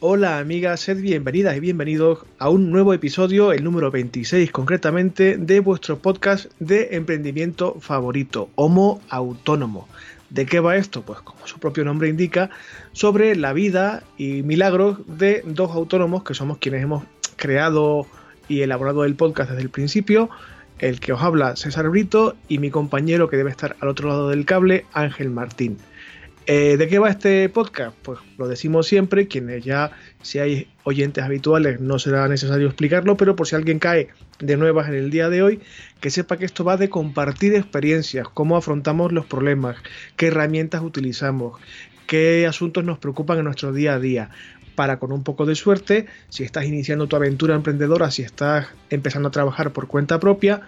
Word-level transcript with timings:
hola 0.00 0.38
amigas, 0.38 0.80
sed 0.80 1.00
bienvenidas 1.00 1.56
y 1.56 1.60
bienvenidos 1.60 2.18
a 2.38 2.50
un 2.50 2.70
nuevo 2.70 2.92
episodio, 2.92 3.52
el 3.52 3.64
número 3.64 3.90
26 3.90 4.52
concretamente, 4.52 5.38
de 5.38 5.60
vuestro 5.60 5.98
podcast 5.98 6.52
de 6.58 6.88
emprendimiento 6.92 7.76
favorito, 7.80 8.50
Homo 8.56 9.00
Autónomo. 9.08 9.88
¿De 10.28 10.44
qué 10.44 10.60
va 10.60 10.76
esto? 10.76 11.00
Pues 11.02 11.20
como 11.20 11.46
su 11.46 11.58
propio 11.58 11.84
nombre 11.84 12.08
indica, 12.08 12.50
sobre 12.92 13.36
la 13.36 13.54
vida 13.54 14.02
y 14.18 14.42
milagros 14.42 14.98
de 15.06 15.42
dos 15.46 15.70
autónomos 15.70 16.24
que 16.24 16.34
somos 16.34 16.58
quienes 16.58 16.82
hemos 16.82 17.04
creado 17.36 18.06
y 18.48 18.60
elaborado 18.60 19.04
el 19.04 19.14
podcast 19.14 19.50
desde 19.50 19.62
el 19.62 19.70
principio, 19.70 20.28
el 20.78 21.00
que 21.00 21.14
os 21.14 21.22
habla 21.22 21.56
César 21.56 21.88
Brito 21.88 22.36
y 22.48 22.58
mi 22.58 22.70
compañero 22.70 23.30
que 23.30 23.38
debe 23.38 23.50
estar 23.50 23.76
al 23.80 23.88
otro 23.88 24.08
lado 24.08 24.28
del 24.28 24.44
cable, 24.44 24.84
Ángel 24.92 25.30
Martín. 25.30 25.78
Eh, 26.48 26.76
¿De 26.76 26.86
qué 26.86 27.00
va 27.00 27.10
este 27.10 27.48
podcast? 27.48 27.96
Pues 28.02 28.20
lo 28.38 28.46
decimos 28.46 28.86
siempre, 28.86 29.26
quienes 29.26 29.64
ya, 29.64 29.90
si 30.22 30.38
hay 30.38 30.68
oyentes 30.84 31.24
habituales, 31.24 31.80
no 31.80 31.98
será 31.98 32.28
necesario 32.28 32.68
explicarlo, 32.68 33.16
pero 33.16 33.34
por 33.34 33.48
si 33.48 33.56
alguien 33.56 33.80
cae 33.80 34.10
de 34.38 34.56
nuevas 34.56 34.86
en 34.88 34.94
el 34.94 35.10
día 35.10 35.28
de 35.28 35.42
hoy, 35.42 35.60
que 36.00 36.10
sepa 36.10 36.36
que 36.36 36.44
esto 36.44 36.62
va 36.62 36.76
de 36.76 36.88
compartir 36.88 37.52
experiencias, 37.54 38.28
cómo 38.28 38.56
afrontamos 38.56 39.10
los 39.10 39.26
problemas, 39.26 39.76
qué 40.14 40.28
herramientas 40.28 40.82
utilizamos, 40.82 41.60
qué 42.06 42.46
asuntos 42.46 42.84
nos 42.84 42.98
preocupan 42.98 43.38
en 43.38 43.44
nuestro 43.46 43.72
día 43.72 43.94
a 43.94 43.98
día, 43.98 44.30
para 44.76 45.00
con 45.00 45.10
un 45.10 45.24
poco 45.24 45.46
de 45.46 45.56
suerte, 45.56 46.06
si 46.28 46.44
estás 46.44 46.66
iniciando 46.66 47.08
tu 47.08 47.16
aventura 47.16 47.56
emprendedora, 47.56 48.12
si 48.12 48.22
estás 48.22 48.68
empezando 48.90 49.28
a 49.28 49.32
trabajar 49.32 49.72
por 49.72 49.88
cuenta 49.88 50.20
propia, 50.20 50.62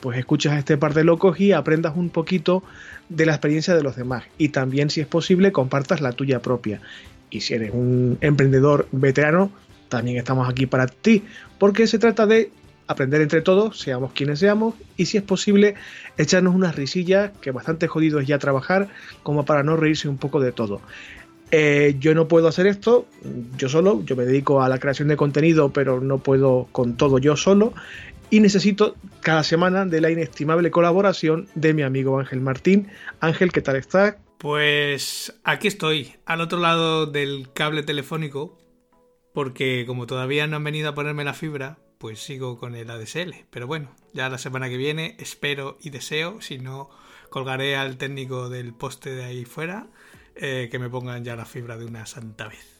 pues 0.00 0.18
escuchas 0.18 0.54
a 0.54 0.58
este 0.58 0.76
par 0.76 0.94
de 0.94 1.04
locos 1.04 1.40
y 1.40 1.52
aprendas 1.52 1.96
un 1.96 2.10
poquito 2.10 2.62
de 3.08 3.26
la 3.26 3.32
experiencia 3.32 3.74
de 3.74 3.82
los 3.82 3.96
demás. 3.96 4.24
Y 4.38 4.50
también, 4.50 4.90
si 4.90 5.00
es 5.00 5.06
posible, 5.06 5.52
compartas 5.52 6.00
la 6.00 6.12
tuya 6.12 6.40
propia. 6.40 6.80
Y 7.30 7.40
si 7.40 7.54
eres 7.54 7.72
un 7.72 8.18
emprendedor 8.20 8.88
veterano, 8.92 9.50
también 9.88 10.16
estamos 10.16 10.48
aquí 10.48 10.66
para 10.66 10.86
ti, 10.86 11.22
porque 11.58 11.86
se 11.86 11.98
trata 11.98 12.26
de 12.26 12.50
aprender 12.88 13.20
entre 13.20 13.42
todos, 13.42 13.80
seamos 13.80 14.12
quienes 14.12 14.38
seamos, 14.38 14.74
y 14.96 15.06
si 15.06 15.16
es 15.16 15.22
posible, 15.22 15.74
echarnos 16.18 16.54
unas 16.54 16.76
risillas, 16.76 17.32
que 17.40 17.50
bastante 17.50 17.88
jodido 17.88 18.20
es 18.20 18.28
ya 18.28 18.38
trabajar, 18.38 18.88
como 19.22 19.44
para 19.44 19.62
no 19.62 19.76
reírse 19.76 20.08
un 20.08 20.18
poco 20.18 20.40
de 20.40 20.52
todo. 20.52 20.80
Eh, 21.52 21.96
yo 22.00 22.12
no 22.12 22.26
puedo 22.26 22.48
hacer 22.48 22.66
esto 22.66 23.06
yo 23.56 23.68
solo, 23.68 24.02
yo 24.04 24.16
me 24.16 24.24
dedico 24.24 24.62
a 24.62 24.68
la 24.68 24.78
creación 24.78 25.06
de 25.06 25.16
contenido, 25.16 25.68
pero 25.70 26.00
no 26.00 26.18
puedo 26.18 26.66
con 26.72 26.96
todo 26.96 27.18
yo 27.18 27.36
solo 27.36 27.72
y 28.30 28.40
necesito 28.40 28.96
cada 29.20 29.44
semana 29.44 29.84
de 29.84 30.00
la 30.00 30.10
inestimable 30.10 30.70
colaboración 30.70 31.48
de 31.54 31.74
mi 31.74 31.82
amigo 31.82 32.18
Ángel 32.18 32.40
Martín. 32.40 32.88
Ángel, 33.20 33.52
¿qué 33.52 33.62
tal 33.62 33.76
estás? 33.76 34.16
Pues 34.38 35.38
aquí 35.44 35.68
estoy, 35.68 36.14
al 36.26 36.40
otro 36.40 36.58
lado 36.58 37.06
del 37.06 37.48
cable 37.54 37.82
telefónico, 37.82 38.58
porque 39.32 39.84
como 39.86 40.06
todavía 40.06 40.46
no 40.46 40.56
han 40.56 40.64
venido 40.64 40.90
a 40.90 40.94
ponerme 40.94 41.24
la 41.24 41.34
fibra, 41.34 41.78
pues 41.98 42.20
sigo 42.20 42.58
con 42.58 42.74
el 42.74 42.90
ADSL. 42.90 43.46
Pero 43.50 43.66
bueno, 43.66 43.94
ya 44.12 44.28
la 44.28 44.38
semana 44.38 44.68
que 44.68 44.76
viene 44.76 45.16
espero 45.18 45.78
y 45.80 45.90
deseo, 45.90 46.40
si 46.40 46.58
no, 46.58 46.90
colgaré 47.30 47.76
al 47.76 47.96
técnico 47.96 48.48
del 48.48 48.74
poste 48.74 49.10
de 49.10 49.24
ahí 49.24 49.44
fuera, 49.44 49.88
eh, 50.34 50.68
que 50.70 50.78
me 50.78 50.90
pongan 50.90 51.24
ya 51.24 51.36
la 51.36 51.46
fibra 51.46 51.76
de 51.76 51.86
una 51.86 52.06
santa 52.06 52.48
vez. 52.48 52.75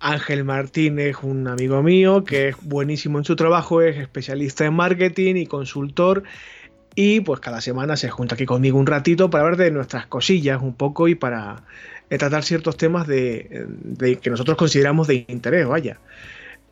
Ángel 0.00 0.44
Martín 0.44 0.98
es 0.98 1.16
un 1.22 1.48
amigo 1.48 1.82
mío 1.82 2.24
que 2.24 2.48
es 2.48 2.56
buenísimo 2.62 3.18
en 3.18 3.24
su 3.24 3.36
trabajo, 3.36 3.80
es 3.82 3.96
especialista 3.96 4.64
en 4.64 4.74
marketing 4.74 5.36
y 5.36 5.46
consultor 5.46 6.22
y 6.94 7.20
pues 7.20 7.40
cada 7.40 7.60
semana 7.60 7.96
se 7.96 8.10
junta 8.10 8.34
aquí 8.34 8.46
conmigo 8.46 8.78
un 8.78 8.86
ratito 8.86 9.30
para 9.30 9.44
hablar 9.44 9.58
de 9.58 9.70
nuestras 9.70 10.06
cosillas 10.06 10.62
un 10.62 10.74
poco 10.74 11.08
y 11.08 11.14
para 11.14 11.62
eh, 12.10 12.18
tratar 12.18 12.42
ciertos 12.42 12.76
temas 12.76 13.06
de, 13.06 13.66
que 14.20 14.30
nosotros 14.30 14.56
consideramos 14.56 15.06
de 15.06 15.26
interés, 15.28 15.66
vaya. 15.66 15.98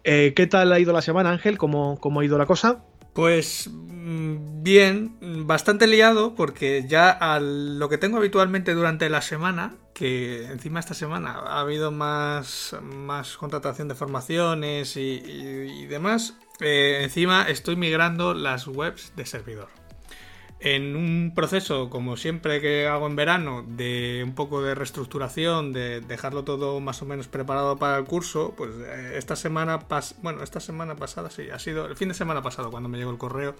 Eh, 0.02 0.32
¿Qué 0.36 0.46
tal 0.46 0.72
ha 0.72 0.78
ido 0.78 0.92
la 0.92 1.02
semana, 1.02 1.30
Ángel? 1.30 1.56
¿Cómo, 1.56 1.98
cómo 1.98 2.20
ha 2.20 2.24
ido 2.24 2.36
la 2.38 2.46
cosa? 2.46 2.82
Pues 3.14 3.70
mm, 3.72 4.62
bien, 4.62 5.16
bastante 5.46 5.86
liado 5.86 6.34
porque 6.34 6.84
ya 6.88 7.10
a 7.10 7.38
lo 7.40 7.88
que 7.88 7.96
tengo 7.96 8.18
habitualmente 8.18 8.74
durante 8.74 9.08
la 9.08 9.22
semana, 9.22 9.76
que 9.94 10.46
encima 10.46 10.80
esta 10.80 10.94
semana 10.94 11.34
ha 11.46 11.60
habido 11.60 11.92
más, 11.92 12.76
más 12.82 13.36
contratación 13.36 13.86
de 13.88 13.94
formaciones 13.94 14.96
y, 14.96 15.86
demás, 15.86 16.34
eh, 16.60 17.00
encima 17.02 17.48
estoy 17.48 17.76
migrando 17.76 18.34
las 18.34 18.66
webs 18.66 19.12
de 19.14 19.26
servidor 19.26 19.83
en 20.64 20.96
un 20.96 21.32
proceso, 21.34 21.90
como 21.90 22.16
siempre 22.16 22.62
que 22.62 22.86
hago 22.86 23.06
en 23.06 23.16
verano, 23.16 23.62
de 23.68 24.22
un 24.24 24.34
poco 24.34 24.62
de 24.62 24.74
reestructuración, 24.74 25.74
de 25.74 26.00
dejarlo 26.00 26.42
todo 26.44 26.80
más 26.80 27.02
o 27.02 27.04
menos 27.04 27.28
preparado 27.28 27.76
para 27.76 27.98
el 27.98 28.04
curso, 28.06 28.54
pues 28.56 28.70
eh, 28.78 29.12
esta 29.18 29.36
semana, 29.36 29.80
bueno, 30.22 30.42
esta 30.42 30.60
semana 30.60 30.96
pasada, 30.96 31.28
sí, 31.28 31.50
ha 31.52 31.58
sido 31.58 31.84
el 31.84 31.96
fin 31.96 32.08
de 32.08 32.14
semana 32.14 32.40
pasado 32.40 32.70
cuando 32.70 32.88
me 32.88 32.96
llegó 32.96 33.10
el 33.10 33.18
correo, 33.18 33.54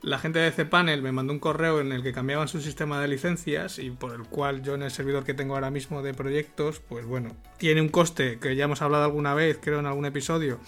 la 0.00 0.18
gente 0.18 0.38
de 0.38 0.50
cPanel 0.50 1.02
me 1.02 1.12
mandó 1.12 1.34
un 1.34 1.38
correo 1.38 1.80
en 1.80 1.92
el 1.92 2.02
que 2.02 2.14
cambiaban 2.14 2.48
su 2.48 2.62
sistema 2.62 2.98
de 2.98 3.08
licencias 3.08 3.78
y 3.78 3.90
por 3.90 4.14
el 4.14 4.22
cual 4.22 4.62
yo 4.62 4.74
en 4.74 4.82
el 4.82 4.90
servidor 4.90 5.24
que 5.24 5.34
tengo 5.34 5.52
ahora 5.52 5.70
mismo 5.70 6.00
de 6.00 6.14
proyectos, 6.14 6.80
pues 6.80 7.04
bueno, 7.04 7.36
tiene 7.58 7.82
un 7.82 7.90
coste 7.90 8.38
que 8.38 8.56
ya 8.56 8.64
hemos 8.64 8.80
hablado 8.80 9.04
alguna 9.04 9.34
vez, 9.34 9.58
creo 9.60 9.80
en 9.80 9.86
algún 9.86 10.06
episodio, 10.06 10.58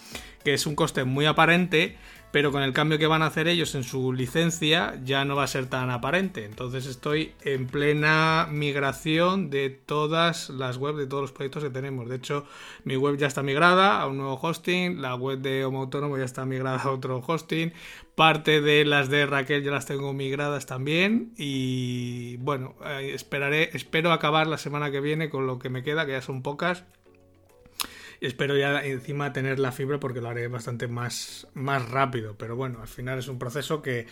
que 0.44 0.52
es 0.52 0.66
un 0.66 0.74
coste 0.74 1.04
muy 1.04 1.24
aparente, 1.24 1.96
pero 2.32 2.52
con 2.52 2.62
el 2.62 2.72
cambio 2.72 2.98
que 2.98 3.06
van 3.06 3.22
a 3.22 3.26
hacer 3.26 3.48
ellos 3.48 3.74
en 3.74 3.82
su 3.82 4.12
licencia 4.12 5.00
ya 5.04 5.24
no 5.24 5.36
va 5.36 5.44
a 5.44 5.48
ser 5.48 5.66
tan 5.66 5.90
aparente. 5.90 6.44
Entonces 6.44 6.86
estoy 6.86 7.32
en 7.42 7.66
plena 7.66 8.46
migración 8.50 9.50
de 9.50 9.70
todas 9.70 10.50
las 10.50 10.76
webs 10.76 10.98
de 10.98 11.06
todos 11.06 11.22
los 11.22 11.32
proyectos 11.32 11.64
que 11.64 11.70
tenemos. 11.70 12.08
De 12.08 12.16
hecho, 12.16 12.46
mi 12.84 12.96
web 12.96 13.16
ya 13.16 13.26
está 13.26 13.42
migrada 13.42 14.00
a 14.00 14.06
un 14.06 14.18
nuevo 14.18 14.38
hosting, 14.40 15.00
la 15.02 15.14
web 15.14 15.40
de 15.40 15.64
Homo 15.64 15.80
Autónomo 15.80 16.16
ya 16.18 16.24
está 16.24 16.44
migrada 16.44 16.80
a 16.80 16.90
otro 16.90 17.22
hosting, 17.26 17.72
parte 18.14 18.60
de 18.60 18.84
las 18.84 19.08
de 19.08 19.26
Raquel 19.26 19.62
ya 19.62 19.70
las 19.70 19.86
tengo 19.86 20.12
migradas 20.12 20.66
también 20.66 21.32
y 21.36 22.36
bueno, 22.38 22.74
eh, 22.84 23.12
esperaré, 23.14 23.70
espero 23.72 24.12
acabar 24.12 24.46
la 24.46 24.58
semana 24.58 24.90
que 24.90 25.00
viene 25.00 25.30
con 25.30 25.46
lo 25.46 25.58
que 25.58 25.68
me 25.68 25.82
queda, 25.82 26.06
que 26.06 26.12
ya 26.12 26.22
son 26.22 26.42
pocas 26.42 26.84
espero 28.20 28.56
ya 28.56 28.84
encima 28.84 29.32
tener 29.32 29.58
la 29.58 29.72
fibra 29.72 29.98
porque 29.98 30.20
lo 30.20 30.28
haré 30.28 30.48
bastante 30.48 30.88
más, 30.88 31.46
más 31.54 31.88
rápido. 31.88 32.36
Pero 32.36 32.56
bueno, 32.56 32.80
al 32.80 32.88
final 32.88 33.18
es 33.18 33.28
un 33.28 33.38
proceso 33.38 33.82
que, 33.82 34.06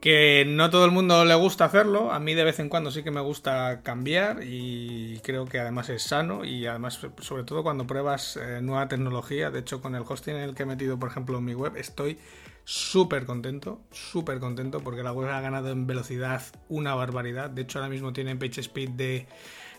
que 0.00 0.44
no 0.46 0.70
todo 0.70 0.84
el 0.84 0.90
mundo 0.90 1.24
le 1.24 1.34
gusta 1.34 1.66
hacerlo. 1.66 2.12
A 2.12 2.18
mí 2.18 2.34
de 2.34 2.44
vez 2.44 2.58
en 2.58 2.68
cuando 2.68 2.90
sí 2.90 3.02
que 3.02 3.10
me 3.10 3.20
gusta 3.20 3.82
cambiar 3.82 4.42
y 4.42 5.20
creo 5.22 5.44
que 5.46 5.58
además 5.58 5.88
es 5.90 6.02
sano 6.02 6.44
y 6.44 6.66
además 6.66 7.00
sobre 7.20 7.44
todo 7.44 7.62
cuando 7.62 7.86
pruebas 7.86 8.36
eh, 8.36 8.60
nueva 8.62 8.88
tecnología. 8.88 9.50
De 9.50 9.60
hecho 9.60 9.80
con 9.82 9.94
el 9.94 10.04
hosting 10.06 10.36
en 10.36 10.42
el 10.42 10.54
que 10.54 10.62
he 10.62 10.66
metido 10.66 10.98
por 10.98 11.10
ejemplo 11.10 11.40
mi 11.40 11.54
web 11.54 11.76
estoy 11.76 12.18
súper 12.64 13.26
contento, 13.26 13.80
súper 13.92 14.40
contento 14.40 14.80
porque 14.80 15.04
la 15.04 15.12
web 15.12 15.30
ha 15.30 15.40
ganado 15.40 15.70
en 15.70 15.86
velocidad 15.86 16.42
una 16.68 16.94
barbaridad. 16.94 17.50
De 17.50 17.62
hecho 17.62 17.78
ahora 17.78 17.90
mismo 17.90 18.12
tiene 18.12 18.34
page 18.36 18.60
speed 18.60 18.90
de 18.90 19.26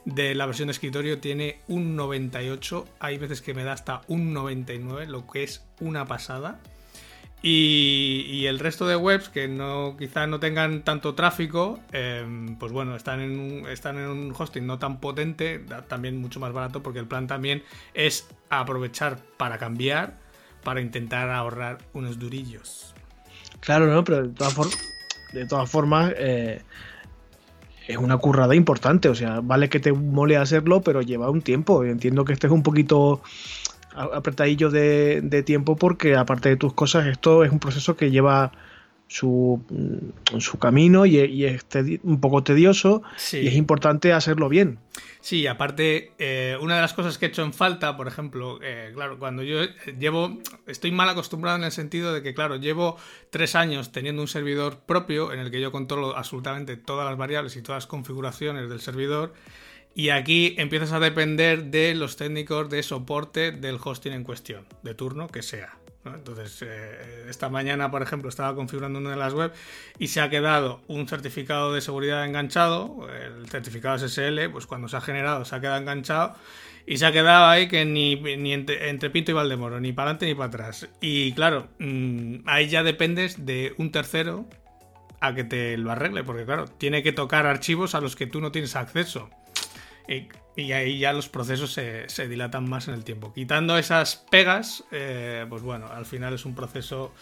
de 0.07 0.35
la 0.35 0.45
versión 0.45 0.69
de 0.69 0.71
escritorio 0.71 1.19
tiene 1.19 1.59
un 1.67 1.97
98, 1.97 2.85
hay 2.99 3.17
veces 3.17 3.41
que 3.41 3.53
me 3.53 3.65
da 3.65 3.73
hasta 3.73 4.01
un 4.07 4.33
99, 4.33 5.05
lo 5.05 5.27
que 5.27 5.43
es 5.43 5.65
una 5.81 6.05
pasada. 6.05 6.61
Y, 7.43 8.45
el 8.47 8.57
resto 8.57 8.87
de 8.87 8.95
webs 8.95 9.29
que 9.29 9.47
no 9.47 9.95
quizá 9.99 10.25
no 10.25 10.39
tengan 10.39 10.83
tanto 10.83 11.13
tráfico, 11.13 11.79
em, 11.91 12.55
pues 12.55 12.71
bueno, 12.71 12.95
están 12.95 13.19
en, 13.19 13.37
un, 13.37 13.67
están 13.67 13.97
en 13.97 14.07
un 14.07 14.33
hosting 14.35 14.65
no 14.65 14.79
tan 14.79 14.99
potente, 14.99 15.59
también 15.87 16.19
mucho 16.19 16.39
más 16.39 16.53
barato, 16.53 16.81
porque 16.81 16.99
el 16.99 17.07
plan 17.07 17.27
también 17.27 17.63
es 17.93 18.27
aprovechar 18.49 19.19
para 19.35 19.57
cambiar, 19.57 20.17
para 20.63 20.79
intentar 20.81 21.29
ahorrar 21.29 21.79
unos 21.93 22.17
durillos. 22.17 22.95
Claro, 23.59 23.87
no, 23.87 24.03
pero 24.05 24.25
de 24.25 24.33
todas, 24.33 24.55
de 25.33 25.45
todas 25.45 25.69
formas, 25.69 26.13
eh, 26.17 26.61
es 27.87 27.97
una 27.97 28.17
currada 28.17 28.55
importante. 28.55 29.09
O 29.09 29.15
sea, 29.15 29.39
vale 29.41 29.69
que 29.69 29.79
te 29.79 29.91
mole 29.93 30.37
hacerlo, 30.37 30.81
pero 30.81 31.01
lleva 31.01 31.29
un 31.29 31.41
tiempo. 31.41 31.83
Entiendo 31.83 32.25
que 32.25 32.33
estés 32.33 32.51
un 32.51 32.63
poquito 32.63 33.21
apretadillo 33.95 34.69
de, 34.69 35.43
tiempo 35.45 35.75
porque 35.75 36.15
aparte 36.15 36.49
de 36.49 36.57
tus 36.57 36.73
cosas, 36.73 37.07
esto 37.07 37.43
es 37.43 37.51
un 37.51 37.59
proceso 37.59 37.95
que 37.95 38.11
lleva 38.11 38.51
su, 39.07 39.63
mm, 39.69 40.39
su 40.39 40.59
camino 40.59 41.05
y, 41.05 41.45
es 41.45 41.65
un 42.03 42.19
poco 42.19 42.43
tedioso 42.43 43.03
y 43.31 43.47
es 43.47 43.55
importante 43.55 44.13
hacerlo 44.13 44.49
bien. 44.49 44.79
Sí, 45.21 45.47
aparte, 45.47 46.13
eh, 46.19 46.57
una 46.61 46.75
de 46.75 46.81
las 46.81 46.93
cosas 46.93 47.17
que 47.17 47.25
he 47.25 47.29
hecho 47.29 47.43
en 47.43 47.53
falta, 47.53 47.97
por 47.97 48.07
ejemplo, 48.07 48.59
eh, 48.61 48.91
claro, 48.93 49.19
cuando 49.19 49.43
yo 49.43 49.59
llevo, 49.99 50.37
estoy 50.67 50.91
mal 50.91 51.09
acostumbrado 51.09 51.57
en 51.57 51.63
el 51.63 51.71
sentido 51.71 52.13
de 52.13 52.21
que, 52.21 52.33
claro, 52.33 52.55
llevo 52.55 52.97
tres 53.29 53.55
años 53.55 53.91
teniendo 53.91 54.21
un 54.21 54.27
servidor 54.27 54.79
propio 54.85 55.33
en 55.33 55.39
el 55.39 55.51
que 55.51 55.59
yo 55.59 55.71
controlo 55.71 56.15
absolutamente 56.15 56.77
todas 56.77 57.05
las 57.05 57.17
variables 57.17 57.55
y 57.57 57.61
todas 57.61 57.83
las 57.83 57.87
configuraciones 57.87 58.69
del 58.69 58.79
servidor. 58.79 59.33
Y 59.95 60.09
aquí 60.09 60.55
empiezas 60.57 60.91
a 60.91 60.99
depender 60.99 61.65
de 61.65 61.95
los 61.95 62.17
técnicos 62.17 62.69
de 62.69 62.83
soporte 62.83 63.51
del 63.51 63.79
hosting 63.83 64.13
en 64.13 64.23
cuestión, 64.23 64.67
de 64.83 64.93
turno 64.93 65.27
que 65.27 65.41
sea. 65.41 65.77
Entonces, 66.15 66.61
eh, 66.61 67.25
esta 67.29 67.49
mañana, 67.49 67.91
por 67.91 68.01
ejemplo, 68.01 68.29
estaba 68.29 68.55
configurando 68.55 68.99
una 68.99 69.11
de 69.11 69.15
las 69.15 69.33
web 69.33 69.51
y 69.99 70.07
se 70.07 70.21
ha 70.21 70.29
quedado 70.29 70.81
un 70.87 71.07
certificado 71.07 71.73
de 71.73 71.81
seguridad 71.81 72.25
enganchado, 72.25 73.07
el 73.09 73.49
certificado 73.49 73.97
SSL, 73.97 74.49
pues 74.51 74.65
cuando 74.67 74.87
se 74.87 74.97
ha 74.97 75.01
generado 75.01 75.45
se 75.45 75.55
ha 75.55 75.61
quedado 75.61 75.77
enganchado 75.77 76.35
y 76.85 76.97
se 76.97 77.05
ha 77.05 77.11
quedado 77.11 77.47
ahí 77.47 77.67
que 77.67 77.83
ni, 77.83 78.13
entre, 78.53 79.09
Pinto 79.09 79.31
y 79.31 79.33
Valdemoro, 79.33 79.79
ni 79.81 79.91
para 79.91 80.11
adelante 80.11 80.25
ni 80.25 80.35
para 80.35 80.47
atrás. 80.47 80.87
Y 81.01 81.33
claro, 81.33 81.67
mm, 81.79 82.37
ahí 82.45 82.67
ya 82.69 82.81
dependes 82.81 83.45
de 83.45 83.73
un 83.77 83.91
tercero 83.91 84.45
a 85.19 85.35
que 85.35 85.43
te 85.43 85.77
lo 85.77 85.91
arregle, 85.91 86.23
porque 86.23 86.45
claro, 86.45 86.65
tiene 86.65 87.03
que 87.03 87.11
tocar 87.11 87.45
archivos 87.45 87.93
a 87.93 87.99
los 88.01 88.15
que 88.15 88.25
tú 88.25 88.39
no 88.39 88.53
tienes 88.53 88.75
acceso. 88.75 89.29
Ahí 90.71 90.97
ya 90.97 91.13
los 91.13 91.29
procesos 91.29 91.71
se, 91.71 92.27
dilatan 92.27 92.67
más 92.67 92.87
en 92.87 92.95
el 92.95 93.03
tiempo. 93.03 93.31
Quitando 93.33 93.77
esas 93.77 94.15
pegas, 94.15 94.83
eh, 94.91 95.45
pues 95.49 95.61
bueno, 95.61 95.87
al 95.87 96.05
final 96.05 96.33
es 96.33 96.45
un 96.45 96.55
proceso... 96.55 97.13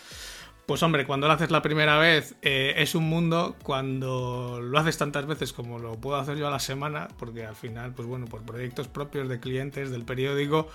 Pues 0.66 0.82
hombre, 0.82 1.06
cuando 1.06 1.28
lo 1.28 1.34
haces 1.34 1.52
la 1.52 1.62
primera 1.62 2.00
vez 2.00 2.36
eh, 2.42 2.74
es 2.78 2.96
un 2.96 3.08
mundo, 3.08 3.56
cuando 3.62 4.60
lo 4.64 4.80
haces 4.80 4.98
tantas 4.98 5.28
veces 5.28 5.54
como 5.54 5.78
lo 5.78 5.94
puedo 5.94 6.18
hacer 6.18 6.38
yo 6.38 6.48
a 6.48 6.50
la 6.50 6.58
semana, 6.58 7.08
porque 7.20 7.46
al 7.46 7.56
final, 7.56 7.94
pues 7.94 8.08
bueno, 8.08 8.26
por 8.26 8.42
proyectos 8.42 8.88
propios 8.88 9.30
de 9.30 9.40
clientes 9.40 9.92
del 9.92 10.06
periódico, 10.06 10.68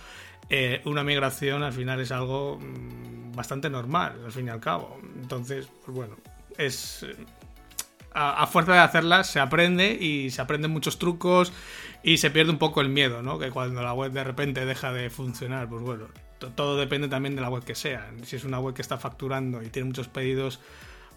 eh, 0.49 0.81
una 0.85 1.03
migración 1.03 1.65
al 1.65 1.73
final 1.73 2.01
es 2.01 2.13
algo 2.13 2.61
mm, 2.61 3.33
bastante 3.33 3.69
normal, 3.69 4.21
al 4.25 4.31
fin 4.31 4.47
y 4.47 4.51
al 4.51 4.61
cabo. 4.61 5.01
Entonces, 5.21 5.69
pues 5.85 5.97
bueno, 5.97 6.17
es 6.57 7.05
a, 8.13 8.47
fuerza 8.47 8.73
de 8.73 8.79
hacerlas 8.81 9.29
se 9.29 9.41
aprende 9.41 9.93
y 9.93 10.31
se 10.31 10.43
aprenden 10.43 10.71
muchos 10.71 10.99
trucos 10.99 11.53
y 12.03 12.19
se 12.19 12.31
pierde 12.31 12.51
un 12.51 12.59
poco 12.59 12.81
el 12.81 12.89
miedo, 12.89 13.23
¿no? 13.23 13.39
Que 13.39 13.51
cuando 13.51 13.83
la 13.83 13.93
web 13.93 14.13
de 14.13 14.25
repente 14.25 14.65
deja 14.65 14.93
de 14.93 15.11
funcionar, 15.11 15.69
pues 15.69 15.83
bueno, 15.83 16.07
todo 16.55 16.77
depende 16.77 17.09
también 17.09 17.37
de 17.37 17.43
la 17.43 17.51
web 17.51 17.65
que 17.65 17.75
sea. 17.75 18.11
Si 18.23 18.37
es 18.37 18.45
una 18.45 18.59
web 18.59 18.75
que 18.75 18.83
está 18.83 18.99
facturando 18.99 19.63
y 19.63 19.69
tiene 19.69 19.89
muchos 19.89 20.09
pedidos 20.09 20.61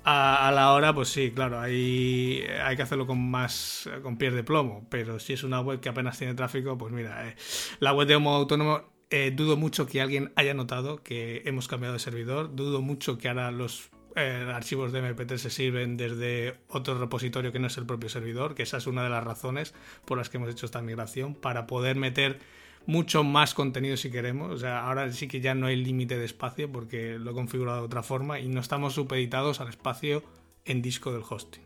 a, 0.04 0.52
la 0.54 0.74
hora, 0.74 0.94
pues 0.94 1.10
sí, 1.10 1.32
claro, 1.32 1.60
ahí 1.60 2.44
hay 2.64 2.76
que 2.76 2.82
hacerlo 2.82 3.08
con 3.08 3.32
más, 3.32 3.90
con 4.02 4.18
pies 4.18 4.34
de 4.34 4.44
plomo. 4.44 4.86
Pero 4.90 5.20
si 5.20 5.34
es 5.34 5.44
una 5.44 5.62
web 5.62 5.80
que 5.80 5.90
apenas 5.90 6.18
tiene 6.18 6.34
tráfico, 6.34 6.78
pues 6.78 6.92
mira, 6.92 7.30
eh, 7.30 7.36
la 7.80 7.94
web 7.94 8.08
de 8.08 8.16
Homo 8.16 8.36
Autónomo 8.36 8.94
eh, 9.10 9.32
dudo 9.32 9.56
mucho 9.56 9.86
que 9.86 10.02
alguien 10.02 10.34
haya 10.36 10.54
notado 10.54 11.04
que 11.04 11.44
hemos 11.46 11.68
cambiado 11.68 11.94
de 11.94 12.00
servidor, 12.00 12.56
dudo 12.56 12.82
mucho 12.82 13.18
que 13.18 13.30
ahora 13.30 13.52
los 13.52 13.92
eh, 14.16 14.52
archivos 14.54 14.92
de 14.92 15.02
MP3 15.02 15.38
se 15.38 15.50
sirven 15.50 15.98
desde 15.98 16.56
otro 16.68 16.98
repositorio 17.00 17.52
que 17.52 17.60
no 17.60 17.68
es 17.68 17.78
el 17.78 17.86
propio 17.86 18.10
servidor, 18.10 18.56
que 18.56 18.64
esa 18.64 18.78
es 18.78 18.88
una 18.88 19.04
de 19.04 19.10
las 19.10 19.24
razones 19.24 19.74
por 20.06 20.18
las 20.18 20.30
que 20.30 20.38
hemos 20.38 20.50
hecho 20.50 20.66
esta 20.66 20.82
migración, 20.82 21.36
para 21.36 21.68
poder 21.68 21.96
meter 21.96 22.40
mucho 22.86 23.24
más 23.24 23.54
contenido 23.54 23.98
si 23.98 24.12
queremos. 24.12 24.52
O 24.52 24.58
sea, 24.58 24.86
ahora 24.86 25.12
sí 25.12 25.28
que 25.28 25.42
ya 25.42 25.56
no 25.56 25.68
hay 25.68 25.76
límite 25.76 26.18
de 26.18 26.26
espacio 26.26 26.72
porque 26.72 27.18
lo 27.20 27.32
he 27.32 27.34
configurado 27.34 27.80
de 27.80 27.86
otra 27.86 28.04
forma 28.04 28.40
y 28.40 28.48
no 28.48 28.60
estamos 28.60 28.94
supeditados 28.94 29.62
al 29.62 29.70
espacio 29.70 30.24
en 30.66 30.82
disco 30.82 31.12
del 31.12 31.24
hosting. 31.28 31.64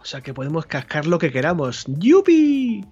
O 0.00 0.04
sea 0.04 0.20
que 0.20 0.32
podemos 0.32 0.66
cascar 0.66 1.06
lo 1.06 1.18
que 1.18 1.32
queramos. 1.32 1.84
¡Yupi! 1.86 2.84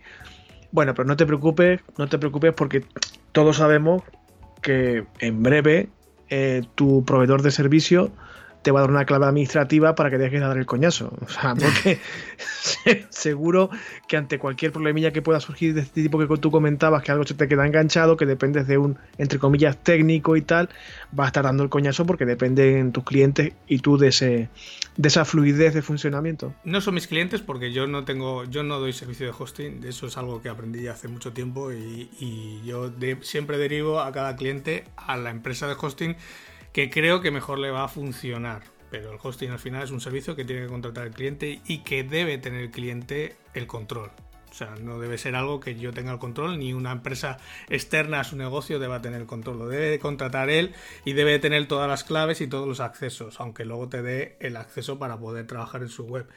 Bueno, 0.73 0.95
pero 0.95 1.07
no 1.07 1.17
te 1.17 1.27
preocupes, 1.27 1.81
no 1.97 2.09
te 2.09 2.19
preocupes 2.19 2.53
porque 2.53 2.85
todos 3.33 3.57
sabemos 3.57 4.03
que 4.61 5.07
en 5.21 5.43
breve 5.43 5.89
eh, 6.29 6.63
tu 6.75 7.05
proveedor 7.05 7.43
de 7.43 7.53
servicio 7.53 8.11
te 8.67 8.73
va 8.73 8.81
a 8.81 8.83
dar 8.83 8.91
una 8.91 9.05
clave 9.05 9.27
administrativa 9.27 9.95
para 9.95 10.11
que 10.11 10.19
dejes 10.19 10.41
de 10.41 10.47
dar 10.49 10.59
el 10.59 10.67
coñazo. 10.67 11.13
O 11.27 11.29
sea, 11.29 11.55
porque 11.55 12.01
seguro 13.11 13.71
que 14.09 14.17
ante 14.17 14.41
cualquier 14.41 14.73
problemilla 14.73 15.13
que 15.13 15.23
pueda 15.23 15.39
surgir 15.39 15.73
de 15.73 15.83
este 15.83 16.03
tipo 16.03 16.19
que 16.19 16.27
tú 16.39 16.51
comentabas, 16.51 17.05
que 17.05 17.13
algo 17.13 17.25
se 17.25 17.35
te 17.35 17.47
queda 17.47 17.65
enganchado, 17.65 18.17
que 18.17 18.27
dependes 18.27 18.67
de 18.67 18.77
un, 18.77 18.99
entre 19.19 19.39
comillas, 19.39 19.77
técnico 19.77 20.37
y 20.37 20.43
tal, 20.43 20.69
va 21.17 21.25
a 21.25 21.27
estar 21.29 21.45
dando 21.45 21.63
el 21.63 21.69
coñazo 21.69 22.07
porque 22.07 22.25
dependen 22.25 22.91
tus 22.91 23.05
clientes 23.05 23.53
y 23.69 23.79
tú 23.79 23.99
de 23.99 24.09
esa 24.09 25.25
fluidez 25.25 25.73
de 25.75 25.83
funcionamiento. 25.83 26.53
No 26.65 26.81
son 26.81 26.95
mis 26.95 27.07
clientes 27.07 27.43
porque 27.43 27.73
yo 27.73 27.87
no 27.87 28.05
tengo, 28.05 28.45
yo 28.47 28.65
no 28.65 28.81
doy 28.81 28.93
servicio 28.93 29.27
de 29.27 29.33
hosting, 29.39 29.85
eso 29.85 30.09
es 30.09 30.17
algo 30.17 30.43
que 30.43 30.49
aprendí 30.49 30.89
hace 30.89 31.07
mucho 31.07 31.33
tiempo 31.33 31.71
y, 31.73 32.11
yo 32.65 32.93
siempre 33.21 33.59
derivo 33.59 34.01
a 34.01 34.11
cada 34.11 34.35
cliente 34.35 34.85
a 34.97 35.17
la 35.17 35.31
empresa 35.31 35.69
de 35.69 35.77
hosting 35.81 36.17
que 36.77 36.91
creo 36.91 37.23
que 37.23 37.31
mejor 37.31 37.59
le 37.59 37.71
va 37.71 37.85
a 37.85 37.89
funcionar. 37.89 38.63
Pero 38.91 39.11
el 39.11 39.19
hosting 39.23 39.51
al 39.51 39.59
final 39.59 39.83
es 39.83 39.91
un 39.91 40.03
servicio 40.03 40.37
que 40.37 40.45
tiene 40.45 40.61
que 40.61 40.69
contratar 40.69 41.07
el 41.07 41.15
cliente 41.15 41.63
y 41.67 41.79
que 41.79 42.05
debe 42.05 42.37
tener 42.37 42.61
el 42.61 42.71
cliente 42.71 43.35
el 43.55 43.67
control. 43.67 44.11
O 44.51 44.53
sea, 44.53 44.75
no 44.83 44.99
debe 44.99 45.17
ser 45.17 45.37
algo 45.37 45.59
que 45.59 45.77
yo 45.77 45.95
tenga 45.95 46.13
el 46.13 46.19
control, 46.19 46.59
ni 46.59 46.75
una 46.75 46.93
empresa 46.93 47.39
externa 47.71 48.21
a 48.21 48.25
su 48.25 48.37
negocio 48.37 48.79
deba 48.79 49.01
tener 49.01 49.23
el 49.23 49.27
control. 49.27 49.59
Lo 49.59 49.69
debe 49.69 49.99
contratar 49.99 50.51
él 50.51 50.75
y 51.07 51.15
debe 51.15 51.39
tener 51.39 51.67
todas 51.67 51.89
las 51.89 52.05
claves 52.05 52.43
y 52.43 52.47
todos 52.47 52.69
los 52.69 52.81
accesos, 52.81 53.41
aunque 53.41 53.65
luego 53.65 53.89
te 53.89 54.03
dé 54.03 54.37
el 54.41 54.59
acceso 54.59 54.99
para 54.99 55.19
poder 55.19 55.47
trabajar 55.47 55.81
en 55.81 55.89
su 55.89 56.05
web. 56.05 56.29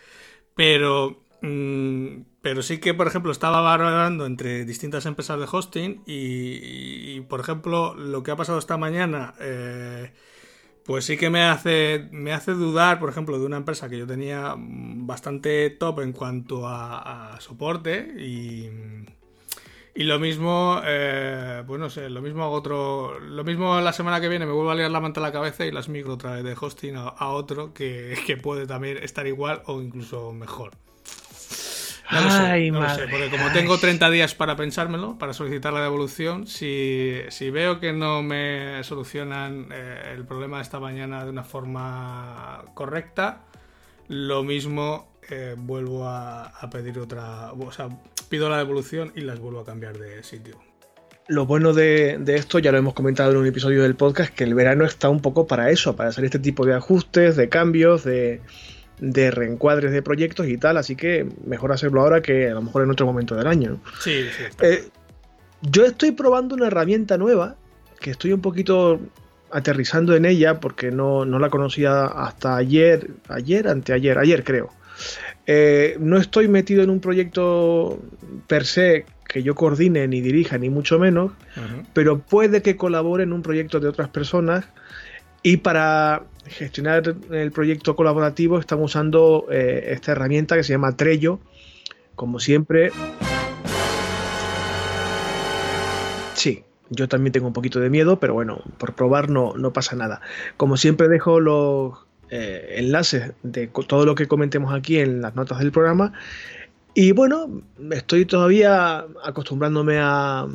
Pero 0.56 1.21
mm, 1.42 2.21
pero 2.42 2.62
sí 2.62 2.77
que, 2.77 2.94
por 2.94 3.07
ejemplo, 3.07 3.33
estaba 3.33 3.59
valorando 3.59 4.25
entre 4.25 4.63
distintas 4.63 5.06
empresas 5.06 5.38
de 5.38 5.47
hosting 5.51 6.03
y, 6.06 7.19
por 7.21 7.42
ejemplo, 7.42 7.94
lo 7.95 8.24
que 8.24 8.31
ha 8.31 8.38
pasado 8.38 8.57
esta 8.59 8.77
mañana, 8.77 9.33
eh, 9.42 10.13
pues 10.86 11.06
sí 11.06 11.18
que 11.18 11.30
me 11.30 11.44
hace, 11.44 12.08
me 12.12 12.34
hace 12.34 12.54
dudar, 12.54 13.00
por 13.00 13.10
ejemplo, 13.10 13.40
de 13.40 13.46
una 13.46 13.58
empresa 13.58 13.90
que 13.90 13.98
yo 13.98 14.08
tenía 14.08 14.56
bastante 14.58 15.70
top 15.70 16.02
en 16.02 16.14
cuanto 16.14 16.68
a, 16.68 17.38
soporte 17.40 18.14
y, 18.18 18.70
y 19.96 20.04
lo 20.04 20.20
mismo, 20.20 20.81
eh, 20.84 21.64
pues 21.68 21.80
no 21.80 21.90
sé, 21.90 22.10
lo 22.10 22.22
mismo 22.22 22.44
hago 22.44 22.54
otro, 22.54 23.20
lo 23.20 23.44
mismo 23.44 23.80
la 23.81 23.94
semana 23.94 24.20
que 24.20 24.30
viene 24.30 24.46
me 24.46 24.52
vuelvo 24.52 24.72
a 24.72 24.76
liar 24.76 24.92
la 24.92 25.00
manta 25.00 25.20
a 25.20 25.24
la 25.24 25.31
cabeza 25.31 25.66
y 25.66 25.72
las 25.72 25.90
migro 25.90 26.14
otra 26.14 26.34
vez 26.34 26.44
de 26.44 26.56
hosting 26.60 26.96
a, 26.96 27.30
otro 27.30 27.74
que, 27.74 28.16
que 28.26 28.38
puede 28.38 28.66
también 28.66 28.98
estar 28.98 29.28
igual 29.28 29.62
o 29.66 29.81
incluso 29.81 30.34
mejor. 30.34 30.72
No 32.11 32.21
lo 32.21 32.31
sé, 32.31 32.71
no 32.71 32.95
sé, 32.95 33.07
porque 33.07 33.29
como 33.29 33.51
tengo 33.51 33.77
30 33.77 34.09
días 34.09 34.33
para 34.33 34.56
pensármelo, 34.56 35.17
para 35.19 35.33
solicitar 35.33 35.73
la 35.73 35.81
devolución, 35.81 36.47
si, 36.47 37.19
si 37.29 37.51
veo 37.51 37.79
que 37.79 37.94
no 37.94 38.23
me 38.23 38.83
solucionan 38.83 39.67
eh, 39.71 40.13
el 40.15 40.25
problema 40.25 40.57
de 40.57 40.63
esta 40.63 40.79
mañana 40.79 41.23
de 41.23 41.29
una 41.29 41.44
forma 41.44 42.63
correcta, 42.73 43.44
lo 44.07 44.44
mismo 44.44 45.07
eh, 45.29 45.53
vuelvo 45.56 46.07
a, 46.07 46.51
pedir 46.71 46.97
otra, 46.97 47.53
o 47.53 47.71
sea, 47.71 47.89
pido 48.27 48.50
la 48.50 48.57
devolución 48.57 49.13
y 49.16 49.21
las 49.21 49.39
vuelvo 49.39 49.59
a 49.59 49.66
cambiar 49.66 49.97
de 49.99 50.23
sitio. 50.23 50.57
Lo 51.28 51.45
bueno 51.45 51.73
de, 51.73 52.18
de, 52.18 52.35
esto, 52.37 52.57
ya 52.57 52.71
lo 52.71 52.80
hemos 52.80 52.95
comentado 52.95 53.30
en 53.31 53.37
un 53.37 53.45
episodio 53.45 53.83
del 53.83 53.95
podcast, 53.95 54.33
que 54.33 54.45
el 54.45 54.56
verano 54.56 54.83
está 54.83 55.09
un 55.09 55.21
poco 55.21 55.45
para 55.45 55.69
eso, 55.69 55.95
para 55.95 56.09
hacer 56.09 56.25
este 56.25 56.39
tipo 56.39 56.66
de 56.66 56.73
ajustes, 56.73 57.35
de 57.35 57.49
cambios, 57.49 58.04
de, 58.04 58.42
de 58.99 59.31
reencuadres 59.31 59.91
de 59.91 60.01
proyectos 60.01 60.47
y 60.47 60.57
tal, 60.57 60.77
así 60.77 60.95
que 60.95 61.27
mejor 61.45 61.71
hacerlo 61.71 62.01
ahora 62.01 62.21
que 62.21 62.49
a 62.49 62.53
lo 62.53 62.61
mejor 62.61 62.83
en 62.83 62.91
otro 62.91 63.06
momento 63.06 63.35
del 63.35 63.47
año. 63.47 63.79
Sí, 64.01 64.25
sí. 64.35 64.44
Eh, 64.61 64.87
yo 65.61 65.85
estoy 65.85 66.11
probando 66.11 66.56
una 66.56 66.68
herramienta 66.68 67.18
nueva 67.18 67.56
que 67.99 68.11
estoy 68.11 68.33
un 68.33 68.41
poquito 68.41 68.99
aterrizando 69.51 70.15
en 70.15 70.25
ella 70.25 70.59
porque 70.59 70.91
no, 70.91 71.25
la 71.25 71.49
conocía 71.49 72.06
hasta 72.06 72.56
ayer, 72.56 73.11
ayer, 73.27 73.68
anteayer, 73.68 74.18
ayer 74.18 74.44
creo. 74.44 74.69
Eh, 75.47 75.97
no 75.99 76.18
estoy 76.18 76.47
metido 76.47 76.83
en 76.83 76.89
un 76.89 76.99
proyecto 76.99 77.99
per 78.47 78.65
se 78.65 79.06
que 79.27 79.44
yo 79.44 79.56
coordine 79.56 80.07
ni 80.07 80.21
dirija, 80.21 80.57
ni 80.57 80.69
mucho 80.69 80.97
menos, 80.97 81.31
pero 81.94 82.19
puede 82.19 82.61
que 82.61 82.75
colabore 82.75 83.23
en 83.23 83.33
un 83.33 83.44
proyecto 83.44 83.79
de 83.79 83.87
otras 83.87 84.09
personas 84.09 84.65
y 85.44 85.58
para 85.58 86.24
gestionar 86.46 87.16
el 87.31 87.52
proyecto 87.52 87.96
colaborativo 87.96 88.60
estamos 88.60 88.92
usando 88.92 89.48
eh, 89.52 89.90
esta 89.92 90.14
herramienta 90.14 90.56
que 90.56 90.64
se 90.64 90.74
llama 90.74 90.96
Trello. 90.96 91.40
Como 92.16 92.40
siempre... 92.40 92.92
Sí, 96.34 96.64
yo 96.90 97.08
también 97.08 97.31
tengo 97.31 97.48
un 97.48 97.54
poquito 97.54 97.80
de 97.80 97.90
miedo, 97.90 98.19
pero 98.19 98.34
bueno, 98.34 98.62
por 98.78 98.94
probar 98.94 99.30
no, 99.30 99.54
no 99.56 99.74
pasa 99.74 99.96
nada. 99.96 100.22
Como 100.58 100.78
siempre 100.78 101.08
dejo 101.08 101.40
los 101.40 101.94
eh, 102.30 102.76
enlaces 102.78 103.34
de 103.44 103.68
todo 103.68 104.06
lo 104.06 104.16
que 104.16 104.28
comentemos 104.28 104.74
aquí 104.74 105.00
en 105.00 105.22
las 105.22 105.36
notas 105.36 105.60
del 105.60 105.72
programa. 105.72 106.14
Y 106.94 107.12
bueno, 107.12 107.62
estoy 107.92 108.26
todavía 108.26 109.06
acostumbrándome 109.24 110.00
a, 110.00 110.48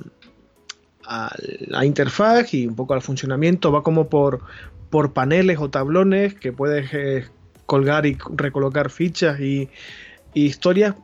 a 1.07 1.37
la 1.67 1.85
interfaz 1.85 2.53
y 2.55 2.67
un 2.67 2.75
poco 2.75 2.95
al 2.95 3.03
funcionamiento. 3.03 3.71
Va 3.71 3.83
como 3.83 4.09
por, 4.09 4.41
por 4.94 5.12
paneles 5.12 5.58
o 5.58 5.70
tablones 5.70 6.34
que 6.34 6.52
puedes 6.52 6.94
eh, 6.94 7.24
colgar 7.66 8.06
y 8.06 8.16
recolocar 8.36 8.90
fichas 8.90 9.40
y, 9.40 9.68
historias. 10.34 10.94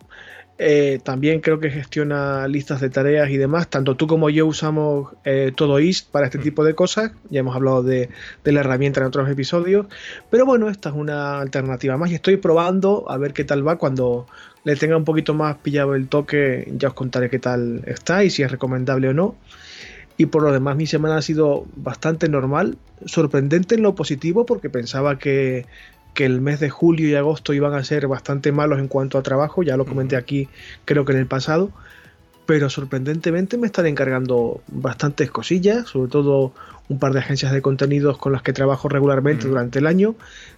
Eh, 0.59 1.00
también 1.02 1.40
creo 1.40 1.59
que 1.59 1.73
gestiona 1.73 2.47
listas 2.47 2.80
de 2.80 2.88
tareas 2.88 3.30
y 3.30 3.37
demás. 3.37 3.66
Tanto 3.68 3.97
tú 3.97 4.06
como 4.06 4.30
yo 4.30 4.47
usamos 4.47 5.14
eh, 5.25 5.50
todo 5.56 5.70
Todoist 5.70 6.09
para 6.09 6.26
este 6.26 6.38
mm. 6.38 6.42
tipo 6.42 6.62
de 6.62 6.76
cosas. 6.76 7.11
Ya 7.30 7.40
hemos 7.40 7.56
hablado 7.56 7.82
de, 7.82 8.11
de, 8.44 8.52
la 8.52 8.61
herramienta 8.61 9.00
en 9.00 9.06
otros 9.06 9.28
episodios. 9.28 9.87
Pero 10.30 10.47
bueno, 10.47 10.68
esta 10.68 10.90
es 10.90 10.94
una 10.94 11.40
alternativa 11.40 11.97
más 11.97 12.12
y 12.12 12.14
estoy 12.14 12.37
probando 12.37 13.11
a 13.11 13.16
ver 13.16 13.32
qué 13.32 13.42
tal 13.42 13.66
va. 13.66 13.75
Cuando 13.75 14.28
le 14.62 14.76
tenga 14.76 14.97
un 14.97 15.04
poquito 15.04 15.35
más 15.35 15.56
pillado 15.56 15.97
el 15.97 16.06
toque, 16.06 16.73
ya 16.76 16.87
os 16.87 16.94
contaré 16.94 17.28
qué 17.28 17.40
tal 17.40 17.82
está 17.87 18.23
y 18.23 18.30
si 18.30 18.44
es 18.44 18.52
recomendable 18.52 19.09
o 19.09 19.14
no. 19.14 19.35
Y 20.21 20.27
por 20.27 20.43
lo 20.43 20.53
demás, 20.53 20.77
mi 20.77 20.87
semana 20.87 21.17
ha 21.17 21.23
sido 21.23 21.65
bastante 21.77 22.29
normal, 22.29 22.77
sorprendente 23.07 23.77
en 23.77 23.83
lo 23.83 23.95
positivo, 23.95 24.45
porque 24.45 24.69
pensaba 24.69 25.19
que, 25.19 25.65
el 26.17 26.43
mes 26.43 26.61
de 26.61 26.69
julio 26.69 27.09
y 27.09 27.15
agosto 27.15 27.55
iban 27.55 27.73
a 27.73 27.83
ser 27.83 28.07
bastante 28.07 28.53
malos 28.53 28.81
en 28.81 28.89
cuanto 28.89 29.17
a 29.17 29.23
trabajo, 29.23 29.62
ya 29.62 29.79
lo 29.79 29.87
comenté 29.87 30.17
aquí, 30.17 30.50
creo 30.85 31.07
que 31.07 31.12
en 31.12 31.19
el 31.21 31.27
pasado, 31.27 31.71
pero 32.45 32.69
sorprendentemente 32.69 33.57
me 33.57 33.67
están 33.67 33.87
encargando 33.87 34.61
bastantes 34.69 35.31
cosillas, 35.31 35.89
sobre 35.89 36.11
todo 36.11 36.53
un 36.91 36.99
par 36.99 37.15
de 37.15 37.21
agencias 37.21 37.53
de 37.53 37.62
contenidos 37.62 38.19
con 38.19 38.33
las 38.33 38.43
que 38.43 38.53
trabajo 38.53 38.91
regularmente 38.91 39.49
durante 39.49 39.79
el 39.79 39.87
año. 39.87 40.17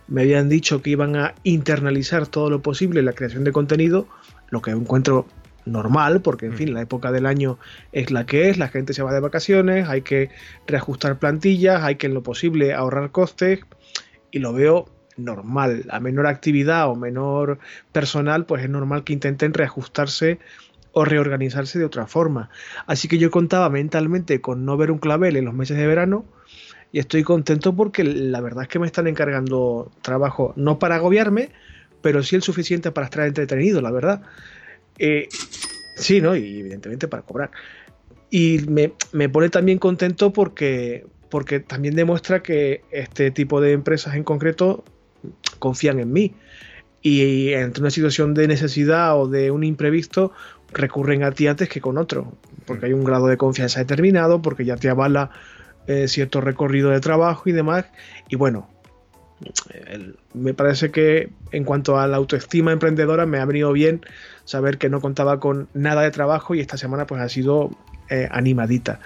Me 0.08 0.22
habían 0.22 0.48
dicho 0.48 0.82
que 0.82 0.90
iban 0.90 1.14
a 1.14 1.36
internalizar 1.44 2.26
todo 2.26 2.50
lo 2.50 2.62
posible 2.62 3.00
la 3.02 3.12
creación 3.12 3.44
de 3.44 3.52
contenido, 3.52 4.08
lo 4.50 4.60
que 4.60 4.72
encuentro 4.72 5.26
normal, 5.64 6.22
porque 6.22 6.46
en 6.46 6.52
mm. 6.52 6.56
fin, 6.56 6.74
la 6.74 6.82
época 6.82 7.12
del 7.12 7.26
año 7.26 7.58
es 7.92 8.10
la 8.10 8.26
que 8.26 8.50
es, 8.50 8.58
la 8.58 8.68
gente 8.68 8.94
se 8.94 9.02
va 9.02 9.12
de 9.12 9.20
vacaciones, 9.20 9.88
hay 9.88 10.02
que 10.02 10.30
reajustar 10.66 11.18
plantillas, 11.18 11.82
hay 11.82 11.96
que 11.96 12.06
en 12.06 12.14
lo 12.14 12.22
posible 12.22 12.74
ahorrar 12.74 13.10
costes 13.10 13.60
y 14.30 14.38
lo 14.38 14.52
veo 14.52 14.86
normal. 15.16 15.84
A 15.90 16.00
menor 16.00 16.26
actividad 16.26 16.88
o 16.88 16.96
menor 16.96 17.58
personal, 17.92 18.46
pues 18.46 18.62
es 18.62 18.70
normal 18.70 19.04
que 19.04 19.12
intenten 19.12 19.54
reajustarse 19.54 20.38
o 20.92 21.04
reorganizarse 21.04 21.78
de 21.78 21.84
otra 21.84 22.06
forma. 22.06 22.50
Así 22.86 23.08
que 23.08 23.18
yo 23.18 23.30
contaba 23.30 23.68
mentalmente 23.70 24.40
con 24.40 24.64
no 24.64 24.76
ver 24.76 24.90
un 24.90 24.98
clavel 24.98 25.36
en 25.36 25.44
los 25.44 25.54
meses 25.54 25.76
de 25.76 25.86
verano 25.86 26.24
y 26.92 26.98
estoy 26.98 27.22
contento 27.22 27.74
porque 27.74 28.04
la 28.04 28.40
verdad 28.40 28.64
es 28.64 28.68
que 28.68 28.78
me 28.78 28.86
están 28.86 29.06
encargando 29.06 29.90
trabajo 30.02 30.52
no 30.56 30.78
para 30.78 30.96
agobiarme, 30.96 31.50
pero 32.02 32.22
sí 32.22 32.36
el 32.36 32.42
suficiente 32.42 32.90
para 32.90 33.06
estar 33.06 33.26
entretenido, 33.26 33.80
la 33.80 33.90
verdad. 33.90 34.22
Eh, 35.04 35.28
sí, 35.96 36.20
¿no? 36.20 36.36
Y 36.36 36.60
evidentemente 36.60 37.08
para 37.08 37.24
cobrar. 37.24 37.50
Y 38.30 38.60
me, 38.68 39.28
pone 39.28 39.48
también 39.48 39.78
contento 39.78 40.32
porque, 40.32 41.04
porque 41.28 41.58
también 41.58 41.96
demuestra 41.96 42.40
que 42.40 42.82
este 42.92 43.32
tipo 43.32 43.60
de 43.60 43.72
empresas 43.72 44.14
en 44.14 44.22
concreto 44.22 44.84
confían 45.58 45.98
en 45.98 46.12
mí. 46.12 46.34
Y 47.02 47.52
entre 47.52 47.80
una 47.80 47.90
situación 47.90 48.32
de 48.32 48.46
necesidad 48.46 49.20
o 49.20 49.26
de 49.26 49.50
un 49.50 49.64
imprevisto, 49.64 50.32
recurren 50.72 51.24
a 51.24 51.32
ti 51.32 51.48
antes 51.48 51.68
que 51.68 51.80
con 51.80 51.98
otro. 51.98 52.32
Porque 52.64 52.86
hay 52.86 52.92
un 52.92 53.02
grado 53.02 53.26
de 53.26 53.36
confianza 53.36 53.80
determinado, 53.80 54.40
porque 54.40 54.64
ya 54.64 54.76
te 54.76 54.88
avala 54.88 55.30
eh, 55.88 56.06
cierto 56.06 56.40
recorrido 56.40 56.90
de 56.90 57.00
trabajo 57.00 57.48
y 57.48 57.52
demás. 57.52 57.86
Y 58.28 58.36
bueno, 58.36 58.70
me 60.34 60.54
parece 60.54 60.90
que 60.90 61.30
en 61.50 61.64
cuanto 61.64 61.98
a 61.98 62.06
la 62.06 62.16
autoestima 62.16 62.72
emprendedora 62.72 63.26
me 63.26 63.38
ha 63.38 63.44
venido 63.44 63.72
bien 63.72 64.04
saber 64.44 64.78
que 64.78 64.88
no 64.88 65.00
contaba 65.00 65.40
con 65.40 65.68
nada 65.74 66.02
de 66.02 66.10
trabajo 66.10 66.54
y 66.54 66.60
esta 66.60 66.76
semana 66.76 67.06
pues 67.06 67.20
ha 67.20 67.28
sido 67.28 67.70
eh, 68.10 68.28
animadita. 68.30 69.00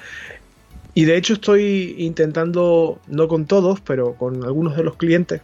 Y 0.94 1.04
de 1.04 1.16
hecho 1.16 1.34
estoy 1.34 1.94
intentando, 1.98 3.00
no 3.06 3.28
con 3.28 3.46
todos, 3.46 3.80
pero 3.80 4.14
con 4.14 4.44
algunos 4.44 4.76
de 4.76 4.82
los 4.82 4.96
clientes, 4.96 5.42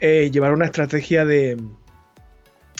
eh, 0.00 0.30
llevar 0.30 0.52
una 0.52 0.66
estrategia 0.66 1.24
de, 1.24 1.56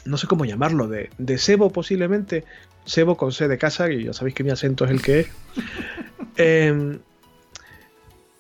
no 0.05 0.19
sé 0.19 0.26
cómo 0.26 0.45
llamarlo, 0.45 0.88
de, 0.88 1.09
de 1.17 1.38
sebo 1.38 1.71
posiblemente, 1.71 2.45
sebo 2.85 3.17
con 3.17 3.33
C 3.33 3.49
de 3.49 3.59
casa, 3.59 3.91
y 3.91 4.05
ya 4.05 4.12
sabéis 4.12 4.35
que 4.35 4.45
mi 4.45 4.50
acento 4.50 4.85
es 4.85 4.91
el 4.91 5.02
que 5.02 5.21
es. 5.21 5.29
Em, 6.37 6.99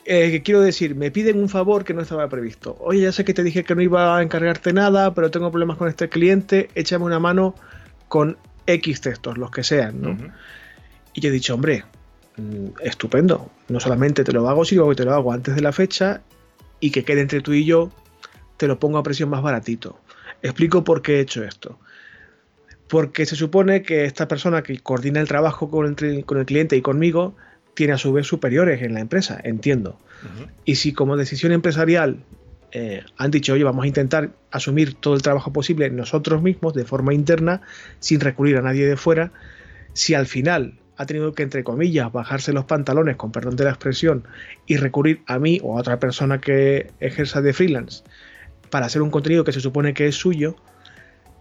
eh, 0.04 0.42
quiero 0.44 0.60
decir, 0.60 0.94
me 0.94 1.10
piden 1.10 1.38
un 1.38 1.48
favor 1.48 1.84
que 1.84 1.94
no 1.94 2.02
estaba 2.02 2.28
previsto. 2.28 2.76
Oye, 2.80 3.02
ya 3.02 3.12
sé 3.12 3.24
que 3.24 3.34
te 3.34 3.42
dije 3.42 3.64
que 3.64 3.74
no 3.74 3.82
iba 3.82 4.16
a 4.16 4.22
encargarte 4.22 4.72
nada, 4.72 5.14
pero 5.14 5.30
tengo 5.30 5.50
problemas 5.50 5.76
con 5.76 5.88
este 5.88 6.08
cliente, 6.08 6.68
échame 6.74 7.04
una 7.04 7.20
mano 7.20 7.54
con 8.08 8.36
X 8.66 9.00
textos, 9.00 9.38
los 9.38 9.50
que 9.50 9.62
sean, 9.62 10.00
¿no? 10.00 10.16
Y 11.14 11.20
yo 11.20 11.28
he 11.28 11.32
dicho, 11.32 11.54
hombre, 11.54 11.84
mm, 12.36 12.80
estupendo, 12.80 13.50
no 13.68 13.80
solamente 13.80 14.24
te 14.24 14.32
lo 14.32 14.48
hago, 14.48 14.64
sino 14.64 14.88
que 14.88 14.96
te 14.96 15.04
lo 15.04 15.14
hago 15.14 15.32
antes 15.32 15.54
de 15.54 15.62
la 15.62 15.72
fecha 15.72 16.22
y 16.80 16.90
que 16.90 17.04
quede 17.04 17.20
entre 17.20 17.40
tú 17.40 17.52
y 17.52 17.64
yo, 17.64 17.90
te 18.56 18.66
lo 18.66 18.78
pongo 18.78 18.98
a 18.98 19.02
presión 19.02 19.28
más 19.28 19.42
baratito. 19.42 19.98
Explico 20.42 20.82
por 20.82 21.02
qué 21.02 21.16
he 21.16 21.20
hecho 21.20 21.44
esto. 21.44 21.78
Porque 22.88 23.24
se 23.24 23.36
supone 23.36 23.82
que 23.82 24.04
esta 24.04 24.28
persona 24.28 24.62
que 24.62 24.78
coordina 24.80 25.20
el 25.20 25.28
trabajo 25.28 25.70
con 25.70 25.94
con 26.26 26.38
el 26.38 26.46
cliente 26.46 26.76
y 26.76 26.82
conmigo, 26.82 27.36
tiene 27.74 27.94
a 27.94 27.98
su 27.98 28.12
vez 28.12 28.26
superiores 28.26 28.82
en 28.82 28.94
la 28.94 29.00
empresa, 29.00 29.40
entiendo. 29.42 29.98
Y 30.64 30.76
si 30.76 30.92
como 30.92 31.16
decisión 31.16 31.52
empresarial 31.52 32.22
eh, 32.70 33.02
han 33.16 33.30
dicho, 33.30 33.52
oye, 33.52 33.64
vamos 33.64 33.84
a 33.84 33.88
intentar 33.88 34.30
asumir 34.50 34.94
todo 34.94 35.14
el 35.14 35.22
trabajo 35.22 35.52
posible 35.52 35.90
nosotros 35.90 36.42
mismos 36.42 36.74
de 36.74 36.84
forma 36.84 37.12
interna, 37.12 37.62
sin 37.98 38.20
recurrir 38.20 38.56
a 38.56 38.62
nadie 38.62 38.86
de 38.86 38.96
fuera, 38.96 39.32
si 39.94 40.14
al 40.14 40.26
final 40.26 40.78
ha 40.96 41.06
tenido 41.06 41.34
que, 41.34 41.42
entre 41.42 41.64
comillas, 41.64 42.12
bajarse 42.12 42.52
los 42.52 42.64
pantalones, 42.64 43.16
con 43.16 43.32
perdón 43.32 43.56
de 43.56 43.64
la 43.64 43.70
expresión, 43.70 44.24
y 44.66 44.76
recurrir 44.76 45.22
a 45.26 45.38
mí 45.38 45.60
o 45.62 45.76
a 45.76 45.80
otra 45.80 45.98
persona 45.98 46.40
que 46.40 46.90
ejerza 47.00 47.42
de 47.42 47.52
freelance 47.52 48.04
para 48.70 48.86
hacer 48.86 49.02
un 49.02 49.10
contenido 49.10 49.44
que 49.44 49.52
se 49.52 49.60
supone 49.60 49.92
que 49.92 50.06
es 50.06 50.14
suyo, 50.14 50.56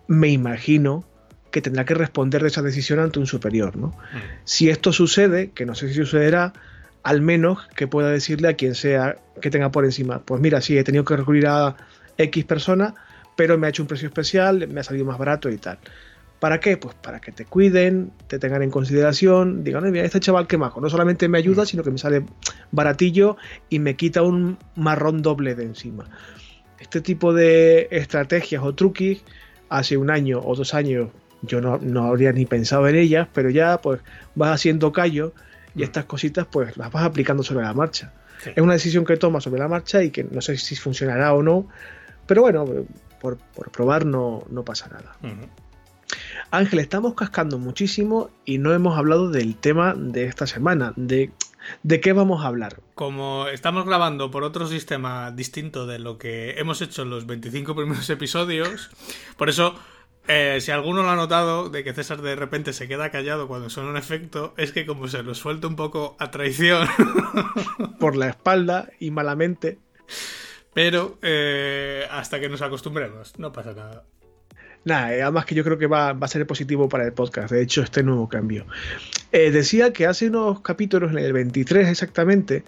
me 0.08 0.30
imagino 0.30 1.06
que 1.52 1.62
tendrá 1.62 1.86
que 1.86 1.94
responder 1.94 2.42
de 2.42 2.48
esa 2.48 2.62
decisión 2.62 3.00
ante 3.00 3.20
un 3.20 3.28
superior. 3.28 3.76
¿no? 3.76 3.88
Mm. 3.88 4.18
Si 4.46 4.70
esto 4.70 4.94
sucede, 4.94 5.52
que 5.52 5.66
no 5.66 5.76
sé 5.76 5.90
si 5.90 5.96
sucederá, 5.96 6.54
al 7.04 7.22
menos 7.22 7.68
que 7.76 7.88
pueda 7.88 8.10
decirle 8.10 8.48
a 8.48 8.54
quien 8.54 8.76
sea 8.76 9.18
que 9.42 9.50
tenga 9.50 9.72
por 9.72 9.86
encima, 9.86 10.20
pues 10.20 10.42
mira, 10.42 10.62
sí, 10.62 10.78
he 10.78 10.84
tenido 10.84 11.04
que 11.04 11.16
recurrir 11.18 11.48
a 11.48 11.76
X 12.18 12.46
persona, 12.46 12.96
pero 13.36 13.58
me 13.58 13.68
ha 13.68 13.70
hecho 13.70 13.84
un 13.84 13.88
precio 13.88 14.08
especial, 14.08 14.68
me 14.68 14.80
ha 14.80 14.84
salido 14.84 15.06
más 15.06 15.18
barato 15.18 15.50
y 15.50 15.58
tal. 15.58 15.80
¿Para 16.40 16.60
qué? 16.60 16.76
Pues 16.78 16.96
para 16.96 17.20
que 17.20 17.32
te 17.32 17.46
cuiden, 17.46 18.12
te 18.28 18.40
tengan 18.40 18.64
en 18.64 18.72
consideración, 18.72 19.64
digan, 19.64 19.90
mira, 19.92 20.06
este 20.06 20.20
chaval 20.20 20.48
que 20.48 20.58
majo, 20.58 20.82
no 20.82 20.90
solamente 20.90 21.28
me 21.28 21.38
ayuda, 21.38 21.64
mm. 21.64 21.66
sino 21.68 21.84
que 21.84 21.92
me 21.92 21.98
sale 21.98 22.24
baratillo 22.72 23.38
y 23.70 23.80
me 23.80 23.96
quita 23.96 24.22
un 24.22 24.58
marrón 24.76 25.22
doble 25.22 25.54
de 25.56 25.64
encima. 25.64 26.06
Este 26.80 27.02
tipo 27.02 27.34
de 27.34 27.88
estrategias 27.92 28.64
o 28.64 28.74
truquis, 28.74 29.24
hace 29.70 29.98
un 29.98 30.12
año 30.12 30.42
o 30.44 30.56
dos 30.56 30.74
años 30.74 31.10
yo 31.42 31.62
no, 31.62 32.06
habría 32.06 32.32
ni 32.32 32.46
pensado 32.46 32.88
en 32.88 32.96
ellas, 32.96 33.28
pero 33.34 33.50
ya 33.50 33.82
pues 33.82 34.02
vas 34.36 34.56
haciendo 34.56 34.92
callo 34.92 35.34
y 35.76 35.80
mm. 35.80 35.84
estas 35.84 36.06
cositas 36.06 36.48
pues 36.52 36.78
las 36.78 36.92
vas 36.92 37.04
aplicando 37.04 37.44
sobre 37.44 37.66
la 37.66 37.74
marcha. 37.74 38.14
Es 38.44 38.62
una 38.62 38.74
decisión 38.74 39.06
que 39.06 39.18
tomas 39.18 39.44
sobre 39.44 39.60
la 39.60 39.68
marcha 39.68 40.02
y 40.02 40.10
que 40.10 40.24
no 40.24 40.42
sé 40.42 40.58
si 40.58 40.76
funcionará 40.76 41.34
o 41.34 41.44
no, 41.44 41.68
pero 42.26 42.42
bueno, 42.42 42.66
por, 43.20 43.38
probar 43.72 44.06
no, 44.06 44.44
no, 44.50 44.64
pasa 44.64 44.90
nada. 44.90 45.16
Ángel, 46.50 46.80
estamos 46.80 47.14
cascando 47.14 47.60
muchísimo 47.60 48.32
y 48.44 48.58
no 48.58 48.74
hemos 48.74 48.98
hablado 48.98 49.30
del 49.30 49.56
tema 49.56 49.94
de 49.96 50.26
esta 50.26 50.48
semana, 50.48 50.94
de 50.96 51.32
¿De 51.84 52.02
qué 52.02 52.14
vamos 52.14 52.44
a 52.44 52.48
hablar? 52.48 52.82
Como 52.96 53.48
estamos 53.48 53.86
grabando 53.86 54.32
por 54.32 54.44
otro 54.44 54.68
sistema 54.68 55.32
distinto 55.32 55.86
de 55.86 56.00
lo 56.00 56.18
que 56.18 56.52
hemos 56.60 56.82
hecho 56.82 57.04
en 57.04 57.10
los 57.10 57.26
25 57.26 57.76
primeros 57.76 58.10
episodios, 58.10 58.90
por 59.38 59.50
eso 59.50 59.76
eh, 60.28 60.60
si 60.62 60.72
alguno 60.72 61.02
lo 61.04 61.10
ha 61.10 61.16
notado, 61.16 61.70
de 61.70 61.84
que 61.84 61.94
César 61.94 62.22
de 62.22 62.36
repente 62.36 62.74
se 62.74 62.88
queda 62.88 63.10
callado 63.10 63.48
cuando 63.48 63.70
suena 63.70 63.90
un 63.90 63.98
efecto, 63.98 64.54
es 64.58 64.72
que 64.72 64.86
como 64.86 65.08
se 65.08 65.24
lo 65.24 65.34
suelta 65.34 65.68
un 65.68 65.76
poco 65.76 66.16
a 66.20 66.32
traición. 66.32 66.88
Por 68.00 68.16
la 68.16 68.30
espalda 68.30 68.90
y 69.00 69.12
malamente. 69.12 69.80
Pero 70.74 71.18
eh, 71.22 72.06
hasta 72.12 72.40
que 72.40 72.50
nos 72.50 72.62
acostumbremos, 72.62 73.38
no 73.40 73.52
pasa 73.52 73.74
nada. 73.74 74.04
Nada, 74.84 75.14
eh, 75.14 75.22
además 75.22 75.46
que 75.46 75.54
yo 75.54 75.64
creo 75.64 75.78
que 75.78 75.86
va, 75.86 76.10
a 76.10 76.28
ser 76.28 76.48
positivo 76.48 76.90
para 76.90 77.06
el 77.06 77.14
podcast, 77.14 77.52
de 77.52 77.62
hecho, 77.62 77.84
este 77.84 78.02
nuevo 78.02 78.30
cambio. 78.30 78.66
decía 79.32 79.94
que 79.94 80.08
hace 80.08 80.28
unos 80.28 80.62
capítulos, 80.62 81.12
en 81.12 81.20
el 81.20 81.34
23 81.34 81.88
exactamente, 81.88 82.64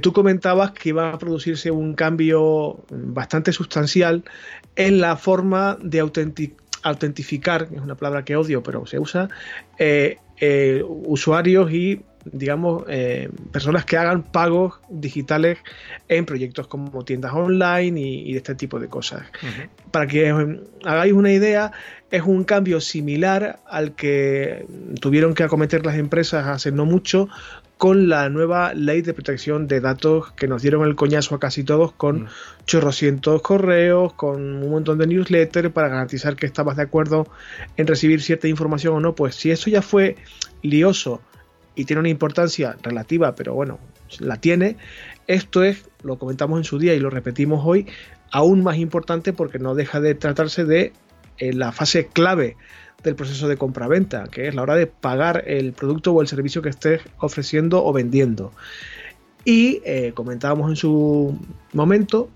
tú 0.00 0.12
comentabas 0.12 0.72
que 0.72 0.88
iba 0.88 1.12
a 1.12 1.18
producirse 1.18 1.70
un 1.70 1.94
cambio 1.94 2.82
bastante 2.90 3.52
sustancial 3.52 4.24
en 4.74 5.00
la 5.00 5.16
forma 5.16 5.78
de 5.80 6.00
autenticar 6.00 6.63
autentificar, 6.84 7.68
es 7.74 7.80
una 7.80 7.96
palabra 7.96 8.24
que 8.24 8.36
odio, 8.36 8.62
pero 8.62 8.86
se 8.86 8.98
usa, 9.00 9.28
eh, 9.78 10.18
eh, 10.38 10.82
usuarios 10.84 11.72
y 11.72 12.00
digamos, 12.32 12.84
eh, 12.88 13.28
personas 13.52 13.84
que 13.84 13.98
hagan 13.98 14.22
pagos 14.22 14.80
digitales 14.88 15.58
en 16.08 16.24
proyectos 16.24 16.66
como 16.66 17.04
tiendas 17.04 17.34
online 17.34 18.00
y, 18.00 18.32
de 18.32 18.38
este 18.38 18.54
tipo 18.54 18.80
de 18.80 18.88
cosas. 18.88 19.24
Para 19.90 20.06
que 20.06 20.30
hagáis 20.84 21.12
una 21.12 21.32
idea, 21.32 21.72
es 22.10 22.22
un 22.22 22.44
cambio 22.44 22.80
similar 22.80 23.60
al 23.68 23.94
que 23.94 24.66
tuvieron 25.00 25.34
que 25.34 25.42
acometer 25.42 25.84
las 25.84 25.96
empresas 25.96 26.46
hace 26.46 26.72
no 26.72 26.86
mucho 26.86 27.28
con 27.78 28.08
la 28.08 28.28
nueva 28.28 28.72
ley 28.72 29.02
de 29.02 29.14
protección 29.14 29.66
de 29.66 29.80
datos 29.80 30.32
que 30.32 30.46
nos 30.46 30.62
dieron 30.62 30.86
el 30.86 30.94
coñazo 30.94 31.34
a 31.34 31.40
casi 31.40 31.64
todos 31.64 31.92
con 31.92 32.22
mm. 32.22 32.28
chorrocientos 32.66 33.42
correos, 33.42 34.12
con 34.14 34.62
un 34.62 34.70
montón 34.70 34.98
de 34.98 35.06
newsletters 35.06 35.70
para 35.72 35.88
garantizar 35.88 36.36
que 36.36 36.46
estabas 36.46 36.76
de 36.76 36.84
acuerdo 36.84 37.26
en 37.76 37.86
recibir 37.86 38.22
cierta 38.22 38.48
información 38.48 38.94
o 38.94 39.00
no. 39.00 39.14
Pues 39.14 39.34
si 39.34 39.50
eso 39.50 39.70
ya 39.70 39.82
fue 39.82 40.16
lioso 40.62 41.20
y 41.74 41.84
tiene 41.84 42.00
una 42.00 42.08
importancia 42.08 42.76
relativa, 42.82 43.34
pero 43.34 43.54
bueno, 43.54 43.80
la 44.20 44.36
tiene, 44.36 44.76
esto 45.26 45.64
es, 45.64 45.88
lo 46.02 46.18
comentamos 46.18 46.58
en 46.58 46.64
su 46.64 46.78
día 46.78 46.94
y 46.94 47.00
lo 47.00 47.10
repetimos 47.10 47.62
hoy, 47.64 47.86
aún 48.30 48.62
más 48.62 48.76
importante 48.76 49.32
porque 49.32 49.58
no 49.58 49.74
deja 49.74 50.00
de 50.00 50.14
tratarse 50.14 50.64
de 50.64 50.92
eh, 51.38 51.52
la 51.52 51.72
fase 51.72 52.06
clave 52.06 52.56
del 53.04 53.16
proceso 53.16 53.48
de 53.48 53.56
compra-venta, 53.56 54.24
que 54.30 54.48
es 54.48 54.54
la 54.54 54.62
hora 54.62 54.74
de 54.74 54.86
pagar 54.86 55.44
el 55.46 55.72
producto 55.72 56.12
o 56.12 56.20
el 56.20 56.28
servicio 56.28 56.62
que 56.62 56.70
estés 56.70 57.02
ofreciendo 57.18 57.84
o 57.84 57.92
vendiendo. 57.92 58.52
Y 59.44 59.82
eh, 59.84 60.12
comentábamos 60.14 60.70
en 60.70 60.76
su 60.76 61.38
momento 61.72 62.30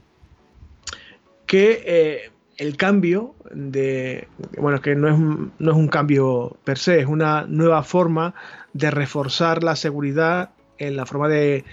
que 1.46 1.82
eh, 1.86 2.30
el 2.58 2.76
cambio 2.76 3.34
de, 3.50 4.28
bueno, 4.58 4.80
que 4.80 4.94
no 4.94 5.08
es, 5.08 5.18
no 5.58 5.70
es 5.70 5.76
un 5.76 5.88
cambio 5.88 6.56
per 6.64 6.78
se, 6.78 7.00
es 7.00 7.06
una 7.06 7.46
nueva 7.48 7.82
forma 7.82 8.34
de 8.74 8.90
reforzar 8.90 9.64
la 9.64 9.74
seguridad 9.74 10.50
en 10.76 10.96
la 10.96 11.06
forma 11.06 11.28
de, 11.28 11.64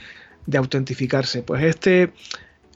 de 0.45 0.57
autentificarse. 0.57 1.43
Pues 1.43 1.63
este 1.63 2.13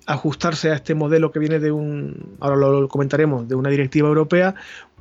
ajustarse 0.09 0.71
a 0.71 0.73
este 0.73 0.95
modelo 0.95 1.31
que 1.31 1.38
viene 1.38 1.59
de 1.59 1.71
un, 1.71 2.35
ahora 2.39 2.55
lo 2.55 2.88
comentaremos, 2.88 3.47
de 3.47 3.53
una 3.53 3.69
directiva 3.69 4.07
europea, 4.07 4.55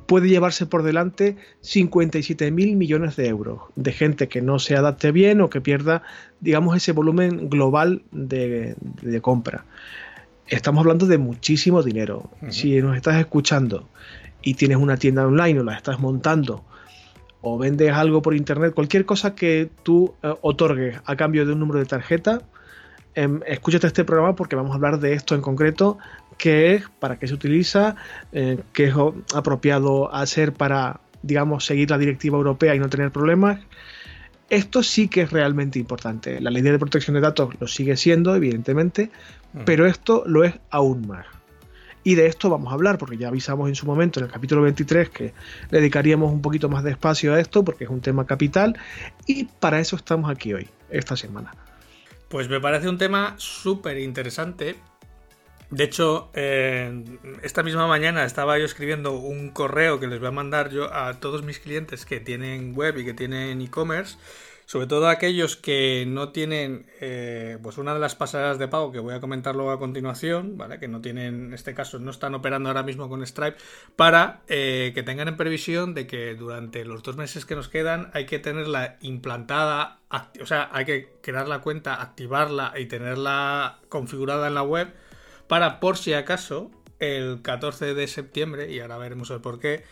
puede 0.09 0.27
llevarse 0.27 0.65
por 0.65 0.81
delante 0.81 1.37
57 1.61 2.49
mil 2.49 2.75
millones 2.75 3.15
de 3.15 3.27
euros 3.27 3.61
de 3.75 3.91
gente 3.91 4.27
que 4.27 4.41
no 4.41 4.57
se 4.57 4.75
adapte 4.75 5.11
bien 5.11 5.39
o 5.39 5.51
que 5.51 5.61
pierda, 5.61 6.01
digamos, 6.39 6.75
ese 6.75 6.93
volumen 6.93 7.47
global 7.47 8.01
de, 8.11 8.75
compra. 9.21 9.65
Estamos 10.47 10.81
hablando 10.81 11.05
de 11.05 11.19
muchísimo 11.19 11.83
dinero. 11.83 12.31
Si 12.49 12.81
nos 12.81 12.95
estás 12.95 13.17
escuchando 13.19 13.87
y 14.41 14.55
tienes 14.55 14.77
una 14.77 14.97
tienda 14.97 15.27
online 15.27 15.59
o 15.59 15.63
la 15.63 15.75
estás 15.75 15.99
montando 15.99 16.65
o 17.41 17.59
vendes 17.59 17.93
algo 17.93 18.23
por 18.23 18.33
internet, 18.35 18.73
cualquier 18.73 19.05
cosa 19.05 19.35
que 19.35 19.69
tú 19.83 20.15
eh, 20.23 20.33
otorgues 20.41 20.99
a 21.05 21.15
cambio 21.17 21.45
de 21.45 21.53
un 21.53 21.59
número 21.59 21.77
de 21.77 21.85
tarjeta, 21.85 22.41
em, 23.13 23.41
escúchate 23.45 23.85
este 23.85 24.03
programa 24.03 24.35
porque 24.35 24.55
vamos 24.55 24.71
a 24.71 24.75
hablar 24.75 24.99
de 24.99 25.13
esto 25.13 25.35
en 25.35 25.41
concreto 25.41 25.99
qué 26.39 26.73
es, 26.73 26.85
para 26.99 27.19
qué 27.19 27.27
se 27.27 27.35
utiliza, 27.35 27.95
eh, 28.31 28.57
qué 28.73 28.85
es 28.85 28.95
apropiado 29.35 30.11
hacer 30.11 30.53
para, 30.53 31.01
digamos, 31.21 31.65
seguir 31.65 31.91
la 31.91 31.99
directiva 31.99 32.37
europea 32.37 32.73
y 32.73 32.79
no 32.79 32.89
tener 32.89 33.11
problemas. 33.11 33.59
Esto 34.49 34.81
sí 34.81 35.09
que 35.09 35.21
es 35.21 35.31
realmente 35.31 35.77
importante. 35.77 36.41
La 36.41 36.49
ley 36.49 36.63
de 36.63 36.79
protección 36.79 37.13
de 37.13 37.21
datos 37.21 37.53
lo 37.59 37.67
sigue 37.67 37.95
siendo, 37.97 38.35
evidentemente, 38.35 39.11
mm. 39.53 39.59
pero 39.65 39.85
esto 39.85 40.23
lo 40.25 40.43
es 40.43 40.55
aún 40.71 41.07
más. 41.07 41.27
Y 42.03 42.15
de 42.15 42.27
esto 42.27 42.49
vamos 42.49 42.71
a 42.71 42.75
hablar, 42.75 42.97
porque 42.97 43.17
ya 43.17 43.27
avisamos 43.27 43.67
en 43.67 43.75
su 43.75 43.85
momento 43.85 44.19
en 44.19 44.27
el 44.27 44.31
capítulo 44.31 44.61
23 44.61 45.09
que 45.09 45.33
dedicaríamos 45.69 46.31
un 46.31 46.41
poquito 46.41 46.69
más 46.69 46.83
de 46.83 46.91
espacio 46.91 47.33
a 47.33 47.39
esto, 47.39 47.63
porque 47.63 47.83
es 47.83 47.89
un 47.89 47.99
tema 47.99 48.25
capital, 48.25 48.79
y 49.27 49.43
para 49.43 49.79
eso 49.81 49.97
estamos 49.97 50.31
aquí 50.31 50.53
hoy, 50.53 50.67
esta 50.89 51.17
semana. 51.17 51.51
Pues 52.29 52.47
me 52.47 52.61
parece 52.61 52.87
un 52.87 52.97
tema 52.97 53.35
súper 53.37 53.99
interesante 53.99 54.77
de 55.71 55.83
hecho, 55.83 56.31
eh, 56.33 57.03
esta 57.43 57.61
misma 57.61 57.87
mañana 57.87 58.25
estaba 58.25 58.57
yo 58.57 58.65
escribiendo 58.65 59.13
un 59.13 59.51
correo 59.51 59.99
que 59.99 60.07
les 60.07 60.19
voy 60.19 60.29
a 60.29 60.31
mandar 60.31 60.71
yo 60.71 60.91
a 60.91 61.19
todos 61.19 61.43
mis 61.43 61.59
clientes 61.59 62.05
que 62.05 62.19
tienen 62.19 62.73
web 62.75 62.97
y 62.97 63.05
que 63.05 63.13
tienen 63.13 63.61
e-commerce, 63.61 64.17
sobre 64.65 64.87
todo 64.87 65.07
aquellos 65.07 65.55
que 65.55 66.05
no 66.07 66.29
tienen, 66.29 66.87
eh, 67.01 67.59
pues 67.61 67.77
una 67.77 67.93
de 67.93 67.99
las 67.99 68.15
pasarelas 68.15 68.57
de 68.57 68.67
pago 68.67 68.91
que 68.91 68.97
voy 68.97 69.13
a 69.13 69.19
comentar 69.19 69.55
luego 69.55 69.69
a 69.69 69.77
continuación, 69.77 70.57
¿vale? 70.57 70.79
Que 70.79 70.87
no 70.87 71.01
tienen, 71.01 71.45
en 71.45 71.53
este 71.53 71.75
caso, 71.75 71.99
no 71.99 72.09
están 72.09 72.33
operando 72.33 72.69
ahora 72.69 72.81
mismo 72.81 73.07
con 73.07 73.25
Stripe, 73.25 73.57
para 73.95 74.41
eh, 74.47 74.91
que 74.95 75.03
tengan 75.03 75.27
en 75.27 75.37
previsión 75.37 75.93
de 75.93 76.07
que 76.07 76.33
durante 76.33 76.83
los 76.83 77.03
dos 77.03 77.15
meses 77.15 77.45
que 77.45 77.55
nos 77.55 77.69
quedan 77.69 78.09
hay 78.13 78.25
que 78.25 78.39
tenerla 78.39 78.97
implantada, 79.01 79.99
o 80.41 80.45
sea, 80.47 80.69
hay 80.71 80.85
que 80.85 81.13
crear 81.21 81.47
la 81.47 81.61
cuenta, 81.61 82.01
activarla 82.01 82.73
y 82.75 82.87
tenerla 82.87 83.79
configurada 83.89 84.47
en 84.47 84.55
la 84.55 84.63
web 84.63 84.93
para 85.49 85.79
por 85.79 85.97
si 85.97 86.13
acaso 86.13 86.69
el 86.99 87.41
14 87.41 87.95
de 87.95 88.07
septiembre, 88.07 88.71
y 88.71 88.79
ahora 88.79 88.97
veremos 88.97 89.31
el 89.31 89.41
por 89.41 89.59
qué, 89.59 89.83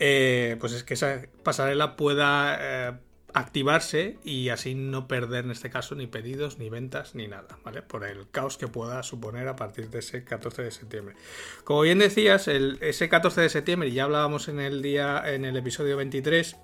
eh, 0.00 0.56
pues 0.58 0.72
es 0.72 0.82
que 0.82 0.94
esa 0.94 1.22
pasarela 1.44 1.94
pueda 1.96 2.58
eh, 2.60 2.92
activarse 3.32 4.18
y 4.24 4.48
así 4.48 4.74
no 4.74 5.06
perder 5.06 5.44
en 5.44 5.52
este 5.52 5.70
caso 5.70 5.94
ni 5.94 6.08
pedidos, 6.08 6.58
ni 6.58 6.70
ventas, 6.70 7.14
ni 7.14 7.28
nada, 7.28 7.56
¿vale? 7.64 7.82
Por 7.82 8.04
el 8.04 8.28
caos 8.30 8.58
que 8.58 8.66
pueda 8.66 9.02
suponer 9.04 9.46
a 9.46 9.54
partir 9.54 9.90
de 9.90 10.00
ese 10.00 10.24
14 10.24 10.62
de 10.62 10.70
septiembre. 10.72 11.14
Como 11.62 11.82
bien 11.82 12.00
decías, 12.00 12.48
el, 12.48 12.78
ese 12.80 13.08
14 13.08 13.42
de 13.42 13.48
septiembre, 13.48 13.88
y 13.90 13.92
ya 13.92 14.04
hablábamos 14.04 14.48
en 14.48 14.58
el 14.58 14.82
día, 14.82 15.22
en 15.24 15.44
el 15.44 15.56
episodio 15.56 15.96
23, 15.96 16.56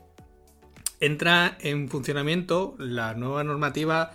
entra 0.99 1.57
en 1.61 1.89
funcionamiento 1.89 2.75
la 2.79 3.15
nueva 3.15 3.45
normativa 3.45 4.15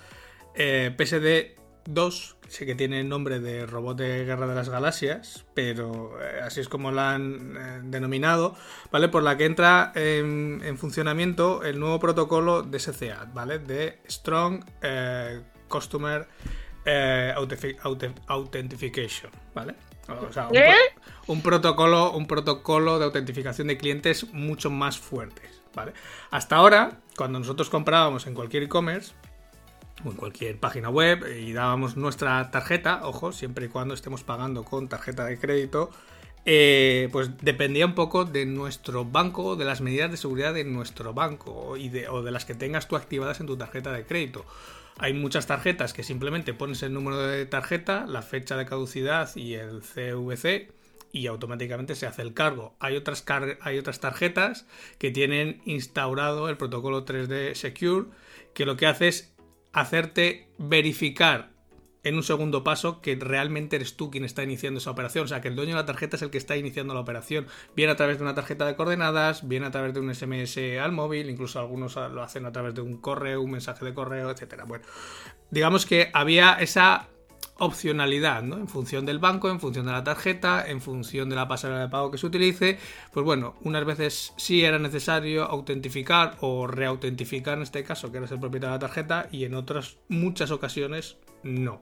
eh, 0.54 0.93
PSD 0.97 1.58
2 1.89 2.37
Sé 2.47 2.65
que 2.65 2.75
tiene 2.75 3.01
el 3.01 3.10
nombre 3.10 3.39
de 3.39 3.65
robot 3.65 3.97
de 3.97 4.23
guerra 4.25 4.47
de 4.47 4.55
las 4.55 4.69
galaxias, 4.69 5.45
pero 5.53 6.17
eh, 6.21 6.39
así 6.41 6.62
es 6.62 6.69
como 6.69 6.91
la 6.91 7.13
han 7.13 7.57
eh, 7.57 7.81
denominado, 7.83 8.55
¿vale? 8.91 9.10
Por 9.10 9.23
la 9.23 9.38
que 9.38 9.45
entra 9.45 9.91
en, 9.95 10.77
funcionamiento 10.77 11.63
el 11.63 11.79
nuevo 11.79 11.99
protocolo 11.99 12.62
de 12.63 12.79
SCA, 12.79 13.29
¿vale? 13.33 13.60
De 13.60 13.99
Strong 14.10 14.63
eh, 14.81 15.41
Customer 15.67 16.27
Authentication, 18.27 19.31
¿vale? 19.53 19.75
O 20.07 20.31
sea, 20.31 20.47
un, 21.27 21.41
protocolo, 21.41 22.12
un 22.13 22.27
protocolo 22.27 22.97
de 22.97 23.05
autentificación 23.05 23.67
de 23.67 23.77
clientes 23.77 24.31
mucho 24.31 24.69
más 24.69 24.97
fuertes, 24.97 25.62
¿vale? 25.75 25.91
Hasta 26.31 26.55
ahora, 26.55 26.99
cuando 27.17 27.39
nosotros 27.39 27.69
comprábamos 27.69 28.25
en 28.25 28.33
cualquier 28.33 28.63
e-commerce, 28.63 29.13
o 30.05 30.10
en 30.10 30.15
cualquier 30.15 30.60
página 30.60 30.89
web 30.89 31.25
y 31.39 31.53
dábamos 31.53 31.97
nuestra 31.97 32.51
tarjeta, 32.51 33.01
ojo, 33.03 33.31
siempre 33.31 33.65
y 33.65 33.69
cuando 33.69 33.93
estemos 33.93 34.23
pagando 34.23 34.63
con 34.63 34.88
tarjeta 34.88 35.25
de 35.25 35.38
crédito, 35.39 35.89
eh, 36.45 37.10
pues 37.12 37.38
dependía 37.41 37.86
un 37.86 37.95
poco 37.95 38.23
de 38.23 38.45
nuestro 38.45 39.03
banco, 39.03 39.55
de 39.55 39.65
las 39.65 39.81
medidas 39.81 40.10
de 40.12 40.17
seguridad 40.17 40.53
de 40.53 40.63
nuestro 40.63 41.13
banco 41.13 41.75
y 41.75 41.89
de, 41.89 42.07
o 42.07 42.21
de 42.23 42.31
las 42.31 42.45
que 42.45 42.55
tengas 42.55 42.88
tú 42.88 42.95
activadas 42.95 43.39
en 43.41 43.47
tu 43.47 43.57
tarjeta 43.57 43.91
de 43.91 44.05
crédito. 44.05 44.45
Hay 44.99 45.13
muchas 45.13 45.45
tarjetas 45.45 45.93
que 45.93 46.03
simplemente 46.03 46.53
pones 46.53 46.81
el 46.83 46.93
número 46.93 47.17
de 47.17 47.45
tarjeta, 47.45 48.05
la 48.07 48.21
fecha 48.21 48.55
de 48.55 48.65
caducidad 48.65 49.36
y 49.36 49.55
el 49.55 49.81
CVC 49.81 50.71
y 51.12 51.27
automáticamente 51.27 51.95
se 51.95 52.07
hace 52.07 52.21
el 52.21 52.33
cargo. 52.33 52.75
Hay 52.79 52.95
otras, 52.95 53.25
hay 53.62 53.77
otras 53.77 53.99
tarjetas 53.99 54.65
que 54.97 55.12
tienen 55.12 55.62
instaurado 55.65 56.49
el 56.49 56.57
protocolo 56.57 57.05
3D 57.05 57.55
Secure 57.55 58.07
que 58.53 58.65
lo 58.65 58.77
que 58.77 58.88
hace 58.88 59.07
es 59.10 59.37
hacerte 59.79 60.49
verificar 60.57 61.51
en 62.03 62.15
un 62.15 62.23
segundo 62.23 62.63
paso 62.63 63.01
que 63.01 63.15
realmente 63.15 63.75
eres 63.75 63.97
tú 63.97 64.09
quien 64.09 64.23
está 64.23 64.43
iniciando 64.43 64.79
esa 64.79 64.91
operación. 64.91 65.25
O 65.25 65.27
sea, 65.27 65.41
que 65.41 65.49
el 65.49 65.55
dueño 65.55 65.71
de 65.71 65.81
la 65.81 65.85
tarjeta 65.85 66.15
es 66.15 66.21
el 66.21 66.29
que 66.29 66.37
está 66.37 66.55
iniciando 66.55 66.93
la 66.93 67.01
operación. 67.01 67.47
Bien 67.75 67.89
a 67.89 67.95
través 67.95 68.17
de 68.17 68.23
una 68.23 68.33
tarjeta 68.33 68.65
de 68.65 68.75
coordenadas, 68.75 69.47
bien 69.47 69.63
a 69.63 69.71
través 69.71 69.93
de 69.93 69.99
un 69.99 70.13
SMS 70.13 70.57
al 70.81 70.93
móvil, 70.93 71.29
incluso 71.29 71.59
algunos 71.59 71.95
lo 71.95 72.23
hacen 72.23 72.45
a 72.45 72.51
través 72.51 72.73
de 72.75 72.81
un 72.81 72.97
correo, 72.97 73.41
un 73.41 73.51
mensaje 73.51 73.83
de 73.85 73.93
correo, 73.93 74.31
etcétera. 74.31 74.63
Bueno, 74.63 74.85
digamos 75.51 75.85
que 75.85 76.09
había 76.13 76.53
esa 76.53 77.09
opcionalidad, 77.60 78.43
¿no? 78.43 78.58
En 78.58 78.67
función 78.67 79.06
del 79.06 79.20
banco, 79.20 79.50
en 79.50 79.60
función 79.60 79.86
de 79.86 79.91
la 79.91 80.04
tarjeta, 80.04 80.67
en 80.67 80.82
función 80.82 81.30
de 81.30 81.36
la 81.36 81.48
pasarela 81.48 81.82
de 81.82 81.89
pago 81.89 82.12
que 82.12 82.17
se 82.17 82.28
utilice, 82.28 82.80
pues 83.12 83.26
bueno, 83.26 83.56
unas 83.62 83.86
veces 83.86 84.34
sí 84.38 84.63
era 84.63 84.80
necesario 84.80 85.46
autentificar 85.46 86.38
o 86.41 86.67
reautentificar 86.67 87.58
en 87.58 87.63
este 87.63 87.84
caso, 87.84 88.12
que 88.12 88.20
eres 88.20 88.32
el 88.32 88.39
propietario 88.39 88.74
de 88.74 88.76
la 88.78 88.88
tarjeta, 88.88 89.28
y 89.32 89.46
en 89.46 89.56
otras 89.56 89.98
muchas 90.08 90.52
ocasiones 90.52 91.17
no. 91.43 91.82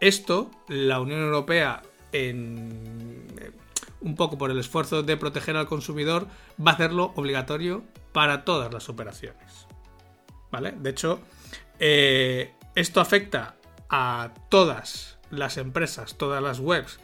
Esto, 0.00 0.50
la 0.68 1.00
Unión 1.00 1.20
Europea, 1.20 1.82
en, 2.12 3.26
eh, 3.40 3.52
un 4.00 4.16
poco 4.16 4.36
por 4.36 4.50
el 4.50 4.58
esfuerzo 4.58 5.02
de 5.02 5.16
proteger 5.16 5.56
al 5.56 5.66
consumidor, 5.66 6.26
va 6.64 6.72
a 6.72 6.74
hacerlo 6.74 7.12
obligatorio 7.14 7.84
para 8.12 8.44
todas 8.44 8.72
las 8.72 8.88
operaciones. 8.88 9.66
¿Vale? 10.50 10.72
De 10.72 10.90
hecho, 10.90 11.20
eh, 11.78 12.52
esto 12.74 13.00
afecta 13.00 13.56
a 13.88 14.32
todas 14.48 15.11
las 15.32 15.56
empresas, 15.56 16.16
todas 16.16 16.40
las 16.40 16.60
webs 16.60 17.00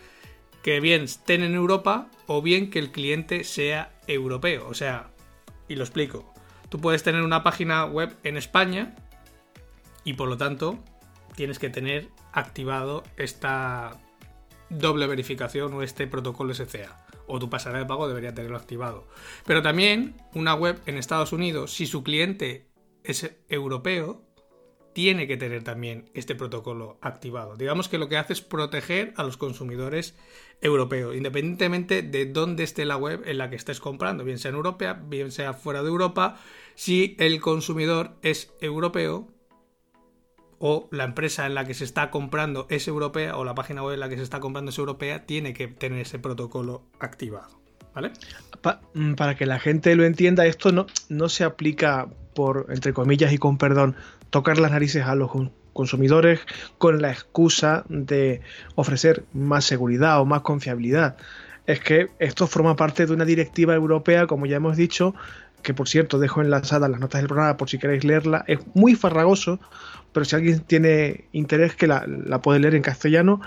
que 0.62 0.80
bien 0.80 1.02
estén 1.02 1.42
en 1.42 1.54
Europa 1.54 2.08
o 2.26 2.42
bien 2.42 2.70
que 2.70 2.78
el 2.78 2.92
cliente 2.92 3.42
sea 3.44 3.92
europeo. 4.06 4.68
O 4.68 4.74
sea, 4.74 5.10
y 5.66 5.76
lo 5.76 5.82
explico, 5.82 6.32
tú 6.68 6.80
puedes 6.80 7.02
tener 7.02 7.22
una 7.22 7.42
página 7.42 7.84
web 7.86 8.14
en 8.22 8.36
España 8.36 8.94
y 10.04 10.14
por 10.14 10.28
lo 10.28 10.36
tanto 10.36 10.78
tienes 11.34 11.58
que 11.58 11.70
tener 11.70 12.08
activado 12.32 13.02
esta 13.16 13.98
doble 14.68 15.06
verificación 15.06 15.72
o 15.74 15.82
este 15.82 16.06
protocolo 16.06 16.52
SCA. 16.52 17.06
O 17.26 17.38
tu 17.38 17.50
pasarela 17.50 17.80
de 17.80 17.86
pago 17.86 18.08
debería 18.08 18.34
tenerlo 18.34 18.56
activado. 18.56 19.06
Pero 19.46 19.62
también 19.62 20.16
una 20.34 20.54
web 20.54 20.80
en 20.86 20.96
Estados 20.96 21.32
Unidos, 21.32 21.72
si 21.72 21.86
su 21.86 22.02
cliente 22.02 22.68
es 23.04 23.30
europeo, 23.48 24.27
tiene 24.98 25.28
que 25.28 25.36
tener 25.36 25.62
también 25.62 26.10
este 26.12 26.34
protocolo 26.34 26.98
activado. 27.00 27.54
Digamos 27.54 27.88
que 27.88 27.98
lo 27.98 28.08
que 28.08 28.16
hace 28.16 28.32
es 28.32 28.40
proteger 28.40 29.12
a 29.14 29.22
los 29.22 29.36
consumidores 29.36 30.16
europeos, 30.60 31.14
independientemente 31.14 32.02
de 32.02 32.26
dónde 32.26 32.64
esté 32.64 32.84
la 32.84 32.96
web 32.96 33.22
en 33.24 33.38
la 33.38 33.48
que 33.48 33.54
estés 33.54 33.78
comprando, 33.78 34.24
bien 34.24 34.38
sea 34.38 34.48
en 34.48 34.56
Europa, 34.56 35.00
bien 35.00 35.30
sea 35.30 35.52
fuera 35.52 35.84
de 35.84 35.88
Europa, 35.88 36.40
si 36.74 37.14
el 37.20 37.40
consumidor 37.40 38.16
es 38.22 38.52
europeo 38.60 39.28
o 40.58 40.88
la 40.90 41.04
empresa 41.04 41.46
en 41.46 41.54
la 41.54 41.64
que 41.64 41.74
se 41.74 41.84
está 41.84 42.10
comprando 42.10 42.66
es 42.68 42.88
europea 42.88 43.36
o 43.36 43.44
la 43.44 43.54
página 43.54 43.84
web 43.84 43.94
en 43.94 44.00
la 44.00 44.08
que 44.08 44.16
se 44.16 44.24
está 44.24 44.40
comprando 44.40 44.72
es 44.72 44.78
europea, 44.78 45.26
tiene 45.26 45.54
que 45.54 45.68
tener 45.68 46.00
ese 46.00 46.18
protocolo 46.18 46.82
activado. 46.98 47.57
Mm, 48.94 49.14
para 49.14 49.36
que 49.36 49.46
la 49.46 49.58
gente 49.58 49.94
lo 49.96 50.04
entienda, 50.04 50.46
esto 50.46 50.72
no, 50.72 50.86
no 51.08 51.28
se 51.28 51.44
aplica 51.44 52.08
por, 52.34 52.66
entre 52.70 52.92
comillas 52.92 53.32
y 53.32 53.38
con 53.38 53.58
perdón, 53.58 53.96
tocar 54.30 54.58
las 54.58 54.70
narices 54.70 55.04
a 55.04 55.14
los 55.14 55.30
consumidores 55.72 56.40
con 56.78 57.00
la 57.00 57.10
excusa 57.10 57.84
de 57.88 58.40
ofrecer 58.74 59.24
más 59.32 59.64
seguridad 59.64 60.20
o 60.20 60.24
más 60.24 60.42
confiabilidad. 60.42 61.16
Es 61.66 61.80
que 61.80 62.08
esto 62.18 62.46
forma 62.46 62.76
parte 62.76 63.06
de 63.06 63.12
una 63.12 63.24
directiva 63.24 63.74
europea, 63.74 64.26
como 64.26 64.46
ya 64.46 64.56
hemos 64.56 64.76
dicho, 64.76 65.14
que 65.62 65.74
por 65.74 65.88
cierto 65.88 66.18
dejo 66.18 66.40
enlazadas 66.40 66.90
las 66.90 67.00
notas 67.00 67.20
del 67.20 67.28
programa 67.28 67.56
por 67.56 67.68
si 67.68 67.78
queréis 67.78 68.04
leerla. 68.04 68.44
Es 68.46 68.58
muy 68.74 68.94
farragoso, 68.94 69.60
pero 70.12 70.24
si 70.24 70.36
alguien 70.36 70.60
tiene 70.60 71.24
interés 71.32 71.74
que 71.74 71.86
la, 71.86 72.06
puede 72.42 72.60
leer 72.60 72.74
en 72.74 72.82
castellano. 72.82 73.40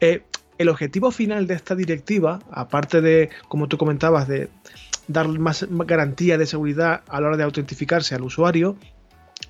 Eh, 0.00 0.22
el 0.58 0.68
objetivo 0.68 1.10
final 1.10 1.46
de 1.46 1.54
esta 1.54 1.74
directiva, 1.74 2.40
aparte 2.50 3.00
de, 3.00 3.30
como 3.48 3.68
tú 3.68 3.76
comentabas, 3.76 4.28
de 4.28 4.48
dar 5.08 5.28
más 5.28 5.66
garantía 5.70 6.38
de 6.38 6.46
seguridad 6.46 7.02
a 7.08 7.20
la 7.20 7.28
hora 7.28 7.36
de 7.36 7.44
autentificarse 7.44 8.14
al 8.14 8.22
usuario 8.22 8.76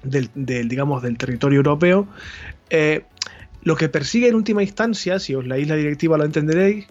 del, 0.03 0.31
digamos, 0.35 1.03
del 1.03 1.17
territorio 1.17 1.59
europeo, 1.59 2.09
eh, 2.71 3.05
lo 3.62 3.77
que 3.77 3.88
persigue 3.88 4.29
en 4.29 4.35
última 4.35 4.62
instancia, 4.62 5.19
si 5.19 5.35
os 5.35 5.47
leéis 5.47 5.69
la 5.69 5.77
directiva 5.77 6.19
lo 6.19 6.25
entenderéis, 6.25 6.87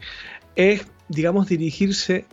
es, 0.56 0.86
digamos, 1.08 1.48
dirigirse 1.48 2.26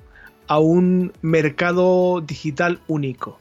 a 0.46 0.58
un 0.58 1.12
mercado 1.22 2.20
digital 2.20 2.80
único. 2.88 3.38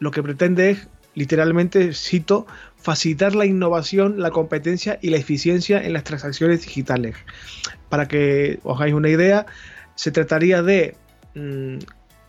Lo 0.00 0.10
que 0.10 0.22
pretende 0.22 0.70
es, 0.70 0.88
literalmente, 1.14 1.94
cito, 1.94 2.46
facilitar 2.80 3.34
la 3.34 3.46
innovación, 3.46 4.20
la 4.20 4.30
competencia 4.30 4.98
y 5.02 5.10
la 5.10 5.18
eficiencia 5.18 5.82
en 5.82 5.92
las 5.92 6.04
transacciones 6.04 6.62
digitales. 6.62 7.16
Para 7.88 8.08
que 8.08 8.58
os 8.62 8.76
hagáis 8.78 8.94
una 8.94 9.08
idea, 9.08 9.46
se 9.94 10.10
trataría 10.10 10.62
de 10.62 10.96
mm, 11.34 11.78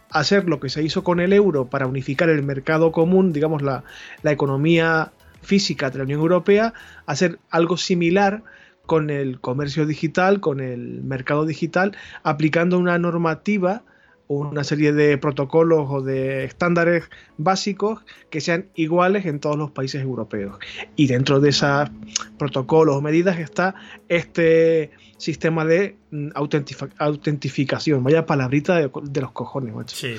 hacer 0.10 0.48
lo 0.48 0.60
que 0.60 0.70
se 0.70 0.84
hizo 0.84 1.04
con 1.04 1.20
el 1.20 1.34
euro 1.34 1.66
para 1.66 1.88
unificar 1.88 2.30
el 2.30 2.44
mercado 2.44 2.92
común, 2.92 3.34
digamos 3.34 3.62
la, 3.62 3.84
la 4.24 4.32
economía 4.32 5.12
física 5.42 5.90
de 5.90 6.00
la 6.00 6.04
Unión 6.04 6.20
Europea, 6.20 6.74
hacer 7.06 7.40
algo 7.50 7.78
similar 7.78 8.44
con 8.86 9.10
el 9.10 9.40
comercio 9.40 9.86
digital, 9.86 10.42
con 10.42 10.60
el 10.60 11.02
mercado 11.04 11.46
digital, 11.46 11.96
aplicando 12.24 12.78
una 12.78 12.98
normativa 12.98 13.84
una 14.40 14.64
serie 14.64 14.94
de 14.94 15.18
protocolos 15.18 15.88
o 15.90 16.02
de 16.02 16.46
estándares 16.46 17.10
básicos 17.38 18.04
que 18.30 18.42
sean 18.42 18.70
iguales 18.76 19.26
en 19.26 19.40
todos 19.40 19.58
los 19.58 19.72
países 19.72 20.02
europeos. 20.02 20.58
Y 20.96 21.08
dentro 21.08 21.40
de 21.40 21.50
esos 21.50 21.90
protocolos 22.38 22.96
o 22.96 23.02
medidas 23.02 23.40
está 23.40 23.76
este 24.10 24.92
sistema 25.18 25.66
de 25.66 25.98
mm, 26.12 26.30
autentificación. 27.00 28.04
Vaya 28.04 28.26
palabrita 28.26 28.76
de, 28.76 29.22
los 29.22 29.32
cojones, 29.32 29.74
macho. 29.74 29.96
Sí. 29.96 30.16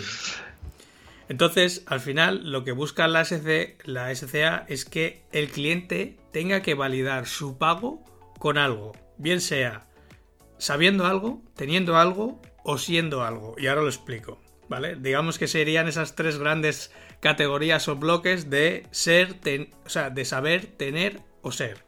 Entonces, 1.29 1.83
al 1.87 2.01
final, 2.01 2.51
lo 2.51 2.65
que 2.65 2.73
busca 2.73 3.09
la, 3.09 3.25
SC, 3.25 3.79
la 3.85 4.15
SCA 4.15 4.67
es 4.69 4.85
que 4.85 5.23
el 5.33 5.49
cliente 5.49 6.19
tenga 6.33 6.61
que 6.61 6.75
validar 6.75 7.27
su 7.27 7.57
pago 7.57 8.05
con 8.39 8.59
algo, 8.59 8.93
bien 9.17 9.41
sea 9.41 9.87
sabiendo 10.63 11.07
algo, 11.07 11.43
teniendo 11.57 11.97
algo 11.97 12.41
o 12.65 12.79
siendo 12.79 13.25
algo. 13.25 13.55
Y 13.59 13.67
ahora 13.67 13.83
lo 13.83 13.89
explico. 13.89 14.39
¿Vale? 14.69 14.97
Digamos 14.97 15.39
que 15.39 15.49
serían 15.49 15.87
esas 15.87 16.15
tres 16.15 16.39
grandes 16.39 16.93
categorías 17.21 17.89
o 17.89 17.97
bloques 17.97 18.49
de 18.49 18.87
ser, 18.91 19.37
o 19.85 19.89
sea, 19.89 20.09
de 20.09 20.25
saber, 20.25 20.67
tener 20.67 21.21
o 21.43 21.53
ser. 21.53 21.85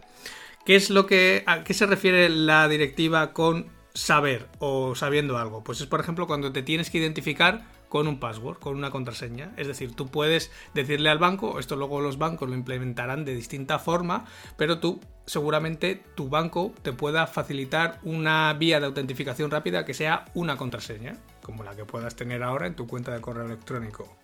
¿Qué 0.67 0.77
es 0.77 0.91
lo 0.91 1.07
que 1.07 1.45
a 1.47 1.65
qué 1.65 1.73
se 1.75 1.87
refiere 1.87 2.29
la 2.29 2.69
directiva 2.69 3.33
con 3.33 3.71
saber 3.95 4.49
o 4.59 4.95
sabiendo 4.95 5.39
algo? 5.39 5.65
Pues 5.65 5.81
es 5.81 5.87
por 5.87 6.01
ejemplo 6.01 6.27
cuando 6.27 6.53
te 6.53 6.63
tienes 6.63 6.91
que 6.91 6.99
identificar 6.99 7.65
con 7.95 8.09
un 8.09 8.19
password, 8.19 8.59
con 8.59 8.75
una 8.75 8.91
contraseña. 8.91 9.53
Es 9.57 9.69
decir, 9.69 9.95
tú 9.95 10.09
puedes 10.09 10.51
decirle 10.75 11.11
al 11.11 11.21
banco, 11.21 11.61
esto 11.61 11.77
luego 11.77 12.01
los 12.01 12.19
bancos 12.19 12.49
lo 12.49 12.57
implementarán 12.57 13.25
de 13.25 13.37
distinta 13.37 13.79
forma, 13.79 14.25
pero 14.57 14.81
tú 14.81 14.99
seguramente 15.27 16.03
tu 16.17 16.29
banco 16.29 16.75
te 16.83 16.93
pueda 16.93 17.29
facilitar 17.29 18.01
una 18.03 18.53
vía 18.55 18.81
de 18.81 18.87
autentificación 18.87 19.49
rápida 19.49 19.85
que 19.85 19.95
sea 19.95 20.25
una 20.35 20.57
contraseña, 20.57 21.19
como 21.41 21.63
la 21.63 21.77
que 21.77 21.85
puedas 21.85 22.17
tener 22.17 22.43
ahora 22.43 22.67
en 22.67 22.75
tu 22.75 22.89
cuenta 22.89 23.13
de 23.15 23.21
correo 23.21 23.47
electrónico. 23.47 24.17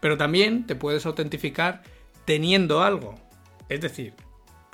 Pero 0.00 0.16
también 0.16 0.66
te 0.66 0.74
puedes 0.74 1.04
autentificar 1.04 1.82
teniendo 2.24 2.82
algo. 2.82 3.16
Es 3.68 3.82
decir, 3.82 4.14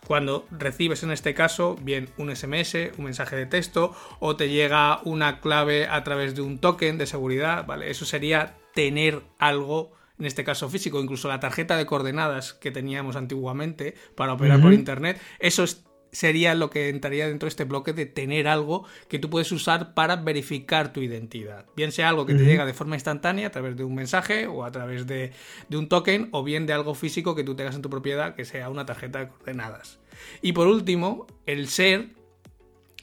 cuando 0.09 0.47
recibes 0.51 1.03
en 1.03 1.11
este 1.11 1.35
caso 1.35 1.77
bien 1.83 2.09
un 2.16 2.35
SMS, 2.35 2.92
un 2.97 3.05
mensaje 3.05 3.37
de 3.37 3.44
texto 3.44 3.94
o 4.21 4.37
te 4.37 4.49
llega 4.49 5.01
una 5.05 5.40
clave 5.40 5.87
a 5.87 6.03
través 6.03 6.35
de 6.35 6.40
un 6.40 6.59
token 6.59 6.97
de 6.97 7.07
seguridad, 7.07 7.66
¿vale? 7.66 7.90
Eso 7.90 8.07
sería 8.07 8.57
tener 8.73 9.23
algo 9.38 9.92
en 10.18 10.25
este 10.25 10.44
caso 10.44 10.68
físico, 10.68 11.01
incluso 11.01 11.29
la 11.29 11.40
tarjeta 11.40 11.77
de 11.77 11.85
coordenadas 11.87 12.55
que 12.55 12.71
teníamos 12.71 13.16
antiguamente 13.16 13.94
para 14.16 14.33
operar 14.33 14.61
por 14.61 14.73
internet, 14.73 15.21
eso 15.38 15.62
es 15.62 15.85
sería 16.12 16.55
lo 16.55 16.71
que 16.71 16.88
entraría 16.88 17.29
dentro 17.29 17.47
de 17.47 17.51
este 17.51 17.64
bloque 17.64 17.92
de 17.92 18.07
tener 18.07 18.49
algo 18.49 18.85
que 19.09 19.18
tú 19.18 19.31
puedes 19.31 19.53
usar 19.53 19.94
para 19.94 20.16
verificar 20.16 20.92
tu 20.92 21.01
identidad. 21.01 21.66
Bien 21.77 21.92
sea 21.92 22.09
algo 22.09 22.27
que 22.27 22.35
te 22.35 22.44
llega 22.44 22.66
de 22.66 22.75
forma 22.75 22.97
instantánea 22.97 23.49
a 23.49 23.51
través 23.51 23.77
de 23.77 23.85
un 23.85 23.94
mensaje 23.94 24.47
o 24.47 24.64
a 24.64 24.71
través 24.71 25.07
de, 25.07 25.33
un 25.71 25.88
token 25.88 26.29
o 26.33 26.42
bien 26.42 26.66
de 26.66 26.73
algo 26.73 26.94
físico 26.94 27.35
que 27.35 27.44
tú 27.44 27.55
tengas 27.55 27.75
en 27.75 27.83
tu 27.83 27.90
propiedad 27.90 28.35
que 28.35 28.44
sea 28.44 28.68
una 28.71 28.87
tarjeta 28.87 29.21
de 29.21 29.29
coordenadas. 29.29 29.99
Y 30.42 30.53
por 30.53 30.66
último, 30.66 31.27
el 31.47 31.68
ser, 31.68 32.09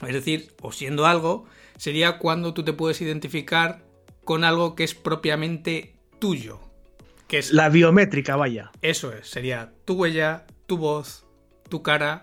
es 0.05 0.13
decir, 0.13 0.51
o 0.61 0.71
siendo 0.71 1.05
algo, 1.05 1.45
sería 1.77 2.17
cuando 2.17 2.53
tú 2.53 2.63
te 2.63 2.73
puedes 2.73 3.01
identificar 3.01 3.83
con 4.23 4.43
algo 4.43 4.75
que 4.75 4.83
es 4.83 4.95
propiamente 4.95 5.95
tuyo. 6.19 6.59
Que 7.27 7.39
es 7.39 7.51
la 7.51 7.69
biométrica, 7.69 8.35
vaya. 8.35 8.71
Eso 8.81 9.11
es, 9.11 9.27
sería 9.27 9.73
tu 9.85 9.95
huella, 9.95 10.45
tu 10.67 10.77
voz, 10.77 11.25
tu 11.69 11.81
cara 11.81 12.21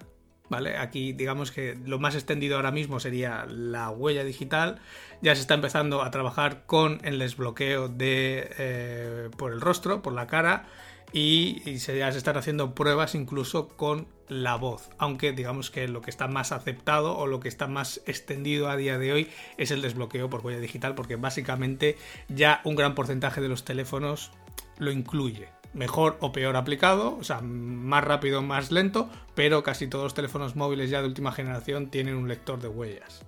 ¿vale? 0.53 0.77
Aquí 0.77 1.15
digamos 1.15 1.51
que 1.51 1.77
lo 1.85 1.99
más 1.99 2.15
extendido 2.15 2.57
ahora 2.57 2.71
mismo 2.71 3.01
sería 3.01 3.47
la 3.47 3.91
huella 3.91 4.23
digital. 4.23 4.81
Ya 5.23 5.35
se 5.35 5.41
está 5.41 5.55
empezando 5.55 6.03
a 6.03 6.11
trabajar 6.11 6.65
con 6.67 7.01
el 7.03 7.19
desbloqueo 7.19 7.89
de, 7.89 8.51
eh, 8.59 9.31
por 9.37 9.53
el 9.53 9.61
rostro, 9.61 10.03
por 10.03 10.13
la 10.13 10.29
cara. 10.29 10.67
Y, 11.15 11.79
se, 11.79 11.99
ya 11.99 12.13
se 12.13 12.19
están 12.19 12.37
haciendo 12.37 12.75
pruebas 12.75 13.15
incluso 13.15 13.69
con 13.69 14.07
la 14.29 14.57
voz. 14.57 14.91
Aunque 14.99 15.33
digamos 15.33 15.71
que 15.71 15.89
lo 15.89 16.03
que 16.03 16.11
está 16.11 16.29
más 16.29 16.53
aceptado 16.53 17.17
o 17.17 17.27
lo 17.27 17.41
que 17.41 17.49
está 17.49 17.67
más 17.67 18.03
extendido 18.07 18.69
a 18.69 18.77
día 18.77 18.99
de 18.99 19.13
hoy 19.13 19.31
es 19.57 19.71
el 19.71 19.81
desbloqueo 19.81 20.29
por 20.29 20.45
huella 20.45 20.61
digital. 20.61 20.95
Porque 20.95 21.17
básicamente 21.17 21.97
ya 22.29 22.61
un 22.65 22.77
gran 22.77 22.95
porcentaje 22.95 23.41
de 23.41 23.49
los 23.49 23.65
teléfonos 23.65 24.33
lo 24.79 24.93
incluye 24.93 25.49
mejor 25.75 26.17
o 26.21 26.33
peor 26.33 26.57
aplicado, 26.57 27.17
o 27.17 27.25
sea, 27.25 27.41
más 27.41 28.05
rápido 28.05 28.41
o 28.41 28.43
más 28.43 28.71
lento, 28.71 29.09
pero 29.35 29.63
casi 29.63 29.87
todos 29.87 30.05
los 30.05 30.15
teléfonos 30.15 30.57
móviles 30.57 30.91
ya 30.91 31.01
de 31.01 31.09
última 31.09 31.33
generación 31.33 31.89
tienen 31.89 32.17
un 32.17 32.29
lector 32.29 32.61
de 32.61 32.69
huellas. 32.69 33.25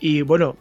Y 0.00 0.22
bueno, 0.22 0.56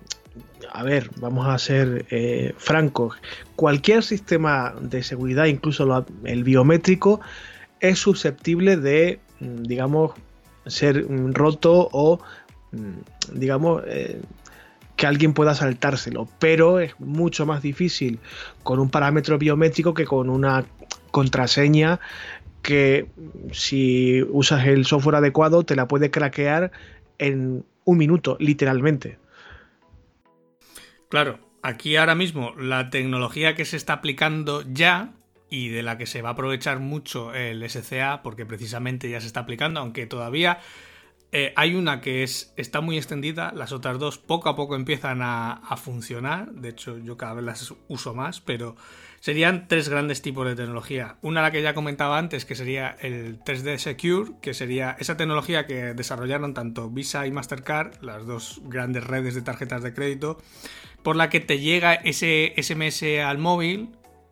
a 0.71 0.83
ver, 0.83 1.09
vamos 1.17 1.47
a 1.47 1.57
ser 1.57 2.05
eh, 2.09 2.53
francos, 2.57 3.15
cualquier 3.55 4.03
sistema 4.03 4.75
de 4.81 5.01
seguridad, 5.03 5.45
incluso 5.45 6.05
el 6.25 6.43
biométrico, 6.43 7.21
es 7.79 7.99
susceptible 7.99 8.75
de, 8.77 9.19
mm, 9.39 9.63
digamos, 9.63 10.11
ser 10.65 11.09
mm, 11.09 11.33
roto 11.33 11.87
o, 11.91 12.19
mm, 12.71 13.37
digamos, 13.39 13.83
eh, 13.87 14.21
que 15.05 15.09
alguien 15.09 15.33
pueda 15.33 15.53
saltárselo, 15.53 16.27
pero 16.39 16.79
es 16.79 16.99
mucho 16.99 17.45
más 17.45 17.61
difícil 17.61 18.17
con 18.63 18.79
un 18.79 18.89
parámetro 18.89 19.37
biométrico 19.37 19.93
que 19.93 20.05
con 20.05 20.31
una 20.31 20.65
contraseña 21.11 21.99
que 22.63 23.05
si 23.51 24.23
usas 24.31 24.65
el 24.65 24.83
software 24.87 25.17
adecuado 25.17 25.63
te 25.63 25.75
la 25.75 25.87
puede 25.87 26.09
craquear 26.09 26.71
en 27.19 27.63
un 27.83 27.97
minuto, 27.99 28.35
literalmente. 28.39 29.19
Claro, 31.09 31.37
aquí 31.61 31.97
ahora 31.97 32.15
mismo 32.15 32.55
la 32.55 32.89
tecnología 32.89 33.53
que 33.53 33.65
se 33.65 33.77
está 33.77 33.93
aplicando 33.93 34.63
ya 34.67 35.13
y 35.51 35.69
de 35.69 35.83
la 35.83 35.99
que 35.99 36.07
se 36.07 36.23
va 36.23 36.29
a 36.29 36.31
aprovechar 36.31 36.79
mucho 36.79 37.31
el 37.35 37.69
SCA, 37.69 38.23
porque 38.23 38.47
precisamente 38.47 39.07
ya 39.07 39.21
se 39.21 39.27
está 39.27 39.41
aplicando, 39.41 39.81
aunque 39.81 40.07
todavía 40.07 40.57
Eh, 41.37 41.51
hay 41.57 41.75
una 41.75 41.99
que 41.99 42.23
es, 42.23 42.53
está 42.55 42.79
muy 42.79 42.95
extendida, 42.95 43.51
las 43.53 43.73
otras 43.73 43.99
dos 43.99 44.17
poco 44.17 44.47
a 44.47 44.55
poco 44.55 44.77
empiezan 44.77 45.21
a, 45.21 45.51
a, 45.51 45.75
funcionar, 45.75 46.49
de 46.53 46.69
hecho 46.69 46.97
yo 46.97 47.17
cada 47.17 47.33
vez 47.33 47.43
las 47.43 47.73
uso 47.89 48.13
más, 48.13 48.39
pero 48.39 48.77
serían 49.19 49.67
tres 49.67 49.89
grandes 49.89 50.21
tipos 50.21 50.47
de 50.47 50.55
tecnología. 50.55 51.17
Una 51.21 51.41
la 51.41 51.51
que 51.51 51.61
ya 51.61 51.73
comentaba 51.73 52.17
antes, 52.17 52.45
que 52.45 52.55
sería 52.55 52.95
el 53.01 53.41
3D 53.41 53.79
Secure, 53.79 54.31
que 54.41 54.53
sería 54.53 54.95
esa 54.97 55.17
tecnología 55.17 55.67
que 55.67 55.93
desarrollaron 55.93 56.53
tanto 56.53 56.89
Visa 56.89 57.27
y 57.27 57.31
Mastercard, 57.31 58.01
las 58.01 58.25
dos 58.25 58.61
grandes 58.63 59.03
redes 59.03 59.35
de 59.35 59.41
tarjetas 59.41 59.83
de 59.83 59.93
crédito, 59.93 60.37
por 61.03 61.17
la 61.17 61.29
que 61.29 61.41
te 61.41 61.59
llega 61.59 61.95
ese 61.95 62.53
SMS 62.55 63.03
al 63.25 63.39
móvil 63.39 63.89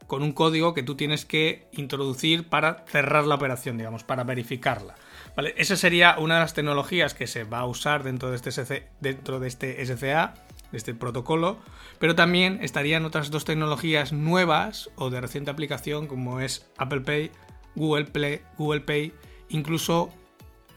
con 0.07 0.23
un 0.23 0.31
código 0.31 0.73
que 0.73 0.83
tú 0.83 0.95
tienes 0.95 1.25
que 1.25 1.67
introducir 1.73 2.47
para 2.47 2.85
cerrar 2.87 3.25
la 3.25 3.35
operación, 3.35 3.77
digamos, 3.77 4.05
para 4.05 4.23
verificarla. 4.23 4.95
Esa 5.35 5.75
sería 5.75 6.15
una 6.19 6.35
de 6.35 6.41
las 6.41 6.53
tecnologías 6.53 7.15
que 7.15 7.25
se 7.25 7.43
va 7.43 7.59
a 7.59 7.65
usar 7.65 8.03
dentro 8.03 8.29
de 8.29 8.35
este, 8.35 8.87
dentro 9.01 9.39
de 9.39 9.47
este 9.47 9.83
SCA, 9.83 10.35
de 10.71 10.77
este 10.77 10.93
protocolo, 10.93 11.57
pero 11.97 12.13
también 12.13 12.59
estarían 12.61 13.05
otras 13.05 13.31
dos 13.31 13.43
tecnologías 13.43 14.13
nuevas 14.13 14.91
o 14.95 15.09
de 15.09 15.21
reciente 15.21 15.49
aplicación 15.49 16.07
como 16.07 16.39
es 16.39 16.69
Apple 16.77 17.01
Pay, 17.01 17.31
Google 17.75 18.05
Play, 18.05 18.41
Google 18.57 18.81
Pay, 18.81 19.13
incluso, 19.49 20.09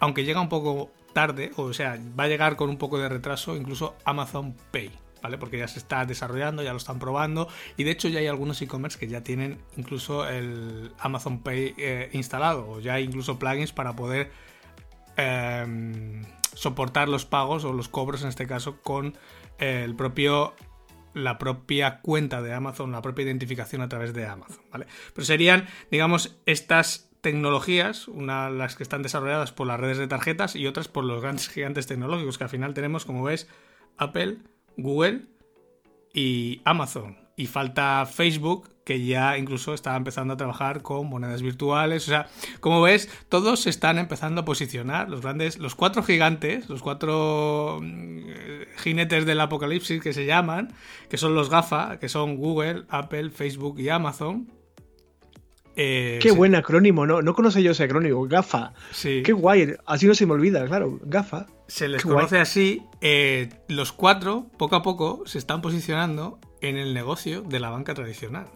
aunque 0.00 0.24
llega 0.24 0.40
un 0.40 0.48
poco 0.48 0.90
tarde, 1.12 1.50
o 1.56 1.72
sea, 1.72 1.98
va 2.18 2.24
a 2.24 2.28
llegar 2.28 2.56
con 2.56 2.70
un 2.70 2.78
poco 2.78 2.98
de 2.98 3.08
retraso, 3.08 3.56
incluso 3.56 3.96
Amazon 4.04 4.54
Pay. 4.70 4.90
¿Vale? 5.22 5.38
Porque 5.38 5.58
ya 5.58 5.66
se 5.66 5.78
está 5.80 6.04
desarrollando, 6.04 6.62
ya 6.62 6.70
lo 6.70 6.76
están 6.76 7.00
probando 7.00 7.48
y 7.76 7.82
de 7.82 7.90
hecho 7.90 8.06
ya 8.06 8.20
hay 8.20 8.28
algunos 8.28 8.62
e-commerce 8.62 8.96
que 8.96 9.08
ya 9.08 9.24
tienen 9.24 9.58
incluso 9.76 10.28
el 10.28 10.92
Amazon 10.98 11.40
Pay 11.40 11.74
eh, 11.78 12.10
instalado 12.12 12.68
o 12.68 12.80
ya 12.80 12.94
hay 12.94 13.04
incluso 13.04 13.36
plugins 13.36 13.72
para 13.72 13.96
poder 13.96 14.30
Em, 15.16 16.24
soportar 16.54 17.08
los 17.08 17.24
pagos 17.24 17.64
o 17.64 17.72
los 17.72 17.88
cobros 17.88 18.22
en 18.22 18.28
este 18.28 18.46
caso 18.46 18.80
con 18.82 19.16
el 19.58 19.94
propio 19.94 20.54
la 21.14 21.38
propia 21.38 22.00
cuenta 22.02 22.42
de 22.42 22.52
Amazon, 22.52 22.92
la 22.92 23.00
propia 23.00 23.24
identificación 23.24 23.80
a 23.80 23.88
través 23.88 24.12
de 24.12 24.26
Amazon, 24.26 24.62
¿vale? 24.70 24.86
Pero 25.14 25.24
serían, 25.24 25.66
digamos, 25.90 26.36
estas 26.44 27.10
tecnologías, 27.22 28.06
una 28.06 28.50
las 28.50 28.76
que 28.76 28.82
están 28.82 29.02
desarrolladas 29.02 29.50
por 29.50 29.66
las 29.66 29.80
redes 29.80 29.96
de 29.96 30.08
tarjetas 30.08 30.54
y 30.56 30.66
otras 30.66 30.88
por 30.88 31.04
los 31.04 31.22
grandes 31.22 31.48
gigantes 31.48 31.86
tecnológicos 31.86 32.36
que 32.36 32.44
al 32.44 32.50
final 32.50 32.74
tenemos, 32.74 33.06
como 33.06 33.22
ves, 33.22 33.48
Apple, 33.96 34.38
Google 34.76 35.22
y 36.12 36.60
Amazon. 36.66 37.16
Y 37.34 37.46
falta 37.46 38.04
Facebook, 38.04 38.68
que 38.86 39.04
ya 39.04 39.36
incluso 39.36 39.74
está 39.74 39.96
empezando 39.96 40.34
a 40.34 40.36
trabajar 40.36 40.80
con 40.80 41.08
monedas 41.08 41.42
virtuales. 41.42 42.04
O 42.04 42.06
sea, 42.06 42.28
como 42.60 42.80
ves, 42.80 43.10
todos 43.28 43.66
están 43.66 43.98
empezando 43.98 44.42
a 44.42 44.44
posicionar. 44.44 45.10
Los 45.10 45.22
grandes, 45.22 45.58
los 45.58 45.74
cuatro 45.74 46.04
gigantes, 46.04 46.68
los 46.68 46.82
cuatro 46.82 47.80
mm, 47.82 48.28
jinetes 48.76 49.26
del 49.26 49.40
apocalipsis 49.40 50.00
que 50.00 50.12
se 50.12 50.24
llaman, 50.24 50.72
que 51.10 51.16
son 51.16 51.34
los 51.34 51.50
GAFA, 51.50 51.98
que 51.98 52.08
son 52.08 52.36
Google, 52.36 52.84
Apple, 52.88 53.30
Facebook 53.30 53.80
y 53.80 53.88
Amazon. 53.88 54.52
Eh, 55.74 56.20
Qué 56.22 56.30
buen 56.30 56.54
acrónimo, 56.54 57.06
¿no? 57.06 57.22
No 57.22 57.34
conoce 57.34 57.64
yo 57.64 57.72
ese 57.72 57.82
acrónimo, 57.82 58.28
GAFA. 58.28 58.72
Sí. 58.92 59.24
Qué 59.24 59.32
guay, 59.32 59.74
así 59.84 60.06
no 60.06 60.14
se 60.14 60.26
me 60.26 60.34
olvida, 60.34 60.64
claro, 60.64 61.00
GAFA. 61.02 61.46
Se 61.66 61.88
les 61.88 62.04
conoce 62.04 62.38
así. 62.38 62.84
Eh, 63.00 63.48
los 63.66 63.90
cuatro, 63.90 64.46
poco 64.56 64.76
a 64.76 64.82
poco, 64.84 65.24
se 65.26 65.38
están 65.38 65.60
posicionando 65.60 66.38
en 66.60 66.76
el 66.76 66.94
negocio 66.94 67.42
de 67.42 67.58
la 67.58 67.70
banca 67.70 67.92
tradicional. 67.92 68.46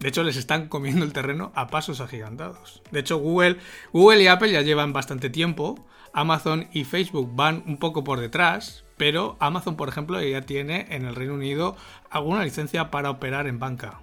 De 0.00 0.08
hecho, 0.08 0.22
les 0.22 0.36
están 0.36 0.68
comiendo 0.68 1.04
el 1.04 1.12
terreno 1.12 1.52
a 1.54 1.68
pasos 1.68 2.00
agigantados. 2.00 2.82
De 2.90 3.00
hecho, 3.00 3.18
Google, 3.18 3.58
Google 3.92 4.22
y 4.22 4.26
Apple 4.28 4.52
ya 4.52 4.62
llevan 4.62 4.92
bastante 4.92 5.30
tiempo. 5.30 5.84
Amazon 6.12 6.68
y 6.72 6.84
Facebook 6.84 7.30
van 7.34 7.62
un 7.66 7.78
poco 7.78 8.04
por 8.04 8.20
detrás, 8.20 8.84
pero 8.96 9.36
Amazon, 9.40 9.76
por 9.76 9.88
ejemplo, 9.88 10.20
ya 10.22 10.42
tiene 10.42 10.86
en 10.90 11.04
el 11.04 11.14
Reino 11.14 11.34
Unido 11.34 11.76
alguna 12.10 12.44
licencia 12.44 12.90
para 12.90 13.10
operar 13.10 13.46
en 13.46 13.58
banca. 13.58 14.00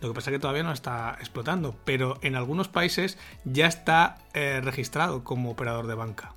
Lo 0.00 0.08
que 0.08 0.14
pasa 0.14 0.30
es 0.30 0.36
que 0.36 0.40
todavía 0.40 0.62
no 0.62 0.72
está 0.72 1.16
explotando, 1.20 1.76
pero 1.84 2.18
en 2.22 2.34
algunos 2.34 2.68
países 2.68 3.18
ya 3.44 3.66
está 3.66 4.18
eh, 4.34 4.60
registrado 4.62 5.24
como 5.24 5.50
operador 5.50 5.86
de 5.86 5.94
banca 5.94 6.34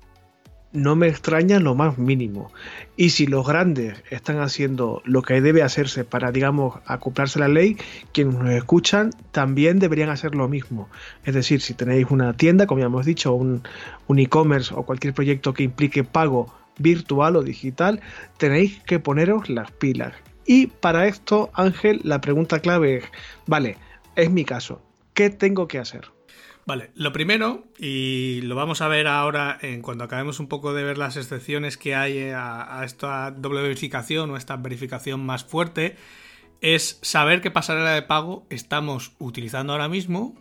no 0.74 0.96
me 0.96 1.06
extraña 1.06 1.60
lo 1.60 1.74
más 1.74 1.98
mínimo. 1.98 2.52
Y 2.96 3.10
si 3.10 3.26
los 3.26 3.46
grandes 3.46 4.02
están 4.10 4.40
haciendo 4.40 5.00
lo 5.04 5.22
que 5.22 5.40
debe 5.40 5.62
hacerse 5.62 6.04
para, 6.04 6.32
digamos, 6.32 6.80
acoplarse 6.84 7.38
a 7.38 7.42
la 7.42 7.48
ley, 7.48 7.78
quienes 8.12 8.34
nos 8.34 8.50
escuchan 8.50 9.10
también 9.30 9.78
deberían 9.78 10.10
hacer 10.10 10.34
lo 10.34 10.48
mismo. 10.48 10.90
Es 11.24 11.34
decir, 11.34 11.60
si 11.60 11.74
tenéis 11.74 12.08
una 12.10 12.36
tienda, 12.36 12.66
como 12.66 12.80
ya 12.80 12.86
hemos 12.86 13.06
dicho, 13.06 13.32
un, 13.32 13.62
un 14.08 14.18
e-commerce 14.18 14.74
o 14.74 14.82
cualquier 14.82 15.14
proyecto 15.14 15.54
que 15.54 15.62
implique 15.62 16.02
pago 16.02 16.52
virtual 16.76 17.36
o 17.36 17.42
digital, 17.42 18.00
tenéis 18.36 18.80
que 18.82 18.98
poneros 18.98 19.48
las 19.48 19.70
pilas. 19.70 20.12
Y 20.44 20.66
para 20.66 21.06
esto, 21.06 21.50
Ángel, 21.54 22.00
la 22.02 22.20
pregunta 22.20 22.58
clave 22.58 22.96
es, 22.96 23.04
vale, 23.46 23.78
es 24.16 24.28
mi 24.28 24.44
caso, 24.44 24.82
¿qué 25.14 25.30
tengo 25.30 25.68
que 25.68 25.78
hacer? 25.78 26.13
Vale, 26.66 26.90
lo 26.94 27.12
primero, 27.12 27.64
y 27.78 28.40
lo 28.42 28.54
vamos 28.54 28.80
a 28.80 28.88
ver 28.88 29.06
ahora 29.06 29.58
en 29.60 29.82
cuando 29.82 30.04
acabemos 30.04 30.40
un 30.40 30.48
poco 30.48 30.72
de 30.72 30.82
ver 30.82 30.96
las 30.96 31.16
excepciones 31.16 31.76
que 31.76 31.94
hay 31.94 32.30
a, 32.34 32.82
esta 32.84 33.30
doble 33.32 33.60
verificación 33.60 34.30
o 34.30 34.36
esta 34.38 34.56
verificación 34.56 35.24
más 35.24 35.44
fuerte, 35.44 35.96
es 36.62 36.98
saber 37.02 37.42
qué 37.42 37.50
pasarela 37.50 37.90
de 37.90 38.00
pago 38.00 38.46
estamos 38.48 39.12
utilizando 39.18 39.74
ahora 39.74 39.90
mismo, 39.90 40.34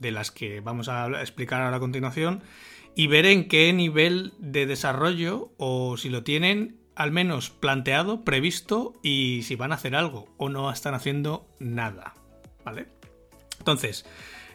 de 0.00 0.10
las 0.10 0.32
que 0.32 0.60
vamos 0.60 0.88
a 0.88 1.06
explicar 1.20 1.62
ahora 1.62 1.76
a 1.76 1.80
continuación, 1.80 2.42
y 2.96 3.06
ver 3.06 3.24
en 3.24 3.46
qué 3.46 3.72
nivel 3.72 4.32
de 4.38 4.66
desarrollo 4.66 5.52
o 5.58 5.96
si 5.96 6.08
lo 6.08 6.24
tienen 6.24 6.82
al 6.96 7.12
menos 7.12 7.50
planteado, 7.50 8.24
previsto 8.24 8.94
y 9.02 9.42
si 9.44 9.54
van 9.54 9.70
a 9.70 9.76
hacer 9.76 9.94
algo 9.94 10.28
o 10.38 10.48
no 10.48 10.70
están 10.72 10.94
haciendo 10.94 11.46
nada. 11.60 12.14
¿Vale? 12.64 12.88
Entonces, 13.58 14.04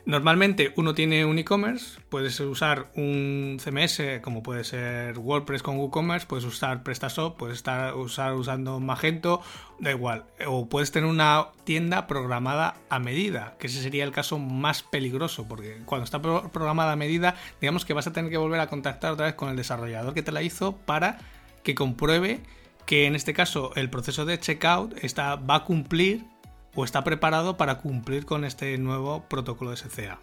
Normalmente 0.07 0.71
uno 0.77 0.95
tiene 0.95 1.25
un 1.25 1.37
e-commerce, 1.37 1.99
puedes 2.07 2.39
usar 2.39 2.89
un 2.95 3.57
CMS 3.61 4.21
como 4.21 4.41
puede 4.41 4.63
ser 4.63 5.19
WordPress 5.19 5.61
con 5.61 5.77
WooCommerce, 5.77 6.25
puedes 6.25 6.45
usar 6.45 6.81
PrestaShop, 6.81 7.35
puedes 7.35 7.57
estar 7.57 7.93
usando 7.93 8.79
Magento, 8.79 9.41
da 9.79 9.91
igual. 9.91 10.23
O 10.45 10.69
puedes 10.69 10.93
tener 10.93 11.09
una 11.09 11.47
tienda 11.65 12.07
programada 12.07 12.75
a 12.87 12.99
medida, 12.99 13.57
que 13.59 13.67
ese 13.67 13.81
sería 13.81 14.05
el 14.05 14.13
caso 14.13 14.39
más 14.39 14.81
peligroso, 14.81 15.45
porque 15.45 15.81
cuando 15.83 16.05
está 16.05 16.21
programada 16.21 16.93
a 16.93 16.95
medida, 16.95 17.35
digamos 17.59 17.83
que 17.83 17.91
vas 17.91 18.07
a 18.07 18.13
tener 18.13 18.31
que 18.31 18.37
volver 18.37 18.61
a 18.61 18.67
contactar 18.67 19.11
otra 19.11 19.25
vez 19.25 19.35
con 19.35 19.49
el 19.49 19.57
desarrollador 19.57 20.13
que 20.13 20.23
te 20.23 20.31
la 20.31 20.41
hizo 20.41 20.77
para 20.77 21.17
que 21.63 21.75
compruebe 21.75 22.39
que 22.85 23.07
en 23.07 23.15
este 23.17 23.33
caso 23.33 23.73
el 23.75 23.89
proceso 23.89 24.23
de 24.23 24.39
checkout 24.39 25.03
está, 25.03 25.35
va 25.35 25.55
a 25.55 25.63
cumplir 25.65 26.23
o 26.77 26.85
está 26.85 27.03
preparado 27.03 27.57
para 27.57 27.79
cumplir 27.79 28.25
con 28.25 28.45
este 28.45 28.77
nuevo 28.77 29.23
protocolo 29.27 29.75
SCA. 29.75 30.19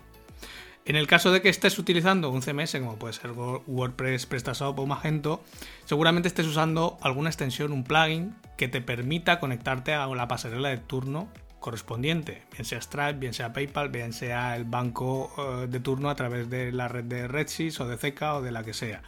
En 0.87 0.95
el 0.95 1.09
caso 1.09 1.33
de 1.33 1.43
que 1.43 1.49
estés 1.49 1.79
utilizando 1.81 2.31
un 2.31 2.43
CMS 2.43 2.77
como 2.77 2.97
puede 2.97 3.13
ser 3.13 3.33
WordPress, 3.33 4.27
PrestaShop 4.27 4.79
o 4.79 4.87
Magento, 4.87 5.43
seguramente 5.85 6.29
estés 6.29 6.47
usando 6.47 6.97
alguna 7.01 7.29
extensión, 7.29 7.73
un 7.73 7.83
plugin 7.83 8.37
que 8.57 8.69
te 8.69 8.81
permita 8.81 9.41
conectarte 9.41 9.95
a 9.95 10.07
la 10.07 10.29
pasarela 10.29 10.69
de 10.69 10.79
turno 10.79 11.29
correspondiente, 11.59 12.43
bien 12.53 12.65
sea 12.65 12.81
Stripe, 12.81 13.15
bien 13.15 13.35
sea 13.35 13.53
PayPal, 13.53 13.89
bien 13.89 14.13
sea 14.13 14.55
el 14.55 14.65
banco 14.65 15.33
eh, 15.39 15.67
de 15.67 15.81
turno 15.81 16.09
a 16.09 16.15
través 16.15 16.49
de 16.51 16.71
la 16.71 16.87
red 16.87 17.05
de 17.05 17.27
Redsys 17.27 17.81
o 17.81 17.89
de 17.89 17.97
Zeca 17.97 18.35
o 18.35 18.43
de 18.43 18.53
la 18.53 18.63
que 18.63 18.75
sea. 18.75 19.03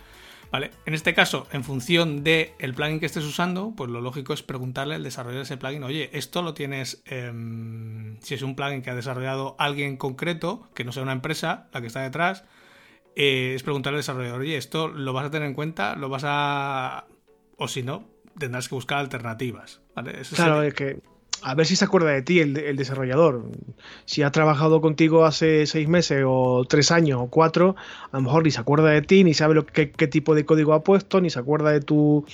¿Vale? 0.51 0.71
En 0.85 0.95
este 0.95 1.15
caso, 1.15 1.47
en 1.53 1.65
función 1.65 2.23
del 2.23 2.51
el 2.59 2.75
plugin 2.75 3.01
que 3.01 3.07
estés 3.07 3.25
usando, 3.25 3.75
pues 3.77 3.91
lo 3.91 4.01
lógico 4.01 4.33
es 4.33 4.43
preguntarle 4.43 4.95
al 4.95 5.03
desarrollador 5.03 5.41
de 5.41 5.45
ese 5.45 5.57
plugin, 5.57 5.83
oye, 5.83 6.11
esto 6.13 6.43
lo 6.43 6.55
tienes, 6.55 7.03
em, 7.07 8.19
si 8.21 8.35
es 8.35 8.43
un 8.43 8.55
plugin 8.55 8.83
que 8.83 8.91
ha 8.91 8.95
desarrollado 8.95 9.57
alguien 9.59 9.97
concreto, 9.97 10.69
que 10.75 10.85
no 10.85 10.93
sea 10.93 11.03
una 11.03 11.13
empresa, 11.13 11.69
la 11.73 11.81
que 11.81 11.89
está 11.89 12.01
detrás, 12.01 12.45
eh, 13.17 13.55
es 13.55 13.63
preguntarle 13.63 13.97
al 13.97 14.01
desarrollador, 14.01 14.41
oye, 14.41 14.57
esto 14.57 14.89
lo 14.89 15.13
vas 15.13 15.27
a 15.27 15.31
tener 15.31 15.49
en 15.49 15.55
cuenta, 15.55 15.97
lo 15.97 16.09
vas 16.09 16.23
a... 16.25 17.07
o 17.57 17.67
si 17.67 17.83
no, 17.83 18.09
tendrás 18.39 18.69
que 18.69 18.75
buscar 18.75 18.99
alternativas. 18.99 19.81
¿vale? 19.95 20.23
claro, 20.35 20.63
es 20.63 20.75
que 20.75 21.01
a 21.43 21.55
ver 21.55 21.67
si 21.67 21.77
se 21.77 21.85
acuerda 21.85 22.11
de 22.11 22.23
ti 22.23 22.41
el, 22.41 22.55
desarrollador. 22.77 23.45
Si 24.05 24.23
ha 24.23 24.31
trabajado 24.31 24.81
contigo 24.81 25.25
hace 25.25 25.67
seis 25.67 25.89
meses 25.89 26.25
o 26.27 26.65
tres 26.69 26.91
años 26.91 27.21
o 27.23 27.29
cuatro, 27.29 27.77
a 28.11 28.17
lo 28.17 28.23
mejor 28.23 28.45
ni 28.45 28.51
se 28.51 28.61
acuerda 28.61 28.91
de 28.91 29.03
ti, 29.03 29.25
ni 29.25 29.35
sabe 29.35 29.55
lo, 29.55 29.67
qué, 29.67 29.87
tipo 29.87 30.35
de 30.35 30.45
código 30.45 30.73
ha 30.73 30.83
puesto, 30.83 31.21
ni 31.21 31.31
se 31.31 31.39
acuerda 31.39 31.71
de 31.73 31.81
tu 31.81 32.25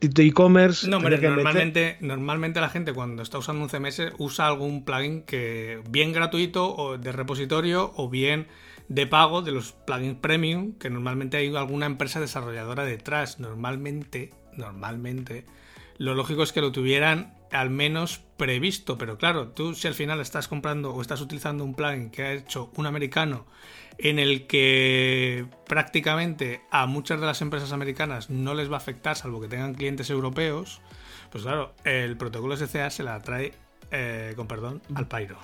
e-commerce. 0.00 0.88
No, 0.88 1.00
normalmente, 1.00 1.96
normalmente 2.00 2.60
la 2.60 2.68
gente 2.68 2.92
cuando 2.92 3.22
está 3.22 3.38
usando 3.38 3.62
un 3.62 3.68
CMS 3.68 4.12
usa 4.18 4.46
algún 4.46 4.84
plugin 4.84 5.22
que 5.22 5.80
bien 5.88 6.12
gratuito 6.12 6.74
o 6.74 6.98
de 6.98 7.12
repositorio 7.12 7.92
o 7.96 8.08
bien 8.08 8.46
de 8.88 9.06
pago 9.06 9.40
de 9.40 9.52
los 9.52 9.72
plugins 9.72 10.18
premium, 10.20 10.74
que 10.74 10.90
normalmente 10.90 11.38
hay 11.38 11.54
alguna 11.56 11.86
empresa 11.86 12.20
desarrolladora 12.20 12.84
detrás. 12.84 13.40
Normalmente, 13.40 14.30
normalmente 14.56 15.46
lo 15.98 16.14
lógico 16.14 16.42
es 16.42 16.52
que 16.52 16.60
lo 16.60 16.72
tuvieran 16.72 17.34
al 17.54 17.70
menos 17.70 18.20
previsto, 18.36 18.98
pero 18.98 19.16
claro, 19.16 19.48
tú 19.48 19.74
si 19.74 19.86
al 19.86 19.94
final 19.94 20.20
estás 20.20 20.48
comprando 20.48 20.92
o 20.92 21.00
estás 21.00 21.20
utilizando 21.20 21.64
un 21.64 21.74
plugin 21.74 22.10
que 22.10 22.22
ha 22.22 22.32
hecho 22.32 22.70
un 22.74 22.86
americano 22.86 23.46
en 23.98 24.18
el 24.18 24.46
que 24.48 25.46
prácticamente 25.66 26.62
a 26.70 26.86
muchas 26.86 27.20
de 27.20 27.26
las 27.26 27.40
empresas 27.42 27.72
americanas 27.72 28.28
no 28.28 28.54
les 28.54 28.68
va 28.70 28.74
a 28.74 28.78
afectar 28.78 29.16
salvo 29.16 29.40
que 29.40 29.48
tengan 29.48 29.74
clientes 29.74 30.10
europeos, 30.10 30.80
pues 31.30 31.44
claro, 31.44 31.74
el 31.84 32.16
protocolo 32.16 32.56
SCA 32.56 32.90
se 32.90 33.04
la 33.04 33.20
trae, 33.20 33.52
eh, 33.92 34.32
con 34.36 34.48
perdón, 34.48 34.82
al 34.94 35.06
pairo 35.06 35.38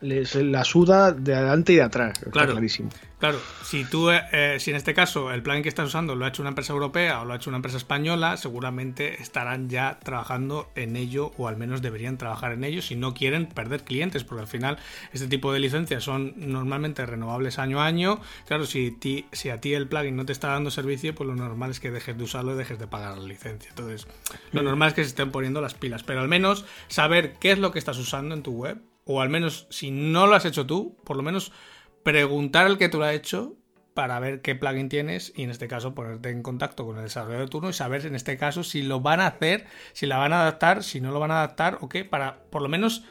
la 0.00 0.64
suda 0.64 1.12
de 1.12 1.34
adelante 1.34 1.72
y 1.72 1.76
de 1.76 1.82
atrás. 1.82 2.18
Claro, 2.30 2.52
clarísimo. 2.52 2.90
Claro, 3.20 3.38
si 3.62 3.84
tú, 3.84 4.10
eh, 4.10 4.56
si 4.60 4.70
en 4.70 4.78
este 4.78 4.94
caso 4.94 5.30
el 5.30 5.42
plan 5.42 5.62
que 5.62 5.68
estás 5.68 5.86
usando 5.86 6.14
lo 6.14 6.24
ha 6.24 6.28
hecho 6.28 6.40
una 6.40 6.48
empresa 6.48 6.72
europea 6.72 7.20
o 7.20 7.26
lo 7.26 7.34
ha 7.34 7.36
hecho 7.36 7.50
una 7.50 7.58
empresa 7.58 7.76
española, 7.76 8.38
seguramente 8.38 9.20
estarán 9.20 9.68
ya 9.68 9.98
trabajando 10.02 10.70
en 10.74 10.96
ello 10.96 11.32
o 11.36 11.46
al 11.46 11.58
menos 11.58 11.82
deberían 11.82 12.16
trabajar 12.16 12.52
en 12.52 12.64
ello 12.64 12.80
si 12.80 12.96
no 12.96 13.12
quieren 13.12 13.44
perder 13.46 13.84
clientes, 13.84 14.24
porque 14.24 14.40
al 14.40 14.46
final 14.46 14.78
este 15.12 15.26
tipo 15.26 15.52
de 15.52 15.58
licencias 15.58 16.02
son 16.02 16.32
normalmente 16.36 17.04
renovables 17.04 17.58
año 17.58 17.82
a 17.82 17.86
año. 17.86 18.20
Claro, 18.46 18.64
si, 18.64 18.96
si 19.32 19.50
a 19.50 19.60
ti 19.60 19.74
el 19.74 19.86
plugin 19.86 20.16
no 20.16 20.24
te 20.24 20.32
está 20.32 20.48
dando 20.48 20.70
servicio, 20.70 21.14
pues 21.14 21.28
lo 21.28 21.36
normal 21.36 21.72
es 21.72 21.80
que 21.80 21.90
dejes 21.90 22.16
de 22.16 22.24
usarlo 22.24 22.54
y 22.54 22.56
dejes 22.56 22.78
de 22.78 22.86
pagar 22.86 23.18
la 23.18 23.24
licencia. 23.24 23.68
Entonces, 23.68 24.08
lo 24.52 24.62
normal 24.62 24.88
es 24.88 24.94
que 24.94 25.02
se 25.02 25.10
estén 25.10 25.30
poniendo 25.30 25.60
las 25.60 25.74
pilas, 25.74 26.04
pero 26.04 26.20
al 26.20 26.28
menos 26.28 26.64
saber 26.88 27.34
qué 27.38 27.52
es 27.52 27.58
lo 27.58 27.70
que 27.70 27.78
estás 27.78 27.98
usando 27.98 28.34
en 28.34 28.42
tu 28.42 28.52
web 28.52 28.80
o 29.10 29.20
al 29.20 29.28
menos 29.28 29.66
si 29.70 29.90
no 29.90 30.26
lo 30.26 30.34
has 30.34 30.44
hecho 30.44 30.66
tú, 30.66 30.96
por 31.04 31.16
lo 31.16 31.22
menos 31.22 31.52
preguntar 32.02 32.66
al 32.66 32.78
que 32.78 32.88
tú 32.88 32.98
lo 32.98 33.04
has 33.04 33.14
hecho 33.14 33.56
para 33.94 34.20
ver 34.20 34.40
qué 34.40 34.54
plugin 34.54 34.88
tienes 34.88 35.32
y 35.34 35.42
en 35.42 35.50
este 35.50 35.66
caso 35.66 35.94
ponerte 35.94 36.30
en 36.30 36.42
contacto 36.42 36.86
con 36.86 36.96
el 36.96 37.02
desarrollador 37.02 37.46
de 37.46 37.50
turno 37.50 37.70
y 37.70 37.72
saber 37.72 38.06
en 38.06 38.14
este 38.14 38.36
caso 38.36 38.62
si 38.62 38.82
lo 38.82 39.00
van 39.00 39.20
a 39.20 39.26
hacer, 39.26 39.66
si 39.92 40.06
la 40.06 40.16
van 40.16 40.32
a 40.32 40.42
adaptar, 40.42 40.84
si 40.84 41.00
no 41.00 41.10
lo 41.10 41.18
van 41.18 41.32
a 41.32 41.38
adaptar 41.38 41.78
o 41.80 41.88
qué, 41.88 42.04
para 42.04 42.44
por 42.50 42.62
lo 42.62 42.68
menos 42.68 43.04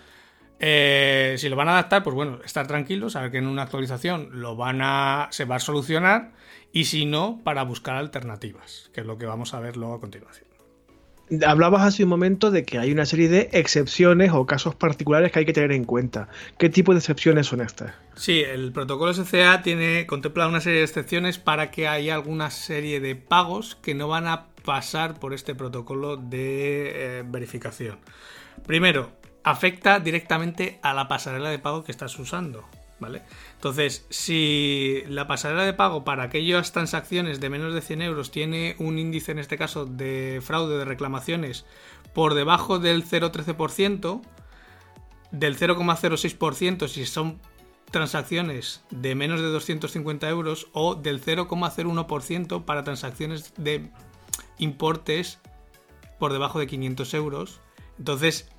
eh, 0.59 1.35
si 1.37 1.49
lo 1.49 1.55
van 1.55 1.67
a 1.67 1.73
adaptar, 1.73 2.03
pues 2.03 2.15
bueno, 2.15 2.39
estar 2.43 2.65
tranquilos, 2.65 3.13
saber 3.13 3.31
que 3.31 3.37
en 3.37 3.47
una 3.47 3.63
actualización 3.63 4.41
lo 4.41 4.55
van 4.55 4.81
a 4.81 5.27
se 5.31 5.45
va 5.45 5.57
a 5.57 5.59
solucionar 5.59 6.31
y 6.71 6.85
si 6.85 7.05
no, 7.05 7.41
para 7.43 7.63
buscar 7.63 7.97
alternativas, 7.97 8.89
que 8.93 9.01
es 9.01 9.07
lo 9.07 9.17
que 9.17 9.25
vamos 9.25 9.53
a 9.53 9.59
ver 9.59 9.75
luego 9.75 9.95
a 9.95 9.99
continuación. 9.99 10.48
Hablabas 11.45 11.83
hace 11.83 12.03
un 12.03 12.09
momento 12.09 12.49
de 12.49 12.65
que 12.65 12.79
hay 12.79 12.91
una 12.91 13.05
serie 13.05 13.29
de 13.29 13.49
excepciones 13.53 14.31
o 14.33 14.45
casos 14.45 14.75
particulares 14.75 15.31
que 15.31 15.39
hay 15.39 15.45
que 15.45 15.53
tener 15.53 15.71
en 15.71 15.85
cuenta. 15.85 16.27
¿Qué 16.57 16.69
tipo 16.69 16.93
de 16.93 16.99
excepciones 16.99 17.47
son 17.47 17.61
estas? 17.61 17.93
Sí, 18.15 18.41
el 18.41 18.71
protocolo 18.71 19.13
SCA 19.13 19.61
tiene 19.61 20.05
contempla 20.07 20.47
una 20.47 20.59
serie 20.59 20.79
de 20.79 20.85
excepciones 20.85 21.37
para 21.37 21.71
que 21.71 21.87
haya 21.87 22.15
alguna 22.15 22.49
serie 22.49 22.99
de 22.99 23.15
pagos 23.15 23.75
que 23.75 23.93
no 23.93 24.07
van 24.07 24.27
a 24.27 24.47
pasar 24.65 25.19
por 25.19 25.33
este 25.33 25.55
protocolo 25.55 26.17
de 26.17 27.19
eh, 27.19 27.23
verificación. 27.25 27.99
Primero, 28.65 29.11
afecta 29.43 29.99
directamente 29.99 30.79
a 30.81 30.93
la 30.93 31.07
pasarela 31.07 31.49
de 31.49 31.59
pago 31.59 31.83
que 31.83 31.91
estás 31.91 32.17
usando. 32.19 32.65
¿Vale? 32.99 33.21
Entonces, 33.59 34.05
si 34.09 35.03
la 35.09 35.27
pasarela 35.27 35.65
de 35.65 35.73
pago 35.73 36.05
para 36.05 36.23
aquellas 36.23 36.71
transacciones 36.71 37.41
de 37.41 37.49
menos 37.49 37.73
de 37.73 37.81
100 37.81 38.01
euros 38.03 38.31
tiene 38.31 38.77
un 38.79 38.97
índice, 38.97 39.33
en 39.33 39.39
este 39.39 39.57
caso, 39.57 39.85
de 39.85 40.39
fraude 40.41 40.77
de 40.77 40.85
reclamaciones 40.85 41.65
por 42.13 42.35
debajo 42.35 42.79
del 42.79 43.03
0,13%, 43.03 44.21
del 45.31 45.57
0,06% 45.57 46.87
si 46.87 47.05
son 47.05 47.41
transacciones 47.91 48.81
de 48.91 49.13
menos 49.15 49.41
de 49.41 49.47
250 49.47 50.29
euros 50.29 50.67
o 50.71 50.95
del 50.95 51.21
0,01% 51.21 52.63
para 52.63 52.85
transacciones 52.85 53.53
de 53.57 53.91
importes 54.57 55.39
por 56.17 56.31
debajo 56.31 56.59
de 56.59 56.67
500 56.67 57.13
euros. 57.13 57.59
Entonces, 57.97 58.49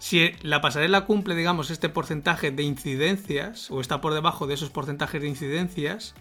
si 0.00 0.32
la 0.40 0.62
pasarela 0.62 1.04
cumple, 1.04 1.34
digamos, 1.34 1.70
este 1.70 1.90
porcentaje 1.90 2.50
de 2.50 2.62
incidencias, 2.62 3.70
o 3.70 3.82
está 3.82 4.00
por 4.00 4.14
debajo 4.14 4.46
de 4.46 4.54
esos 4.54 4.70
porcentajes 4.70 5.20
de 5.20 5.28
incidencias, 5.28 6.14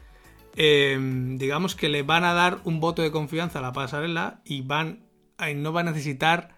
em, 0.57 1.37
digamos 1.37 1.75
que 1.75 1.87
le 1.87 2.03
van 2.03 2.25
a 2.25 2.33
dar 2.33 2.59
un 2.65 2.81
voto 2.81 3.01
de 3.01 3.09
confianza 3.09 3.59
a 3.59 3.61
la 3.61 3.71
pasarela 3.71 4.41
y 4.43 4.61
van 4.61 5.07
no 5.55 5.71
va 5.71 5.79
a 5.79 5.83
necesitar 5.85 6.57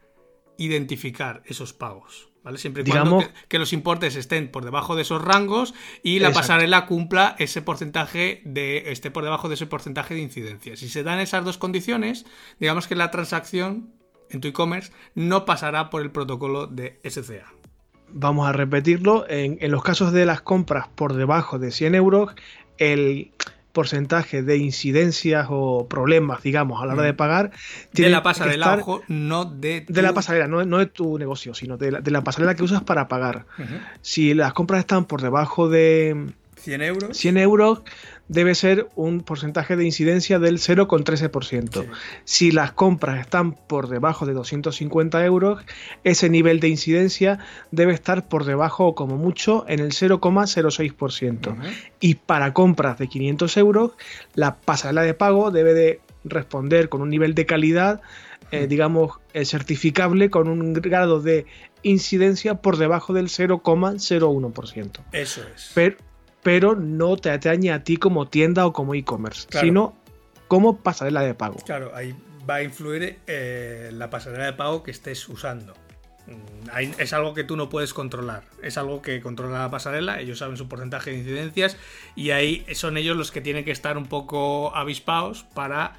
identificar 0.58 1.44
esos 1.46 1.74
pagos. 1.74 2.30
¿Vale? 2.44 2.58
Siempre 2.58 2.82
y 2.84 2.90
cuando 2.90 3.24
que, 3.48 3.60
los 3.60 3.72
importes 3.72 4.16
estén 4.16 4.50
por 4.50 4.66
debajo 4.66 4.96
de 4.96 5.04
esos 5.04 5.22
rangos 5.22 5.76
y 6.02 6.18
la 6.18 6.34
pasarela 6.34 6.88
cumpla 6.88 7.36
ese 7.38 7.62
porcentaje 7.62 8.42
de 8.46 8.92
esté 8.92 9.12
por 9.12 9.24
debajo 9.24 9.48
de 9.48 9.54
ese 9.54 9.68
porcentaje 9.68 10.16
de 10.16 10.22
incidencias. 10.22 10.80
Si 10.80 10.90
se 10.90 11.04
dan 11.04 11.20
esas 11.20 11.46
dos 11.46 11.60
condiciones, 11.60 12.26
digamos 12.60 12.88
que 12.88 12.96
la 12.96 13.12
transacción 13.12 13.94
en 14.32 14.42
tu 14.42 14.48
e-commerce 14.48 14.92
no 15.16 15.46
pasará 15.46 15.90
por 15.90 16.02
el 16.02 16.12
protocolo 16.12 16.68
de 16.68 17.00
SCA. 17.04 17.46
Vamos 18.14 18.48
a 18.48 18.52
repetirlo. 18.52 19.26
En, 19.30 19.60
los 19.72 19.84
casos 19.84 20.12
de 20.12 20.26
las 20.26 20.42
compras 20.42 20.88
por 20.96 21.14
debajo 21.14 21.60
de 21.60 21.72
100 21.72 21.96
euros, 21.96 22.32
el 22.78 23.32
porcentaje 23.72 24.44
de 24.44 24.58
incidencias 24.58 25.48
o 25.50 25.88
problemas, 25.88 26.44
digamos, 26.44 26.82
a 26.82 26.86
la 26.86 26.94
hora 26.94 27.04
de 27.04 27.14
mm. 27.14 27.18
pagar. 27.18 27.52
de 27.94 28.10
la 28.10 28.22
pasarela, 28.22 28.76
ojo, 28.76 29.02
no 29.08 29.46
de. 29.46 29.86
De 29.88 30.02
la 30.02 30.14
pasarela, 30.14 30.48
no, 30.48 30.66
no 30.66 30.80
de 30.80 30.88
tu 30.88 31.18
negocio, 31.18 31.54
sino 31.54 31.78
de 31.78 31.92
la, 31.92 32.22
pasarela 32.22 32.56
que 32.56 32.64
usas 32.64 32.84
para 32.84 33.08
pagar. 33.08 33.46
Si 34.02 34.34
las 34.34 34.54
compras 34.54 34.80
están 34.80 35.06
por 35.06 35.22
debajo 35.22 35.70
de. 35.70 36.34
100 36.58 36.82
euros. 36.82 37.18
100 37.18 37.38
euros, 37.38 37.82
debe 38.32 38.56
ser 38.56 38.88
un 38.96 39.20
porcentaje 39.20 39.76
de 39.76 39.84
incidencia 39.84 40.40
del 40.40 40.58
0,13%. 40.58 41.86
Si 42.24 42.52
las 42.52 42.72
compras 42.72 43.20
están 43.20 43.52
por 43.52 43.90
debajo 43.90 44.26
de 44.26 44.32
250 44.32 45.26
euros, 45.26 45.62
ese 46.06 46.30
nivel 46.30 46.62
de 46.62 46.70
incidencia 46.70 47.40
debe 47.72 47.94
estar 47.94 48.30
por 48.30 48.46
debajo 48.46 48.88
o 48.88 48.96
como 48.96 49.18
mucho 49.18 49.66
en 49.68 49.82
el 49.82 49.92
0,06%. 49.92 51.58
Y 52.00 52.16
para 52.16 52.54
compras 52.54 52.98
de 53.00 53.10
500 53.10 53.58
euros, 53.58 53.92
la 54.34 54.56
pasarela 54.56 55.02
de 55.02 55.14
pago 55.14 55.52
debe 55.52 55.74
de 55.74 56.00
responder 56.24 56.88
con 56.88 57.02
un 57.02 57.10
nivel 57.10 57.36
de 57.36 57.46
calidad, 57.46 58.00
eh, 58.52 58.66
digamos, 58.66 59.20
eh, 59.34 59.44
certificable 59.44 60.30
con 60.30 60.48
un 60.48 60.72
grado 60.72 61.20
de 61.20 61.48
incidencia 61.84 62.56
por 62.56 62.78
debajo 62.78 63.12
del 63.12 63.28
0,01%. 63.28 65.04
Eso 65.12 65.42
es. 65.54 65.72
Pero, 65.76 65.98
pero 66.44 66.76
no 66.76 67.18
te 67.18 67.30
atañe 67.30 67.72
a 67.72 67.84
ti 67.84 67.98
como 67.98 68.28
tienda 68.28 68.66
o 68.66 68.74
como 68.74 68.96
e-commerce, 68.96 69.48
sino 69.52 69.96
como 70.48 70.78
pasarela 70.78 71.22
de 71.22 71.34
pago. 71.34 71.58
Claro, 71.66 71.92
ahí 71.96 72.16
va 72.50 72.56
a 72.56 72.64
influir 72.64 73.20
eh, 73.28 73.90
la 73.94 74.10
pasarela 74.10 74.46
de 74.46 74.54
pago 74.54 74.84
que 74.84 74.92
estés 74.92 75.28
usando. 75.30 75.74
Mm, 76.28 77.00
es 77.00 77.14
algo 77.14 77.34
que 77.34 77.44
tú 77.44 77.56
no 77.56 77.70
puedes 77.70 77.94
controlar. 77.94 78.44
Es 78.62 78.78
algo 78.78 79.02
que 79.02 79.22
controla 79.22 79.60
la 79.60 79.72
pasarela. 79.72 80.20
Ellos 80.20 80.40
saben 80.40 80.58
su 80.58 80.68
porcentaje 80.68 81.12
de 81.12 81.18
incidencias. 81.18 81.78
Y 82.16 82.32
ahí 82.32 82.66
son 82.74 82.98
ellos 82.98 83.18
los 83.18 83.32
que 83.32 83.42
tienen 83.42 83.66
que 83.66 83.72
estar 83.72 83.98
un 83.98 84.08
poco 84.08 84.76
avispados 84.76 85.44
para 85.44 85.94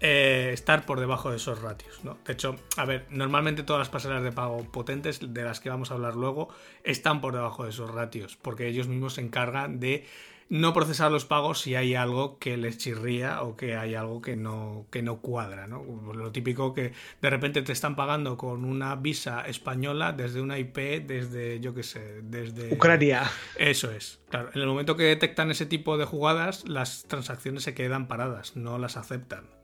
eh, 0.00 0.50
estar 0.52 0.86
por 0.86 1.00
debajo 1.00 1.30
de 1.30 1.36
esos 1.36 1.60
ratios. 1.60 2.04
¿no? 2.04 2.18
De 2.26 2.32
hecho, 2.32 2.56
a 2.76 2.84
ver, 2.84 3.06
normalmente 3.10 3.62
todas 3.62 3.80
las 3.80 3.88
pasarelas 3.88 4.24
de 4.24 4.32
pago 4.32 4.64
potentes, 4.70 5.20
de 5.32 5.42
las 5.42 5.60
que 5.60 5.70
vamos 5.70 5.90
a 5.90 5.94
hablar 5.94 6.16
luego, 6.16 6.48
están 6.84 7.20
por 7.20 7.34
debajo 7.34 7.64
de 7.64 7.70
esos 7.70 7.90
ratios, 7.90 8.36
porque 8.36 8.68
ellos 8.68 8.88
mismos 8.88 9.14
se 9.14 9.20
encargan 9.20 9.80
de 9.80 10.06
no 10.50 10.72
procesar 10.72 11.12
los 11.12 11.24
pagos 11.24 11.60
si 11.60 11.74
hay 11.74 11.94
algo 11.94 12.38
que 12.38 12.56
les 12.56 12.78
chirría 12.78 13.42
o 13.42 13.56
que 13.56 13.76
hay 13.76 13.94
algo 13.94 14.22
que 14.22 14.36
no, 14.36 14.86
que 14.90 15.02
no 15.02 15.20
cuadra. 15.20 15.66
¿no? 15.66 15.84
Lo 16.14 16.32
típico 16.32 16.72
que 16.72 16.92
de 17.20 17.30
repente 17.30 17.62
te 17.62 17.72
están 17.72 17.96
pagando 17.96 18.36
con 18.36 18.64
una 18.64 18.96
visa 18.96 19.42
española 19.42 20.12
desde 20.12 20.40
una 20.40 20.58
IP, 20.58 21.06
desde, 21.06 21.60
yo 21.60 21.74
qué 21.74 21.82
sé, 21.82 22.20
desde... 22.22 22.72
Ucrania. 22.72 23.30
Eso 23.56 23.90
es. 23.90 24.20
Claro, 24.30 24.50
en 24.54 24.60
el 24.60 24.66
momento 24.66 24.96
que 24.96 25.04
detectan 25.04 25.50
ese 25.50 25.66
tipo 25.66 25.98
de 25.98 26.04
jugadas, 26.04 26.66
las 26.68 27.04
transacciones 27.04 27.62
se 27.62 27.74
quedan 27.74 28.08
paradas, 28.08 28.56
no 28.56 28.78
las 28.78 28.96
aceptan. 28.96 29.57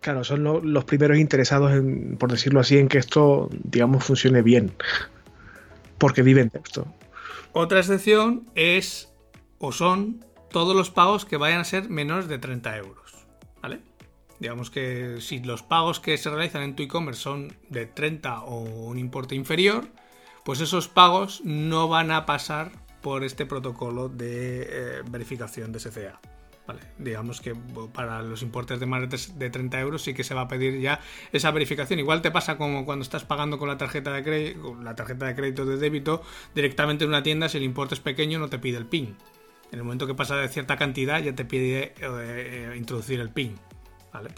Claro, 0.00 0.22
son 0.24 0.72
los 0.72 0.84
primeros 0.84 1.18
interesados, 1.18 1.72
en, 1.72 2.16
por 2.16 2.30
decirlo 2.30 2.60
así, 2.60 2.78
en 2.78 2.88
que 2.88 2.98
esto, 2.98 3.48
digamos, 3.64 4.04
funcione 4.04 4.42
bien. 4.42 4.72
Porque 5.98 6.22
viven 6.22 6.50
de 6.52 6.60
esto. 6.64 6.86
Otra 7.52 7.80
excepción 7.80 8.46
es, 8.54 9.12
o 9.58 9.72
son, 9.72 10.24
todos 10.50 10.76
los 10.76 10.90
pagos 10.90 11.24
que 11.24 11.36
vayan 11.36 11.60
a 11.60 11.64
ser 11.64 11.88
menores 11.88 12.28
de 12.28 12.38
30 12.38 12.76
euros. 12.76 13.26
¿Vale? 13.62 13.80
Digamos 14.38 14.70
que 14.70 15.16
si 15.20 15.40
los 15.40 15.62
pagos 15.62 15.98
que 15.98 16.16
se 16.18 16.30
realizan 16.30 16.62
en 16.62 16.76
tu 16.76 16.82
e-commerce 16.82 17.20
son 17.20 17.52
de 17.70 17.86
30 17.86 18.42
o 18.42 18.60
un 18.60 18.98
importe 18.98 19.34
inferior, 19.34 19.88
pues 20.44 20.60
esos 20.60 20.88
pagos 20.88 21.40
no 21.44 21.88
van 21.88 22.10
a 22.10 22.26
pasar 22.26 22.72
por 23.00 23.24
este 23.24 23.46
protocolo 23.46 24.08
de 24.08 24.62
eh, 24.62 25.02
verificación 25.10 25.72
de 25.72 25.80
SCA. 25.80 26.20
Vale, 26.66 26.80
digamos 26.98 27.40
que 27.40 27.54
para 27.92 28.22
los 28.22 28.42
importes 28.42 28.80
de 28.80 28.86
más 28.86 29.38
de 29.38 29.50
30 29.50 29.80
euros 29.80 30.02
sí 30.02 30.14
que 30.14 30.24
se 30.24 30.34
va 30.34 30.42
a 30.42 30.48
pedir 30.48 30.80
ya 30.80 31.00
esa 31.32 31.52
verificación. 31.52 32.00
Igual 32.00 32.22
te 32.22 32.32
pasa 32.32 32.56
como 32.56 32.84
cuando 32.84 33.04
estás 33.04 33.24
pagando 33.24 33.58
con 33.58 33.68
la 33.68 33.78
tarjeta 33.78 34.12
de 34.12 34.24
crédito, 34.24 34.74
la 34.82 34.96
tarjeta 34.96 35.26
de 35.26 35.36
crédito 35.36 35.64
de 35.64 35.76
débito 35.76 36.22
directamente 36.54 37.04
en 37.04 37.10
una 37.10 37.22
tienda, 37.22 37.48
si 37.48 37.58
el 37.58 37.64
importe 37.64 37.94
es 37.94 38.00
pequeño 38.00 38.40
no 38.40 38.48
te 38.48 38.58
pide 38.58 38.78
el 38.78 38.86
PIN. 38.86 39.16
En 39.70 39.78
el 39.78 39.84
momento 39.84 40.06
que 40.06 40.14
pasa 40.14 40.36
de 40.36 40.48
cierta 40.48 40.76
cantidad 40.76 41.20
ya 41.22 41.34
te 41.34 41.44
pide 41.44 41.82
eh, 41.82 41.94
eh, 42.00 42.74
introducir 42.76 43.20
el 43.20 43.30
PIN. 43.30 43.56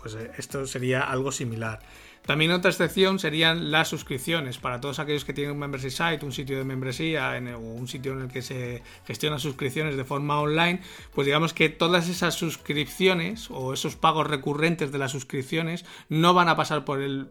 Pues 0.00 0.14
eh, 0.14 0.30
esto 0.36 0.66
sería 0.66 1.02
algo 1.02 1.33
similar. 1.33 1.81
También 2.29 2.50
otra 2.50 2.70
excepción 2.70 3.18
serían 3.18 3.70
las 3.70 3.88
suscripciones. 3.88 4.58
Para 4.58 4.83
todos 4.83 4.98
aquellos 4.98 5.24
que 5.24 5.33
tienen 5.33 5.54
un 5.54 5.60
membership 5.60 5.88
site, 5.88 6.26
un 6.26 6.33
sitio 6.33 6.58
de 6.58 6.64
membresía 6.64 7.33
o 7.56 7.58
un 7.58 7.88
sitio 7.88 8.12
en 8.12 8.20
el 8.20 8.29
que 8.29 8.42
se 8.42 8.83
gestionan 9.06 9.40
suscripciones 9.40 9.96
de 9.96 10.04
forma 10.04 10.38
online, 10.38 10.83
pues 11.14 11.24
digamos 11.24 11.54
que 11.54 11.70
todas 11.70 12.06
esas 12.06 12.35
suscripciones 12.35 13.50
o 13.50 13.72
esos 13.72 13.96
pagos 13.96 14.26
recurrentes 14.26 14.92
de 14.92 14.98
las 14.98 15.10
suscripciones 15.10 15.87
no 16.10 16.35
van 16.35 16.50
a 16.50 16.56
pasar 16.56 16.85
por 16.85 17.00
el, 17.00 17.31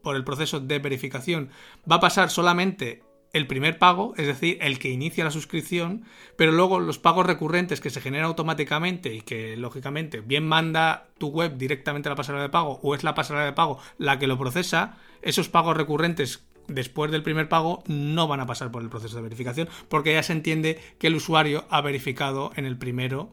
por 0.00 0.14
el 0.14 0.22
proceso 0.22 0.60
de 0.60 0.78
verificación. 0.78 1.50
Va 1.90 1.96
a 1.96 2.00
pasar 2.00 2.30
solamente 2.30 3.02
el 3.32 3.46
primer 3.46 3.78
pago, 3.78 4.14
es 4.16 4.26
decir, 4.26 4.58
el 4.60 4.78
que 4.78 4.90
inicia 4.90 5.24
la 5.24 5.30
suscripción, 5.30 6.04
pero 6.36 6.52
luego 6.52 6.80
los 6.80 6.98
pagos 6.98 7.26
recurrentes 7.26 7.80
que 7.80 7.90
se 7.90 8.00
generan 8.00 8.26
automáticamente 8.26 9.14
y 9.14 9.20
que 9.20 9.56
lógicamente 9.56 10.20
bien 10.20 10.46
manda 10.46 11.08
tu 11.18 11.28
web 11.28 11.56
directamente 11.56 12.08
a 12.08 12.10
la 12.10 12.16
pasarela 12.16 12.42
de 12.42 12.48
pago 12.48 12.80
o 12.82 12.94
es 12.94 13.04
la 13.04 13.14
pasarela 13.14 13.46
de 13.46 13.52
pago 13.52 13.78
la 13.98 14.18
que 14.18 14.26
lo 14.26 14.38
procesa, 14.38 14.96
esos 15.22 15.48
pagos 15.48 15.76
recurrentes 15.76 16.44
después 16.66 17.10
del 17.10 17.22
primer 17.22 17.48
pago 17.48 17.82
no 17.86 18.28
van 18.28 18.40
a 18.40 18.46
pasar 18.46 18.70
por 18.70 18.82
el 18.82 18.88
proceso 18.88 19.16
de 19.16 19.22
verificación 19.22 19.68
porque 19.88 20.12
ya 20.12 20.22
se 20.22 20.32
entiende 20.32 20.80
que 20.98 21.08
el 21.08 21.16
usuario 21.16 21.64
ha 21.70 21.80
verificado 21.80 22.52
en 22.56 22.64
el 22.64 22.78
primero, 22.78 23.30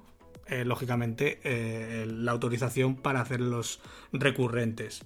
eh, 0.48 0.66
lógicamente, 0.66 1.40
eh, 1.44 2.06
la 2.08 2.32
autorización 2.32 2.96
para 2.96 3.22
hacer 3.22 3.42
los 3.42 3.80
recurrentes 4.12 5.06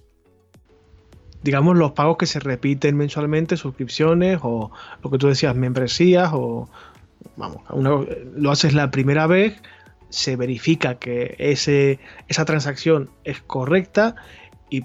digamos, 1.42 1.76
los 1.76 1.92
pagos 1.92 2.16
que 2.16 2.26
se 2.26 2.40
repiten 2.40 2.96
mensualmente, 2.96 3.56
suscripciones 3.56 4.38
o 4.42 4.70
lo 5.02 5.10
que 5.10 5.18
tú 5.18 5.28
decías, 5.28 5.54
membresías 5.56 6.30
o, 6.32 6.68
vamos, 7.36 7.62
lo 8.36 8.50
haces 8.50 8.74
la 8.74 8.90
primera 8.90 9.26
vez, 9.26 9.60
se 10.12 10.36
verifica 10.36 10.98
que 10.98 11.34
ese, 11.38 11.98
esa 12.28 12.44
transacción 12.44 13.10
es 13.24 13.40
correcta 13.40 14.14
y 14.70 14.84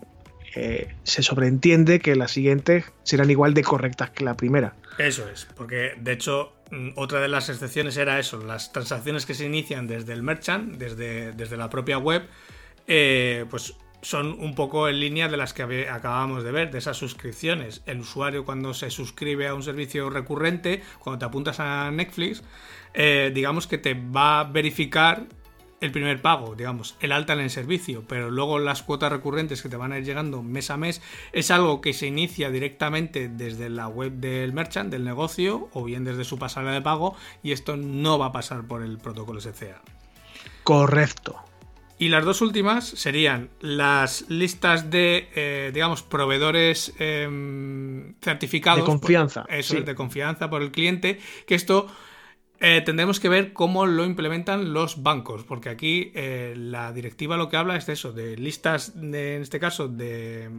eh, 0.56 0.96
se 1.04 1.22
sobreentiende 1.22 2.00
que 2.00 2.16
las 2.16 2.32
siguientes 2.32 2.86
serán 3.04 3.30
igual 3.30 3.54
de 3.54 3.64
correctas 3.64 4.10
que 4.12 4.24
la 4.24 4.36
primera. 4.36 4.74
Eso 4.98 5.28
es, 5.30 5.48
porque 5.56 5.94
de 5.98 6.14
hecho 6.14 6.54
mm, 6.72 6.92
otra 6.96 7.20
de 7.20 7.28
las 7.28 7.50
excepciones 7.50 7.98
era 7.98 8.20
eso, 8.20 8.42
las 8.44 8.72
transacciones 8.72 9.26
que 9.26 9.34
se 9.34 9.46
inician 9.46 9.86
desde 9.86 10.14
el 10.14 10.24
merchant, 10.24 10.78
desde, 10.78 11.34
desde 11.34 11.58
la 11.58 11.70
propia 11.70 11.98
web, 11.98 12.24
eh, 12.88 13.46
pues 13.50 13.76
son 14.02 14.38
un 14.40 14.56
poco 14.56 14.88
en 14.88 15.00
línea 15.00 15.28
de 15.28 15.38
las 15.38 15.54
que 15.54 15.88
acabamos 15.90 16.44
de 16.44 16.52
ver, 16.52 16.72
de 16.72 16.78
esas 16.78 16.98
suscripciones. 16.98 17.82
El 17.86 18.00
usuario 18.00 18.46
cuando 18.46 18.74
se 18.74 18.90
suscribe 18.90 19.48
a 19.48 19.54
un 19.54 19.64
servicio 19.64 20.10
recurrente, 20.10 20.82
cuando 21.00 21.20
te 21.20 21.26
apuntas 21.26 21.60
a 21.60 21.90
Netflix, 21.92 22.44
eh, 22.94 23.32
digamos 23.34 23.68
que 23.68 23.78
te 23.78 23.94
va 23.94 24.40
a 24.40 24.44
verificar 24.46 25.28
el 25.80 25.92
primer 25.92 26.22
pago, 26.22 26.56
digamos, 26.56 26.96
el 27.02 27.12
alta 27.12 27.34
en 27.34 27.40
el 27.40 27.50
servicio, 27.50 28.04
pero 28.08 28.32
luego 28.32 28.58
las 28.58 28.82
cuotas 28.82 29.12
recurrentes 29.12 29.62
que 29.62 29.70
te 29.70 29.78
van 29.78 29.92
a 29.92 30.00
ir 30.00 30.06
llegando 30.06 30.42
mes 30.42 30.72
a 30.72 30.78
mes 30.78 31.02
es 31.34 31.52
algo 31.52 31.82
que 31.82 31.94
se 31.94 32.08
inicia 32.08 32.50
directamente 32.50 33.30
desde 33.30 33.70
la 33.70 33.88
web 33.88 34.14
del 34.14 34.54
merchant, 34.54 34.90
del 34.90 35.04
negocio, 35.04 35.70
o 35.74 35.84
bien 35.84 36.04
desde 36.04 36.24
su 36.24 36.40
pasarela 36.40 36.72
de 36.72 36.82
pago, 36.82 37.16
y 37.44 37.52
esto 37.52 37.78
no 37.78 38.18
va 38.18 38.28
a 38.28 38.32
pasar 38.32 38.64
por 38.64 38.82
el 38.82 38.98
protocolo 38.98 39.40
SCA. 39.40 39.82
Correcto. 40.64 41.47
Y 42.00 42.10
las 42.10 42.24
dos 42.26 42.42
últimas 42.42 42.86
serían 42.88 43.50
las 43.60 44.30
listas 44.30 44.92
de, 44.92 45.30
eh, 45.36 45.72
digamos, 45.74 46.04
proveedores 46.04 46.94
em, 47.00 48.14
certificados. 48.22 48.82
De 48.82 48.86
confianza. 48.86 49.46
eso 49.50 49.78
es, 49.78 49.86
de 49.86 49.96
confianza 49.96 50.50
por 50.50 50.62
el 50.62 50.72
cliente. 50.72 51.20
Que 51.48 51.56
esto 51.56 51.88
eh, 52.60 52.82
tendremos 52.86 53.20
que 53.20 53.30
ver 53.30 53.52
cómo 53.52 53.88
lo 53.88 54.06
implementan 54.06 54.74
los 54.74 55.02
bancos. 55.02 55.44
Porque 55.44 55.70
aquí 55.70 56.12
eh, 56.14 56.54
la 56.56 56.94
directiva 56.94 57.36
lo 57.36 57.50
que 57.50 57.58
habla 57.58 57.76
es 57.76 57.88
de 57.88 57.94
eso, 57.94 58.14
de 58.14 58.38
listas, 58.38 58.94
de, 58.96 59.38
en 59.38 59.42
este 59.42 59.60
caso, 59.60 59.88
de 59.88 60.50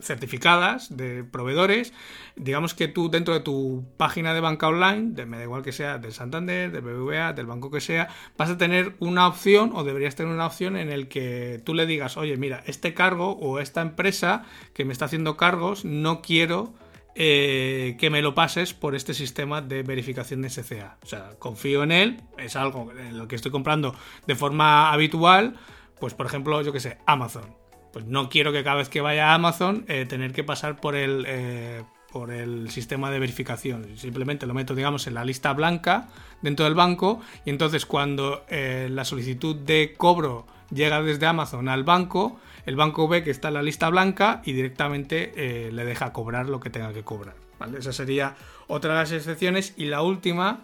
certificadas 0.00 0.96
de 0.96 1.24
proveedores. 1.24 1.92
Digamos 2.36 2.74
que 2.74 2.88
tú 2.88 3.10
dentro 3.10 3.34
de 3.34 3.40
tu 3.40 3.84
página 3.96 4.34
de 4.34 4.40
banca 4.40 4.68
online, 4.68 5.24
me 5.26 5.36
da 5.36 5.44
igual 5.44 5.62
que 5.62 5.72
sea 5.72 5.98
del 5.98 6.12
Santander, 6.12 6.70
del 6.70 6.82
BBVA, 6.82 7.32
del 7.32 7.46
banco 7.46 7.70
que 7.70 7.80
sea, 7.80 8.08
vas 8.36 8.50
a 8.50 8.58
tener 8.58 8.94
una 8.98 9.26
opción 9.26 9.72
o 9.74 9.84
deberías 9.84 10.16
tener 10.16 10.32
una 10.32 10.46
opción 10.46 10.76
en 10.76 10.90
el 10.90 11.08
que 11.08 11.60
tú 11.64 11.74
le 11.74 11.86
digas, 11.86 12.16
oye, 12.16 12.36
mira, 12.36 12.62
este 12.66 12.94
cargo 12.94 13.32
o 13.32 13.58
esta 13.58 13.80
empresa 13.80 14.44
que 14.74 14.84
me 14.84 14.92
está 14.92 15.06
haciendo 15.06 15.36
cargos, 15.36 15.84
no 15.84 16.22
quiero 16.22 16.74
eh, 17.14 17.96
que 17.98 18.08
me 18.08 18.22
lo 18.22 18.34
pases 18.34 18.72
por 18.72 18.94
este 18.94 19.14
sistema 19.14 19.60
de 19.60 19.82
verificación 19.82 20.42
de 20.42 20.50
SCA. 20.50 20.96
O 21.02 21.06
sea, 21.06 21.30
confío 21.38 21.82
en 21.82 21.92
él, 21.92 22.22
es 22.38 22.56
algo 22.56 22.92
en 22.92 23.18
lo 23.18 23.28
que 23.28 23.36
estoy 23.36 23.50
comprando 23.50 23.94
de 24.26 24.34
forma 24.36 24.92
habitual. 24.92 25.56
Pues, 25.98 26.14
por 26.14 26.26
ejemplo, 26.26 26.62
yo 26.62 26.72
que 26.72 26.80
sé, 26.80 26.98
Amazon 27.06 27.59
pues 27.92 28.06
no 28.06 28.28
quiero 28.28 28.52
que 28.52 28.62
cada 28.62 28.76
vez 28.76 28.88
que 28.88 29.00
vaya 29.00 29.30
a 29.30 29.34
Amazon 29.34 29.84
eh, 29.88 30.06
tener 30.06 30.32
que 30.32 30.44
pasar 30.44 30.80
por 30.80 30.94
el, 30.94 31.24
eh, 31.26 31.82
por 32.12 32.30
el 32.30 32.70
sistema 32.70 33.10
de 33.10 33.18
verificación. 33.18 33.96
Simplemente 33.96 34.46
lo 34.46 34.54
meto, 34.54 34.74
digamos, 34.74 35.06
en 35.06 35.14
la 35.14 35.24
lista 35.24 35.52
blanca 35.52 36.08
dentro 36.42 36.64
del 36.64 36.74
banco 36.74 37.20
y 37.44 37.50
entonces 37.50 37.86
cuando 37.86 38.44
eh, 38.48 38.88
la 38.90 39.04
solicitud 39.04 39.56
de 39.56 39.94
cobro 39.96 40.46
llega 40.72 41.02
desde 41.02 41.26
Amazon 41.26 41.68
al 41.68 41.84
banco, 41.84 42.38
el 42.66 42.76
banco 42.76 43.08
ve 43.08 43.24
que 43.24 43.30
está 43.30 43.48
en 43.48 43.54
la 43.54 43.62
lista 43.62 43.88
blanca 43.88 44.42
y 44.44 44.52
directamente 44.52 45.70
le 45.72 45.84
deja 45.84 46.12
cobrar 46.12 46.48
lo 46.48 46.60
que 46.60 46.70
tenga 46.70 46.92
que 46.92 47.02
cobrar. 47.02 47.34
¿vale? 47.58 47.78
Esa 47.78 47.92
sería 47.92 48.36
otra 48.68 48.92
de 48.92 49.00
las 49.00 49.12
excepciones 49.12 49.74
y 49.76 49.86
la 49.86 50.02
última 50.02 50.60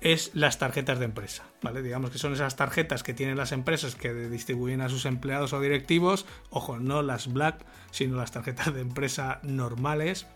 es 0.00 0.30
las 0.34 0.58
tarjetas 0.58 0.98
de 0.98 1.06
empresa, 1.06 1.44
¿vale? 1.62 1.82
Digamos 1.82 2.10
que 2.10 2.18
son 2.18 2.32
esas 2.32 2.56
tarjetas 2.56 3.02
que 3.02 3.14
tienen 3.14 3.36
las 3.36 3.52
empresas 3.52 3.94
que 3.94 4.12
distribuyen 4.12 4.80
a 4.80 4.88
sus 4.88 5.06
empleados 5.06 5.52
o 5.52 5.60
directivos, 5.60 6.26
ojo, 6.50 6.78
no 6.78 7.02
las 7.02 7.32
black, 7.32 7.64
sino 7.90 8.16
las 8.16 8.32
tarjetas 8.32 8.74
de 8.74 8.80
empresa 8.80 9.40
normales. 9.42 10.26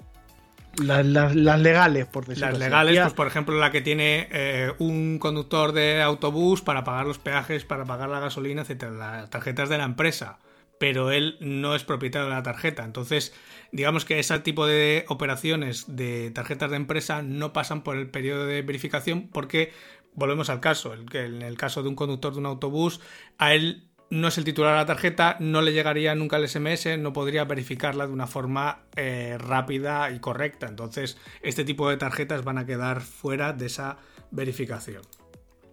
Las, 0.76 1.04
legales, 1.34 2.06
por 2.06 2.26
decirlo 2.26 2.50
Las 2.50 2.58
legales, 2.58 3.00
pues 3.00 3.12
por 3.12 3.26
ejemplo 3.26 3.58
la 3.58 3.72
que 3.72 3.80
tiene 3.80 4.28
eh, 4.30 4.72
un 4.78 5.18
conductor 5.18 5.72
de 5.72 6.00
autobús 6.00 6.62
para 6.62 6.84
pagar 6.84 7.06
los 7.06 7.18
peajes, 7.18 7.64
para 7.64 7.84
pagar 7.84 8.08
la 8.08 8.20
gasolina, 8.20 8.62
etcétera. 8.62 8.92
Las 8.92 9.30
tarjetas 9.30 9.68
de 9.68 9.78
la 9.78 9.84
empresa 9.84 10.38
pero 10.80 11.10
él 11.10 11.36
no 11.40 11.74
es 11.74 11.84
propietario 11.84 12.26
de 12.26 12.34
la 12.34 12.42
tarjeta. 12.42 12.86
Entonces, 12.86 13.34
digamos 13.70 14.06
que 14.06 14.18
ese 14.18 14.38
tipo 14.38 14.66
de 14.66 15.04
operaciones 15.08 15.94
de 15.94 16.30
tarjetas 16.30 16.70
de 16.70 16.78
empresa 16.78 17.20
no 17.20 17.52
pasan 17.52 17.82
por 17.82 17.98
el 17.98 18.08
periodo 18.08 18.46
de 18.46 18.62
verificación 18.62 19.28
porque, 19.28 19.74
volvemos 20.14 20.48
al 20.48 20.60
caso, 20.60 20.94
en 20.94 21.42
el 21.42 21.58
caso 21.58 21.82
de 21.82 21.90
un 21.90 21.96
conductor 21.96 22.32
de 22.32 22.38
un 22.38 22.46
autobús, 22.46 23.02
a 23.36 23.52
él 23.52 23.90
no 24.08 24.28
es 24.28 24.38
el 24.38 24.44
titular 24.44 24.72
de 24.72 24.78
la 24.78 24.86
tarjeta, 24.86 25.36
no 25.38 25.60
le 25.60 25.74
llegaría 25.74 26.14
nunca 26.14 26.38
el 26.38 26.48
SMS, 26.48 26.98
no 26.98 27.12
podría 27.12 27.44
verificarla 27.44 28.06
de 28.06 28.14
una 28.14 28.26
forma 28.26 28.86
eh, 28.96 29.36
rápida 29.38 30.10
y 30.10 30.18
correcta. 30.18 30.66
Entonces, 30.66 31.18
este 31.42 31.62
tipo 31.62 31.90
de 31.90 31.98
tarjetas 31.98 32.42
van 32.42 32.56
a 32.56 32.64
quedar 32.64 33.02
fuera 33.02 33.52
de 33.52 33.66
esa 33.66 33.98
verificación. 34.30 35.02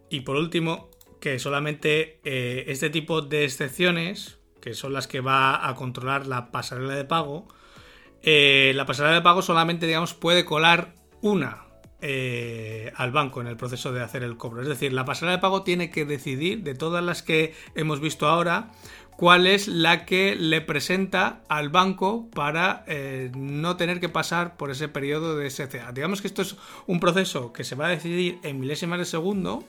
Y 0.09 0.21
por 0.21 0.35
último, 0.35 0.89
que 1.21 1.39
solamente 1.39 2.19
eh, 2.25 2.65
este 2.67 2.89
tipo 2.89 3.21
de 3.21 3.45
excepciones 3.45 4.36
que 4.67 4.73
son 4.73 4.91
las 4.91 5.07
que 5.07 5.21
va 5.21 5.67
a 5.67 5.75
controlar 5.75 6.27
la 6.27 6.51
pasarela 6.51 6.93
de 6.93 7.05
pago, 7.05 7.47
eh, 8.21 8.73
la 8.75 8.85
pasarela 8.85 9.15
de 9.15 9.21
pago 9.21 9.41
solamente, 9.41 9.85
digamos, 9.85 10.13
puede 10.13 10.43
colar 10.43 10.93
una 11.21 11.67
eh, 12.01 12.91
al 12.95 13.11
banco 13.11 13.39
en 13.39 13.47
el 13.47 13.55
proceso 13.55 13.93
de 13.93 14.03
hacer 14.03 14.23
el 14.23 14.35
cobro. 14.35 14.61
Es 14.61 14.67
decir, 14.67 14.91
la 14.91 15.05
pasarela 15.05 15.37
de 15.37 15.41
pago 15.41 15.63
tiene 15.63 15.89
que 15.89 16.03
decidir 16.03 16.63
de 16.63 16.75
todas 16.75 17.01
las 17.01 17.23
que 17.23 17.55
hemos 17.75 18.01
visto 18.01 18.27
ahora 18.27 18.71
cuál 19.15 19.47
es 19.47 19.69
la 19.69 20.05
que 20.05 20.35
le 20.35 20.59
presenta 20.59 21.41
al 21.47 21.69
banco 21.69 22.29
para 22.35 22.83
eh, 22.87 23.31
no 23.35 23.77
tener 23.77 24.01
que 24.01 24.09
pasar 24.09 24.57
por 24.57 24.69
ese 24.69 24.89
periodo 24.89 25.37
de 25.37 25.49
SCA. 25.49 25.93
Digamos 25.93 26.21
que 26.21 26.27
esto 26.27 26.41
es 26.41 26.57
un 26.87 26.99
proceso 26.99 27.53
que 27.53 27.63
se 27.63 27.75
va 27.75 27.87
a 27.87 27.89
decidir 27.89 28.39
en 28.43 28.59
milésimas 28.59 28.99
de 28.99 29.05
segundo, 29.05 29.63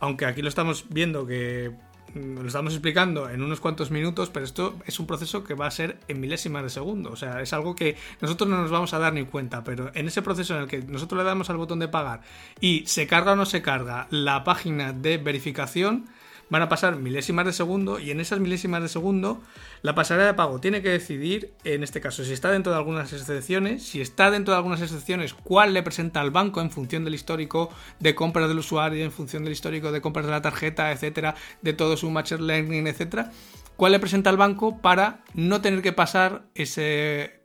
aunque 0.00 0.26
aquí 0.26 0.42
lo 0.42 0.48
estamos 0.48 0.86
viendo 0.90 1.26
que 1.26 1.72
lo 2.14 2.46
estamos 2.46 2.72
explicando 2.72 3.28
en 3.28 3.42
unos 3.42 3.60
cuantos 3.60 3.90
minutos, 3.90 4.30
pero 4.30 4.44
esto 4.44 4.76
es 4.86 5.00
un 5.00 5.06
proceso 5.06 5.42
que 5.42 5.54
va 5.54 5.66
a 5.66 5.70
ser 5.70 5.98
en 6.08 6.20
milésimas 6.20 6.62
de 6.62 6.70
segundo. 6.70 7.10
O 7.10 7.16
sea, 7.16 7.40
es 7.40 7.52
algo 7.52 7.74
que 7.74 7.96
nosotros 8.20 8.48
no 8.48 8.60
nos 8.60 8.70
vamos 8.70 8.94
a 8.94 8.98
dar 8.98 9.12
ni 9.12 9.24
cuenta, 9.24 9.64
pero 9.64 9.90
en 9.94 10.06
ese 10.06 10.22
proceso 10.22 10.54
en 10.54 10.62
el 10.62 10.68
que 10.68 10.82
nosotros 10.82 11.18
le 11.18 11.24
damos 11.24 11.50
al 11.50 11.56
botón 11.56 11.78
de 11.80 11.88
pagar 11.88 12.20
y 12.60 12.84
se 12.86 13.06
carga 13.06 13.32
o 13.32 13.36
no 13.36 13.46
se 13.46 13.62
carga 13.62 14.06
la 14.10 14.44
página 14.44 14.92
de 14.92 15.18
verificación, 15.18 16.06
van 16.54 16.62
a 16.62 16.68
pasar 16.68 16.94
milésimas 16.94 17.44
de 17.46 17.52
segundo 17.52 17.98
y 17.98 18.12
en 18.12 18.20
esas 18.20 18.38
milésimas 18.38 18.80
de 18.80 18.88
segundo 18.88 19.42
la 19.82 19.96
pasarela 19.96 20.28
de 20.28 20.34
pago 20.34 20.60
tiene 20.60 20.82
que 20.82 20.88
decidir, 20.88 21.52
en 21.64 21.82
este 21.82 22.00
caso, 22.00 22.22
si 22.22 22.32
está 22.32 22.52
dentro 22.52 22.70
de 22.70 22.78
algunas 22.78 23.12
excepciones, 23.12 23.82
si 23.82 24.00
está 24.00 24.30
dentro 24.30 24.54
de 24.54 24.58
algunas 24.58 24.80
excepciones, 24.80 25.34
cuál 25.34 25.74
le 25.74 25.82
presenta 25.82 26.20
al 26.20 26.30
banco 26.30 26.60
en 26.60 26.70
función 26.70 27.04
del 27.04 27.16
histórico 27.16 27.70
de 27.98 28.14
compras 28.14 28.46
del 28.46 28.60
usuario, 28.60 29.04
en 29.04 29.10
función 29.10 29.42
del 29.42 29.52
histórico 29.52 29.90
de 29.90 30.00
compras 30.00 30.26
de 30.26 30.30
la 30.30 30.42
tarjeta, 30.42 30.92
etcétera, 30.92 31.34
de 31.60 31.72
todo 31.72 31.96
su 31.96 32.08
machine 32.08 32.42
learning, 32.42 32.86
etcétera, 32.86 33.32
cuál 33.74 33.90
le 33.90 33.98
presenta 33.98 34.30
al 34.30 34.36
banco 34.36 34.80
para 34.80 35.24
no 35.34 35.60
tener 35.60 35.82
que 35.82 35.92
pasar 35.92 36.44
ese 36.54 37.40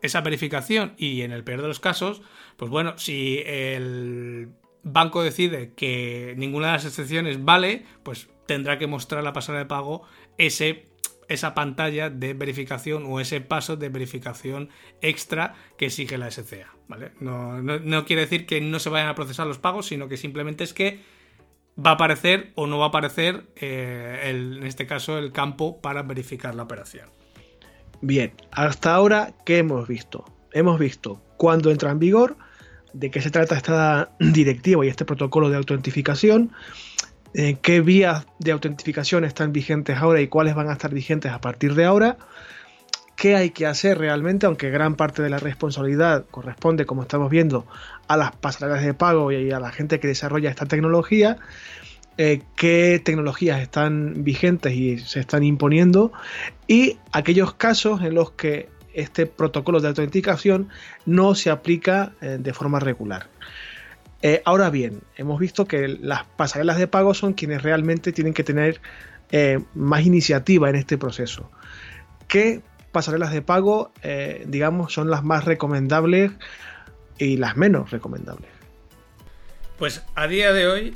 esa 0.00 0.22
verificación 0.22 0.94
y 0.96 1.20
en 1.20 1.32
el 1.32 1.44
peor 1.44 1.60
de 1.60 1.68
los 1.68 1.80
casos, 1.80 2.22
pues 2.56 2.70
bueno, 2.70 2.96
si 2.96 3.42
el 3.44 4.48
banco 4.82 5.22
decide 5.22 5.72
que 5.74 6.34
ninguna 6.36 6.68
de 6.68 6.72
las 6.74 6.84
excepciones 6.84 7.44
vale, 7.44 7.84
pues 8.02 8.28
tendrá 8.46 8.78
que 8.78 8.86
mostrar 8.86 9.22
la 9.22 9.32
pasarela 9.32 9.64
de 9.64 9.68
pago 9.68 10.02
ese 10.38 10.92
esa 11.28 11.54
pantalla 11.54 12.10
de 12.10 12.34
verificación 12.34 13.04
o 13.06 13.20
ese 13.20 13.40
paso 13.40 13.76
de 13.76 13.88
verificación 13.88 14.68
extra 15.00 15.54
que 15.78 15.86
exige 15.86 16.18
la 16.18 16.30
SCA. 16.30 16.74
¿vale? 16.88 17.12
No, 17.20 17.62
no, 17.62 18.04
quiere 18.04 18.22
decir 18.22 18.44
que 18.46 18.60
no 18.60 18.78
se 18.78 18.90
vayan 18.90 19.08
a 19.08 19.14
procesar 19.14 19.46
los 19.46 19.58
pagos, 19.58 19.86
sino 19.86 20.08
que 20.08 20.16
simplemente 20.16 20.64
es 20.64 20.74
que 20.74 21.00
va 21.78 21.90
a 21.90 21.94
aparecer 21.94 22.52
o 22.54 22.66
no 22.66 22.78
va 22.78 22.86
a 22.86 22.88
aparecer, 22.88 23.46
eh, 23.56 24.20
en 24.24 24.66
este 24.66 24.86
caso, 24.86 25.18
el 25.18 25.32
campo 25.32 25.80
para 25.80 26.02
verificar 26.02 26.54
la 26.54 26.64
operación. 26.64 27.08
Bien, 28.02 28.32
hasta 28.50 28.94
ahora, 28.94 29.32
¿qué 29.46 29.58
hemos 29.58 29.88
visto? 29.88 30.24
Hemos 30.52 30.78
visto 30.78 31.22
cuándo 31.38 31.70
entra 31.70 31.90
en 31.92 31.98
vigor, 31.98 32.36
de 32.92 33.10
qué 33.10 33.20
se 33.20 33.30
trata 33.30 33.56
esta 33.56 34.10
directiva 34.18 34.84
y 34.84 34.88
este 34.88 35.04
protocolo 35.04 35.50
de 35.50 35.56
autentificación, 35.56 36.52
eh, 37.34 37.56
qué 37.62 37.80
vías 37.80 38.26
de 38.38 38.52
autentificación 38.52 39.24
están 39.24 39.52
vigentes 39.52 39.96
ahora 39.96 40.20
y 40.20 40.28
cuáles 40.28 40.54
van 40.54 40.68
a 40.68 40.72
estar 40.72 40.92
vigentes 40.92 41.32
a 41.32 41.40
partir 41.40 41.74
de 41.74 41.84
ahora, 41.84 42.18
qué 43.16 43.36
hay 43.36 43.50
que 43.50 43.66
hacer 43.66 43.98
realmente, 43.98 44.46
aunque 44.46 44.70
gran 44.70 44.96
parte 44.96 45.22
de 45.22 45.30
la 45.30 45.38
responsabilidad 45.38 46.26
corresponde, 46.30 46.86
como 46.86 47.02
estamos 47.02 47.30
viendo, 47.30 47.66
a 48.08 48.16
las 48.16 48.32
pasarelas 48.36 48.82
de 48.82 48.94
pago 48.94 49.32
y 49.32 49.50
a 49.50 49.60
la 49.60 49.70
gente 49.70 50.00
que 50.00 50.08
desarrolla 50.08 50.50
esta 50.50 50.66
tecnología, 50.66 51.38
eh, 52.18 52.42
qué 52.56 53.00
tecnologías 53.02 53.62
están 53.62 54.22
vigentes 54.22 54.74
y 54.74 54.98
se 54.98 55.20
están 55.20 55.44
imponiendo 55.44 56.12
y 56.66 56.98
aquellos 57.10 57.54
casos 57.54 58.02
en 58.02 58.14
los 58.14 58.32
que 58.32 58.68
este 58.94 59.26
protocolo 59.26 59.80
de 59.80 59.88
autenticación 59.88 60.68
no 61.06 61.34
se 61.34 61.50
aplica 61.50 62.12
eh, 62.20 62.38
de 62.40 62.52
forma 62.52 62.80
regular. 62.80 63.28
Eh, 64.22 64.42
ahora 64.44 64.70
bien, 64.70 65.00
hemos 65.16 65.40
visto 65.40 65.66
que 65.66 65.88
las 65.88 66.24
pasarelas 66.24 66.78
de 66.78 66.86
pago 66.86 67.14
son 67.14 67.32
quienes 67.32 67.62
realmente 67.62 68.12
tienen 68.12 68.34
que 68.34 68.44
tener 68.44 68.80
eh, 69.30 69.58
más 69.74 70.04
iniciativa 70.04 70.70
en 70.70 70.76
este 70.76 70.96
proceso. 70.96 71.50
¿Qué 72.28 72.62
pasarelas 72.92 73.32
de 73.32 73.42
pago, 73.42 73.90
digamos, 74.46 74.92
son 74.92 75.08
las 75.08 75.24
más 75.24 75.46
recomendables 75.46 76.30
y 77.18 77.38
las 77.38 77.56
menos 77.56 77.90
recomendables? 77.90 78.50
Pues 79.78 80.02
a 80.14 80.26
día 80.26 80.52
de 80.52 80.66
hoy, 80.66 80.94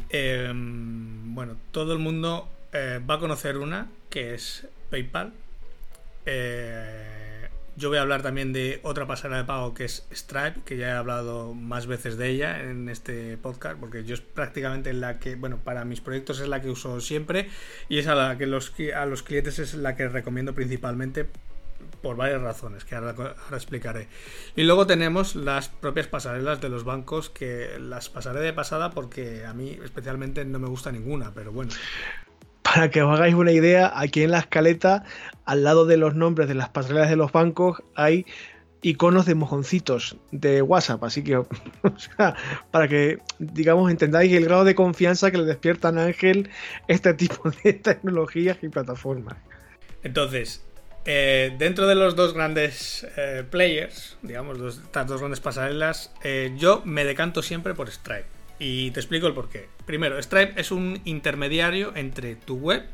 bueno, 1.35 1.57
todo 1.73 1.95
el 1.95 1.99
mundo 1.99 2.49
va 2.75 3.15
a 3.15 3.19
conocer 3.19 3.57
una 3.57 3.89
que 4.11 4.35
es 4.35 4.67
PayPal. 4.91 5.33
Yo 7.77 7.91
voy 7.91 7.99
a 7.99 8.03
hablar 8.03 8.23
también 8.23 8.55
de 8.55 8.81
otra 8.85 9.07
pasarela 9.07 9.37
de 9.37 9.45
pago 9.45 9.75
que 9.75 9.85
es 9.85 10.07
Stripe, 10.11 10.63
que 10.65 10.79
ya 10.79 10.89
he 10.89 10.93
hablado 10.93 11.53
más 11.53 11.87
veces 11.87 12.17
de 12.17 12.31
ella 12.31 12.63
en 12.63 12.89
este 12.89 13.37
podcast, 13.37 13.79
porque 13.79 14.03
yo 14.03 14.15
es 14.15 14.23
prácticamente 14.23 14.95
la 14.95 15.19
que, 15.19 15.35
bueno, 15.37 15.59
para 15.63 15.85
mis 15.85 16.01
proyectos 16.01 16.41
es 16.41 16.49
la 16.49 16.63
que 16.63 16.71
uso 16.71 17.01
siempre 17.03 17.51
y 17.91 17.99
es 17.99 18.07
a 18.07 18.15
la 18.15 18.39
que 18.39 18.47
los, 18.47 18.73
a 18.95 19.05
los 19.05 19.23
clientes 19.23 19.59
es 19.59 19.75
la 19.75 19.95
que 19.95 20.09
recomiendo 20.09 20.55
principalmente 20.55 21.27
por 22.01 22.17
varias 22.17 22.41
razones 22.41 22.87
que 22.87 22.95
ahora, 22.95 23.37
explicaré. 23.53 24.09
Y 24.55 24.63
luego 24.63 24.87
tenemos 24.87 25.35
las 25.35 25.69
propias 25.69 26.07
pasarelas 26.07 26.63
de 26.63 26.71
los 26.71 26.85
bancos 26.85 27.29
que 27.29 27.79
las 27.79 28.09
pasaré 28.09 28.41
de 28.41 28.55
pasada 28.55 28.93
porque 28.93 29.45
a 29.45 29.53
mí 29.53 29.79
especialmente 29.85 30.47
no 30.47 30.59
me 30.59 30.69
gusta 30.69 30.93
ninguna, 30.93 31.33
pero 31.35 31.53
bueno. 31.53 31.73
Para 32.77 32.91
que 32.91 33.01
os 33.01 33.11
hagáis 33.11 33.35
una 33.35 33.53
idea, 33.53 33.91
aquí 33.95 34.23
en 34.23 34.33
la 34.33 34.41
escaleta, 34.41 35.03
al 35.47 35.65
lado 35.65 35.87
de 35.87 35.97
los 35.97 36.15
nombres 36.15 36.47
de 36.47 36.55
las 36.55 36.69
pasarelas 36.69 37.09
de 37.09 37.17
los 37.17 37.33
bancos, 37.33 37.83
hay 37.95 38.27
iconos 38.83 39.25
de 39.25 39.35
mojoncitos 39.35 40.19
de 40.31 40.61
WhatsApp. 40.61 41.03
Así 41.05 41.25
que, 41.25 41.43
para 42.71 42.87
que, 42.87 43.19
digamos, 43.39 43.91
entendáis 43.91 44.31
el 44.35 44.45
grado 44.45 44.65
de 44.65 44.75
confianza 44.75 45.31
que 45.31 45.39
le 45.39 45.45
despiertan 45.45 45.97
a 45.97 46.05
Ángel 46.05 46.51
este 46.87 47.15
tipo 47.15 47.51
de 47.65 47.73
tecnologías 47.73 48.59
y 48.61 48.69
plataformas. 48.69 49.39
Entonces, 50.03 50.63
eh, 51.07 51.55
dentro 51.57 51.87
de 51.87 51.95
los 51.95 52.15
dos 52.15 52.35
grandes 52.35 53.07
eh, 53.17 53.43
players, 53.51 54.19
digamos, 54.21 54.59
estas 54.77 55.07
dos 55.07 55.21
grandes 55.21 55.41
pasarelas, 55.41 56.13
eh, 56.23 56.53
yo 56.59 56.83
me 56.85 57.07
decanto 57.07 57.41
siempre 57.41 57.73
por 57.73 57.91
Stripe. 57.91 58.36
Y 58.59 58.91
te 58.93 59.01
explico 59.01 59.27
el 59.27 59.35
porqué. 59.35 59.69
Primero, 59.85 60.21
Stripe 60.23 60.61
es 60.61 60.71
un 60.71 61.01
intermediario 61.05 61.95
entre 61.95 62.37
tu 62.37 62.57
web 62.57 62.87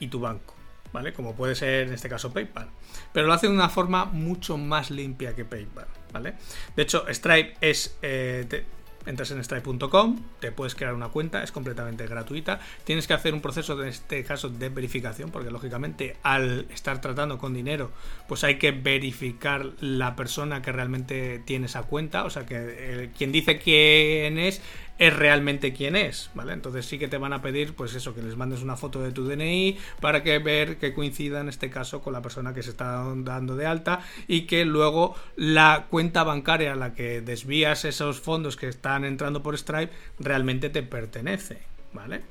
y 0.00 0.08
tu 0.08 0.20
banco, 0.20 0.54
¿vale? 0.92 1.12
Como 1.12 1.34
puede 1.34 1.54
ser 1.54 1.88
en 1.88 1.94
este 1.94 2.08
caso 2.08 2.32
PayPal. 2.32 2.68
Pero 3.12 3.26
lo 3.26 3.32
hace 3.32 3.46
de 3.46 3.52
una 3.52 3.68
forma 3.68 4.06
mucho 4.06 4.56
más 4.56 4.90
limpia 4.90 5.34
que 5.34 5.44
PayPal, 5.44 5.86
¿vale? 6.12 6.34
De 6.74 6.82
hecho, 6.82 7.04
Stripe 7.12 7.56
es... 7.60 7.96
Eh, 8.02 8.64
entras 9.06 9.30
en 9.30 9.42
stripe.com, 9.42 10.20
te 10.40 10.52
puedes 10.52 10.74
crear 10.74 10.92
una 10.92 11.08
cuenta, 11.08 11.42
es 11.42 11.52
completamente 11.52 12.06
gratuita. 12.06 12.60
Tienes 12.84 13.06
que 13.06 13.14
hacer 13.14 13.32
un 13.34 13.40
proceso, 13.40 13.80
en 13.80 13.88
este 13.88 14.24
caso, 14.24 14.48
de 14.48 14.68
verificación, 14.68 15.30
porque 15.30 15.50
lógicamente 15.50 16.16
al 16.22 16.66
estar 16.70 17.00
tratando 17.00 17.38
con 17.38 17.54
dinero, 17.54 17.92
pues 18.28 18.44
hay 18.44 18.58
que 18.58 18.72
verificar 18.72 19.72
la 19.80 20.16
persona 20.16 20.60
que 20.60 20.72
realmente 20.72 21.40
tiene 21.44 21.66
esa 21.66 21.84
cuenta, 21.84 22.24
o 22.24 22.30
sea 22.30 22.44
que 22.44 22.56
eh, 22.58 23.10
quien 23.16 23.32
dice 23.32 23.58
quién 23.58 24.38
es 24.38 24.60
es 24.98 25.14
realmente 25.14 25.72
quién 25.72 25.94
es, 25.94 26.30
¿vale? 26.34 26.52
Entonces 26.52 26.86
sí 26.86 26.98
que 26.98 27.08
te 27.08 27.18
van 27.18 27.32
a 27.32 27.42
pedir, 27.42 27.74
pues 27.74 27.94
eso, 27.94 28.14
que 28.14 28.22
les 28.22 28.36
mandes 28.36 28.62
una 28.62 28.76
foto 28.76 29.02
de 29.02 29.12
tu 29.12 29.26
DNI 29.26 29.76
para 30.00 30.22
que 30.22 30.38
ver 30.38 30.78
que 30.78 30.94
coincida 30.94 31.40
en 31.40 31.48
este 31.48 31.70
caso 31.70 32.00
con 32.00 32.12
la 32.12 32.22
persona 32.22 32.54
que 32.54 32.62
se 32.62 32.70
está 32.70 33.04
dando 33.16 33.56
de 33.56 33.66
alta 33.66 34.00
y 34.26 34.42
que 34.42 34.64
luego 34.64 35.14
la 35.36 35.86
cuenta 35.90 36.24
bancaria 36.24 36.72
a 36.72 36.76
la 36.76 36.94
que 36.94 37.20
desvías 37.20 37.84
esos 37.84 38.20
fondos 38.20 38.56
que 38.56 38.68
están 38.68 39.04
entrando 39.04 39.42
por 39.42 39.56
Stripe 39.58 39.92
realmente 40.18 40.70
te 40.70 40.82
pertenece, 40.82 41.58
¿vale? 41.92 42.22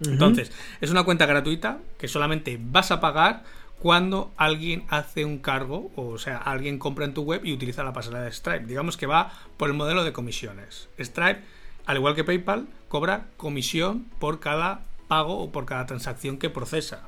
Entonces, 0.00 0.52
es 0.80 0.90
una 0.90 1.04
cuenta 1.04 1.24
gratuita 1.24 1.78
que 1.98 2.08
solamente 2.08 2.58
vas 2.60 2.90
a 2.90 3.00
pagar 3.00 3.44
cuando 3.78 4.32
alguien 4.36 4.84
hace 4.88 5.24
un 5.24 5.38
cargo, 5.38 5.90
o 5.96 6.18
sea, 6.18 6.38
alguien 6.38 6.78
compra 6.78 7.04
en 7.04 7.14
tu 7.14 7.22
web 7.22 7.44
y 7.44 7.52
utiliza 7.52 7.84
la 7.84 7.92
pasarela 7.92 8.24
de 8.24 8.32
Stripe. 8.32 8.66
Digamos 8.66 8.96
que 8.96 9.06
va 9.06 9.32
por 9.56 9.68
el 9.68 9.74
modelo 9.74 10.04
de 10.04 10.12
comisiones. 10.12 10.88
Stripe 10.98 11.42
al 11.86 11.96
igual 11.96 12.14
que 12.14 12.24
PayPal, 12.24 12.66
cobra 12.88 13.28
comisión 13.36 14.06
por 14.18 14.40
cada 14.40 14.82
pago 15.08 15.38
o 15.38 15.52
por 15.52 15.66
cada 15.66 15.86
transacción 15.86 16.36
que 16.36 16.50
procesa. 16.50 17.02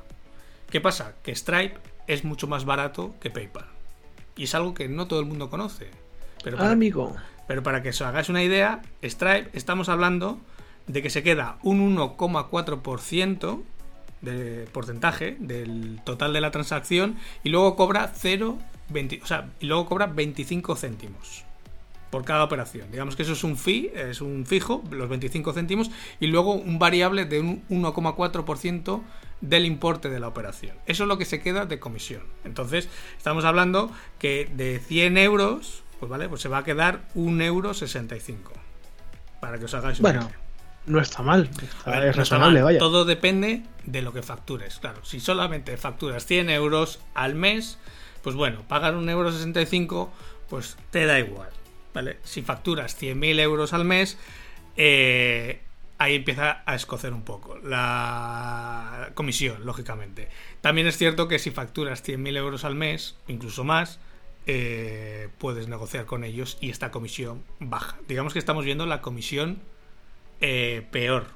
¿Qué 0.71 0.79
pasa? 0.79 1.15
Que 1.21 1.35
Stripe 1.35 1.77
es 2.07 2.23
mucho 2.23 2.47
más 2.47 2.65
barato 2.65 3.13
que 3.19 3.29
PayPal. 3.29 3.65
Y 4.37 4.45
es 4.45 4.55
algo 4.55 4.73
que 4.73 4.87
no 4.87 5.07
todo 5.07 5.19
el 5.19 5.25
mundo 5.25 5.49
conoce. 5.49 5.91
Pero 6.43 6.57
para, 6.57 6.71
amigo. 6.71 7.15
Pero 7.47 7.61
para 7.61 7.83
que 7.83 7.89
os 7.89 8.01
hagáis 8.01 8.29
una 8.29 8.41
idea, 8.41 8.81
Stripe 9.03 9.49
estamos 9.53 9.89
hablando 9.89 10.39
de 10.87 11.01
que 11.01 11.09
se 11.09 11.23
queda 11.23 11.57
un 11.61 11.97
1,4% 11.97 13.61
de 14.21 14.67
porcentaje 14.71 15.35
del 15.39 16.01
total 16.05 16.31
de 16.33 16.41
la 16.41 16.51
transacción 16.51 17.17
y 17.43 17.49
luego 17.49 17.75
cobra 17.75 18.11
0, 18.13 18.57
o 19.21 19.25
sea, 19.25 19.49
y 19.59 19.65
luego 19.65 19.85
cobra 19.85 20.07
25 20.07 20.75
céntimos 20.75 21.48
por 22.09 22.25
cada 22.25 22.43
operación. 22.43 22.91
Digamos 22.91 23.15
que 23.15 23.23
eso 23.23 23.33
es 23.33 23.43
un 23.43 23.57
fee, 23.57 23.91
es 23.95 24.21
un 24.21 24.45
fijo, 24.45 24.83
los 24.91 25.09
25 25.09 25.53
céntimos, 25.53 25.91
y 26.19 26.27
luego 26.27 26.53
un 26.53 26.79
variable 26.79 27.25
de 27.25 27.39
un 27.39 27.63
1,4% 27.69 29.01
del 29.41 29.65
importe 29.65 30.09
de 30.09 30.19
la 30.19 30.27
operación. 30.27 30.75
Eso 30.85 31.03
es 31.03 31.07
lo 31.07 31.17
que 31.17 31.25
se 31.25 31.41
queda 31.41 31.65
de 31.65 31.79
comisión. 31.79 32.23
Entonces, 32.43 32.89
estamos 33.17 33.45
hablando 33.45 33.91
que 34.17 34.49
de 34.53 34.79
100 34.79 35.17
euros, 35.17 35.83
pues 35.99 36.09
vale, 36.09 36.27
pues 36.27 36.41
se 36.41 36.49
va 36.49 36.59
a 36.59 36.63
quedar 36.63 37.07
1,65 37.15 38.29
euro. 38.29 38.51
Para 39.39 39.57
que 39.57 39.65
os 39.65 39.73
hagáis 39.73 39.99
una 39.99 40.11
Bueno, 40.11 40.31
no 40.85 40.99
está 40.99 41.21
mal, 41.21 41.49
es 41.85 42.15
razonable, 42.15 42.61
vaya. 42.61 42.79
Todo 42.79 43.05
depende 43.05 43.63
de 43.85 44.01
lo 44.01 44.11
que 44.11 44.21
factures. 44.21 44.79
Claro, 44.79 45.05
si 45.05 45.19
solamente 45.19 45.77
facturas 45.77 46.25
100 46.25 46.49
euros 46.49 46.99
al 47.13 47.35
mes, 47.35 47.77
pues 48.21 48.35
bueno, 48.35 48.63
pagar 48.67 48.95
1,65 48.95 49.81
euro, 49.81 50.11
pues 50.49 50.77
te 50.91 51.05
da 51.05 51.19
igual. 51.19 51.49
Si 52.23 52.41
facturas 52.41 53.01
100.000 53.01 53.39
euros 53.39 53.73
al 53.73 53.85
mes, 53.85 54.17
eh, 54.77 55.61
ahí 55.97 56.15
empieza 56.15 56.63
a 56.65 56.75
escocer 56.75 57.13
un 57.13 57.23
poco 57.23 57.57
la 57.57 59.11
comisión, 59.15 59.65
lógicamente. 59.65 60.29
También 60.61 60.87
es 60.87 60.97
cierto 60.97 61.27
que 61.27 61.39
si 61.39 61.51
facturas 61.51 62.03
100.000 62.03 62.37
euros 62.37 62.63
al 62.63 62.75
mes, 62.75 63.15
incluso 63.27 63.63
más, 63.63 63.99
eh, 64.47 65.29
puedes 65.37 65.67
negociar 65.67 66.05
con 66.05 66.23
ellos 66.23 66.57
y 66.61 66.69
esta 66.69 66.91
comisión 66.91 67.43
baja. 67.59 67.97
Digamos 68.07 68.33
que 68.33 68.39
estamos 68.39 68.65
viendo 68.65 68.85
la 68.85 69.01
comisión 69.01 69.59
eh, 70.41 70.87
peor 70.91 71.27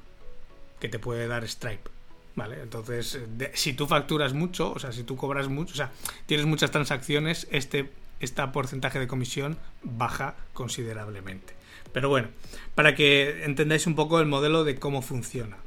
que 0.80 0.88
te 0.88 0.98
puede 0.98 1.28
dar 1.28 1.46
Stripe. 1.46 1.90
¿Vale? 2.36 2.60
Entonces, 2.62 3.20
si 3.52 3.74
tú 3.74 3.86
facturas 3.86 4.32
mucho, 4.32 4.72
o 4.72 4.78
sea, 4.80 4.90
si 4.90 5.04
tú 5.04 5.16
cobras 5.16 5.46
mucho, 5.46 5.72
o 5.72 5.76
sea, 5.76 5.92
tienes 6.26 6.46
muchas 6.46 6.72
transacciones, 6.72 7.46
este 7.52 7.92
este 8.20 8.46
porcentaje 8.48 8.98
de 8.98 9.06
comisión 9.06 9.58
baja 9.82 10.34
considerablemente. 10.52 11.54
Pero 11.92 12.08
bueno, 12.08 12.28
para 12.74 12.94
que 12.94 13.44
entendáis 13.44 13.86
un 13.86 13.94
poco 13.94 14.20
el 14.20 14.26
modelo 14.26 14.64
de 14.64 14.76
cómo 14.76 15.02
funciona. 15.02 15.58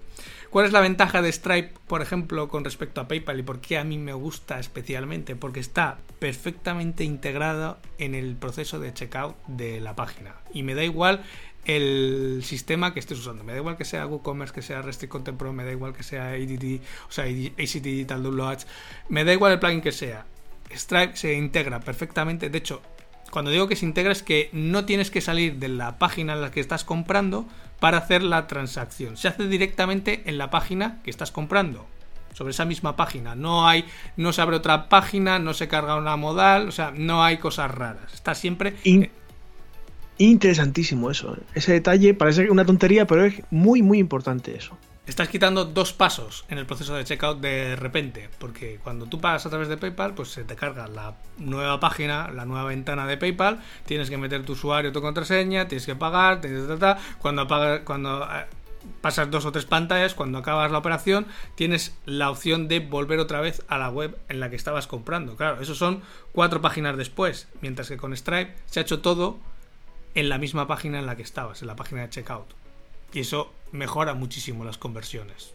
¿Cuál 0.50 0.66
es 0.66 0.72
la 0.72 0.80
ventaja 0.80 1.22
de 1.22 1.32
Stripe, 1.32 1.74
por 1.88 2.02
ejemplo, 2.02 2.48
con 2.48 2.64
respecto 2.64 3.02
a 3.02 3.08
PayPal 3.08 3.40
y 3.40 3.44
por 3.44 3.60
qué 3.60 3.78
a 3.78 3.84
mí 3.84 3.98
me 3.98 4.14
gusta 4.14 4.60
especialmente? 4.60 5.36
Porque 5.36 5.60
está 5.60 6.00
perfectamente 6.20 7.04
integrado 7.04 7.80
en 7.98 8.16
el 8.16 8.36
proceso 8.38 8.80
de 8.80 8.94
checkout 8.94 9.36
de 9.48 9.82
la 9.82 9.96
página. 9.96 10.36
Y 10.54 10.64
me 10.64 10.74
da 10.74 10.84
igual 10.84 11.24
el 11.66 12.42
sistema 12.44 12.94
que 12.94 13.02
estés 13.02 13.20
usando. 13.20 13.44
Me 13.44 13.52
da 13.52 13.60
igual 13.60 13.76
que 13.76 13.84
sea 13.84 14.08
WooCommerce, 14.08 14.54
que 14.54 14.62
sea 14.62 14.82
Restrict 14.82 15.12
Content 15.12 15.38
Pro, 15.38 15.52
me 15.52 15.66
da 15.66 15.72
igual 15.72 15.94
que 15.94 16.04
sea 16.04 16.30
ADD, 16.30 16.80
o 17.10 17.12
sea, 17.12 17.26
ACT 17.26 17.84
Digital 17.84 18.24
Downloads, 18.24 18.68
me 19.10 19.26
da 19.26 19.34
igual 19.34 19.52
el 19.52 19.60
plugin 19.60 19.82
que 19.82 19.92
sea. 19.92 20.26
Stripe 20.76 21.16
se 21.16 21.34
integra 21.34 21.80
perfectamente. 21.80 22.50
De 22.50 22.58
hecho, 22.58 22.82
cuando 23.32 23.52
digo 23.52 23.68
que 23.68 23.76
se 23.76 23.86
integra 23.86 24.12
es 24.12 24.24
que 24.24 24.50
no 24.54 24.86
tienes 24.86 25.12
que 25.12 25.22
salir 25.22 25.58
de 25.58 25.68
la 25.68 26.00
página 26.00 26.34
en 26.34 26.42
la 26.42 26.52
que 26.52 26.60
estás 26.60 26.84
comprando 26.84 27.48
para 27.80 27.98
hacer 27.98 28.24
la 28.24 28.48
transacción. 28.48 29.18
Se 29.18 29.28
hace 29.28 29.48
directamente 29.48 30.24
en 30.26 30.38
la 30.38 30.50
página 30.50 31.00
que 31.04 31.10
estás 31.10 31.32
comprando. 31.32 31.86
Sobre 32.34 32.52
esa 32.52 32.66
misma 32.66 32.96
página. 32.96 33.34
No 33.34 33.68
hay, 33.68 33.86
no 34.16 34.32
se 34.32 34.42
abre 34.42 34.58
otra 34.58 34.90
página, 34.90 35.40
no 35.40 35.56
se 35.56 35.68
carga 35.68 35.96
una 35.96 36.18
modal, 36.18 36.68
o 36.68 36.72
sea, 36.72 36.92
no 36.96 37.24
hay 37.24 37.38
cosas 37.38 37.72
raras. 37.72 38.14
Está 38.14 38.36
siempre. 38.36 38.76
Interesantísimo 40.20 41.10
eso. 41.10 41.36
¿eh? 41.36 41.44
Ese 41.56 41.74
detalle 41.74 42.14
parece 42.14 42.52
una 42.52 42.64
tontería, 42.64 43.08
pero 43.08 43.26
es 43.26 43.42
muy, 43.50 43.82
muy 43.82 43.98
importante 43.98 44.56
eso 44.56 44.78
estás 45.08 45.30
quitando 45.30 45.66
dos 45.66 45.94
pasos 45.94 46.46
en 46.50 46.58
el 46.58 46.66
proceso 46.66 46.94
de 46.94 47.06
checkout 47.06 47.40
de 47.40 47.76
repente, 47.76 48.30
porque 48.40 48.80
cuando 48.84 49.06
tú 49.06 49.20
pagas 49.20 49.46
a 49.46 49.50
través 49.50 49.70
de 49.70 49.78
PayPal, 49.78 50.14
pues 50.14 50.30
se 50.30 50.44
te 50.44 50.56
carga 50.56 50.88
la 50.88 51.16
nueva 51.38 51.80
página, 51.80 52.30
la 52.32 52.46
nueva 52.46 52.66
ventana 52.66 53.08
de 53.08 53.18
PayPal, 53.18 53.62
tienes 53.86 54.10
que 54.10 54.18
meter 54.18 54.44
tu 54.44 54.54
usuario, 54.54 54.92
tu 54.92 55.02
contraseña, 55.02 55.68
tienes 55.68 55.86
que 55.86 55.96
pagar, 55.96 56.42
tienes 56.42 56.64
cuando 57.20 57.44
apagas, 57.44 57.82
cuando 57.86 58.24
eh, 58.24 58.46
pasas 59.00 59.32
dos 59.32 59.46
o 59.46 59.52
tres 59.54 59.66
pantallas, 59.66 60.14
cuando 60.14 60.40
acabas 60.40 60.72
la 60.72 60.78
operación, 60.78 61.26
tienes 61.56 61.98
la 62.06 62.30
opción 62.30 62.68
de 62.68 62.82
volver 62.82 63.20
otra 63.20 63.40
vez 63.40 63.64
a 63.70 63.78
la 63.78 63.90
web 63.90 64.18
en 64.28 64.42
la 64.42 64.50
que 64.50 64.58
estabas 64.58 64.88
comprando. 64.88 65.38
Claro, 65.38 65.62
eso 65.62 65.74
son 65.74 66.02
cuatro 66.34 66.62
páginas 66.62 66.98
después, 66.98 67.48
mientras 67.62 67.88
que 67.88 67.98
con 67.98 68.16
Stripe 68.16 68.54
se 68.66 68.80
ha 68.80 68.84
hecho 68.84 69.00
todo 69.00 69.40
en 70.16 70.28
la 70.28 70.38
misma 70.38 70.68
página 70.68 71.00
en 71.00 71.06
la 71.06 71.16
que 71.16 71.24
estabas, 71.24 71.62
en 71.62 71.68
la 71.68 71.78
página 71.78 72.02
de 72.02 72.10
checkout. 72.10 72.54
Y 73.14 73.22
eso 73.22 73.54
mejora 73.72 74.14
muchísimo 74.14 74.64
las 74.64 74.78
conversiones. 74.78 75.54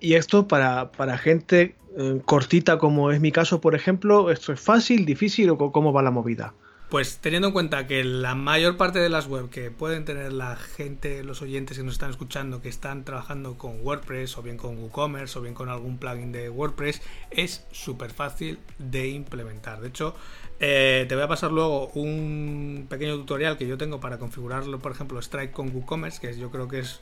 Y 0.00 0.14
esto 0.14 0.46
para, 0.48 0.90
gente 1.18 1.76
eh, 1.96 2.20
cortita 2.24 2.78
como 2.78 3.10
es 3.10 3.20
mi 3.20 3.32
caso, 3.32 3.60
por 3.60 3.74
ejemplo, 3.74 4.30
¿esto 4.30 4.52
es 4.52 4.60
fácil, 4.60 5.06
difícil 5.06 5.50
o 5.50 5.72
cómo 5.72 5.92
va 5.92 6.02
la 6.02 6.10
movida? 6.10 6.54
Pues 6.90 7.18
teniendo 7.18 7.48
en 7.48 7.54
cuenta 7.54 7.86
que 7.86 8.04
la 8.04 8.34
mayor 8.34 8.76
parte 8.76 8.98
de 8.98 9.08
las 9.08 9.26
web 9.26 9.48
que 9.48 9.70
pueden 9.70 10.04
tener 10.04 10.32
la 10.32 10.54
gente, 10.54 11.24
los 11.24 11.42
oyentes 11.42 11.78
que 11.78 11.82
nos 11.82 11.94
están 11.94 12.10
escuchando, 12.10 12.60
que 12.60 12.68
están 12.68 13.04
trabajando 13.04 13.56
con 13.56 13.80
WordPress 13.80 14.38
o 14.38 14.42
bien 14.42 14.58
con 14.58 14.78
WooCommerce 14.78 15.38
o 15.38 15.42
bien 15.42 15.54
con 15.54 15.70
algún 15.70 15.98
plugin 15.98 16.30
de 16.30 16.50
WordPress, 16.50 17.00
es 17.30 17.66
súper 17.72 18.12
fácil 18.12 18.58
de 18.78 19.08
implementar. 19.08 19.80
De 19.80 19.88
hecho, 19.88 20.14
eh, 20.60 21.06
te 21.08 21.14
voy 21.14 21.24
a 21.24 21.28
pasar 21.28 21.50
luego 21.50 21.88
un 21.94 22.86
pequeño 22.88 23.16
tutorial 23.16 23.56
que 23.56 23.66
yo 23.66 23.76
tengo 23.76 24.00
para 24.00 24.18
configurarlo, 24.18 24.78
por 24.78 24.92
ejemplo, 24.92 25.20
Strike 25.20 25.52
con 25.52 25.74
WooCommerce, 25.74 26.20
que 26.20 26.38
yo 26.38 26.50
creo 26.50 26.68
que 26.68 26.80
es 26.80 27.00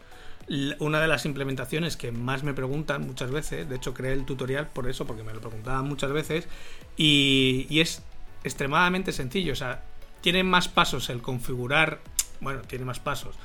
una 0.79 1.01
de 1.01 1.07
las 1.07 1.25
implementaciones 1.25 1.97
que 1.97 2.11
más 2.11 2.43
me 2.43 2.55
preguntan 2.55 3.07
muchas 3.07 3.31
veces. 3.31 3.69
De 3.69 3.77
hecho, 3.77 3.95
creé 3.95 4.13
el 4.13 4.25
tutorial 4.25 4.69
por 4.69 4.89
eso, 4.89 5.07
porque 5.07 5.23
me 5.23 5.33
lo 5.33 5.41
preguntaban 5.41 5.87
muchas 5.87 6.13
veces. 6.13 6.49
Y, 6.97 7.67
y 7.71 7.81
es 7.81 8.03
extremadamente 8.45 9.13
sencillo. 9.13 9.53
O 9.53 9.57
sea, 9.57 9.85
tiene 10.21 10.43
más 10.43 10.69
pasos 10.69 11.11
el 11.11 11.23
configurar. 11.23 12.01
Bueno, 12.41 12.63
tiene 12.63 12.85
más 12.85 13.01
pasos. 13.01 13.37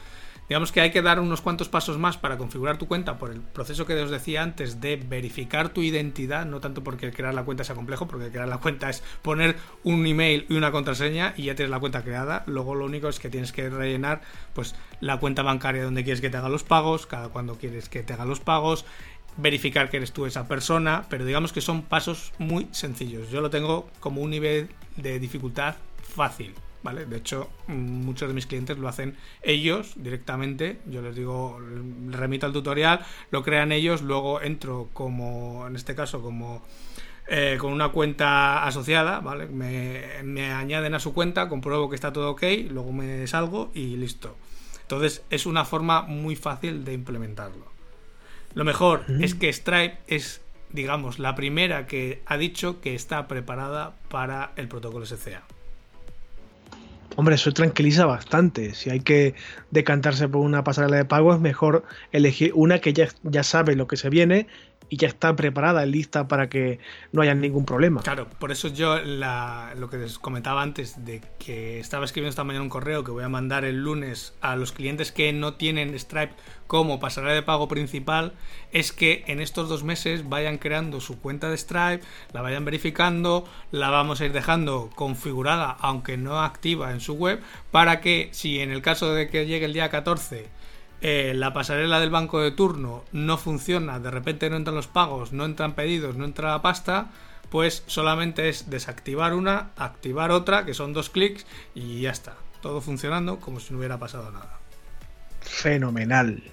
Digamos 0.50 0.72
que 0.72 0.80
hay 0.80 0.92
que 0.92 1.02
dar 1.02 1.20
unos 1.20 1.42
cuantos 1.42 1.68
pasos 1.68 1.98
más 1.98 2.18
para 2.18 2.38
configurar 2.38 2.78
tu 2.78 2.88
cuenta 2.88 3.18
por 3.18 3.32
el 3.32 3.42
proceso 3.42 3.86
que 3.86 4.02
os 4.02 4.10
decía 4.10 4.44
antes 4.44 4.80
de 4.80 4.96
verificar 4.96 5.70
tu 5.70 5.82
identidad, 5.82 6.46
no 6.46 6.62
tanto 6.62 6.86
porque 6.86 7.12
crear 7.12 7.34
la 7.34 7.44
cuenta 7.44 7.66
sea 7.66 7.76
complejo, 7.76 8.08
porque 8.08 8.32
crear 8.32 8.48
la 8.48 8.60
cuenta 8.60 8.90
es 8.90 9.04
poner 9.22 9.58
un 9.84 10.06
email 10.06 10.46
y 10.48 10.56
una 10.56 10.72
contraseña 10.72 11.34
y 11.36 11.44
ya 11.44 11.56
tienes 11.56 11.70
la 11.70 11.82
cuenta 11.82 12.02
creada. 12.02 12.44
Luego 12.48 12.76
lo 12.76 12.86
único 12.86 13.10
es 13.10 13.20
que 13.20 13.30
tienes 13.30 13.52
que 13.52 13.70
rellenar 13.70 14.22
pues 14.54 14.74
la 15.02 15.20
cuenta 15.20 15.44
bancaria 15.44 15.84
donde 15.84 16.06
quieres 16.06 16.22
que 16.22 16.30
te 16.30 16.38
haga 16.38 16.48
los 16.48 16.64
pagos, 16.64 17.08
cada 17.08 17.28
cuando 17.28 17.58
quieres 17.58 17.90
que 17.90 18.04
te 18.04 18.14
haga 18.14 18.24
los 18.24 18.40
pagos, 18.40 18.86
verificar 19.36 19.90
que 19.90 19.98
eres 19.98 20.14
tú 20.14 20.26
esa 20.26 20.48
persona, 20.48 21.08
pero 21.10 21.26
digamos 21.26 21.52
que 21.52 21.60
son 21.60 21.82
pasos 21.82 22.32
muy 22.38 22.70
sencillos. 22.72 23.30
Yo 23.32 23.42
lo 23.42 23.50
tengo 23.50 23.90
como 24.00 24.22
un 24.22 24.30
nivel 24.30 24.70
de 24.96 25.20
dificultad 25.20 25.76
fácil. 26.02 26.56
De 26.84 27.18
hecho, 27.18 27.50
muchos 27.68 28.30
de 28.30 28.34
mis 28.34 28.48
clientes 28.48 28.78
lo 28.78 28.88
hacen 28.88 29.18
ellos 29.42 29.94
directamente. 29.98 30.80
Yo 30.86 31.02
les 31.02 31.16
digo, 31.16 31.60
les 31.60 32.16
remito 32.16 32.46
al 32.46 32.54
tutorial, 32.54 33.06
lo 33.30 33.44
crean 33.44 33.74
ellos, 33.74 34.02
luego 34.02 34.42
entro 34.42 34.90
como, 34.94 35.68
en 35.68 35.76
este 35.76 35.96
caso, 35.96 36.22
como 36.22 36.64
eh, 37.28 37.58
con 37.60 37.74
una 37.74 37.90
cuenta 37.90 38.66
asociada, 38.66 39.20
¿vale? 39.20 39.48
Me, 39.48 40.24
me, 40.24 40.52
añaden 40.54 40.94
a 40.94 41.00
su 41.00 41.14
cuenta, 41.14 41.50
compruebo 41.50 41.90
que 41.90 41.96
está 41.96 42.14
todo 42.14 42.32
ok, 42.32 42.44
luego 42.70 42.94
me 42.94 43.28
salgo 43.28 43.70
y 43.74 43.98
listo. 43.98 44.38
Entonces 44.84 45.24
es 45.30 45.46
una 45.46 45.66
forma 45.66 46.04
muy 46.04 46.38
fácil 46.38 46.86
de 46.86 46.94
implementarlo. 46.94 47.66
Lo 48.54 48.64
mejor 48.64 49.04
es 49.20 49.36
que 49.36 49.52
Stripe 49.52 49.98
es, 50.08 50.42
digamos, 50.72 51.20
la 51.20 51.36
primera 51.36 51.86
que 51.86 52.24
ha 52.26 52.38
dicho 52.38 52.80
que 52.80 52.96
está 52.96 53.28
preparada 53.28 53.98
para 54.08 54.54
el 54.56 54.70
protocolo 54.70 55.06
SCA. 55.06 55.44
Hombre, 57.18 57.34
eso 57.34 57.52
tranquiliza 57.52 58.06
bastante. 58.06 58.76
Si 58.76 58.92
hay 58.92 59.00
que 59.00 59.34
decantarse 59.72 60.30
por 60.30 60.42
una 60.42 60.64
pasarela 60.64 60.98
de 60.98 61.06
pago, 61.06 61.34
es 61.34 61.40
mejor 61.40 61.84
elegir 62.12 62.52
una 62.54 62.78
que 62.80 62.94
ya, 62.94 63.08
ya 63.24 63.42
sabe 63.42 63.76
lo 63.76 63.88
que 63.88 63.98
se 63.98 64.12
viene 64.12 64.46
y 64.90 64.98
ya 64.98 65.08
está 65.08 65.36
preparada, 65.36 65.86
lista 65.86 66.28
para 66.28 66.50
que 66.50 66.80
no 67.12 67.22
haya 67.22 67.34
ningún 67.34 67.66
problema. 67.66 68.02
Claro, 68.02 68.28
por 68.40 68.52
eso 68.52 68.70
yo 68.70 68.98
lo 69.00 69.90
que 69.90 69.98
les 69.98 70.20
comentaba 70.20 70.62
antes 70.62 71.04
de 71.06 71.22
que 71.40 71.80
estaba 71.80 72.06
escribiendo 72.06 72.30
esta 72.30 72.44
mañana 72.44 72.64
un 72.64 72.70
correo 72.70 73.04
que 73.04 73.12
voy 73.12 73.24
a 73.24 73.30
mandar 73.30 73.66
el 73.66 73.84
lunes 73.84 74.34
a 74.42 74.56
los 74.56 74.72
clientes 74.72 75.12
que 75.12 75.34
no 75.34 75.56
tienen 75.56 75.98
Stripe 75.98 76.34
como 76.68 77.00
pasarela 77.00 77.34
de 77.34 77.44
pago 77.44 77.68
principal 77.68 78.34
es 78.72 78.92
que 78.92 79.24
en 79.28 79.40
estos 79.40 79.70
dos 79.70 79.84
meses 79.84 80.28
vayan 80.28 80.58
creando 80.58 81.00
su 81.00 81.20
cuenta 81.20 81.50
de 81.50 81.58
Stripe, 81.58 82.02
la 82.34 82.42
vayan 82.42 82.66
verificando, 82.66 83.46
la 83.72 83.90
vamos 83.90 84.22
a 84.22 84.26
ir 84.26 84.34
dejando 84.34 84.90
configurada 84.96 85.78
aunque 85.80 86.18
no 86.18 86.42
activa 86.42 86.92
en 86.92 87.00
su 87.00 87.14
web 87.14 87.42
para 87.72 88.02
que 88.02 88.30
si 88.32 88.60
en 88.60 88.72
el 88.72 88.82
caso 88.82 89.14
de 89.14 89.30
que 89.30 89.46
llegue 89.46 89.66
el 89.66 89.74
día 89.74 89.90
14 89.90 90.57
eh, 91.02 91.34
la 91.36 91.54
pasarela 91.54 92.00
del 92.00 92.10
banco 92.10 92.42
de 92.42 92.52
turno 92.52 93.04
no 93.12 93.38
funciona, 93.38 94.00
de 94.00 94.12
repente 94.12 94.50
no 94.50 94.56
entran 94.56 94.76
los 94.76 94.88
pagos, 94.88 95.32
no 95.32 95.46
entran 95.46 95.74
pedidos, 95.74 96.16
no 96.16 96.26
entra 96.26 96.52
la 96.52 96.62
pasta, 96.62 97.12
pues 97.50 97.84
solamente 97.88 98.50
es 98.50 98.70
desactivar 98.70 99.34
una, 99.34 99.72
activar 99.78 100.32
otra, 100.32 100.66
que 100.66 100.74
son 100.74 100.94
dos 100.94 101.10
clics 101.10 101.46
y 101.76 102.02
ya 102.02 102.12
está. 102.12 102.36
Todo 102.62 102.82
funcionando 102.82 103.40
como 103.40 103.60
si 103.60 103.72
no 103.72 103.80
hubiera 103.80 104.00
pasado 104.00 104.32
nada. 104.32 104.60
Fenomenal. 105.42 106.44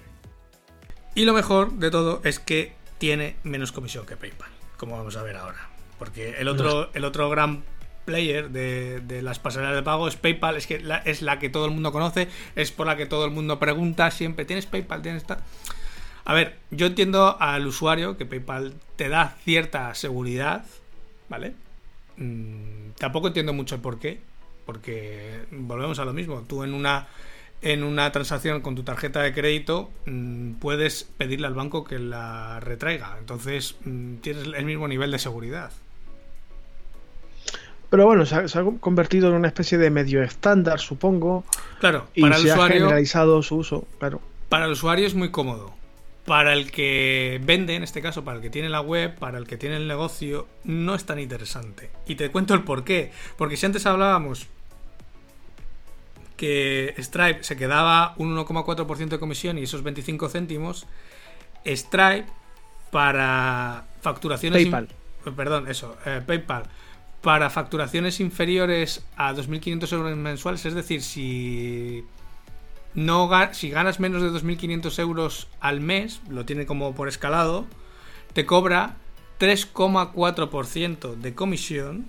Y 1.15 1.25
lo 1.25 1.33
mejor 1.33 1.73
de 1.73 1.89
todo 1.91 2.21
es 2.23 2.39
que 2.39 2.75
tiene 2.97 3.35
menos 3.43 3.71
comisión 3.71 4.05
que 4.05 4.15
PayPal, 4.15 4.51
como 4.77 4.97
vamos 4.97 5.15
a 5.17 5.23
ver 5.23 5.37
ahora. 5.37 5.69
Porque 5.97 6.35
el 6.39 6.47
otro, 6.47 6.89
el 6.93 7.05
otro 7.05 7.29
gran 7.29 7.63
player 8.05 8.49
de, 8.49 9.21
las 9.21 9.39
pasarelas 9.39 9.75
de 9.75 9.83
pago 9.83 10.07
es 10.07 10.15
PayPal, 10.15 10.55
es 10.55 10.67
que 10.67 10.83
es 11.05 11.21
la 11.21 11.39
que 11.39 11.49
todo 11.49 11.65
el 11.65 11.71
mundo 11.71 11.91
conoce, 11.91 12.27
es 12.55 12.71
por 12.71 12.87
la 12.87 12.95
que 12.95 13.05
todo 13.05 13.25
el 13.25 13.31
mundo 13.31 13.59
pregunta 13.59 14.11
siempre, 14.11 14.45
¿tienes 14.45 14.65
PayPal? 14.65 15.01
¿Tienes? 15.01 15.25
A 16.23 16.33
ver, 16.33 16.57
yo 16.71 16.87
entiendo 16.87 17.37
al 17.39 17.67
usuario 17.67 18.17
que 18.17 18.25
PayPal 18.25 18.73
te 18.95 19.09
da 19.09 19.35
cierta 19.43 19.93
seguridad, 19.95 20.65
¿vale? 21.29 21.53
Mm, 22.17 22.91
tampoco 22.97 23.27
entiendo 23.27 23.53
mucho 23.53 23.75
el 23.75 23.81
por 23.81 23.99
qué, 23.99 24.19
porque 24.65 25.41
volvemos 25.51 25.99
a 25.99 26.05
lo 26.05 26.13
mismo, 26.13 26.43
tú 26.47 26.63
en 26.63 26.73
una 26.73 27.07
en 27.61 27.83
una 27.83 28.11
transacción 28.11 28.61
con 28.61 28.75
tu 28.75 28.83
tarjeta 28.83 29.21
de 29.21 29.33
crédito 29.33 29.89
mm, 30.05 30.53
puedes 30.53 31.03
pedirle 31.17 31.47
al 31.47 31.53
banco 31.53 31.83
que 31.83 31.99
la 31.99 32.59
retraiga, 32.59 33.17
entonces 33.19 33.75
mm, 33.85 34.15
tienes 34.17 34.47
el 34.55 34.65
mismo 34.65 34.87
nivel 34.87 35.11
de 35.11 35.19
seguridad. 35.19 35.71
Pero 37.89 38.05
bueno, 38.05 38.25
se 38.25 38.35
ha, 38.35 38.63
convertido 38.79 39.29
en 39.29 39.35
una 39.35 39.47
especie 39.47 39.77
de 39.77 39.89
medio 39.89 40.23
estándar, 40.23 40.79
supongo. 40.79 41.43
Claro, 41.79 42.07
y 42.13 42.21
para 42.21 42.37
el 42.37 42.45
usuario, 42.45 42.63
ha 42.63 42.69
generalizado 42.69 43.43
su 43.43 43.57
uso, 43.57 43.87
claro. 43.99 44.21
Para 44.49 44.65
el 44.65 44.71
usuario 44.71 45.05
es 45.05 45.15
muy 45.15 45.31
cómodo. 45.31 45.73
Para 46.25 46.53
el 46.53 46.71
que 46.71 47.39
vende, 47.43 47.75
en 47.75 47.83
este 47.83 48.01
caso, 48.01 48.23
para 48.23 48.37
el 48.37 48.41
que 48.41 48.49
tiene 48.49 48.69
la 48.69 48.81
web, 48.81 49.15
para 49.19 49.37
el 49.37 49.45
que 49.45 49.57
tiene 49.57 49.77
el 49.77 49.87
negocio, 49.87 50.47
no 50.63 50.95
es 50.95 51.05
tan 51.05 51.19
interesante. 51.19 51.91
Y 52.07 52.15
te 52.15 52.31
cuento 52.31 52.55
el 52.55 52.63
por 52.63 52.83
qué. 52.83 53.11
Porque 53.37 53.57
si 53.57 53.67
antes 53.67 53.85
hablábamos 53.85 54.47
que 56.35 56.95
Stripe 56.97 57.43
se 57.43 57.55
quedaba 57.55 58.15
un 58.17 58.35
1,4% 58.35 59.07
de 59.07 59.19
comisión 59.19 59.59
y 59.59 59.63
esos 59.63 59.83
25 59.83 60.29
céntimos, 60.29 60.87
Stripe 61.63 62.25
para 62.91 63.85
facturaciones... 64.01 64.63
PayPal. 64.63 64.89
Perdón, 65.35 65.67
eso, 65.67 65.95
eh, 66.05 66.21
PayPal 66.25 66.63
para 67.25 67.49
facturaciones 67.49 68.19
inferiores 68.19 69.03
a 69.17 69.33
2.500 69.33 69.91
euros 69.93 70.15
mensuales, 70.15 70.63
es 70.63 70.75
decir, 70.75 71.01
si 71.01 72.05
no 72.93 73.27
si 73.51 73.71
ganas 73.71 73.99
menos 73.99 74.21
de 74.21 74.29
2.500 74.29 74.99
euros 74.99 75.47
al 75.59 75.81
mes, 75.81 76.21
lo 76.29 76.45
tiene 76.45 76.67
como 76.67 76.93
por 76.93 77.07
escalado, 77.07 77.65
te 78.33 78.45
cobra 78.45 78.97
3,4% 79.39 81.15
de 81.15 81.33
comisión 81.33 82.05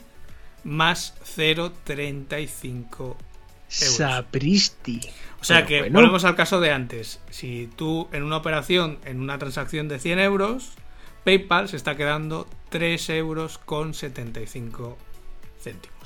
más 0.64 1.14
0,35 1.34 3.16
Sapristi. 3.68 5.00
O 5.40 5.44
sea 5.44 5.64
que 5.64 5.88
volvemos 5.88 6.26
al 6.26 6.36
caso 6.36 6.60
de 6.60 6.72
antes. 6.72 7.22
Si 7.30 7.70
tú 7.74 8.08
en 8.12 8.22
una 8.22 8.36
operación, 8.36 8.98
en 9.06 9.22
una 9.22 9.38
transacción 9.38 9.88
de 9.88 9.98
100 9.98 10.18
euros, 10.18 10.72
PayPal 11.24 11.70
se 11.70 11.76
está 11.76 11.96
quedando 11.96 12.46
3 12.68 13.08
euros 13.08 13.56
con 13.56 13.94
75 13.94 14.98
céntimos. 15.66 15.96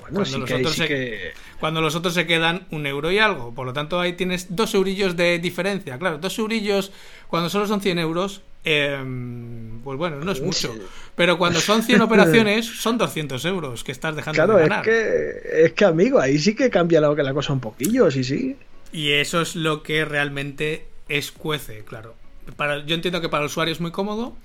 Bueno, 0.00 0.16
cuando, 0.16 0.38
los 0.38 0.50
otros 0.50 0.74
se, 0.74 1.32
cuando 1.60 1.80
los 1.80 1.94
otros 1.94 2.14
se 2.14 2.26
quedan 2.26 2.66
un 2.70 2.86
euro 2.86 3.10
y 3.10 3.18
algo. 3.18 3.54
Por 3.54 3.66
lo 3.66 3.72
tanto, 3.72 4.00
ahí 4.00 4.14
tienes 4.14 4.54
dos 4.54 4.74
eurillos 4.74 5.16
de 5.16 5.38
diferencia. 5.38 5.98
Claro, 5.98 6.18
dos 6.18 6.38
eurillos 6.38 6.92
cuando 7.28 7.48
solo 7.48 7.66
son 7.66 7.80
100 7.80 7.98
euros, 7.98 8.42
em, 8.64 9.80
pues 9.82 9.98
bueno, 9.98 10.16
no 10.16 10.30
es 10.32 10.40
mucho. 10.40 10.74
Pero 11.14 11.38
cuando 11.38 11.60
son 11.60 11.82
100 11.82 12.00
operaciones, 12.02 12.66
son 12.66 12.98
200 12.98 13.44
euros 13.46 13.84
que 13.84 13.92
estás 13.92 14.14
dejando 14.14 14.46
de 14.54 14.62
ganar. 14.62 14.80
Es 14.80 14.84
que, 14.84 15.64
es 15.64 15.72
que, 15.72 15.84
amigo, 15.84 16.20
ahí 16.20 16.38
sí 16.38 16.54
que 16.54 16.70
cambia 16.70 17.00
la, 17.00 17.12
la 17.12 17.34
cosa 17.34 17.52
un 17.52 17.60
poquillo, 17.60 18.10
sí, 18.10 18.22
sí. 18.22 18.56
Y 18.92 19.12
eso 19.12 19.40
es 19.40 19.56
lo 19.56 19.82
que 19.82 20.04
realmente 20.04 20.86
escuece, 21.08 21.84
claro. 21.84 22.14
Para, 22.56 22.84
yo 22.84 22.94
entiendo 22.94 23.20
que 23.20 23.28
para 23.28 23.42
el 23.42 23.46
usuario 23.46 23.72
es 23.72 23.80
muy 23.80 23.90
cómodo, 23.90 24.36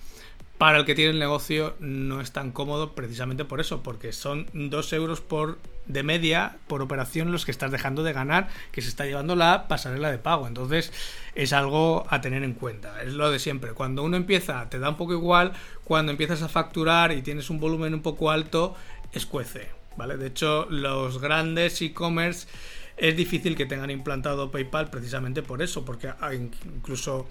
para 0.62 0.78
el 0.78 0.86
que 0.86 0.94
tiene 0.94 1.10
el 1.10 1.18
negocio 1.18 1.74
no 1.80 2.22
es 2.22 2.34
tan 2.34 2.52
cómodo 2.52 2.94
precisamente 2.94 3.46
por 3.46 3.60
eso, 3.60 3.82
porque 3.82 4.14
son 4.14 4.46
2 4.54 4.94
euros 4.94 5.20
por 5.20 5.58
de 5.88 6.04
media 6.04 6.60
por 6.68 6.84
operación 6.84 7.32
los 7.32 7.46
que 7.46 7.52
estás 7.52 7.72
dejando 7.72 8.04
de 8.04 8.14
ganar, 8.14 8.48
que 8.72 8.84
se 8.84 8.90
está 8.90 9.08
llevando 9.08 9.36
la 9.36 9.68
pasarela 9.68 10.12
de 10.12 10.20
pago. 10.20 10.46
Entonces 10.48 10.94
es 11.34 11.52
algo 11.52 12.06
a 12.10 12.22
tener 12.22 12.44
en 12.44 12.54
cuenta. 12.54 13.02
Es 13.02 13.14
lo 13.14 13.32
de 13.32 13.40
siempre. 13.40 13.74
Cuando 13.74 14.04
uno 14.04 14.18
empieza, 14.18 14.70
te 14.70 14.78
da 14.78 14.90
un 14.90 14.98
poco 14.98 15.14
igual. 15.14 15.54
Cuando 15.84 16.12
empiezas 16.12 16.44
a 16.44 16.48
facturar 16.48 17.12
y 17.12 17.24
tienes 17.24 17.50
un 17.50 17.60
volumen 17.60 17.96
un 17.96 18.04
poco 18.04 18.30
alto, 18.30 18.76
escuece. 19.14 19.70
¿Vale? 19.98 20.16
De 20.18 20.28
hecho, 20.28 20.68
los 20.70 21.20
grandes 21.20 21.82
e-commerce 21.82 22.48
es 22.98 23.18
difícil 23.18 23.56
que 23.56 23.66
tengan 23.66 23.90
implantado 23.90 24.52
PayPal 24.52 24.92
precisamente 24.92 25.42
por 25.42 25.64
eso, 25.64 25.84
porque 25.84 26.14
incluso 26.36 27.28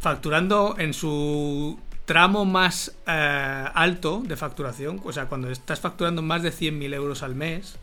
facturando 0.00 0.74
en 0.76 0.92
su 0.92 1.78
tramo 2.12 2.44
más 2.44 2.94
eh, 3.06 3.64
alto 3.74 4.22
de 4.22 4.36
facturación, 4.36 5.00
o 5.02 5.14
sea, 5.14 5.28
cuando 5.28 5.48
estás 5.48 5.80
facturando 5.80 6.20
más 6.20 6.42
de 6.42 6.50
100.000 6.50 6.92
euros 6.94 7.22
al 7.22 7.34
mes, 7.34 7.76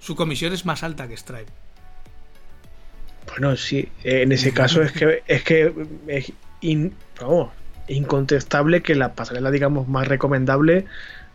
su 0.00 0.16
comisión 0.16 0.54
es 0.54 0.64
más 0.64 0.82
alta 0.82 1.06
que 1.06 1.18
Stripe. 1.18 1.52
Bueno, 3.28 3.54
sí, 3.58 3.90
en 4.04 4.32
ese 4.32 4.54
caso 4.54 4.80
es 4.80 4.92
que 4.92 5.22
es 5.26 5.42
que 5.42 5.70
es 6.06 6.32
incontestable 7.88 8.82
que 8.82 8.94
la 8.94 9.12
pasarela, 9.12 9.50
digamos, 9.50 9.86
más 9.86 10.08
recomendable 10.08 10.86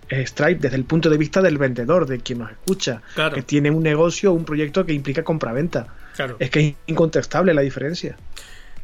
es 0.10 0.30
Stripe 0.32 0.60
desde 0.60 0.78
el 0.78 0.86
punto 0.86 1.12
de 1.12 1.20
vista 1.20 1.44
del 1.44 1.60
vendedor, 1.60 2.08
de 2.08 2.20
quien 2.20 2.40
nos 2.40 2.50
escucha, 2.50 3.04
que 3.32 3.44
tiene 3.44 3.70
un 3.70 3.84
negocio, 3.84 4.34
un 4.34 4.44
proyecto 4.44 4.88
que 4.88 4.94
implica 4.94 5.24
compraventa. 5.24 5.94
Claro. 6.16 6.38
Es 6.40 6.50
que 6.50 6.60
es 6.62 6.76
incontestable 6.88 7.54
la 7.54 7.62
diferencia. 7.62 8.18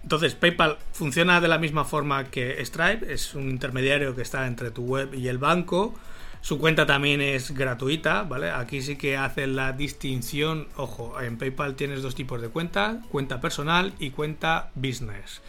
Entonces, 0.03 0.35
PayPal 0.35 0.77
funciona 0.91 1.39
de 1.41 1.47
la 1.47 1.57
misma 1.57 1.85
forma 1.85 2.25
que 2.25 2.63
Stripe, 2.63 3.11
es 3.11 3.35
un 3.35 3.49
intermediario 3.49 4.15
que 4.15 4.21
está 4.21 4.45
entre 4.47 4.69
tu 4.69 4.83
web 4.83 5.13
y 5.13 5.29
el 5.29 5.37
banco. 5.37 5.95
Su 6.41 6.59
cuenta 6.59 6.85
también 6.85 7.21
es 7.21 7.51
gratuita, 7.51 8.23
¿vale? 8.23 8.51
Aquí 8.51 8.81
sí 8.81 8.97
que 8.97 9.15
hace 9.15 9.47
la 9.47 9.71
distinción, 9.71 10.67
ojo, 10.75 11.19
en 11.21 11.37
PayPal 11.37 11.75
tienes 11.75 12.01
dos 12.01 12.15
tipos 12.15 12.41
de 12.41 12.49
cuenta, 12.49 12.99
cuenta 13.09 13.39
personal 13.39 13.93
y 13.97 14.09
cuenta 14.09 14.69
business. 14.75 15.41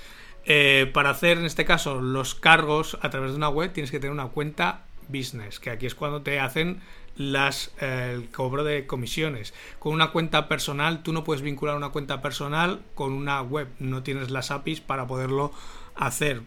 Eh, 0.46 0.88
para 0.94 1.10
hacer 1.10 1.38
en 1.38 1.46
este 1.46 1.64
caso 1.64 2.00
los 2.00 2.36
cargos 2.36 2.98
a 3.00 3.10
través 3.10 3.30
de 3.30 3.36
una 3.36 3.48
web 3.48 3.72
tienes 3.72 3.90
que 3.90 3.98
tener 3.98 4.12
una 4.12 4.28
cuenta 4.28 4.82
business, 5.08 5.58
que 5.58 5.70
aquí 5.70 5.86
es 5.86 5.96
cuando 5.96 6.22
te 6.22 6.38
hacen 6.38 6.80
las, 7.16 7.72
eh, 7.80 8.12
el 8.14 8.30
cobro 8.30 8.64
de 8.64 8.86
comisiones. 8.86 9.54
Con 9.78 9.92
una 9.92 10.10
cuenta 10.10 10.48
personal, 10.48 11.02
tú 11.02 11.12
no 11.12 11.24
puedes 11.24 11.42
vincular 11.42 11.76
una 11.76 11.90
cuenta 11.90 12.22
personal 12.22 12.82
con 12.94 13.12
una 13.12 13.40
web, 13.42 13.68
no 13.78 14.02
tienes 14.02 14.30
las 14.30 14.50
APIs 14.50 14.80
para 14.80 15.06
poderlo 15.06 15.52
hacer. 15.94 16.42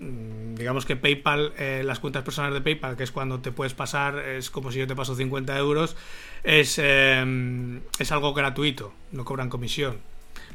Mm, 0.00 0.54
digamos 0.54 0.86
que 0.86 0.96
PayPal, 0.96 1.52
eh, 1.58 1.82
las 1.84 2.00
cuentas 2.00 2.22
personales 2.22 2.54
de 2.54 2.62
PayPal, 2.62 2.96
que 2.96 3.04
es 3.04 3.12
cuando 3.12 3.40
te 3.40 3.52
puedes 3.52 3.74
pasar, 3.74 4.18
es 4.18 4.50
como 4.50 4.72
si 4.72 4.78
yo 4.78 4.86
te 4.86 4.96
paso 4.96 5.14
50 5.14 5.56
euros, 5.58 5.96
es, 6.42 6.78
em, 6.78 7.80
es 7.98 8.10
algo 8.12 8.32
gratuito, 8.32 8.92
no 9.12 9.24
cobran 9.24 9.50
comisión. 9.50 9.98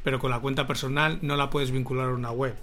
Pero 0.04 0.20
con 0.20 0.32
la 0.32 0.40
cuenta 0.40 0.68
personal 0.68 1.20
no 1.22 1.36
la 1.36 1.50
puedes 1.50 1.72
vincular 1.72 2.10
a 2.10 2.14
una 2.14 2.32
web. 2.32 2.56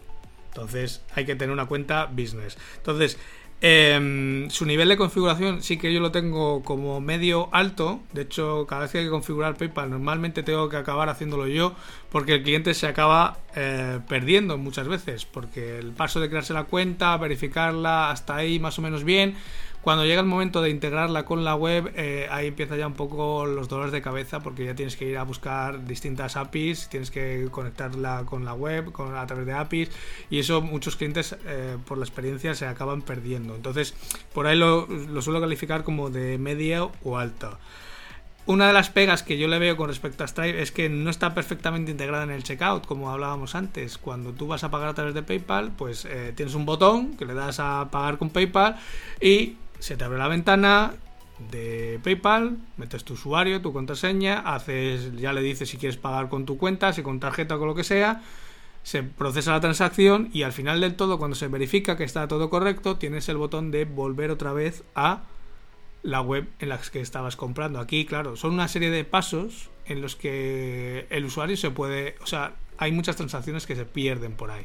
Entonces 0.49 1.03
hay 1.15 1.25
que 1.25 1.35
tener 1.35 1.53
una 1.53 1.67
cuenta 1.67 2.07
business. 2.07 2.59
Entonces, 2.77 3.19
Em, 3.65 4.51
su 4.51 4.67
nivel 4.67 4.89
de 4.89 4.97
configuración 4.97 5.63
sí 5.63 5.77
que 5.77 5.93
yo 5.93 6.01
lo 6.01 6.11
tengo 6.11 6.65
como 6.65 7.01
medio 7.01 7.49
alto. 7.53 8.01
De 8.13 8.23
hecho, 8.23 8.67
cada 8.67 8.83
vez 8.83 8.91
que 8.91 8.99
hay 8.99 9.05
que 9.05 9.11
configurar 9.11 9.57
PayPal, 9.57 9.89
normalmente 9.89 10.43
tengo 10.43 10.69
que 10.69 10.77
acabar 10.77 11.09
haciéndolo 11.09 11.47
yo 11.47 11.77
porque 12.11 12.35
el 12.35 12.43
cliente 12.43 12.75
se 12.75 12.89
acaba 12.89 13.39
eh, 13.55 14.01
perdiendo 14.09 14.59
muchas 14.59 14.89
veces. 14.89 15.27
Porque 15.27 15.79
el 15.79 15.93
paso 15.93 16.19
de 16.19 16.29
crearse 16.29 16.53
la 16.53 16.65
cuenta, 16.65 17.17
verificarla, 17.19 18.11
hasta 18.11 18.35
ahí 18.35 18.59
más 18.59 18.81
o 18.81 18.83
menos 18.83 19.05
bien. 19.05 19.37
Cuando 19.83 20.05
llega 20.05 20.21
el 20.21 20.27
momento 20.29 20.63
de 20.63 20.71
integrarla 20.71 21.25
con 21.25 21.43
la 21.43 21.57
web, 21.57 21.93
eh, 21.97 22.29
ahí 22.31 22.47
empieza 22.47 22.77
ya 22.77 22.87
un 22.87 22.95
poco 22.95 23.47
los 23.47 23.69
dolores 23.69 23.91
de 23.91 24.01
cabeza 24.01 24.39
porque 24.39 24.65
ya 24.65 24.77
tienes 24.77 24.97
que 24.97 25.07
ir 25.07 25.19
a 25.19 25.25
buscar 25.25 25.85
distintas 25.85 26.37
APIs, 26.37 26.89
tienes 26.89 27.11
que 27.11 27.49
conectarla 27.51 28.23
con 28.25 28.45
la 28.45 28.55
web 28.55 28.93
con, 28.93 29.17
a 29.17 29.27
través 29.27 29.45
de 29.45 29.55
APIs 29.55 29.91
y 30.31 30.39
eso 30.39 30.63
muchos 30.63 30.95
clientes 30.95 31.37
eh, 31.47 31.79
por 31.85 31.99
la 31.99 32.05
experiencia 32.05 32.55
se 32.55 32.67
acaban 32.67 33.03
perdiendo. 33.03 33.57
Entonces, 33.57 33.95
por 34.33 34.47
ahí 34.47 34.57
lo, 34.57 34.87
lo 34.87 35.21
suelo 35.21 35.41
calificar 35.41 35.83
como 35.83 36.11
de 36.11 36.39
media 36.39 36.85
o 37.03 37.19
alta. 37.19 37.59
Una 38.47 38.69
de 38.69 38.73
las 38.73 38.91
pegas 38.91 39.23
que 39.23 39.39
yo 39.39 39.49
le 39.49 39.59
veo 39.59 39.77
con 39.77 39.89
respecto 39.89 40.23
a 40.23 40.29
Stripe 40.29 40.63
es 40.63 40.71
que 40.71 40.89
no 40.89 41.11
está 41.11 41.35
perfectamente 41.35 41.91
integrada 41.91 42.25
en 42.25 42.31
el 42.31 42.43
checkout, 42.45 42.87
como 42.87 43.11
hablábamos 43.11 43.57
antes. 43.57 43.99
Cuando 43.99 44.33
tú 44.33 44.49
vas 44.49 44.63
a 44.65 44.71
pagar 44.71 44.89
a 44.89 44.95
través 44.95 45.15
de 45.15 45.23
PayPal, 45.23 45.73
pues 45.77 46.05
eh, 46.05 46.33
tienes 46.37 46.55
un 46.55 46.67
botón 46.67 47.17
que 47.17 47.25
le 47.25 47.35
das 47.35 47.61
a 47.61 47.89
pagar 47.91 48.19
con 48.19 48.31
PayPal 48.31 48.77
y 49.21 49.57
se 49.83 49.97
te 49.97 50.05
abre 50.05 50.17
la 50.17 50.29
ventana 50.29 50.95
de 51.51 51.99
PayPal, 52.05 52.57
metes 52.77 53.03
tu 53.03 53.15
usuario, 53.15 53.61
tu 53.61 53.73
contraseña, 53.73 54.39
haces, 54.39 55.17
ya 55.17 55.33
le 55.33 55.43
dices 55.43 55.69
si 55.69 55.77
quieres 55.77 55.97
pagar 55.97 56.29
con 56.29 56.47
tu 56.47 56.57
cuenta, 56.57 56.93
si 56.93 57.03
con 57.03 57.19
tarjeta 57.19 57.57
o 57.57 57.59
con 57.59 57.67
lo 57.67 57.75
que 57.75 57.83
sea, 57.83 58.23
se 58.85 59.03
procesa 59.03 59.51
la 59.51 59.61
transacción 59.61 60.31
y 60.33 60.45
al 60.45 60.53
final 60.53 60.81
del 60.81 60.95
todo, 60.95 61.19
cuando 61.19 61.35
se 61.35 61.49
verifica 61.49 61.97
que 61.97 62.05
está 62.05 62.29
todo 62.29 62.49
correcto, 62.49 62.97
tienes 62.97 63.29
el 63.29 63.39
botón 63.39 63.73
de 63.73 63.85
volver 63.85 64.31
otra 64.31 64.53
vez 64.53 64.85
a 64.95 65.25
la 66.05 66.21
web 66.21 66.47
en 66.61 66.69
la 66.69 66.79
que 66.79 67.01
estabas 67.01 67.35
comprando. 67.35 67.81
Aquí, 67.81 68.07
claro, 68.07 68.37
son 68.37 68.53
una 68.53 68.69
serie 68.69 68.91
de 68.91 69.05
pasos 69.05 69.69
en 69.87 70.01
los 70.01 70.15
que 70.15 71.09
el 71.11 71.25
usuario 71.25 71.57
se 71.57 71.71
puede, 71.73 72.15
o 72.23 72.27
sea, 72.27 72.55
hay 72.79 72.93
muchas 72.93 73.17
transacciones 73.17 73.67
que 73.67 73.75
se 73.75 73.85
pierden 73.85 74.35
por 74.35 74.53
ahí. 74.53 74.65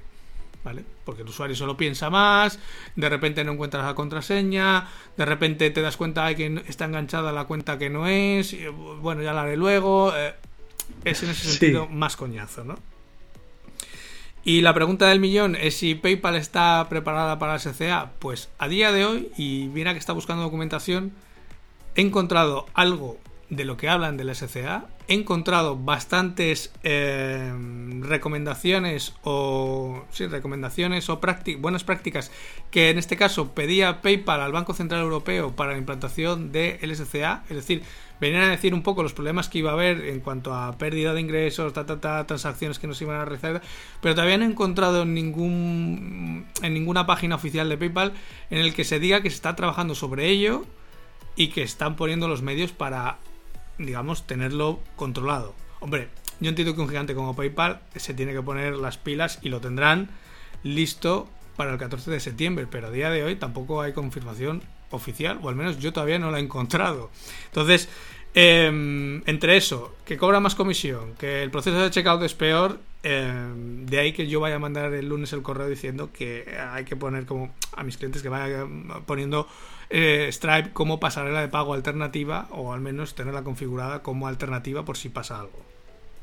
Porque 1.05 1.21
el 1.21 1.29
usuario 1.29 1.55
solo 1.55 1.77
piensa 1.77 2.09
más, 2.09 2.59
de 2.95 3.09
repente 3.09 3.43
no 3.43 3.53
encuentras 3.53 3.85
la 3.85 3.95
contraseña, 3.95 4.87
de 5.15 5.25
repente 5.25 5.69
te 5.69 5.81
das 5.81 5.95
cuenta 5.95 6.25
de 6.25 6.35
que 6.35 6.63
está 6.67 6.85
enganchada 6.85 7.31
la 7.31 7.45
cuenta 7.45 7.77
que 7.77 7.89
no 7.89 8.05
es, 8.07 8.55
bueno, 9.01 9.21
ya 9.21 9.33
la 9.33 9.43
haré 9.43 9.55
luego. 9.55 10.13
Eh, 10.15 10.33
es 11.03 11.23
en 11.23 11.29
ese 11.29 11.49
sentido 11.49 11.87
más 11.87 12.17
coñazo, 12.17 12.63
¿no? 12.63 12.75
Y 14.43 14.61
la 14.61 14.73
pregunta 14.73 15.07
del 15.07 15.19
millón 15.19 15.55
es 15.55 15.75
si 15.75 15.95
PayPal 15.95 16.35
está 16.35 16.85
preparada 16.89 17.37
para 17.37 17.55
el 17.55 17.59
SCA. 17.59 18.11
Pues 18.19 18.49
a 18.57 18.69
día 18.69 18.93
de 18.93 19.05
hoy, 19.05 19.29
y 19.37 19.69
mira 19.73 19.91
que 19.91 19.99
está 19.99 20.13
buscando 20.13 20.43
documentación, 20.43 21.11
he 21.95 22.01
encontrado 22.01 22.65
algo 22.73 23.17
de 23.49 23.63
lo 23.63 23.77
que 23.77 23.87
hablan 23.87 24.17
del 24.17 24.33
SCA. 24.35 24.85
He 25.07 25.13
encontrado 25.13 25.77
bastantes 25.77 26.73
eh, 26.83 27.53
recomendaciones 28.01 29.15
o 29.23 30.03
sí, 30.11 30.27
recomendaciones 30.27 31.09
o 31.09 31.21
buenas 31.59 31.85
prácticas 31.85 32.29
que 32.71 32.89
en 32.89 32.97
este 32.97 33.15
caso 33.15 33.53
pedía 33.53 34.01
PayPal 34.01 34.41
al 34.41 34.51
Banco 34.51 34.73
Central 34.73 35.01
Europeo 35.01 35.55
para 35.55 35.71
la 35.71 35.77
implantación 35.77 36.51
del 36.51 36.93
SCA, 36.93 37.43
es 37.49 37.55
decir, 37.55 37.83
venían 38.19 38.43
a 38.43 38.49
decir 38.49 38.73
un 38.73 38.83
poco 38.83 39.01
los 39.01 39.13
problemas 39.13 39.47
que 39.47 39.59
iba 39.59 39.69
a 39.69 39.75
haber 39.75 40.03
en 40.05 40.19
cuanto 40.19 40.53
a 40.53 40.77
pérdida 40.77 41.13
de 41.13 41.21
ingresos, 41.21 41.71
transacciones 41.71 42.79
que 42.79 42.87
no 42.87 42.93
se 42.93 43.05
iban 43.05 43.21
a 43.21 43.25
realizar, 43.25 43.61
pero 44.01 44.13
todavía 44.13 44.37
no 44.37 44.43
he 44.43 44.49
encontrado 44.49 45.03
en 45.03 45.13
ningún 45.13 46.47
en 46.61 46.73
ninguna 46.73 47.05
página 47.05 47.35
oficial 47.35 47.69
de 47.69 47.77
PayPal 47.77 48.11
en 48.49 48.57
el 48.57 48.73
que 48.73 48.83
se 48.83 48.99
diga 48.99 49.21
que 49.21 49.29
se 49.29 49.37
está 49.37 49.55
trabajando 49.55 49.95
sobre 49.95 50.27
ello 50.27 50.65
y 51.37 51.49
que 51.49 51.61
están 51.61 51.95
poniendo 51.95 52.27
los 52.27 52.41
medios 52.41 52.73
para 52.73 53.19
digamos, 53.78 54.25
tenerlo 54.28 54.80
controlado. 54.95 55.53
Hombre, 55.80 56.09
yo 56.39 56.49
entiendo 56.49 56.75
que 56.75 56.82
un 56.82 56.89
gigante 56.89 57.15
como 57.15 57.36
PayPal 57.36 57.82
se 57.95 58.13
tiene 58.13 58.34
que 58.34 58.41
poner 58.41 58.75
las 58.75 58.97
pilas 58.97 59.39
y 59.41 59.49
lo 59.49 59.61
tendrán 59.61 60.09
listo 60.63 61.30
para 61.55 61.71
el 61.71 61.78
14 61.78 62.11
de 62.11 62.19
septiembre, 62.19 62.67
pero 62.69 62.88
a 62.88 62.91
día 62.91 63.09
de 63.09 63.23
hoy 63.23 63.36
tampoco 63.36 63.82
hay 63.82 63.93
confirmación 63.93 64.61
oficial, 64.91 65.39
o 65.41 65.49
al 65.49 65.55
menos 65.55 65.80
yo 65.80 65.91
todavía 65.91 66.19
no 66.19 66.32
la 66.32 66.39
he 66.39 66.41
encontrado. 66.41 67.09
Entonces, 67.45 67.89
em, 68.34 69.23
entre 69.25 69.57
eso, 69.57 69.95
que 70.05 70.17
cobra 70.17 70.39
más 70.39 70.55
comisión, 70.55 71.15
que 71.15 71.43
el 71.43 71.51
proceso 71.51 71.80
de 71.80 71.91
checkout 71.91 72.23
es 72.23 72.34
peor, 72.34 72.80
Eh, 73.03 73.53
de 73.86 73.99
ahí 73.99 74.11
que 74.11 74.28
yo 74.28 74.39
vaya 74.39 74.55
a 74.55 74.59
mandar 74.59 74.93
el 74.93 75.07
lunes 75.07 75.32
el 75.32 75.41
correo 75.41 75.69
diciendo 75.69 76.09
que 76.11 76.57
hay 76.59 76.84
que 76.84 76.95
poner 76.95 77.25
como 77.25 77.53
a 77.73 77.84
mis 77.84 77.95
clientes 77.95 78.21
que 78.21 78.28
vayan 78.28 79.03
poniendo 79.05 79.47
eh, 79.89 80.29
Stripe 80.31 80.71
como 80.73 80.99
pasarela 80.99 81.41
de 81.41 81.47
pago 81.47 81.73
alternativa 81.73 82.47
o 82.51 82.73
al 82.73 82.81
menos 82.81 83.15
tenerla 83.15 83.43
configurada 83.43 84.03
como 84.03 84.27
alternativa 84.27 84.85
por 84.85 84.97
si 84.97 85.09
pasa 85.09 85.39
algo. 85.39 85.65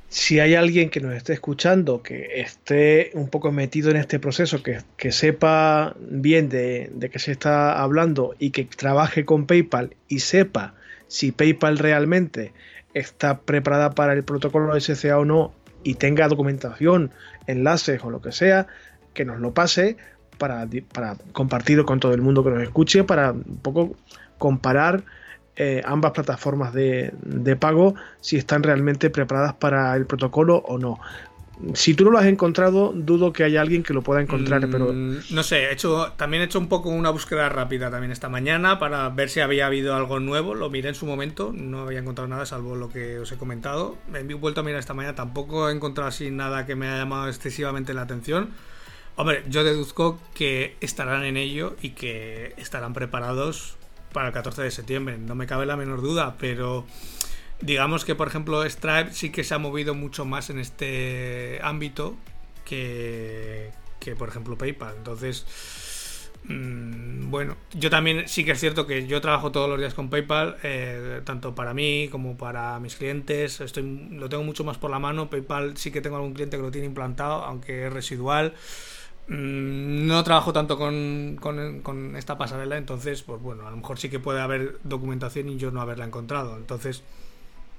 Si 0.09 0.39
hay 0.39 0.55
alguien 0.55 0.91
que 0.91 1.01
nos 1.01 1.15
esté 1.15 1.33
escuchando, 1.33 2.03
que 2.03 2.41
esté 2.41 3.11
un 3.15 3.29
poco 3.29 3.51
metido 3.51 3.91
en 3.91 3.97
este 3.97 4.21
proceso, 4.21 4.63
que, 4.63 5.13
sepa 5.13 5.97
bien 5.99 6.49
de, 6.49 6.91
de 6.95 7.11
qué 7.11 7.19
se 7.19 7.33
está 7.33 7.83
hablando 7.83 8.37
y 8.39 8.51
que 8.51 8.65
trabaje 8.65 9.25
con 9.25 9.47
PayPal 9.47 9.97
y 10.07 10.21
sepa 10.21 10.75
si 11.09 11.33
PayPal 11.33 11.79
realmente 11.79 12.53
está 12.93 13.41
preparada 13.41 13.91
para 13.91 14.13
el 14.13 14.23
protocolo 14.23 14.79
SCA 14.79 15.19
o 15.19 15.25
no 15.25 15.53
y 15.83 15.95
tenga 15.95 16.29
documentación, 16.29 17.11
enlaces 17.47 18.03
o 18.05 18.11
lo 18.11 18.23
que 18.23 18.33
sea, 18.33 18.67
que 19.15 19.25
nos 19.25 19.41
lo 19.41 19.53
pase 19.53 19.97
para, 20.39 20.67
para 20.93 21.17
compartirlo 21.33 21.85
con 21.85 22.01
todo 22.01 22.15
el 22.15 22.23
mundo 22.23 22.45
que 22.45 22.51
nos 22.51 22.63
escuche, 22.63 23.05
para 23.05 23.33
un 23.33 23.59
poco 23.63 23.97
comparar 24.39 25.05
eh, 25.57 25.83
ambas 25.85 26.13
plataformas 26.13 26.73
de, 26.73 27.13
de, 27.23 27.57
pago 27.57 27.95
si 28.21 28.37
están 28.37 28.63
realmente 28.63 29.09
preparadas 29.11 29.55
para 29.55 29.95
el 29.95 30.05
protocolo 30.07 30.57
o 30.57 30.79
no 30.79 30.99
si 31.75 31.95
tú 31.95 32.05
no 32.05 32.11
lo 32.11 32.19
has 32.19 32.27
encontrado, 32.27 32.93
dudo 32.95 33.33
que 33.33 33.45
haya 33.45 33.61
alguien 33.61 33.83
que 33.83 33.95
lo 33.95 34.03
pueda 34.03 34.21
encontrar, 34.21 34.67
mm, 34.67 34.71
pero... 34.71 34.93
No 34.93 35.43
sé, 35.43 35.65
he 35.65 35.73
hecho, 35.73 36.13
también 36.17 36.43
he 36.43 36.47
hecho 36.47 36.59
un 36.59 36.69
poco 36.69 36.89
una 36.89 37.11
búsqueda 37.11 37.49
rápida 37.49 37.91
también 37.91 38.11
esta 38.11 38.29
mañana 38.29 38.79
para 38.79 39.09
ver 39.11 39.31
si 39.31 39.41
había 39.41 39.67
habido 39.67 39.95
algo 39.95 40.21
nuevo. 40.21 40.55
Lo 40.55 40.71
miré 40.71 40.89
en 40.89 40.95
su 40.95 41.07
momento, 41.07 41.53
no 41.55 41.81
había 41.81 42.01
encontrado 42.01 42.29
nada 42.29 42.45
salvo 42.47 42.75
lo 42.75 42.89
que 42.89 43.19
os 43.21 43.31
he 43.31 43.37
comentado. 43.37 43.97
Me 44.11 44.21
he 44.21 44.35
vuelto 44.35 44.61
a 44.61 44.65
mirar 44.65 44.81
esta 44.81 44.95
mañana, 44.95 45.15
tampoco 45.15 45.69
he 45.69 45.73
encontrado 45.73 46.09
así 46.09 46.31
nada 46.31 46.67
que 46.67 46.75
me 46.75 46.89
haya 46.89 46.99
llamado 46.99 47.29
excesivamente 47.29 47.95
la 47.95 48.03
atención. 48.03 48.51
Hombre, 49.17 49.45
yo 49.49 49.63
deduzco 49.63 50.19
que 50.35 50.77
estarán 50.81 51.25
en 51.25 51.37
ello 51.37 51.77
y 51.81 51.91
que 51.91 52.53
estarán 52.57 52.95
preparados 52.95 53.77
para 54.13 54.29
el 54.29 54.33
14 54.33 54.63
de 54.63 54.71
septiembre. 54.73 55.19
No 55.19 55.37
me 55.37 55.47
cabe 55.47 55.67
la 55.67 55.77
menor 55.77 56.03
duda, 56.03 56.35
pero 56.39 56.85
digamos 57.61 58.05
que 58.05 58.17
por 58.17 58.27
ejemplo 58.27 58.69
Stripe 58.69 59.13
sí 59.13 59.31
que 59.31 59.45
se 59.45 59.55
ha 59.55 59.59
movido 59.59 59.95
mucho 59.95 60.25
más 60.25 60.51
en 60.51 60.59
este 60.59 61.61
ámbito 61.63 62.17
que, 62.65 63.71
que 64.01 64.17
por 64.17 64.29
ejemplo 64.29 64.59
PayPal. 64.59 64.95
Entonces, 64.99 65.47
mm, 66.45 67.31
bueno, 67.31 67.57
yo 67.73 67.91
también 67.91 68.27
sí 68.27 68.45
que 68.45 68.51
es 68.51 68.59
cierto 68.59 68.85
que 68.85 69.07
yo 69.07 69.21
trabajo 69.21 69.53
todos 69.53 69.69
los 69.69 69.79
días 69.79 69.95
con 69.95 70.11
PayPal, 70.11 70.57
eh, 70.65 71.21
tanto 71.25 71.55
para 71.55 71.73
mí 71.73 72.09
como 72.11 72.37
para 72.37 72.81
mis 72.81 72.97
clientes. 72.97 73.61
Estoy, 73.61 74.09
lo 74.11 74.29
tengo 74.29 74.43
mucho 74.43 74.65
más 74.65 74.77
por 74.77 74.91
la 74.91 74.99
mano. 74.99 75.31
PayPal 75.31 75.77
sí 75.77 75.93
que 75.93 76.01
tengo 76.01 76.17
algún 76.17 76.35
cliente 76.35 76.57
que 76.57 76.65
lo 76.65 76.73
tiene 76.73 76.89
implantado, 76.89 77.45
aunque 77.45 77.87
es 77.87 77.93
residual. 77.93 78.55
Mm, 79.29 80.07
no 80.07 80.23
trabajo 80.23 80.53
tanto 80.53 80.77
con, 80.77 81.39
con, 81.41 81.81
con, 81.81 82.17
esta 82.17 82.37
pasarela, 82.37 82.77
entonces, 82.77 83.23
pues 83.23 83.41
bueno, 83.41 83.67
a 83.67 83.71
lo 83.71 83.77
mejor 83.79 83.99
sí 83.99 84.11
que 84.11 84.19
puede 84.19 84.41
haber 84.41 84.79
documentación 84.85 85.49
y 85.49 85.57
yo 85.57 85.71
no 85.71 85.81
haberla 85.81 86.05
encontrado. 86.05 86.57
Entonces, 86.57 87.03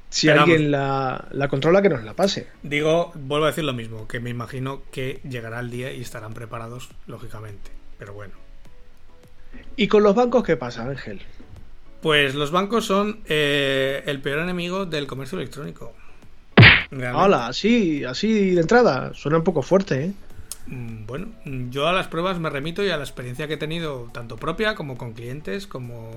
si 0.09 0.29
alguien 0.29 0.71
la, 0.71 1.47
controla, 1.49 1.81
que 1.81 1.89
nos 1.89 2.03
la 2.03 2.13
pase. 2.13 2.47
Digo, 2.63 3.11
vuelvo 3.15 3.45
a 3.45 3.49
decir 3.49 3.63
lo 3.63 3.73
mismo, 3.73 4.07
que 4.07 4.19
me 4.19 4.29
imagino 4.29 4.81
que 4.91 5.19
llegará 5.27 5.59
el 5.59 5.69
día 5.69 5.91
y 5.91 6.01
estarán 6.01 6.33
preparados, 6.33 6.89
lógicamente. 7.05 7.71
Pero 7.99 8.13
bueno. 8.13 8.33
¿Y 9.75 9.87
con 9.87 10.03
los 10.03 10.15
bancos 10.15 10.43
qué 10.43 10.57
pasa, 10.57 10.83
Ángel? 10.83 11.21
Pues 12.01 12.33
los 12.33 12.51
bancos 12.51 12.85
son 12.85 13.19
eh, 13.25 14.03
el 14.05 14.21
peor 14.21 14.39
enemigo 14.39 14.85
del 14.85 15.05
comercio 15.05 15.37
electrónico. 15.37 15.93
Hola, 17.13 17.47
así, 17.47 18.03
así 18.03 18.51
de 18.51 18.61
entrada. 18.61 19.13
Suena 19.13 19.37
un 19.37 19.43
poco 19.43 19.61
fuerte, 19.61 20.05
¿eh? 20.05 20.13
Mm, 20.67 21.05
bueno, 21.05 21.27
yo 21.69 21.87
a 21.87 21.93
las 21.93 22.07
pruebas 22.07 22.39
me 22.39 22.49
remito 22.49 22.83
y 22.83 22.89
a 22.89 22.97
la 22.97 23.03
experiencia 23.03 23.47
que 23.47 23.53
he 23.53 23.57
tenido, 23.57 24.09
tanto 24.11 24.35
propia 24.37 24.75
como 24.75 24.97
con 24.97 25.13
clientes, 25.13 25.67
como 25.67 26.11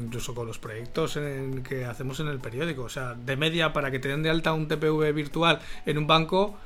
incluso 0.00 0.34
con 0.34 0.46
los 0.46 0.58
proyectos 0.58 1.18
que 1.66 1.84
hacemos 1.84 2.20
en 2.20 2.28
el 2.28 2.38
periódico. 2.38 2.82
O 2.82 2.88
sea, 2.88 3.14
de 3.14 3.36
media 3.36 3.72
para 3.72 3.90
que 3.90 3.98
te 3.98 4.08
den 4.08 4.22
de 4.22 4.30
alta 4.30 4.52
un 4.52 4.68
TPV 4.68 5.12
virtual 5.12 5.60
en 5.86 5.98
un 5.98 6.06
banco, 6.06 6.56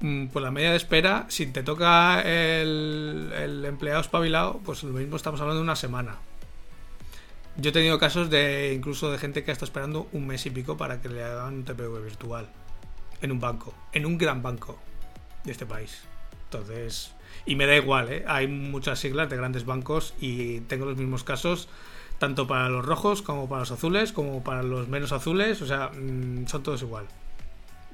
mm, 0.00 0.28
pues 0.28 0.42
la 0.42 0.50
media 0.50 0.70
de 0.70 0.76
espera, 0.76 1.26
si 1.28 1.46
te 1.46 1.62
toca 1.62 2.20
el, 2.22 3.64
empleado 3.66 4.00
espabilado, 4.00 4.60
pues 4.64 4.82
lo 4.84 4.92
mismo 4.92 5.16
estamos 5.16 5.40
hablando 5.40 5.60
de 5.60 5.64
una 5.64 5.76
semana. 5.76 6.16
Yo 7.56 7.70
he 7.70 7.72
tenido 7.72 7.98
casos 7.98 8.30
de 8.30 8.72
incluso 8.74 9.10
de 9.10 9.18
gente 9.18 9.42
que 9.42 9.50
está 9.50 9.64
esperando 9.64 10.08
un 10.12 10.26
mes 10.28 10.46
y 10.46 10.50
pico 10.50 10.76
para 10.76 11.00
que 11.00 11.08
le 11.08 11.24
hagan 11.24 11.54
un 11.54 11.64
TPV 11.64 12.02
virtual 12.04 12.48
en 13.20 13.32
un 13.32 13.40
banco, 13.40 13.74
en 13.92 14.06
un 14.06 14.16
gran 14.16 14.42
banco 14.42 14.78
de 15.44 15.52
este 15.52 15.66
país. 15.66 16.07
Entonces, 16.50 17.12
y 17.44 17.56
me 17.56 17.66
da 17.66 17.76
igual, 17.76 18.10
¿eh? 18.10 18.24
hay 18.26 18.46
muchas 18.46 18.98
siglas 18.98 19.28
de 19.28 19.36
grandes 19.36 19.64
bancos 19.66 20.14
y 20.20 20.60
tengo 20.60 20.86
los 20.86 20.96
mismos 20.96 21.24
casos 21.24 21.68
tanto 22.18 22.46
para 22.46 22.68
los 22.68 22.84
rojos 22.84 23.22
como 23.22 23.48
para 23.48 23.60
los 23.60 23.70
azules, 23.70 24.12
como 24.12 24.42
para 24.42 24.62
los 24.62 24.88
menos 24.88 25.12
azules, 25.12 25.62
o 25.62 25.66
sea, 25.66 25.90
mm, 25.90 26.46
son 26.46 26.62
todos 26.62 26.82
igual. 26.82 27.06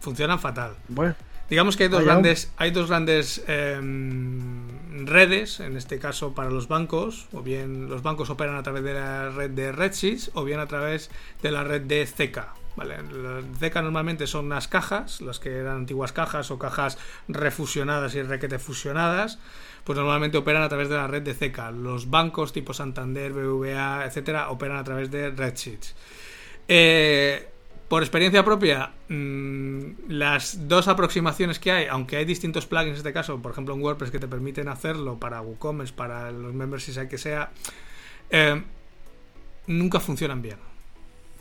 Funcionan 0.00 0.38
fatal. 0.38 0.74
Bueno. 0.88 1.14
Digamos 1.50 1.76
que 1.76 1.84
hay 1.84 1.88
dos 1.90 2.04
grandes, 2.04 2.50
hay 2.56 2.70
dos 2.70 2.88
grandes 2.88 3.44
em, 3.46 5.06
redes, 5.06 5.60
en 5.60 5.76
este 5.76 5.98
caso 5.98 6.34
para 6.34 6.48
los 6.48 6.68
bancos, 6.68 7.26
o 7.32 7.42
bien 7.42 7.90
los 7.90 8.02
bancos 8.02 8.30
operan 8.30 8.56
a 8.56 8.62
través 8.62 8.82
de 8.82 8.94
la 8.94 9.28
red 9.28 9.50
de 9.50 9.70
RedSys 9.70 10.30
o 10.32 10.44
bien 10.44 10.58
a 10.58 10.66
través 10.66 11.10
de 11.42 11.50
la 11.50 11.62
red 11.62 11.82
de 11.82 12.06
CECA. 12.06 12.54
¿Vale? 12.76 12.96
CECA 13.58 13.82
normalmente 13.82 14.26
son 14.26 14.46
unas 14.46 14.68
cajas, 14.68 15.20
las 15.20 15.38
que 15.38 15.56
eran 15.56 15.76
antiguas 15.76 16.12
cajas 16.12 16.50
o 16.50 16.58
cajas 16.58 16.98
refusionadas 17.28 18.14
y 18.14 18.22
requete 18.22 18.58
fusionadas 18.58 19.38
pues 19.84 19.98
normalmente 19.98 20.38
operan 20.38 20.62
a 20.62 20.68
través 20.68 20.88
de 20.88 20.96
la 20.96 21.06
red 21.06 21.22
de 21.22 21.34
CECA. 21.34 21.70
Los 21.70 22.10
bancos 22.10 22.52
tipo 22.52 22.72
Santander, 22.72 23.32
BBVA, 23.32 24.06
etcétera, 24.06 24.50
operan 24.50 24.78
a 24.78 24.84
través 24.84 25.10
de 25.10 25.30
RedSheets. 25.30 25.94
Eh, 26.66 27.48
por 27.88 28.02
experiencia 28.02 28.42
propia, 28.44 28.92
mm, 29.08 30.08
las 30.08 30.66
dos 30.68 30.88
aproximaciones 30.88 31.58
que 31.58 31.70
hay, 31.70 31.86
aunque 31.86 32.16
hay 32.16 32.24
distintos 32.24 32.66
plugins 32.66 32.92
en 32.92 32.96
este 32.96 33.12
caso, 33.12 33.40
por 33.40 33.52
ejemplo 33.52 33.74
en 33.74 33.82
WordPress 33.82 34.10
que 34.10 34.18
te 34.18 34.26
permiten 34.26 34.68
hacerlo 34.68 35.18
para 35.20 35.42
WooCommerce, 35.42 35.92
para 35.92 36.32
los 36.32 36.54
members 36.54 36.84
si 36.84 37.08
que 37.08 37.18
sea, 37.18 37.52
eh, 38.30 38.62
nunca 39.66 40.00
funcionan 40.00 40.40
bien. 40.40 40.73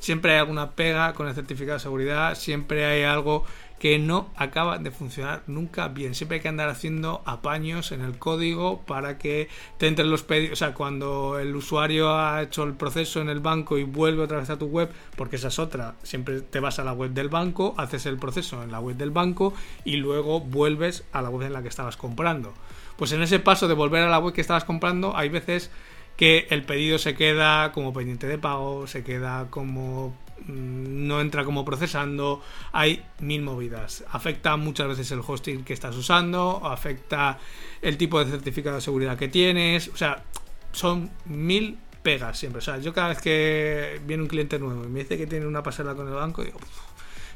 Siempre 0.04 0.34
hay 0.34 0.39
alguna 0.39 0.72
pega 0.72 1.14
con 1.14 1.30
el 1.30 1.34
certificado 1.34 1.78
de 1.78 1.80
seguridad, 1.82 2.36
siempre 2.36 2.84
hay 2.84 3.04
algo 3.04 3.45
que 3.80 3.99
no 3.99 4.28
acaba 4.36 4.78
de 4.78 4.91
funcionar 4.91 5.43
nunca 5.47 5.88
bien. 5.88 6.14
Siempre 6.14 6.36
hay 6.36 6.41
que 6.41 6.49
andar 6.49 6.68
haciendo 6.68 7.22
apaños 7.26 7.93
en 7.93 8.01
el 8.01 8.20
código 8.20 8.82
para 8.82 9.18
que 9.18 9.47
te 9.78 9.88
entren 9.88 10.12
los 10.12 10.24
pedidos. 10.24 10.51
O 10.51 10.56
sea, 10.58 10.74
cuando 10.74 11.39
el 11.39 11.56
usuario 11.56 12.14
ha 12.14 12.41
hecho 12.41 12.64
el 12.64 12.74
proceso 12.74 13.22
en 13.22 13.30
el 13.30 13.39
banco 13.39 13.78
y 13.78 13.86
vuelve 13.86 14.24
otra 14.24 14.39
vez 14.39 14.49
a 14.49 14.60
tu 14.60 14.66
web, 14.66 14.91
porque 15.16 15.38
esa 15.38 15.47
es 15.47 15.58
otra, 15.58 15.95
siempre 16.04 16.41
te 16.41 16.60
vas 16.60 16.80
a 16.80 16.84
la 16.84 16.91
web 16.91 17.12
del 17.12 17.30
banco, 17.30 17.74
haces 17.78 18.06
el 18.06 18.18
proceso 18.18 18.62
en 18.62 18.74
la 18.74 18.82
web 18.82 18.97
del 18.97 19.12
banco 19.12 19.54
y 19.86 19.95
luego 19.95 20.41
vuelves 20.41 21.06
a 21.14 21.22
la 21.22 21.30
web 21.30 21.47
en 21.47 21.54
la 21.54 21.62
que 21.62 21.70
estabas 21.70 21.95
comprando. 21.95 22.54
Pues 22.97 23.14
en 23.14 23.22
ese 23.22 23.39
paso 23.39 23.70
de 23.70 23.74
volver 23.74 24.04
a 24.04 24.10
la 24.10 24.20
web 24.20 24.34
que 24.34 24.41
estabas 24.41 24.66
comprando, 24.66 25.16
hay 25.16 25.30
veces 25.30 25.72
que 26.18 26.47
el 26.49 26.64
pedido 26.64 26.97
se 26.97 27.16
queda 27.16 27.72
como 27.72 27.93
pendiente 27.93 28.28
de 28.28 28.38
pago, 28.38 28.88
se 28.88 29.03
queda 29.03 29.47
como 29.49 30.16
Mm, 30.47 31.07
no 31.07 31.22
entra 31.22 31.45
como 31.45 31.64
procesando, 31.64 32.41
hay 32.72 33.03
mil 33.20 33.41
movidas. 33.41 34.03
Afecta 34.11 34.57
muchas 34.57 34.88
veces 34.88 35.11
el 35.11 35.22
hosting 35.26 35.64
que 35.64 35.74
estás 35.74 35.95
usando, 35.95 36.61
afecta 36.66 37.39
el 37.82 37.97
tipo 37.97 38.24
de 38.24 38.30
certificado 38.32 38.76
de 38.78 38.82
seguridad 38.82 39.18
que 39.18 39.28
tienes, 39.28 39.88
o 39.89 39.97
sea, 39.97 40.24
son 40.72 41.11
mil 41.26 41.78
pegas 42.01 42.38
siempre. 42.39 42.59
O 42.59 42.61
sea, 42.61 42.78
yo 42.80 42.93
cada 42.93 43.09
vez 43.09 43.22
que 43.22 44.01
viene 44.05 44.24
un 44.24 44.30
cliente 44.30 44.59
nuevo 44.59 44.84
y 44.84 44.88
me 44.88 44.99
dice 44.99 45.18
que 45.18 45.28
tiene 45.28 45.45
una 45.45 45.64
pasarela 45.64 45.95
con 45.95 46.07
el 46.07 46.14
banco, 46.14 46.43
digo, 46.43 46.59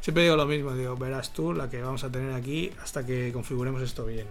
siempre 0.02 0.24
digo 0.24 0.36
lo 0.36 0.46
mismo, 0.46 0.74
digo, 0.74 0.96
verás 0.98 1.34
tú 1.34 1.54
la 1.54 1.70
que 1.70 1.82
vamos 1.82 2.04
a 2.04 2.12
tener 2.12 2.34
aquí 2.34 2.72
hasta 2.84 3.06
que 3.06 3.32
configuremos 3.32 3.82
esto 3.82 4.06
bien. 4.06 4.28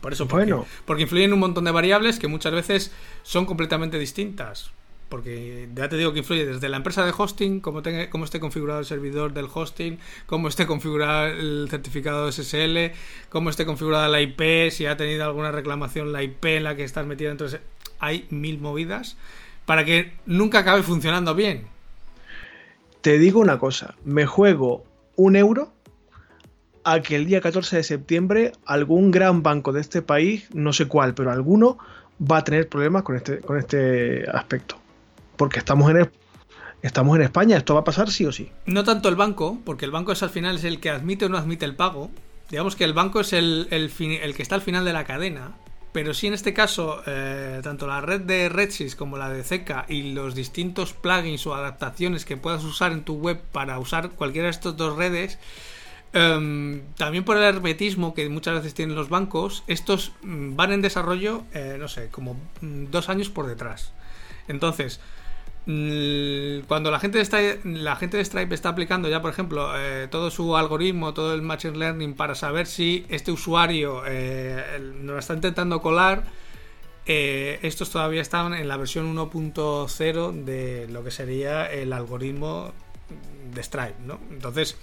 Por 0.00 0.12
eso, 0.12 0.28
porque, 0.28 0.52
bueno. 0.52 0.66
porque 0.84 1.02
influyen 1.02 1.32
un 1.32 1.40
montón 1.40 1.64
de 1.64 1.70
variables 1.70 2.18
que 2.18 2.28
muchas 2.28 2.52
veces 2.52 2.92
son 3.22 3.46
completamente 3.46 3.98
distintas 3.98 4.70
porque 5.08 5.68
ya 5.74 5.88
te 5.88 5.96
digo 5.96 6.12
que 6.12 6.20
influye 6.20 6.44
desde 6.44 6.68
la 6.68 6.78
empresa 6.78 7.04
de 7.04 7.12
hosting, 7.16 7.60
cómo, 7.60 7.82
cómo 8.10 8.24
esté 8.24 8.40
configurado 8.40 8.80
el 8.80 8.86
servidor 8.86 9.32
del 9.32 9.46
hosting, 9.52 9.98
cómo 10.26 10.48
esté 10.48 10.66
configurado 10.66 11.26
el 11.26 11.68
certificado 11.70 12.30
SSL, 12.30 12.92
cómo 13.28 13.50
esté 13.50 13.64
configurada 13.64 14.08
la 14.08 14.20
IP, 14.20 14.70
si 14.70 14.86
ha 14.86 14.96
tenido 14.96 15.24
alguna 15.24 15.52
reclamación 15.52 16.12
la 16.12 16.22
IP 16.22 16.44
en 16.46 16.64
la 16.64 16.74
que 16.74 16.84
estás 16.84 17.06
metido. 17.06 17.30
Entonces, 17.30 17.60
hay 18.00 18.26
mil 18.30 18.58
movidas 18.58 19.16
para 19.64 19.84
que 19.84 20.12
nunca 20.26 20.60
acabe 20.60 20.82
funcionando 20.82 21.34
bien. 21.34 21.66
Te 23.00 23.18
digo 23.18 23.38
una 23.38 23.58
cosa, 23.58 23.94
me 24.04 24.26
juego 24.26 24.84
un 25.14 25.36
euro 25.36 25.72
a 26.86 27.02
que 27.02 27.16
el 27.16 27.26
día 27.26 27.40
14 27.40 27.76
de 27.76 27.82
septiembre 27.82 28.52
algún 28.64 29.10
gran 29.10 29.42
banco 29.42 29.72
de 29.72 29.80
este 29.80 30.02
país, 30.02 30.48
no 30.54 30.72
sé 30.72 30.86
cuál, 30.86 31.14
pero 31.14 31.30
alguno, 31.30 31.78
va 32.20 32.38
a 32.38 32.44
tener 32.44 32.68
problemas 32.68 33.02
con 33.02 33.16
este, 33.16 33.40
con 33.40 33.58
este 33.58 34.24
aspecto 34.30 34.78
porque 35.36 35.58
estamos 35.58 35.90
en, 35.90 36.10
estamos 36.82 37.16
en 37.16 37.22
España, 37.22 37.56
esto 37.56 37.74
va 37.74 37.80
a 37.80 37.84
pasar 37.84 38.10
sí 38.10 38.24
o 38.24 38.32
sí. 38.32 38.50
No 38.64 38.84
tanto 38.84 39.08
el 39.08 39.16
banco, 39.16 39.58
porque 39.64 39.84
el 39.84 39.90
banco 39.90 40.12
es 40.12 40.22
al 40.22 40.30
final 40.30 40.58
el 40.64 40.80
que 40.80 40.90
admite 40.90 41.26
o 41.26 41.28
no 41.28 41.38
admite 41.38 41.64
el 41.64 41.76
pago. 41.76 42.10
digamos 42.50 42.76
que 42.76 42.84
el 42.84 42.92
banco 42.92 43.20
es 43.20 43.32
el, 43.32 43.68
el, 43.70 43.90
el 44.00 44.34
que 44.34 44.42
está 44.42 44.54
al 44.54 44.62
final 44.62 44.84
de 44.84 44.92
la 44.92 45.04
cadena 45.04 45.54
pero 45.92 46.12
sí 46.12 46.26
en 46.26 46.34
este 46.34 46.52
caso, 46.52 47.02
eh, 47.06 47.60
tanto 47.62 47.86
la 47.86 48.02
red 48.02 48.20
de 48.20 48.50
Redsys 48.50 48.94
como 48.94 49.16
la 49.16 49.30
de 49.30 49.42
Zeka 49.42 49.86
y 49.88 50.12
los 50.12 50.34
distintos 50.34 50.92
plugins 50.92 51.46
o 51.46 51.54
adaptaciones 51.54 52.26
que 52.26 52.36
puedas 52.36 52.64
usar 52.64 52.92
en 52.92 53.02
tu 53.02 53.14
web 53.14 53.40
para 53.50 53.78
usar 53.78 54.10
cualquiera 54.10 54.44
de 54.44 54.50
estas 54.50 54.76
dos 54.76 54.94
redes, 54.94 55.38
em, 56.16 56.82
también 56.96 57.24
por 57.24 57.36
el 57.36 57.42
hermetismo 57.44 58.14
que 58.14 58.28
muchas 58.28 58.54
veces 58.54 58.74
tienen 58.74 58.96
los 58.96 59.08
bancos, 59.08 59.62
estos 59.66 60.12
mm, 60.22 60.56
van 60.56 60.72
en 60.72 60.82
desarrollo, 60.82 61.44
eh, 61.52 61.76
no 61.78 61.88
sé, 61.88 62.08
como 62.08 62.34
mm, 62.60 62.86
dos 62.90 63.08
años 63.08 63.28
por 63.30 63.46
detrás. 63.46 63.92
Entonces, 64.48 65.00
Mm, 65.66 66.60
cuando 66.68 66.92
la 66.92 67.00
gente, 67.00 67.18
de 67.18 67.60
la 67.64 67.96
gente 67.96 68.16
de 68.16 68.24
Stripe 68.24 68.54
está 68.54 68.68
aplicando 68.68 69.08
ya, 69.08 69.20
por 69.20 69.32
ejemplo, 69.32 69.72
eh, 69.76 70.06
todo 70.08 70.30
su 70.30 70.56
algoritmo, 70.56 71.12
todo 71.12 71.34
el 71.34 71.42
Machine 71.42 71.76
Learning 71.76 72.14
para 72.14 72.36
saber 72.36 72.68
si 72.68 73.04
este 73.08 73.32
usuario 73.32 74.02
eh, 74.06 74.78
nos 75.02 75.18
está 75.18 75.34
intentando 75.34 75.82
colar, 75.82 76.24
eh, 77.06 77.58
estos 77.62 77.90
todavía 77.90 78.22
están 78.22 78.54
en 78.54 78.68
la 78.68 78.76
versión 78.76 79.12
1.0 79.16 80.44
de 80.44 80.86
lo 80.88 81.02
que 81.02 81.10
sería 81.10 81.66
el 81.66 81.92
algoritmo 81.92 82.72
de 83.52 83.62
Stripe, 83.62 83.96
¿no? 84.04 84.20
Entonces, 84.30 84.76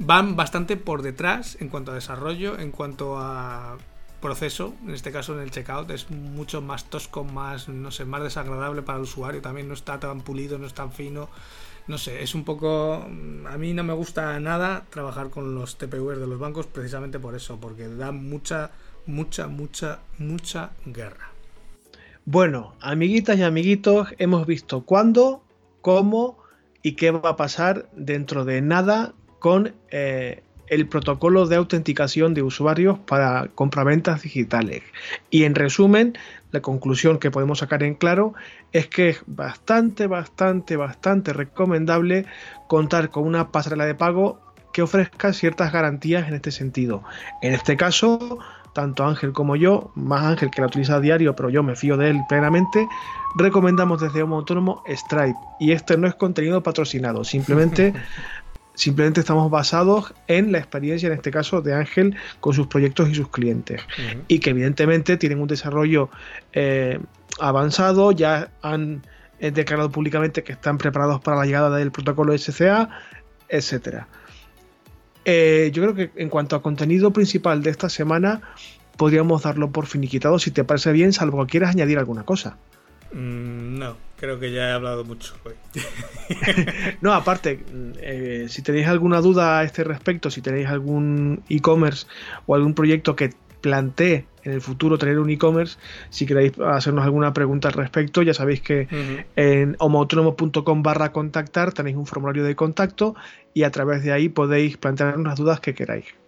van 0.00 0.34
bastante 0.34 0.76
por 0.76 1.02
detrás 1.02 1.56
en 1.60 1.68
cuanto 1.68 1.92
a 1.92 1.94
desarrollo, 1.94 2.58
en 2.58 2.72
cuanto 2.72 3.18
a 3.18 3.76
proceso, 4.20 4.74
en 4.84 4.94
este 4.94 5.12
caso 5.12 5.34
en 5.34 5.40
el 5.40 5.50
checkout, 5.50 5.90
es 5.90 6.10
mucho 6.10 6.60
más 6.60 6.84
tosco, 6.84 7.22
más, 7.24 7.68
no 7.68 7.90
sé, 7.90 8.04
más 8.04 8.22
desagradable 8.22 8.82
para 8.82 8.98
el 8.98 9.04
usuario, 9.04 9.40
también 9.40 9.68
no 9.68 9.74
está 9.74 10.00
tan 10.00 10.22
pulido, 10.22 10.58
no 10.58 10.66
es 10.66 10.74
tan 10.74 10.92
fino, 10.92 11.28
no 11.86 11.98
sé, 11.98 12.22
es 12.22 12.34
un 12.34 12.44
poco, 12.44 12.94
a 12.94 13.58
mí 13.58 13.72
no 13.74 13.84
me 13.84 13.92
gusta 13.92 14.38
nada 14.40 14.84
trabajar 14.90 15.30
con 15.30 15.54
los 15.54 15.76
TPVs 15.76 16.18
de 16.18 16.26
los 16.26 16.38
bancos 16.38 16.66
precisamente 16.66 17.18
por 17.18 17.34
eso, 17.34 17.58
porque 17.60 17.88
da 17.88 18.10
mucha, 18.10 18.70
mucha, 19.06 19.48
mucha, 19.48 20.00
mucha 20.18 20.70
guerra. 20.86 21.30
Bueno, 22.24 22.74
amiguitas 22.80 23.38
y 23.38 23.42
amiguitos, 23.42 24.08
hemos 24.18 24.46
visto 24.46 24.82
cuándo, 24.82 25.42
cómo 25.80 26.38
y 26.82 26.92
qué 26.92 27.10
va 27.10 27.30
a 27.30 27.36
pasar 27.36 27.88
dentro 27.92 28.44
de 28.44 28.62
nada 28.62 29.14
con 29.40 29.74
eh, 29.90 30.42
el 30.68 30.86
protocolo 30.86 31.46
de 31.46 31.56
autenticación 31.56 32.32
de 32.32 32.42
usuarios 32.42 32.98
para 33.00 33.48
compraventas 33.56 34.22
digitales. 34.22 34.82
Y 35.28 35.42
en 35.42 35.56
resumen, 35.56 36.16
la 36.52 36.60
conclusión 36.62 37.18
que 37.18 37.32
podemos 37.32 37.58
sacar 37.58 37.82
en 37.82 37.94
claro 37.94 38.34
es 38.72 38.86
que 38.86 39.10
es 39.10 39.22
bastante, 39.26 40.06
bastante, 40.06 40.76
bastante 40.76 41.32
recomendable 41.32 42.24
contar 42.68 43.10
con 43.10 43.26
una 43.26 43.50
pasarela 43.50 43.84
de 43.84 43.96
pago 43.96 44.40
que 44.72 44.82
ofrezca 44.82 45.32
ciertas 45.32 45.72
garantías 45.72 46.28
en 46.28 46.34
este 46.34 46.52
sentido. 46.52 47.02
En 47.42 47.52
este 47.52 47.76
caso, 47.76 48.38
tanto 48.72 49.04
Ángel 49.04 49.32
como 49.32 49.56
yo, 49.56 49.90
más 49.96 50.24
Ángel 50.24 50.50
que 50.50 50.60
la 50.60 50.68
utiliza 50.68 50.96
a 50.96 51.00
diario, 51.00 51.34
pero 51.34 51.50
yo 51.50 51.62
me 51.62 51.74
fío 51.74 51.96
de 51.96 52.10
él 52.10 52.20
plenamente, 52.28 52.86
recomendamos 53.36 54.00
desde 54.00 54.22
Homo 54.22 54.36
Autónomo 54.36 54.82
Stripe. 54.86 55.38
Y 55.58 55.72
este 55.72 55.96
no 55.96 56.06
es 56.06 56.14
contenido 56.14 56.62
patrocinado, 56.62 57.24
simplemente 57.24 57.92
Simplemente 58.80 59.20
estamos 59.20 59.50
basados 59.50 60.14
en 60.26 60.52
la 60.52 60.58
experiencia, 60.58 61.06
en 61.08 61.12
este 61.12 61.30
caso, 61.30 61.60
de 61.60 61.74
Ángel 61.74 62.16
con 62.40 62.54
sus 62.54 62.66
proyectos 62.66 63.10
y 63.10 63.14
sus 63.14 63.28
clientes. 63.28 63.82
Y 64.26 64.38
que 64.38 64.48
evidentemente 64.48 65.18
tienen 65.18 65.38
un 65.38 65.48
desarrollo 65.48 66.08
eh, 66.54 66.98
avanzado, 67.38 68.10
ya 68.10 68.48
han 68.62 69.02
eh, 69.38 69.50
declarado 69.50 69.90
públicamente 69.90 70.42
que 70.42 70.52
están 70.52 70.78
preparados 70.78 71.20
para 71.20 71.36
la 71.36 71.44
llegada 71.44 71.76
del 71.76 71.92
protocolo 71.92 72.32
SCA, 72.38 72.88
etcétera. 73.50 74.08
Eh, 75.26 75.70
yo 75.74 75.82
creo 75.82 75.94
que 75.94 76.10
en 76.18 76.30
cuanto 76.30 76.56
a 76.56 76.62
contenido 76.62 77.12
principal 77.12 77.62
de 77.62 77.68
esta 77.68 77.90
semana, 77.90 78.40
podríamos 78.96 79.42
darlo 79.42 79.70
por 79.70 79.84
finiquitado 79.84 80.38
si 80.38 80.52
te 80.52 80.64
parece 80.64 80.92
bien, 80.92 81.12
salvo 81.12 81.44
que 81.44 81.50
quieras 81.50 81.74
añadir 81.74 81.98
alguna 81.98 82.22
cosa. 82.22 82.56
Mm, 83.12 83.78
no, 83.78 83.96
creo 84.20 84.38
que 84.38 84.52
ya 84.52 84.68
he 84.68 84.72
hablado 84.72 85.04
mucho 85.04 85.34
hoy. 85.44 85.54
no, 87.00 87.14
aparte, 87.14 87.64
eh, 88.00 88.46
si 88.48 88.60
tenéis 88.60 88.86
alguna 88.86 89.20
duda 89.22 89.58
a 89.58 89.64
este 89.64 89.82
respecto, 89.82 90.30
si 90.30 90.42
tenéis 90.42 90.68
algún 90.68 91.42
e-commerce 91.48 92.06
o 92.46 92.54
algún 92.54 92.74
proyecto 92.74 93.16
que 93.16 93.30
plantee 93.62 94.26
en 94.44 94.52
el 94.52 94.60
futuro 94.60 94.98
tener 94.98 95.18
un 95.18 95.30
e-commerce, 95.30 95.78
si 96.10 96.26
queréis 96.26 96.52
hacernos 96.60 97.04
alguna 97.04 97.32
pregunta 97.32 97.68
al 97.68 97.74
respecto, 97.74 98.22
ya 98.22 98.34
sabéis 98.34 98.60
que 98.60 98.88
en 99.36 99.76
homoautónomo.com 99.78 100.82
barra 100.82 101.12
contactar 101.12 101.72
tenéis 101.72 101.96
un 101.96 102.06
formulario 102.06 102.44
de 102.44 102.54
contacto 102.56 103.16
y 103.54 103.62
a 103.62 103.70
través 103.70 104.02
de 104.02 104.12
ahí 104.12 104.28
podéis 104.28 104.76
plantear 104.76 105.18
unas 105.18 105.36
dudas 105.36 105.60
que 105.60 105.74
queráis. 105.74 106.19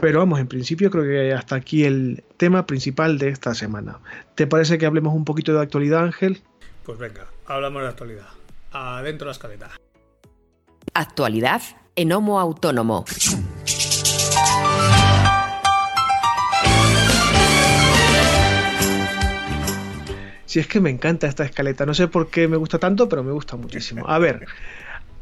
Pero 0.00 0.20
vamos, 0.20 0.38
en 0.38 0.46
principio 0.46 0.90
creo 0.90 1.04
que 1.04 1.32
hasta 1.32 1.56
aquí 1.56 1.84
el 1.84 2.22
tema 2.36 2.66
principal 2.66 3.18
de 3.18 3.30
esta 3.30 3.54
semana. 3.54 3.98
¿Te 4.36 4.46
parece 4.46 4.78
que 4.78 4.86
hablemos 4.86 5.12
un 5.14 5.24
poquito 5.24 5.52
de 5.52 5.60
actualidad, 5.60 6.04
Ángel? 6.04 6.40
Pues 6.84 6.98
venga, 6.98 7.26
hablamos 7.46 7.82
de 7.82 7.88
actualidad. 7.88 8.28
Adentro 8.70 9.26
la 9.26 9.32
escaleta. 9.32 9.70
Actualidad 10.94 11.62
en 11.96 12.12
Homo 12.12 12.38
Autónomo. 12.38 13.04
Si 20.46 20.60
es 20.60 20.66
que 20.66 20.80
me 20.80 20.90
encanta 20.90 21.26
esta 21.26 21.44
escaleta, 21.44 21.84
no 21.84 21.92
sé 21.92 22.08
por 22.08 22.30
qué 22.30 22.48
me 22.48 22.56
gusta 22.56 22.78
tanto, 22.78 23.08
pero 23.08 23.22
me 23.22 23.32
gusta 23.32 23.56
muchísimo. 23.56 24.08
A 24.08 24.18
ver, 24.18 24.46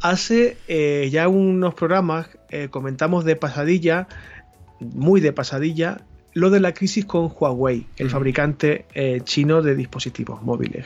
hace 0.00 0.56
eh, 0.68 1.08
ya 1.10 1.28
unos 1.28 1.74
programas 1.74 2.28
eh, 2.50 2.68
comentamos 2.70 3.24
de 3.24 3.34
pasadilla 3.34 4.06
muy 4.80 5.20
de 5.20 5.32
pasadilla 5.32 5.98
lo 6.36 6.50
de 6.50 6.60
la 6.60 6.74
crisis 6.74 7.06
con 7.06 7.32
Huawei, 7.34 7.86
el 7.96 8.10
fabricante 8.10 8.84
eh, 8.92 9.22
chino 9.24 9.62
de 9.62 9.74
dispositivos 9.74 10.42
móviles. 10.42 10.84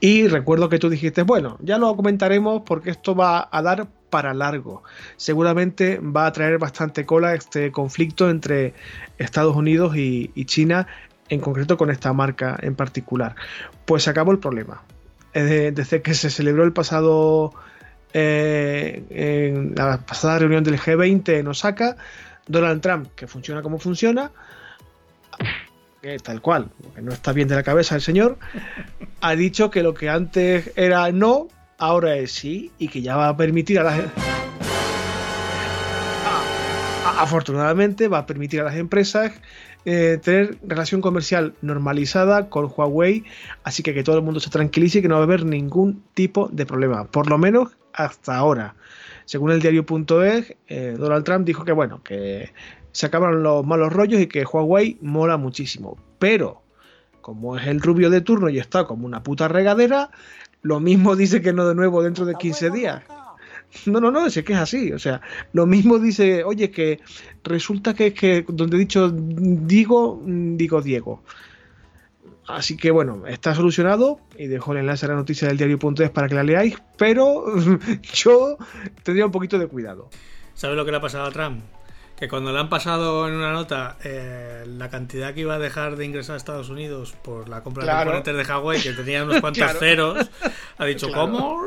Y 0.00 0.28
recuerdo 0.28 0.70
que 0.70 0.78
tú 0.78 0.88
dijiste, 0.88 1.24
bueno, 1.24 1.58
ya 1.60 1.76
lo 1.76 1.94
comentaremos 1.94 2.62
porque 2.64 2.88
esto 2.88 3.14
va 3.14 3.50
a 3.52 3.60
dar 3.60 3.86
para 4.08 4.32
largo. 4.32 4.82
Seguramente 5.18 5.98
va 5.98 6.24
a 6.24 6.32
traer 6.32 6.56
bastante 6.56 7.04
cola 7.04 7.34
este 7.34 7.70
conflicto 7.70 8.30
entre 8.30 8.72
Estados 9.18 9.54
Unidos 9.56 9.94
y, 9.94 10.32
China, 10.46 10.86
en 11.28 11.40
concreto 11.40 11.76
con 11.76 11.90
esta 11.90 12.14
marca 12.14 12.58
en 12.62 12.74
particular. 12.74 13.34
Pues 13.84 14.04
se 14.04 14.10
acabó 14.10 14.32
el 14.32 14.38
problema. 14.38 14.82
Desde 15.34 16.00
que 16.00 16.14
se 16.14 16.30
celebró 16.30 16.64
el 16.64 16.72
pasado, 16.72 17.52
eh, 18.14 19.04
en 19.10 19.74
la 19.74 19.98
pasada 19.98 20.38
reunión 20.38 20.64
del 20.64 20.78
G20 20.78 21.40
en 21.40 21.48
Osaka, 21.48 21.98
Donald 22.48 22.80
Trump, 22.80 23.08
que 23.14 23.26
funciona 23.26 23.62
como 23.62 23.78
funciona, 23.78 24.32
tal 26.22 26.40
cual, 26.40 26.70
no 27.00 27.12
está 27.12 27.32
bien 27.32 27.48
de 27.48 27.54
la 27.54 27.62
cabeza 27.62 27.94
el 27.94 28.00
señor, 28.00 28.38
ha 29.20 29.34
dicho 29.34 29.70
que 29.70 29.82
lo 29.82 29.94
que 29.94 30.08
antes 30.08 30.72
era 30.76 31.10
no, 31.12 31.48
ahora 31.76 32.16
es 32.16 32.32
sí, 32.32 32.72
y 32.78 32.88
que 32.88 33.02
ya 33.02 33.16
va 33.16 33.28
a 33.28 33.36
permitir 33.36 33.78
a 33.78 33.82
la 33.82 33.92
gente. 33.92 34.12
Afortunadamente 37.18 38.06
va 38.06 38.18
a 38.18 38.26
permitir 38.26 38.60
a 38.60 38.64
las 38.64 38.76
empresas 38.76 39.32
eh, 39.84 40.18
tener 40.22 40.58
relación 40.62 41.00
comercial 41.00 41.54
normalizada 41.62 42.48
con 42.48 42.70
Huawei, 42.74 43.24
así 43.64 43.82
que 43.82 43.92
que 43.92 44.04
todo 44.04 44.16
el 44.16 44.22
mundo 44.22 44.38
se 44.38 44.50
tranquilice 44.50 44.98
y 44.98 45.02
que 45.02 45.08
no 45.08 45.16
va 45.16 45.22
a 45.22 45.24
haber 45.24 45.44
ningún 45.44 46.02
tipo 46.14 46.48
de 46.52 46.64
problema, 46.64 47.04
por 47.04 47.28
lo 47.28 47.38
menos 47.38 47.76
hasta 47.92 48.36
ahora. 48.36 48.74
Según 49.28 49.50
el 49.50 49.60
diario.es, 49.60 50.56
eh, 50.68 50.96
Donald 50.98 51.22
Trump 51.22 51.44
dijo 51.44 51.62
que 51.62 51.72
bueno, 51.72 52.02
que 52.02 52.50
se 52.92 53.04
acabaron 53.04 53.42
los 53.42 53.62
malos 53.62 53.92
rollos 53.92 54.22
y 54.22 54.26
que 54.26 54.42
Huawei 54.42 54.96
mola 55.02 55.36
muchísimo. 55.36 55.98
Pero, 56.18 56.62
como 57.20 57.58
es 57.58 57.66
el 57.66 57.82
rubio 57.82 58.08
de 58.08 58.22
turno 58.22 58.48
y 58.48 58.58
está 58.58 58.86
como 58.86 59.04
una 59.04 59.22
puta 59.22 59.46
regadera, 59.46 60.08
lo 60.62 60.80
mismo 60.80 61.14
dice 61.14 61.42
que 61.42 61.52
no 61.52 61.68
de 61.68 61.74
nuevo 61.74 62.02
dentro 62.02 62.24
de 62.24 62.36
15 62.36 62.70
días. 62.70 63.02
No, 63.84 64.00
no, 64.00 64.10
no, 64.10 64.24
es 64.24 64.42
que 64.42 64.54
es 64.54 64.58
así. 64.58 64.92
O 64.92 64.98
sea, 64.98 65.20
lo 65.52 65.66
mismo 65.66 65.98
dice, 65.98 66.42
oye, 66.42 66.70
que 66.70 67.00
resulta 67.44 67.92
que, 67.92 68.14
que 68.14 68.46
donde 68.48 68.78
he 68.78 68.80
dicho 68.80 69.10
digo, 69.10 70.22
digo 70.24 70.80
Diego. 70.80 71.22
Así 72.48 72.78
que 72.78 72.90
bueno, 72.90 73.26
está 73.26 73.54
solucionado 73.54 74.20
y 74.38 74.46
dejo 74.46 74.72
el 74.72 74.78
enlace 74.78 75.04
a 75.04 75.10
la 75.10 75.14
noticia 75.16 75.48
del 75.48 75.58
diario.es 75.58 76.10
para 76.10 76.28
que 76.28 76.34
la 76.34 76.42
leáis, 76.42 76.76
pero 76.96 77.44
yo 78.14 78.56
tendría 79.02 79.26
un 79.26 79.32
poquito 79.32 79.58
de 79.58 79.66
cuidado. 79.66 80.08
¿Sabes 80.54 80.76
lo 80.76 80.84
que 80.84 80.90
le 80.90 80.96
ha 80.96 81.00
pasado 81.00 81.26
a 81.26 81.30
Trump? 81.30 81.60
Que 82.18 82.28
cuando 82.28 82.52
le 82.52 82.58
han 82.58 82.68
pasado 82.68 83.28
en 83.28 83.34
una 83.34 83.52
nota 83.52 83.96
eh, 84.02 84.64
la 84.66 84.90
cantidad 84.90 85.34
que 85.34 85.40
iba 85.42 85.54
a 85.54 85.58
dejar 85.60 85.94
de 85.94 86.04
ingresar 86.04 86.34
a 86.34 86.36
Estados 86.36 86.68
Unidos 86.68 87.14
por 87.22 87.48
la 87.48 87.62
compra 87.62 87.84
de 87.84 87.92
componentes 87.92 88.36
de 88.36 88.42
Huawei, 88.42 88.82
que 88.82 88.92
tenía 88.92 89.22
unos 89.22 89.40
cuantos 89.40 89.72
ceros, 89.78 90.28
ha 90.78 90.84
dicho, 90.84 91.08
¿cómo? 91.12 91.60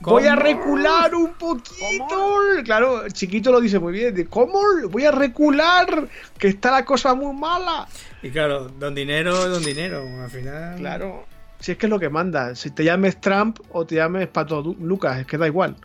Voy 0.00 0.24
a 0.24 0.34
recular 0.34 1.14
un 1.14 1.34
poquito. 1.34 2.38
Claro, 2.64 3.06
chiquito 3.10 3.52
lo 3.52 3.60
dice 3.60 3.78
muy 3.78 3.92
bien. 3.92 4.26
¿Cómo? 4.30 4.60
Voy 4.88 5.04
a 5.04 5.10
recular, 5.10 6.08
que 6.38 6.48
está 6.48 6.70
la 6.70 6.84
cosa 6.86 7.14
muy 7.14 7.34
mala. 7.36 7.86
Y 8.22 8.30
claro, 8.30 8.68
don 8.68 8.94
dinero, 8.94 9.48
don 9.48 9.62
dinero, 9.62 10.02
al 10.22 10.30
final. 10.30 10.76
Claro, 10.78 11.26
si 11.60 11.72
es 11.72 11.78
que 11.78 11.84
es 11.84 11.90
lo 11.90 12.00
que 12.00 12.08
manda. 12.08 12.54
Si 12.54 12.70
te 12.70 12.82
llames 12.82 13.20
Trump 13.20 13.60
o 13.72 13.84
te 13.84 13.96
llames 13.96 14.28
Pato 14.28 14.62
Lucas, 14.80 15.18
es 15.18 15.26
que 15.26 15.36
da 15.36 15.46
igual. 15.46 15.76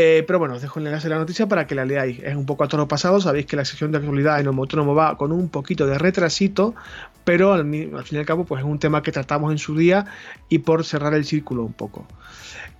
Eh, 0.00 0.22
pero 0.28 0.38
bueno, 0.38 0.54
os 0.54 0.62
dejo 0.62 0.78
el 0.78 0.86
enlace 0.86 1.08
de 1.08 1.14
la 1.14 1.18
noticia 1.18 1.48
para 1.48 1.66
que 1.66 1.74
la 1.74 1.84
leáis. 1.84 2.20
Es 2.22 2.36
un 2.36 2.46
poco 2.46 2.62
a 2.62 2.68
toro 2.68 2.86
pasado. 2.86 3.20
Sabéis 3.20 3.46
que 3.46 3.56
la 3.56 3.64
sección 3.64 3.90
de 3.90 3.98
actualidad 3.98 4.38
en 4.38 4.46
Homo 4.46 4.62
Autónomo 4.62 4.94
va 4.94 5.16
con 5.16 5.32
un 5.32 5.48
poquito 5.48 5.88
de 5.88 5.98
retrasito, 5.98 6.76
pero 7.24 7.52
al, 7.52 7.62
al, 7.62 8.04
fin 8.04 8.16
y 8.16 8.18
al 8.18 8.24
cabo, 8.24 8.44
pues 8.44 8.60
es 8.60 8.64
un 8.64 8.78
tema 8.78 9.02
que 9.02 9.10
tratamos 9.10 9.50
en 9.50 9.58
su 9.58 9.76
día 9.76 10.06
y 10.48 10.60
por 10.60 10.84
cerrar 10.84 11.14
el 11.14 11.24
círculo 11.24 11.64
un 11.64 11.72
poco. 11.72 12.06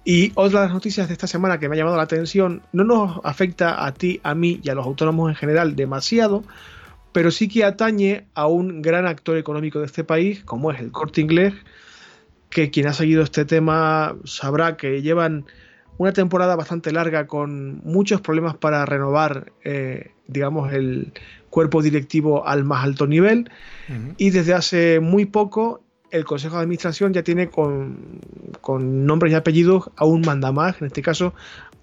Y 0.05 0.31
otra 0.37 0.61
de 0.61 0.67
las 0.67 0.75
noticias 0.75 1.09
de 1.09 1.15
esta 1.15 1.27
semana 1.27 1.59
que 1.59 1.69
me 1.69 1.75
ha 1.75 1.79
llamado 1.79 1.97
la 1.97 2.05
atención 2.05 2.63
no 2.73 2.85
nos 2.85 3.21
afecta 3.25 3.85
a 3.85 3.93
ti, 3.95 4.21
a 4.23 4.37
mí 4.37 4.61
y 4.63 4.71
a 4.71 4.77
los 4.77 4.87
autónomos 4.87 5.29
en 5.29 5.35
general 5.35 5.75
demasiado, 5.75 6.45
pero 7.11 7.33
sí 7.33 7.49
que 7.49 7.65
atañe 7.65 8.27
a 8.35 8.47
un 8.47 8.81
gran 8.81 9.09
actor 9.09 9.37
económico 9.39 9.81
de 9.81 9.87
este 9.87 10.05
país, 10.05 10.45
como 10.45 10.71
es 10.71 10.79
el 10.79 10.93
corte 10.93 11.21
inglés, 11.21 11.53
que 12.49 12.71
quien 12.71 12.87
ha 12.87 12.93
seguido 12.93 13.25
este 13.25 13.45
tema 13.45 14.15
sabrá 14.23 14.77
que 14.77 15.03
llevan 15.03 15.47
una 15.99 16.13
temporada 16.13 16.57
bastante 16.57 16.93
larga 16.93 17.27
con 17.27 17.81
muchos 17.85 18.21
problemas 18.21 18.57
para 18.57 18.87
renovar, 18.87 19.53
eh, 19.65 20.13
digamos, 20.27 20.73
el 20.73 21.13
cuerpo 21.51 21.83
directivo 21.83 22.47
al 22.47 22.65
más 22.65 22.85
alto 22.85 23.07
nivel. 23.07 23.51
Uh 23.89 23.93
-huh. 23.93 24.15
Y 24.17 24.31
desde 24.31 24.55
hace 24.55 25.01
muy 25.01 25.27
poco 25.27 25.83
el 26.11 26.25
Consejo 26.25 26.57
de 26.57 26.63
Administración 26.63 27.13
ya 27.13 27.23
tiene 27.23 27.51
con, 27.51 28.21
con 28.61 29.05
nombres 29.05 29.33
y 29.33 29.37
apellidos 29.37 29.91
a 29.97 30.05
un 30.07 30.23
mandamás, 30.23 30.81
en 30.81 30.87
este 30.87 31.03
caso 31.03 31.35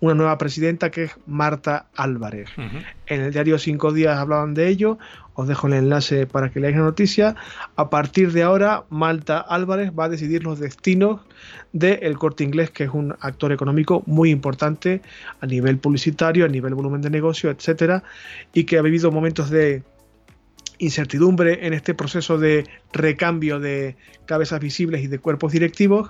una 0.06 0.16
nueva 0.16 0.38
presidenta 0.38 0.92
que 0.92 1.04
es 1.04 1.12
Marta 1.26 1.88
Álvarez. 1.96 2.50
Uh 2.58 2.62
-huh. 2.62 2.86
En 3.08 3.22
el 3.22 3.32
diario 3.32 3.58
Cinco 3.58 3.92
Días 3.92 4.18
hablaban 4.18 4.54
de 4.54 4.68
ello, 4.68 4.98
os 5.34 5.48
dejo 5.48 5.68
el 5.68 5.74
enlace 5.74 6.28
para 6.28 6.50
que 6.50 6.60
leáis 6.60 6.78
la 6.78 6.84
noticia. 6.84 7.36
A 7.76 7.90
partir 7.90 8.32
de 8.32 8.44
ahora, 8.44 8.84
Marta 8.90 9.40
Álvarez 9.40 9.92
va 9.98 10.06
a 10.06 10.10
decidir 10.10 10.44
los 10.44 10.60
destinos 10.60 11.22
del 11.74 12.00
de 12.00 12.14
corte 12.16 12.44
inglés, 12.44 12.72
que 12.72 12.86
es 12.86 12.90
un 12.92 13.16
actor 13.20 13.52
económico 13.52 14.04
muy 14.06 14.30
importante 14.32 15.02
a 15.42 15.46
nivel 15.46 15.78
publicitario, 15.78 16.46
a 16.46 16.48
nivel 16.48 16.74
volumen 16.74 17.02
de 17.02 17.10
negocio, 17.10 17.50
etcétera, 17.50 18.04
y 18.54 18.64
que 18.64 18.78
ha 18.78 18.82
vivido 18.82 19.12
momentos 19.12 19.50
de 19.50 19.84
incertidumbre 20.78 21.66
en 21.66 21.74
este 21.74 21.94
proceso 21.94 22.38
de 22.38 22.66
recambio 22.94 23.60
de 23.60 23.96
cabezas 24.26 24.60
visibles 24.60 25.04
y 25.04 25.08
de 25.08 25.20
cuerpos 25.20 25.52
directivos 25.52 26.10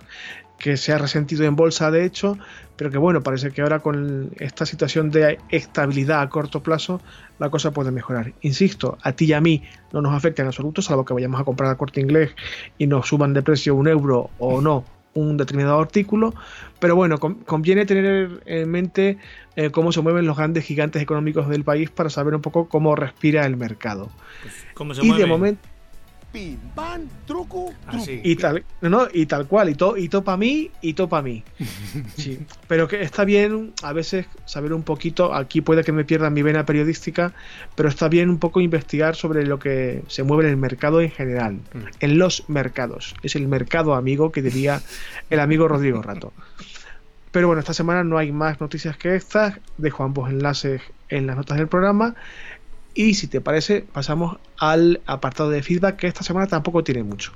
que 0.57 0.77
se 0.77 0.93
ha 0.93 0.97
resentido 0.97 1.43
en 1.45 1.55
bolsa 1.55 1.91
de 1.91 2.05
hecho, 2.05 2.37
pero 2.75 2.91
que 2.91 2.97
bueno, 2.97 3.21
parece 3.21 3.51
que 3.51 3.61
ahora 3.61 3.79
con 3.79 4.31
esta 4.37 4.65
situación 4.65 5.11
de 5.11 5.39
estabilidad 5.49 6.21
a 6.21 6.29
corto 6.29 6.63
plazo 6.63 7.01
la 7.39 7.49
cosa 7.49 7.71
puede 7.71 7.91
mejorar. 7.91 8.33
Insisto, 8.41 8.97
a 9.01 9.11
ti 9.11 9.25
y 9.25 9.33
a 9.33 9.41
mí 9.41 9.63
no 9.91 10.01
nos 10.01 10.13
afecta 10.13 10.41
en 10.41 10.47
absoluto, 10.47 10.81
salvo 10.81 11.05
que 11.05 11.13
vayamos 11.13 11.39
a 11.39 11.43
comprar 11.43 11.71
a 11.71 11.77
corte 11.77 12.01
inglés 12.01 12.31
y 12.77 12.87
nos 12.87 13.07
suban 13.07 13.33
de 13.33 13.41
precio 13.41 13.75
un 13.75 13.87
euro 13.87 14.29
o 14.39 14.61
no 14.61 14.85
un 15.13 15.37
determinado 15.37 15.79
artículo, 15.79 16.33
pero 16.79 16.95
bueno, 16.95 17.17
conviene 17.19 17.85
tener 17.85 18.41
en 18.45 18.69
mente 18.69 19.17
eh, 19.55 19.69
cómo 19.71 19.93
se 19.93 20.01
mueven 20.01 20.25
los 20.25 20.35
grandes 20.35 20.65
gigantes 20.65 21.01
económicos 21.01 21.47
del 21.47 21.63
país 21.63 21.89
para 21.89 22.09
saber 22.09 22.35
un 22.35 22.41
poco 22.41 22.67
cómo 22.67 22.97
respira 22.97 23.45
el 23.45 23.55
mercado. 23.55 24.09
¿Cómo 24.73 24.93
se 24.93 25.05
y 25.05 25.07
mueve? 25.07 25.23
de 25.23 25.29
momento 25.29 25.69
pim, 26.35 26.57
pam, 26.75 27.01
truco, 27.25 27.73
truco. 27.89 27.97
Así. 28.01 28.19
y 28.23 28.35
tal, 28.35 28.63
no, 28.81 29.07
y 29.13 29.25
tal 29.25 29.47
cual, 29.47 29.69
y 29.69 29.75
to, 29.75 29.95
y 29.97 30.09
topa 30.09 30.35
mí, 30.37 30.69
y 30.81 30.93
topa 30.93 31.21
mí. 31.21 31.43
Sí, 32.17 32.39
pero 32.67 32.87
que 32.87 33.01
está 33.01 33.23
bien 33.25 33.73
a 33.83 33.93
veces 33.93 34.25
saber 34.45 34.73
un 34.73 34.83
poquito, 34.83 35.33
aquí 35.33 35.61
puede 35.61 35.83
que 35.83 35.91
me 35.91 36.03
pierda 36.03 36.29
mi 36.29 36.41
vena 36.41 36.65
periodística, 36.65 37.33
pero 37.75 37.87
está 37.89 38.07
bien 38.09 38.29
un 38.29 38.37
poco 38.39 38.59
investigar 38.61 39.15
sobre 39.15 39.45
lo 39.45 39.59
que 39.59 40.03
se 40.07 40.23
mueve 40.23 40.43
en 40.43 40.49
el 40.51 40.57
mercado 40.57 40.99
en 41.01 41.09
general, 41.11 41.53
Mm. 41.55 41.79
en 42.01 42.17
los 42.19 42.49
mercados. 42.49 43.15
Es 43.23 43.35
el 43.35 43.47
mercado 43.47 43.95
amigo 43.95 44.31
que 44.31 44.41
diría 44.41 44.81
el 45.29 45.39
amigo 45.39 45.67
Rodrigo 45.67 46.01
Rato. 46.01 46.33
Pero 47.31 47.47
bueno, 47.47 47.59
esta 47.59 47.73
semana 47.73 48.03
no 48.05 48.17
hay 48.17 48.31
más 48.31 48.61
noticias 48.61 48.95
que 48.97 49.15
estas. 49.15 49.59
Dejo 49.77 50.03
ambos 50.03 50.29
enlaces 50.29 50.81
en 51.09 51.27
las 51.27 51.35
notas 51.35 51.57
del 51.57 51.67
programa. 51.67 52.15
Y 52.95 53.13
si 53.15 53.27
te 53.27 53.41
parece, 53.41 53.85
pasamos 53.91 54.37
al 54.57 55.01
apartado 55.05 55.49
de 55.49 55.61
feedback, 55.61 55.97
que 55.97 56.07
esta 56.07 56.23
semana 56.23 56.47
tampoco 56.47 56.83
tiene 56.83 57.03
mucho. 57.03 57.33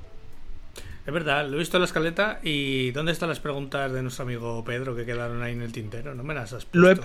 Es 1.06 1.12
verdad, 1.12 1.46
lo 1.46 1.56
he 1.56 1.58
visto 1.58 1.76
en 1.76 1.82
la 1.82 1.86
escaleta 1.86 2.40
y 2.42 2.92
¿dónde 2.92 3.12
están 3.12 3.28
las 3.28 3.40
preguntas 3.40 3.92
de 3.92 4.02
nuestro 4.02 4.24
amigo 4.24 4.64
Pedro 4.64 4.96
que 4.96 5.04
quedaron 5.04 5.42
ahí 5.42 5.52
en 5.52 5.62
el 5.62 5.72
tintero? 5.72 6.14
No 6.14 6.22
me 6.22 6.34
las 6.34 6.52
has 6.52 6.64
puesto. 6.64 6.78
Lo 6.78 6.90
he, 6.90 6.98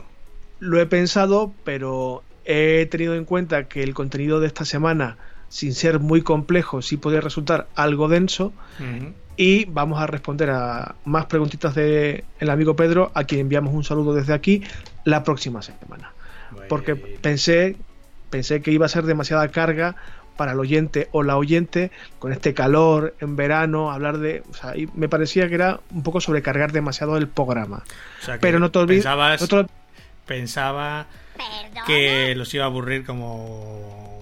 lo 0.60 0.80
he 0.80 0.86
pensado, 0.86 1.54
pero 1.64 2.24
he 2.46 2.88
tenido 2.90 3.16
en 3.16 3.26
cuenta 3.26 3.68
que 3.68 3.84
el 3.84 3.94
contenido 3.94 4.40
de 4.40 4.48
esta 4.48 4.64
semana, 4.64 5.18
sin 5.50 5.74
ser 5.74 6.00
muy 6.00 6.22
complejo, 6.22 6.82
sí 6.82 6.96
podría 6.98 7.22
resultar 7.22 7.68
algo 7.76 8.08
denso. 8.08 8.54
Uh 8.80 8.84
-huh. 8.84 9.14
Y 9.38 9.66
vamos 9.66 10.00
a 10.00 10.08
responder 10.08 10.50
a 10.50 10.96
más 11.04 11.26
preguntitas 11.26 11.76
del 11.76 12.24
el 12.40 12.50
amigo 12.50 12.78
Pedro, 12.78 13.12
a 13.16 13.26
quien 13.26 13.42
enviamos 13.42 13.74
un 13.74 13.84
saludo 13.84 14.14
desde 14.14 14.34
aquí 14.34 14.64
la 15.04 15.24
próxima 15.24 15.62
semana. 15.62 16.14
Bueno. 16.52 16.68
Porque 16.70 16.96
pensé, 16.96 17.76
pensé 18.36 18.62
que 18.62 18.72
iba 18.72 18.86
a 18.86 18.90
ser 18.90 19.06
demasiada 19.06 19.48
carga 19.48 19.96
para 20.36 20.52
el 20.52 20.60
oyente 20.60 21.08
o 21.14 21.24
la 21.24 21.38
oyente 21.38 21.92
con 22.20 22.34
este 22.34 22.54
calor 22.54 23.16
en 23.22 23.38
verano, 23.38 23.92
hablar 23.92 24.18
de. 24.18 24.44
O 24.52 24.54
sea, 24.54 24.76
y 24.76 24.88
me 24.94 25.08
parecía 25.08 25.48
que 25.48 25.56
era 25.56 25.80
un 25.92 26.04
poco 26.04 26.20
sobrecargar 26.20 26.74
demasiado 26.74 27.16
el 27.16 27.30
programa. 27.30 27.84
O 28.22 28.26
sea, 28.26 28.34
que 28.36 28.42
Pero 28.42 28.60
no 28.60 28.70
te 28.72 28.80
olvides. 28.80 29.06
pensabas- 29.06 29.40
no 29.42 29.48
te 29.66 29.72
Pensaba 30.26 31.06
que 31.86 32.34
los 32.36 32.54
iba 32.54 32.64
a 32.64 32.68
aburrir 32.68 33.06
como... 33.06 34.22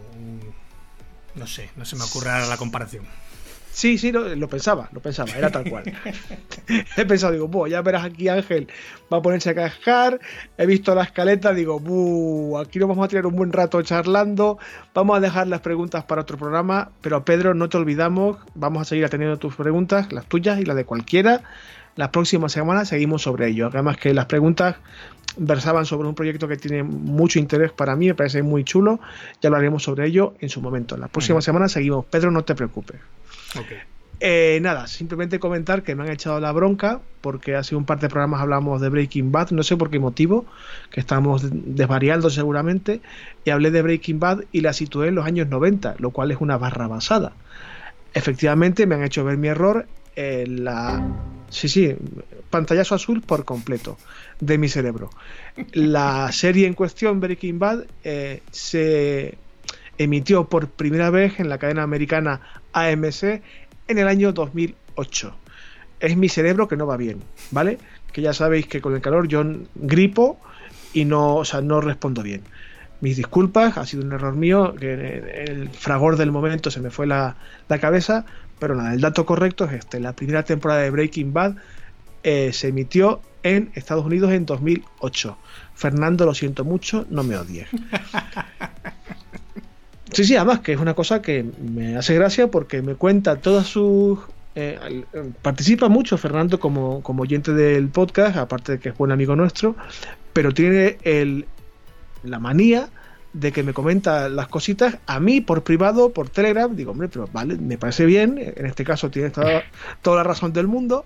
No 1.35 1.47
sé, 1.47 1.69
no 1.77 1.85
se 1.85 1.95
me 1.95 2.03
ocurre 2.03 2.29
ahora 2.29 2.45
la 2.45 2.57
comparación. 2.57 3.05
Sí, 3.73 3.97
sí, 3.97 4.11
lo, 4.11 4.35
lo 4.35 4.47
pensaba, 4.47 4.87
lo 4.91 5.01
pensaba, 5.01 5.31
era 5.35 5.49
tal 5.49 5.67
cual. 5.67 5.83
He 6.95 7.05
pensado, 7.05 7.33
digo, 7.33 7.47
"Buah, 7.47 7.69
ya 7.69 7.81
verás 7.81 8.05
aquí 8.05 8.29
Ángel 8.29 8.67
va 9.11 9.17
a 9.17 9.21
ponerse 9.21 9.49
a 9.49 9.55
cascar. 9.55 10.19
He 10.59 10.67
visto 10.67 10.93
la 10.93 11.01
escaleta, 11.01 11.53
digo, 11.55 11.79
"Buh, 11.79 12.59
aquí 12.59 12.77
nos 12.77 12.87
vamos 12.87 13.05
a 13.05 13.07
tirar 13.07 13.25
un 13.25 13.35
buen 13.35 13.51
rato 13.51 13.81
charlando. 13.81 14.59
Vamos 14.93 15.17
a 15.17 15.19
dejar 15.19 15.47
las 15.47 15.61
preguntas 15.61 16.03
para 16.03 16.21
otro 16.21 16.37
programa, 16.37 16.91
pero 17.01 17.25
Pedro, 17.25 17.55
no 17.55 17.67
te 17.67 17.77
olvidamos, 17.77 18.37
vamos 18.53 18.83
a 18.83 18.85
seguir 18.85 19.05
atendiendo 19.05 19.37
tus 19.37 19.55
preguntas, 19.55 20.13
las 20.13 20.25
tuyas 20.27 20.59
y 20.59 20.65
las 20.65 20.75
de 20.75 20.85
cualquiera. 20.85 21.41
Las 21.95 22.09
próximas 22.09 22.51
semanas 22.51 22.89
seguimos 22.89 23.23
sobre 23.23 23.47
ello. 23.47 23.67
Además 23.67 23.97
que 23.97 24.13
las 24.13 24.25
preguntas 24.25 24.75
versaban 25.37 25.85
sobre 25.85 26.07
un 26.07 26.15
proyecto 26.15 26.47
que 26.47 26.57
tiene 26.57 26.83
mucho 26.83 27.39
interés 27.39 27.71
para 27.71 27.95
mí, 27.95 28.07
me 28.07 28.15
parece 28.15 28.43
muy 28.43 28.63
chulo. 28.63 28.99
Ya 29.41 29.47
hablaremos 29.47 29.83
sobre 29.83 30.07
ello 30.07 30.33
en 30.39 30.49
su 30.49 30.61
momento. 30.61 30.97
Las 30.97 31.09
próximas 31.09 31.43
semanas 31.43 31.71
seguimos. 31.71 32.05
Pedro, 32.05 32.31
no 32.31 32.43
te 32.43 32.55
preocupes. 32.55 32.99
Eh, 34.19 34.59
nada, 34.61 34.87
simplemente 34.87 35.37
comentar 35.39 35.83
que 35.83 35.95
me 35.95 36.03
han 36.03 36.09
echado 36.09 36.39
la 36.39 36.51
bronca 36.51 37.01
porque 37.19 37.55
hace 37.55 37.75
un 37.75 37.85
par 37.85 37.99
de 37.99 38.07
programas 38.07 38.41
hablamos 38.41 38.79
de 38.79 38.87
Breaking 38.87 39.31
Bad, 39.31 39.51
no 39.51 39.63
sé 39.63 39.75
por 39.75 39.89
qué 39.89 39.99
motivo, 39.99 40.45
que 40.91 41.01
estábamos 41.01 41.41
desvariando 41.51 42.29
seguramente, 42.29 43.01
y 43.43 43.49
hablé 43.49 43.69
de 43.71 43.81
Breaking 43.81 44.19
Bad 44.19 44.45
y 44.51 44.61
la 44.61 44.71
situé 44.71 45.09
en 45.09 45.15
los 45.15 45.25
años 45.25 45.49
90, 45.49 45.95
lo 45.99 46.11
cual 46.11 46.31
es 46.31 46.37
una 46.39 46.57
barra 46.57 46.87
basada. 46.87 47.33
Efectivamente, 48.13 48.85
me 48.85 48.95
han 48.95 49.03
hecho 49.03 49.25
ver 49.25 49.37
mi 49.37 49.49
error 49.49 49.87
en 50.15 50.63
la... 50.63 51.05
Sí, 51.49 51.67
sí, 51.67 51.95
pantallazo 52.49 52.95
azul 52.95 53.21
por 53.21 53.45
completo 53.45 53.97
de 54.45 54.57
mi 54.57 54.67
cerebro. 54.67 55.09
La 55.73 56.31
serie 56.31 56.67
en 56.67 56.73
cuestión, 56.73 57.19
Breaking 57.19 57.59
Bad, 57.59 57.85
eh, 58.03 58.41
se 58.51 59.37
emitió 59.97 60.45
por 60.45 60.69
primera 60.69 61.09
vez 61.09 61.39
en 61.39 61.49
la 61.49 61.57
cadena 61.57 61.83
americana 61.83 62.41
AMC 62.73 63.41
en 63.87 63.97
el 63.97 64.07
año 64.07 64.33
2008. 64.33 65.35
Es 65.99 66.17
mi 66.17 66.29
cerebro 66.29 66.67
que 66.67 66.75
no 66.75 66.85
va 66.85 66.97
bien, 66.97 67.21
¿vale? 67.51 67.77
Que 68.11 68.21
ya 68.21 68.33
sabéis 68.33 68.67
que 68.67 68.81
con 68.81 68.93
el 68.93 69.01
calor 69.01 69.27
yo 69.27 69.43
gripo 69.75 70.39
y 70.93 71.05
no, 71.05 71.37
o 71.37 71.45
sea, 71.45 71.61
no 71.61 71.79
respondo 71.79 72.21
bien. 72.23 72.41
Mis 72.99 73.17
disculpas, 73.17 73.77
ha 73.77 73.85
sido 73.85 74.03
un 74.03 74.13
error 74.13 74.35
mío, 74.35 74.75
que 74.79 75.43
el 75.45 75.69
fragor 75.69 76.17
del 76.17 76.31
momento 76.31 76.71
se 76.71 76.79
me 76.79 76.89
fue 76.89 77.05
la, 77.05 77.35
la 77.67 77.79
cabeza, 77.79 78.25
pero 78.59 78.75
nada, 78.75 78.93
el 78.93 79.01
dato 79.01 79.25
correcto 79.25 79.65
es 79.65 79.73
este. 79.73 79.99
La 79.99 80.13
primera 80.13 80.43
temporada 80.43 80.81
de 80.81 80.89
Breaking 80.89 81.33
Bad 81.33 81.55
eh, 82.23 82.51
se 82.53 82.69
emitió 82.69 83.21
en 83.43 83.71
Estados 83.75 84.05
Unidos 84.05 84.31
en 84.31 84.45
2008. 84.45 85.37
Fernando, 85.75 86.25
lo 86.25 86.33
siento 86.33 86.63
mucho, 86.63 87.05
no 87.09 87.23
me 87.23 87.35
odies. 87.37 87.67
Sí, 90.11 90.25
sí, 90.25 90.35
además 90.35 90.59
que 90.59 90.73
es 90.73 90.79
una 90.79 90.93
cosa 90.93 91.23
que 91.23 91.43
me 91.43 91.97
hace 91.97 92.13
gracia 92.13 92.47
porque 92.47 92.83
me 92.83 92.93
cuenta 92.93 93.37
todas 93.37 93.65
sus... 93.65 94.19
eh, 94.53 94.77
eh, 95.11 95.31
participa 95.41 95.89
mucho 95.89 96.19
Fernando 96.19 96.59
como, 96.59 97.01
como 97.01 97.23
oyente 97.23 97.51
del 97.53 97.89
podcast, 97.89 98.37
aparte 98.37 98.73
de 98.73 98.79
que 98.79 98.89
es 98.89 98.97
buen 98.97 99.11
amigo 99.11 99.35
nuestro, 99.35 99.75
pero 100.31 100.53
tiene 100.53 100.99
el, 101.03 101.47
la 102.21 102.37
manía 102.37 102.89
de 103.33 103.51
que 103.51 103.63
me 103.63 103.73
comenta 103.73 104.29
las 104.29 104.47
cositas 104.49 104.99
a 105.07 105.19
mí 105.19 105.41
por 105.41 105.63
privado, 105.63 106.13
por 106.13 106.29
Telegram. 106.29 106.75
Digo, 106.75 106.91
hombre, 106.91 107.07
pero 107.07 107.27
vale, 107.33 107.55
me 107.57 107.79
parece 107.79 108.05
bien, 108.05 108.37
en 108.37 108.67
este 108.67 108.83
caso 108.83 109.09
tienes 109.09 109.31
toda, 109.31 109.63
toda 110.03 110.17
la 110.17 110.23
razón 110.23 110.53
del 110.53 110.67
mundo, 110.67 111.05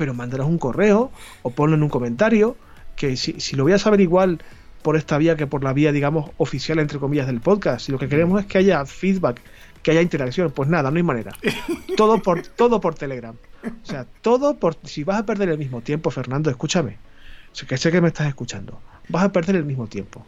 pero 0.00 0.14
mándanos 0.14 0.46
un 0.46 0.56
correo 0.56 1.12
o 1.42 1.50
ponlo 1.50 1.76
en 1.76 1.82
un 1.82 1.90
comentario, 1.90 2.56
que 2.96 3.18
si, 3.18 3.38
si 3.38 3.54
lo 3.54 3.64
voy 3.64 3.74
a 3.74 3.78
saber 3.78 4.00
igual 4.00 4.42
por 4.80 4.96
esta 4.96 5.18
vía 5.18 5.36
que 5.36 5.46
por 5.46 5.62
la 5.62 5.74
vía, 5.74 5.92
digamos, 5.92 6.30
oficial, 6.38 6.78
entre 6.78 6.98
comillas, 6.98 7.26
del 7.26 7.42
podcast. 7.42 7.84
Si 7.84 7.92
lo 7.92 7.98
que 7.98 8.08
queremos 8.08 8.40
es 8.40 8.46
que 8.46 8.56
haya 8.56 8.86
feedback, 8.86 9.42
que 9.82 9.90
haya 9.90 10.00
interacción, 10.00 10.52
pues 10.52 10.70
nada, 10.70 10.90
no 10.90 10.96
hay 10.96 11.02
manera. 11.02 11.32
Todo 11.98 12.22
por, 12.22 12.40
todo 12.40 12.80
por 12.80 12.94
Telegram. 12.94 13.34
O 13.62 13.86
sea, 13.86 14.06
todo 14.22 14.56
por... 14.56 14.74
Si 14.84 15.04
vas 15.04 15.18
a 15.18 15.26
perder 15.26 15.50
el 15.50 15.58
mismo 15.58 15.82
tiempo, 15.82 16.10
Fernando, 16.10 16.48
escúchame. 16.48 16.96
sé 17.52 17.66
que 17.66 17.76
sé 17.76 17.92
que 17.92 18.00
me 18.00 18.08
estás 18.08 18.26
escuchando, 18.26 18.80
vas 19.10 19.24
a 19.24 19.32
perder 19.32 19.56
el 19.56 19.66
mismo 19.66 19.86
tiempo. 19.86 20.24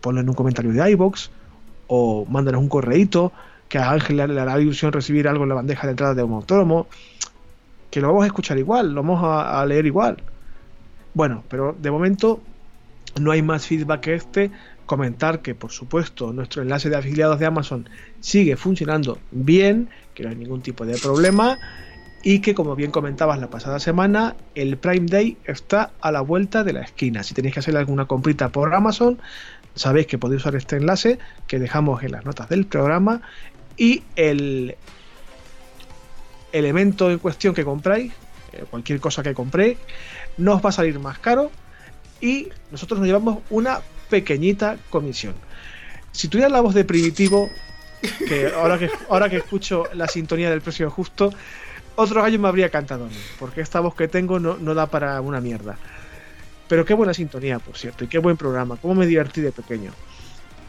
Ponlo 0.00 0.20
en 0.20 0.28
un 0.28 0.36
comentario 0.36 0.70
de 0.70 0.88
iBox 0.92 1.32
o 1.88 2.26
mándanos 2.26 2.60
un 2.60 2.68
correíto 2.68 3.32
que 3.68 3.78
a 3.78 3.90
Ángel 3.90 4.18
le, 4.18 4.40
hará 4.40 4.60
ilusión 4.60 4.92
recibir 4.92 5.26
algo 5.26 5.42
en 5.44 5.48
la 5.48 5.54
bandeja 5.56 5.88
de 5.88 5.92
entrada 5.92 6.14
de 6.14 6.22
un 6.22 6.34
autónomo, 6.34 6.86
que 7.90 8.00
lo 8.00 8.08
vamos 8.08 8.24
a 8.24 8.26
escuchar 8.26 8.58
igual, 8.58 8.94
lo 8.94 9.02
vamos 9.02 9.20
a, 9.22 9.64
leer 9.66 9.86
igual. 9.86 10.16
Bueno, 11.14 11.42
pero 11.48 11.76
de 11.78 11.90
momento 11.90 12.40
no 13.20 13.32
hay 13.32 13.42
más 13.42 13.66
feedback 13.66 14.00
que 14.00 14.14
este. 14.14 14.50
Comentar 14.86 15.40
que, 15.40 15.54
por 15.54 15.70
supuesto, 15.70 16.32
nuestro 16.32 16.62
enlace 16.62 16.90
de 16.90 16.96
afiliados 16.96 17.38
de 17.38 17.46
Amazon 17.46 17.88
sigue 18.20 18.56
funcionando 18.56 19.18
bien, 19.30 19.88
que 20.14 20.24
no 20.24 20.30
hay 20.30 20.36
ningún 20.36 20.62
tipo 20.62 20.84
de 20.84 20.98
problema 20.98 21.58
y 22.22 22.40
que, 22.40 22.54
como 22.54 22.76
bien 22.76 22.90
comentabas 22.90 23.38
la 23.38 23.48
pasada 23.48 23.78
semana, 23.78 24.36
el 24.54 24.76
Prime 24.76 25.06
Day 25.06 25.36
está 25.44 25.90
a 26.00 26.12
la 26.12 26.20
vuelta 26.20 26.64
de 26.64 26.72
la 26.72 26.82
esquina. 26.82 27.22
Si 27.22 27.34
tenéis 27.34 27.54
que 27.54 27.60
hacer 27.60 27.76
alguna 27.76 28.06
comprita 28.06 28.50
por 28.50 28.74
Amazon, 28.74 29.18
sabéis 29.74 30.06
que 30.06 30.18
podéis 30.18 30.42
usar 30.42 30.56
este 30.56 30.76
enlace 30.76 31.18
que 31.46 31.58
dejamos 31.58 32.02
en 32.02 32.12
las 32.12 32.24
notas 32.24 32.48
del 32.48 32.66
programa 32.66 33.22
y 33.76 34.02
el 34.16 34.76
elemento 36.52 37.10
en 37.10 37.18
cuestión 37.18 37.54
que 37.54 37.64
compráis, 37.64 38.12
eh, 38.52 38.64
cualquier 38.70 39.00
cosa 39.00 39.22
que 39.22 39.34
compréis, 39.34 39.78
no 40.36 40.54
os 40.54 40.64
va 40.64 40.70
a 40.70 40.72
salir 40.72 40.98
más 40.98 41.18
caro 41.18 41.50
y 42.20 42.48
nosotros 42.70 42.98
nos 43.00 43.06
llevamos 43.06 43.38
una 43.50 43.80
pequeñita 44.08 44.76
comisión. 44.90 45.34
Si 46.12 46.28
tuviera 46.28 46.48
la 46.48 46.60
voz 46.60 46.74
de 46.74 46.84
primitivo, 46.84 47.48
que 48.26 48.52
ahora 48.54 48.78
que, 48.78 48.90
ahora 49.08 49.28
que 49.28 49.36
escucho 49.36 49.84
la 49.94 50.08
sintonía 50.08 50.50
del 50.50 50.60
precio 50.60 50.90
justo, 50.90 51.32
otro 51.96 52.22
gallo 52.22 52.38
me 52.38 52.48
habría 52.48 52.70
cantado 52.70 53.04
a 53.04 53.08
mí, 53.08 53.14
porque 53.38 53.60
esta 53.60 53.80
voz 53.80 53.94
que 53.94 54.08
tengo 54.08 54.40
no, 54.40 54.56
no 54.56 54.74
da 54.74 54.86
para 54.86 55.20
una 55.20 55.40
mierda. 55.40 55.76
Pero 56.68 56.84
qué 56.84 56.94
buena 56.94 57.14
sintonía, 57.14 57.58
por 57.58 57.76
cierto, 57.76 58.04
y 58.04 58.06
qué 58.08 58.18
buen 58.18 58.36
programa, 58.36 58.76
cómo 58.80 58.94
me 58.94 59.06
divertí 59.06 59.40
de 59.40 59.52
pequeño. 59.52 59.92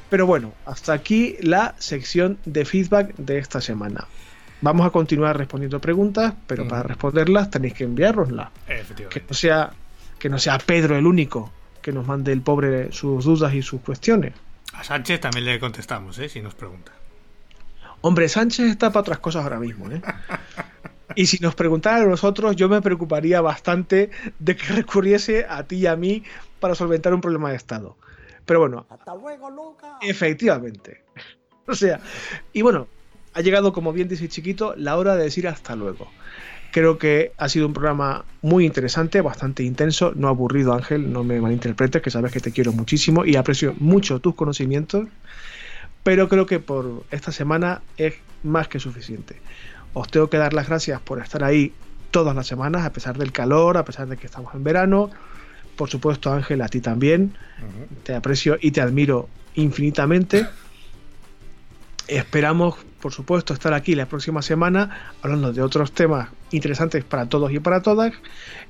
Pero 0.09 0.25
bueno, 0.25 0.53
hasta 0.65 0.93
aquí 0.93 1.37
la 1.41 1.75
sección 1.79 2.37
de 2.45 2.65
feedback 2.65 3.15
de 3.15 3.37
esta 3.37 3.61
semana. 3.61 4.07
Vamos 4.61 4.85
a 4.85 4.89
continuar 4.91 5.37
respondiendo 5.37 5.79
preguntas, 5.81 6.33
pero 6.47 6.65
Mm. 6.65 6.67
para 6.67 6.83
responderlas 6.83 7.49
tenéis 7.49 7.73
que 7.73 7.83
enviárnoslas. 7.83 8.49
Que 8.67 8.79
Efectivamente. 8.79 9.25
no 9.27 9.33
sea 9.35 9.71
que 10.19 10.29
no 10.29 10.37
sea 10.37 10.59
Pedro 10.59 10.95
el 10.95 11.07
único 11.07 11.51
que 11.81 11.91
nos 11.91 12.05
mande 12.05 12.31
el 12.31 12.41
pobre 12.43 12.91
sus 12.91 13.25
dudas 13.25 13.53
y 13.55 13.63
sus 13.63 13.81
cuestiones. 13.81 14.33
A 14.73 14.83
Sánchez 14.83 15.19
también 15.19 15.45
le 15.45 15.59
contestamos, 15.59 16.19
¿eh? 16.19 16.29
Si 16.29 16.41
nos 16.41 16.53
pregunta. 16.53 16.91
Hombre, 18.01 18.29
Sánchez 18.29 18.67
está 18.67 18.89
para 18.91 19.01
otras 19.01 19.19
cosas 19.19 19.43
ahora 19.43 19.59
mismo, 19.59 19.89
¿eh? 19.91 20.01
Y 21.15 21.25
si 21.25 21.39
nos 21.39 21.55
preguntaran 21.55 22.03
a 22.03 22.05
nosotros, 22.05 22.55
yo 22.55 22.69
me 22.69 22.81
preocuparía 22.81 23.41
bastante 23.41 24.11
de 24.39 24.55
que 24.55 24.65
recurriese 24.73 25.45
a 25.49 25.63
ti 25.63 25.77
y 25.77 25.87
a 25.87 25.95
mí 25.95 26.23
para 26.59 26.73
solventar 26.75 27.13
un 27.13 27.21
problema 27.21 27.49
de 27.49 27.55
Estado. 27.57 27.97
Pero 28.45 28.59
bueno, 28.61 28.85
Hasta 28.89 29.15
luego, 29.15 29.49
Luca. 29.49 29.97
efectivamente. 30.01 31.03
O 31.67 31.75
sea, 31.75 31.99
y 32.53 32.61
bueno, 32.63 32.87
ha 33.33 33.41
llegado, 33.41 33.73
como 33.73 33.93
bien 33.93 34.07
dice 34.07 34.27
Chiquito, 34.27 34.73
la 34.77 34.97
hora 34.97 35.15
de 35.15 35.23
decir 35.23 35.47
hasta 35.47 35.75
luego. 35.75 36.09
Creo 36.71 36.97
que 36.97 37.33
ha 37.37 37.49
sido 37.49 37.67
un 37.67 37.73
programa 37.73 38.23
muy 38.41 38.65
interesante, 38.65 39.19
bastante 39.21 39.63
intenso, 39.63 40.13
no 40.15 40.29
aburrido, 40.29 40.73
Ángel, 40.73 41.11
no 41.11 41.23
me 41.23 41.41
malinterpretes, 41.41 42.01
que 42.01 42.11
sabes 42.11 42.31
que 42.31 42.39
te 42.39 42.51
quiero 42.51 42.71
muchísimo 42.71 43.25
y 43.25 43.35
aprecio 43.35 43.75
mucho 43.79 44.19
tus 44.19 44.35
conocimientos, 44.35 45.07
pero 46.03 46.29
creo 46.29 46.45
que 46.45 46.59
por 46.59 47.03
esta 47.11 47.31
semana 47.31 47.81
es 47.97 48.15
más 48.43 48.67
que 48.69 48.79
suficiente. 48.79 49.41
Os 49.93 50.09
tengo 50.09 50.29
que 50.29 50.37
dar 50.37 50.53
las 50.53 50.67
gracias 50.67 51.01
por 51.01 51.19
estar 51.19 51.43
ahí 51.43 51.73
todas 52.11 52.35
las 52.35 52.47
semanas, 52.47 52.85
a 52.85 52.93
pesar 52.93 53.17
del 53.17 53.31
calor, 53.31 53.77
a 53.77 53.85
pesar 53.85 54.07
de 54.07 54.17
que 54.17 54.25
estamos 54.25 54.53
en 54.55 54.63
verano. 54.63 55.09
Por 55.75 55.89
supuesto, 55.89 56.31
Ángel, 56.31 56.61
a 56.61 56.69
ti 56.69 56.79
también. 56.79 57.35
Te 58.03 58.15
aprecio 58.15 58.57
y 58.61 58.71
te 58.71 58.81
admiro 58.81 59.27
infinitamente. 59.55 60.47
Esperamos, 62.07 62.75
por 63.01 63.11
supuesto, 63.11 63.53
estar 63.53 63.73
aquí 63.73 63.95
la 63.95 64.05
próxima 64.05 64.41
semana 64.41 65.13
hablando 65.21 65.51
de 65.51 65.61
otros 65.61 65.91
temas 65.91 66.29
interesantes 66.51 67.03
para 67.03 67.27
todos 67.27 67.51
y 67.51 67.59
para 67.59 67.81
todas. 67.81 68.13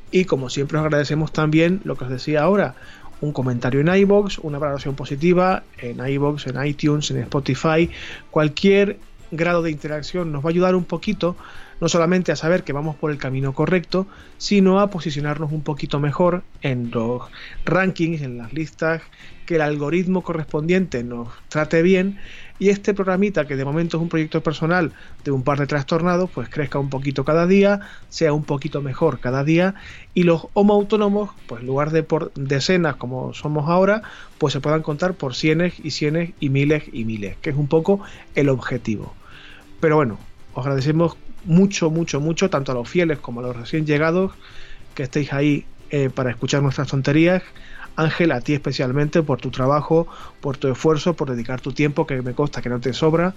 Y 0.10 0.26
como 0.26 0.50
siempre 0.50 0.80
os 0.80 0.84
agradecemos 0.84 1.32
también 1.32 1.82
lo 1.84 1.96
que 1.96 2.06
os 2.06 2.10
decía 2.10 2.42
ahora, 2.42 2.76
un 3.22 3.34
comentario 3.34 3.82
en 3.82 3.94
iBox, 3.94 4.40
una 4.40 4.58
valoración 4.58 4.96
positiva 4.96 5.64
en 5.78 6.06
iBox, 6.06 6.48
en 6.48 6.66
iTunes, 6.66 7.12
en 7.12 7.18
Spotify, 7.18 7.90
cualquier 8.32 8.98
grado 9.32 9.62
de 9.62 9.72
interacción 9.72 10.32
nos 10.32 10.44
va 10.44 10.50
a 10.50 10.52
ayudar 10.52 10.76
un 10.76 10.84
poquito, 10.84 11.38
no 11.80 11.88
solamente 11.88 12.32
a 12.32 12.36
saber 12.36 12.64
que 12.64 12.74
vamos 12.74 12.96
por 12.96 13.12
el 13.12 13.18
camino 13.18 13.54
correcto, 13.54 14.08
sino 14.38 14.80
a 14.80 14.90
posicionarnos 14.90 15.52
un 15.52 15.62
poquito 15.62 16.00
mejor 16.00 16.44
en 16.62 16.92
los 16.92 17.24
rankings, 17.64 18.22
en 18.22 18.38
las 18.38 18.54
listas, 18.54 19.02
que 19.46 19.56
el 19.56 19.62
algoritmo 19.62 20.22
correspondiente 20.22 21.04
nos 21.04 21.30
trate 21.48 21.82
bien 21.82 22.20
y 22.62 22.70
este 22.70 22.94
programita, 22.94 23.48
que 23.48 23.56
de 23.56 23.66
momento 23.66 23.98
es 23.98 24.04
un 24.04 24.10
proyecto 24.10 24.44
personal 24.44 24.94
de 25.24 25.32
un 25.32 25.42
par 25.42 25.58
de 25.58 25.66
trastornados, 25.66 26.30
pues 26.30 26.48
crezca 26.48 26.78
un 26.78 26.92
poquito 26.92 27.26
cada 27.26 27.48
día, 27.48 27.80
sea 28.10 28.34
un 28.34 28.44
poquito 28.44 28.84
mejor 28.84 29.20
cada 29.20 29.44
día 29.44 29.74
y 30.14 30.26
los 30.26 30.46
homo 30.54 30.76
autónomos, 30.76 31.32
pues 31.48 31.62
en 31.62 31.68
lugar 31.68 31.90
de 31.90 32.04
por 32.04 32.32
decenas 32.36 32.98
como 32.98 33.34
somos 33.34 33.68
ahora, 33.68 34.04
pues 34.38 34.54
se 34.54 34.60
puedan 34.60 34.84
contar 34.84 35.16
por 35.16 35.34
cienes 35.34 35.74
y 35.84 35.90
cienes 35.90 36.34
y 36.40 36.50
miles 36.50 36.84
y 36.94 37.04
miles, 37.04 37.36
que 37.42 37.50
es 37.50 37.56
un 37.56 37.68
poco 37.68 38.02
el 38.36 38.48
objetivo. 38.48 39.16
Pero 39.80 39.96
bueno, 39.96 40.20
os 40.54 40.64
agradecemos 40.64 41.18
mucho, 41.46 41.90
mucho, 41.90 42.20
mucho, 42.20 42.52
tanto 42.52 42.74
a 42.74 42.76
los 42.76 42.88
fieles 42.88 43.18
como 43.18 43.40
a 43.40 43.44
los 43.44 43.56
recién 43.56 43.88
llegados, 43.88 44.34
que 44.94 45.02
estéis 45.02 45.34
ahí 45.34 45.66
eh, 45.90 46.12
para 46.14 46.30
escuchar 46.30 46.62
nuestras 46.62 46.90
tonterías. 46.90 47.42
Ángel, 47.96 48.32
a 48.32 48.42
ti 48.42 48.54
especialmente 48.54 49.24
por 49.24 49.40
tu 49.40 49.52
trabajo, 49.52 50.08
por 50.40 50.58
tu 50.58 50.68
esfuerzo, 50.72 51.14
por 51.16 51.30
dedicar 51.30 51.62
tu 51.62 51.74
tiempo, 51.74 52.08
que 52.08 52.22
me 52.22 52.34
consta 52.34 52.62
que 52.62 52.70
no 52.70 52.80
te 52.80 52.94
sobra. 52.94 53.34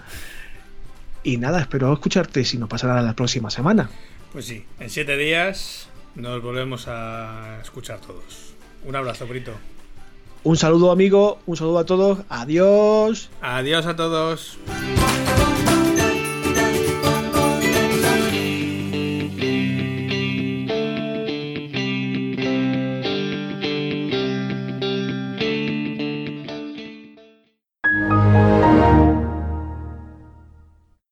Y 1.22 1.39
nada, 1.39 1.60
espero 1.60 1.93
escucharte 1.93 2.44
si 2.44 2.59
no 2.59 2.68
pasa 2.68 2.86
nada 2.86 3.02
la 3.02 3.14
próxima 3.14 3.51
semana. 3.51 3.90
Pues 4.32 4.47
sí, 4.47 4.64
en 4.81 4.90
siete 4.90 5.16
días 5.16 5.89
nos 6.14 6.43
volvemos 6.43 6.86
a 6.89 7.60
escuchar 7.62 8.01
todos. 8.01 8.55
Un 8.85 8.97
abrazo, 8.97 9.26
Brito. 9.26 9.52
Un 10.43 10.59
saludo 10.59 10.93
amigo, 10.93 11.39
un 11.47 11.56
saludo 11.56 11.78
a 11.78 11.86
todos, 11.86 12.18
adiós. 12.28 13.31
Adiós 13.40 13.86
a 13.86 13.97
todos. 13.97 14.59